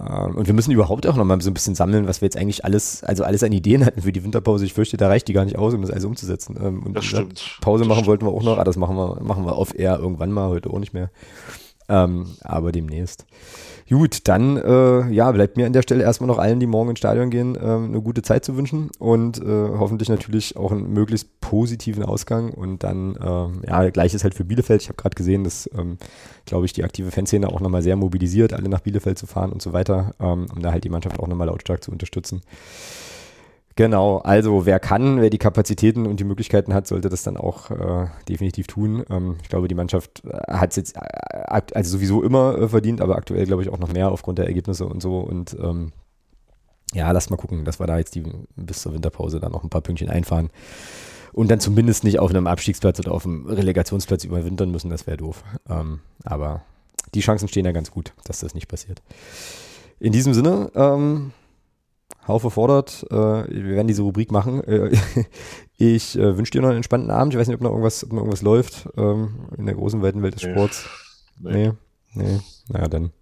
ähm, 0.00 0.36
und 0.36 0.46
wir 0.46 0.54
müssen 0.54 0.70
überhaupt 0.70 1.06
auch 1.06 1.16
nochmal 1.16 1.38
so 1.42 1.50
ein 1.50 1.52
bisschen 1.52 1.74
sammeln, 1.74 2.08
was 2.08 2.22
wir 2.22 2.26
jetzt 2.26 2.38
eigentlich 2.38 2.64
alles, 2.64 3.04
also 3.04 3.24
alles 3.24 3.42
an 3.42 3.52
Ideen 3.52 3.84
hatten 3.84 4.00
für 4.00 4.12
die 4.12 4.24
Winterpause. 4.24 4.64
Ich 4.64 4.72
fürchte, 4.72 4.96
da 4.96 5.08
reicht 5.08 5.28
die 5.28 5.34
gar 5.34 5.44
nicht 5.44 5.58
aus, 5.58 5.74
um 5.74 5.82
das 5.82 5.90
alles 5.90 6.06
umzusetzen. 6.06 6.56
Ähm, 6.58 6.82
und. 6.82 6.94
Pause 6.94 7.82
Das 7.82 7.88
machen 7.88 7.98
stimmt. 7.98 8.06
wollten 8.06 8.24
wir 8.24 8.32
auch 8.32 8.42
noch, 8.42 8.52
aber 8.52 8.64
das 8.64 8.78
machen 8.78 8.96
wir, 8.96 9.20
machen 9.22 9.44
wir 9.44 9.54
auf 9.54 9.78
Air 9.78 9.98
irgendwann 9.98 10.32
mal, 10.32 10.48
heute 10.48 10.70
auch 10.70 10.78
nicht 10.78 10.94
mehr. 10.94 11.10
Ähm, 11.88 12.26
aber 12.42 12.72
demnächst. 12.72 13.26
Gut, 13.88 14.26
dann 14.26 14.56
äh, 14.56 15.08
ja, 15.12 15.30
bleibt 15.30 15.56
mir 15.56 15.66
an 15.66 15.72
der 15.72 15.82
Stelle 15.82 16.02
erstmal 16.02 16.26
noch 16.26 16.38
allen, 16.38 16.58
die 16.58 16.66
morgen 16.66 16.90
ins 16.90 16.98
Stadion 16.98 17.30
gehen, 17.30 17.56
ähm, 17.60 17.84
eine 17.86 18.02
gute 18.02 18.22
Zeit 18.22 18.44
zu 18.44 18.56
wünschen 18.56 18.90
und 18.98 19.38
äh, 19.38 19.44
hoffentlich 19.44 20.08
natürlich 20.08 20.56
auch 20.56 20.72
einen 20.72 20.92
möglichst 20.92 21.40
positiven 21.40 22.02
Ausgang. 22.02 22.50
Und 22.50 22.82
dann, 22.82 23.16
ähm, 23.22 23.62
ja, 23.66 23.88
gleiches 23.90 24.24
halt 24.24 24.34
für 24.34 24.44
Bielefeld. 24.44 24.82
Ich 24.82 24.88
habe 24.88 24.96
gerade 24.96 25.14
gesehen, 25.14 25.44
dass, 25.44 25.70
ähm, 25.78 25.98
glaube 26.46 26.66
ich, 26.66 26.72
die 26.72 26.82
aktive 26.82 27.12
Fanszene 27.12 27.48
auch 27.48 27.60
nochmal 27.60 27.82
sehr 27.82 27.94
mobilisiert, 27.94 28.52
alle 28.52 28.68
nach 28.68 28.80
Bielefeld 28.80 29.18
zu 29.18 29.26
fahren 29.28 29.52
und 29.52 29.62
so 29.62 29.72
weiter, 29.72 30.14
ähm, 30.18 30.46
um 30.52 30.62
da 30.62 30.72
halt 30.72 30.82
die 30.82 30.90
Mannschaft 30.90 31.20
auch 31.20 31.28
nochmal 31.28 31.46
lautstark 31.46 31.84
zu 31.84 31.92
unterstützen. 31.92 32.42
Genau, 33.76 34.18
also 34.18 34.64
wer 34.64 34.80
kann, 34.80 35.20
wer 35.20 35.28
die 35.28 35.36
Kapazitäten 35.36 36.06
und 36.06 36.18
die 36.18 36.24
Möglichkeiten 36.24 36.72
hat, 36.72 36.86
sollte 36.86 37.10
das 37.10 37.22
dann 37.22 37.36
auch 37.36 37.70
äh, 37.70 38.06
definitiv 38.26 38.66
tun. 38.66 39.04
Ähm, 39.10 39.36
ich 39.42 39.50
glaube, 39.50 39.68
die 39.68 39.74
Mannschaft 39.74 40.22
hat 40.48 40.70
es 40.70 40.76
jetzt 40.76 40.96
äh, 40.96 41.60
also 41.74 41.98
sowieso 41.98 42.22
immer 42.22 42.56
äh, 42.56 42.68
verdient, 42.68 43.02
aber 43.02 43.16
aktuell 43.16 43.44
glaube 43.44 43.62
ich 43.62 43.68
auch 43.68 43.78
noch 43.78 43.92
mehr 43.92 44.10
aufgrund 44.10 44.38
der 44.38 44.46
Ergebnisse 44.46 44.86
und 44.86 45.02
so. 45.02 45.18
Und 45.18 45.54
ähm, 45.60 45.92
ja, 46.94 47.10
lasst 47.12 47.30
mal 47.30 47.36
gucken, 47.36 47.66
dass 47.66 47.78
wir 47.78 47.86
da 47.86 47.98
jetzt 47.98 48.14
die, 48.14 48.22
bis 48.56 48.80
zur 48.80 48.94
Winterpause 48.94 49.40
dann 49.40 49.52
noch 49.52 49.62
ein 49.62 49.68
paar 49.68 49.82
Pünktchen 49.82 50.08
einfahren 50.08 50.48
und 51.34 51.50
dann 51.50 51.60
zumindest 51.60 52.02
nicht 52.02 52.18
auf 52.18 52.30
einem 52.30 52.46
Abstiegsplatz 52.46 52.98
oder 53.00 53.12
auf 53.12 53.26
einem 53.26 53.44
Relegationsplatz 53.46 54.24
überwintern 54.24 54.70
müssen, 54.70 54.88
das 54.88 55.06
wäre 55.06 55.18
doof. 55.18 55.44
Ähm, 55.68 56.00
aber 56.24 56.62
die 57.14 57.20
Chancen 57.20 57.46
stehen 57.46 57.66
ja 57.66 57.72
ganz 57.72 57.90
gut, 57.90 58.14
dass 58.24 58.40
das 58.40 58.54
nicht 58.54 58.68
passiert. 58.68 59.02
In 60.00 60.12
diesem 60.12 60.32
Sinne, 60.32 60.70
ähm, 60.74 61.32
Haufe 62.28 62.50
fordert, 62.50 63.06
äh, 63.10 63.14
wir 63.14 63.76
werden 63.76 63.86
diese 63.86 64.02
Rubrik 64.02 64.32
machen. 64.32 64.62
Äh, 64.64 64.96
ich 65.78 66.18
äh, 66.18 66.36
wünsche 66.36 66.52
dir 66.52 66.60
noch 66.60 66.68
einen 66.68 66.78
entspannten 66.78 67.10
Abend. 67.10 67.34
Ich 67.34 67.40
weiß 67.40 67.46
nicht, 67.46 67.56
ob 67.56 67.62
noch 67.62 67.70
irgendwas, 67.70 68.04
ob 68.04 68.12
noch 68.12 68.18
irgendwas 68.18 68.42
läuft 68.42 68.88
ähm, 68.96 69.48
in 69.56 69.66
der 69.66 69.74
großen 69.74 70.02
weiten 70.02 70.22
Welt 70.22 70.34
des. 70.34 70.42
Sports. 70.42 70.88
Nee. 71.38 71.72
Nee, 72.14 72.24
nee. 72.24 72.40
Naja, 72.68 72.88
dann. 72.88 73.12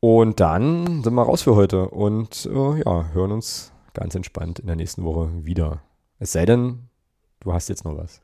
Und 0.00 0.40
dann 0.40 1.02
sind 1.02 1.14
wir 1.14 1.22
raus 1.22 1.42
für 1.42 1.54
heute 1.54 1.88
und 1.88 2.46
äh, 2.52 2.82
ja, 2.84 3.08
hören 3.12 3.32
uns 3.32 3.72
ganz 3.94 4.14
entspannt 4.14 4.58
in 4.58 4.66
der 4.66 4.76
nächsten 4.76 5.04
Woche 5.04 5.30
wieder. 5.44 5.82
Es 6.18 6.32
sei 6.32 6.44
denn, 6.44 6.88
du 7.40 7.52
hast 7.52 7.68
jetzt 7.68 7.84
noch 7.84 7.96
was. 7.96 8.20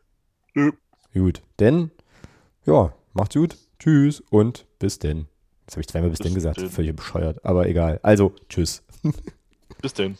Nö. 0.54 0.72
Gut, 1.14 1.42
denn, 1.60 1.90
ja, 2.64 2.92
macht's 3.12 3.34
gut. 3.34 3.56
Tschüss 3.78 4.22
und 4.30 4.66
bis 4.78 4.98
denn. 4.98 5.26
Jetzt 5.62 5.74
habe 5.74 5.80
ich 5.80 5.88
zweimal 5.88 6.10
bis, 6.10 6.18
Bis 6.18 6.26
denn 6.26 6.34
gesagt. 6.34 6.60
denn. 6.60 6.70
Völlig 6.70 6.94
bescheuert, 6.94 7.44
aber 7.44 7.66
egal. 7.68 8.00
Also, 8.02 8.32
tschüss. 8.48 8.82
Bis 9.82 9.92
denn. 9.94 10.16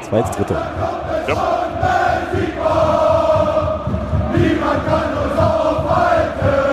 Das 0.00 0.12
war 0.12 0.20
jetzt 0.20 0.38
dritte. 0.38 0.54
Ja. 0.54 1.66
Niemand 4.36 4.86
kann 4.86 5.18
uns 5.18 5.38
aufhalten. 5.38 6.65